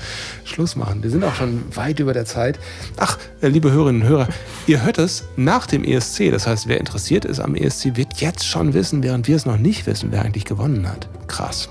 Schluss 0.43 0.75
machen. 0.75 1.03
Wir 1.03 1.09
sind 1.11 1.23
auch 1.23 1.35
schon 1.35 1.63
weit 1.75 1.99
über 1.99 2.13
der 2.13 2.25
Zeit. 2.25 2.59
Ach, 2.97 3.19
äh, 3.41 3.47
liebe 3.47 3.71
Hörerinnen 3.71 4.01
und 4.01 4.07
Hörer, 4.07 4.27
ihr 4.65 4.83
hört 4.83 4.97
es 4.97 5.25
nach 5.35 5.67
dem 5.67 5.83
ESC. 5.83 6.31
Das 6.31 6.47
heißt, 6.47 6.67
wer 6.67 6.79
interessiert 6.79 7.25
ist 7.25 7.39
am 7.39 7.55
ESC, 7.55 7.95
wird 7.95 8.21
jetzt 8.21 8.47
schon 8.47 8.73
wissen, 8.73 9.03
während 9.03 9.27
wir 9.27 9.35
es 9.35 9.45
noch 9.45 9.57
nicht 9.57 9.85
wissen, 9.85 10.11
wer 10.11 10.23
eigentlich 10.23 10.45
gewonnen 10.45 10.89
hat. 10.89 11.07
Krass. 11.27 11.69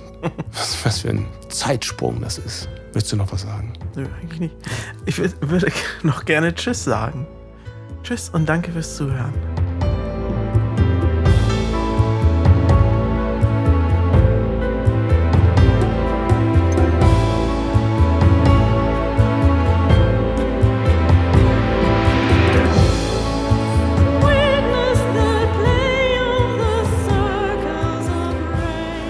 Was, 0.53 0.85
was 0.85 0.99
für 1.01 1.11
ein 1.11 1.27
Zeitsprung 1.51 2.21
das 2.21 2.39
ist. 2.39 2.69
Möchtest 2.95 3.13
du 3.13 3.17
noch 3.17 3.31
was 3.33 3.43
sagen? 3.43 3.73
Nö, 3.95 4.07
eigentlich 4.21 4.41
nicht. 4.41 4.55
Ich 5.07 5.17
wür- 5.17 5.33
würde 5.41 5.69
noch 6.03 6.25
gerne 6.25 6.55
Tschüss 6.55 6.85
sagen. 6.85 7.27
Tschüss 8.03 8.31
und 8.31 8.49
danke 8.49 8.73
fürs 8.73 8.97
Zuhören. 8.97 9.35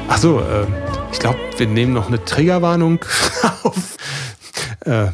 Ach 0.08 0.18
so, 0.18 0.40
äh, 0.40 0.66
ich 1.12 1.18
glaube, 1.18 1.38
wir 1.56 1.66
nehmen 1.66 1.92
noch 1.92 2.08
eine 2.08 2.24
Triggerwarnung 2.24 3.04
auf. 3.62 3.96
Äh, 4.80 5.08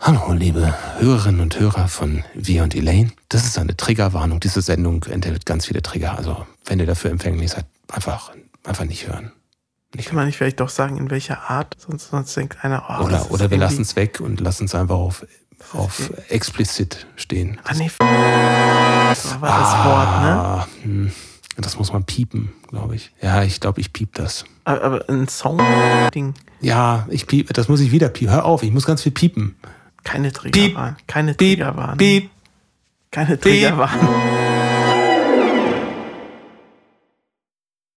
hallo, 0.00 0.32
liebe 0.32 0.74
Hörerinnen 0.98 1.40
und 1.40 1.58
Hörer 1.58 1.88
von 1.88 2.24
Wir 2.34 2.62
und 2.62 2.74
Elaine. 2.74 3.12
Das 3.28 3.44
ist 3.44 3.58
eine 3.58 3.76
Triggerwarnung. 3.76 4.40
Diese 4.40 4.62
Sendung 4.62 5.04
enthält 5.04 5.46
ganz 5.46 5.66
viele 5.66 5.82
Trigger. 5.82 6.18
Also, 6.18 6.46
wenn 6.64 6.80
ihr 6.80 6.86
dafür 6.86 7.10
empfänglich 7.10 7.52
seid, 7.52 7.66
einfach, 7.90 8.32
einfach 8.64 8.84
nicht 8.84 9.06
hören. 9.06 9.32
Nicht 9.94 10.08
Kann 10.08 10.16
man 10.16 10.26
nicht 10.26 10.38
vielleicht 10.38 10.60
doch 10.60 10.70
sagen, 10.70 10.96
in 10.96 11.10
welcher 11.10 11.50
Art? 11.50 11.76
Sonst, 11.78 12.10
sonst 12.10 12.34
denkt 12.36 12.64
einer, 12.64 12.84
oh, 12.88 13.08
das 13.08 13.26
Oder, 13.26 13.32
oder 13.32 13.50
wir 13.50 13.58
lassen 13.58 13.82
es 13.82 13.94
weg 13.94 14.20
und 14.20 14.40
lassen 14.40 14.64
es 14.64 14.74
einfach 14.74 14.96
auf, 14.96 15.26
auf 15.74 16.10
explizit 16.28 17.06
stehen. 17.16 17.60
Ah, 17.64 17.74
nee, 17.74 17.90
so 17.90 18.04
war 19.40 19.58
das 19.60 19.84
Wort, 19.84 20.22
ne? 20.22 20.30
Ah, 20.30 20.68
hm. 20.82 21.12
Das 21.56 21.78
muss 21.78 21.92
man 21.92 22.04
piepen, 22.04 22.52
glaube 22.68 22.96
ich. 22.96 23.12
Ja, 23.20 23.42
ich 23.42 23.60
glaube, 23.60 23.80
ich 23.80 23.92
piep 23.92 24.14
das. 24.14 24.44
Aber, 24.64 25.08
ein 25.08 25.28
Song-Ding, 25.28 26.34
Ja, 26.60 27.06
ich 27.10 27.26
piep, 27.26 27.52
das 27.52 27.68
muss 27.68 27.80
ich 27.80 27.92
wieder 27.92 28.08
piepen. 28.08 28.32
Hör 28.32 28.44
auf, 28.44 28.62
ich 28.62 28.70
muss 28.72 28.86
ganz 28.86 29.02
viel 29.02 29.12
piepen. 29.12 29.56
keine 30.04 30.32
Triggerwarnung. 30.32 30.96
Keine 31.06 31.36
Triggerwarnung. 31.36 31.98
Keine. 33.10 33.38
Triggerwarnung. 33.38 34.51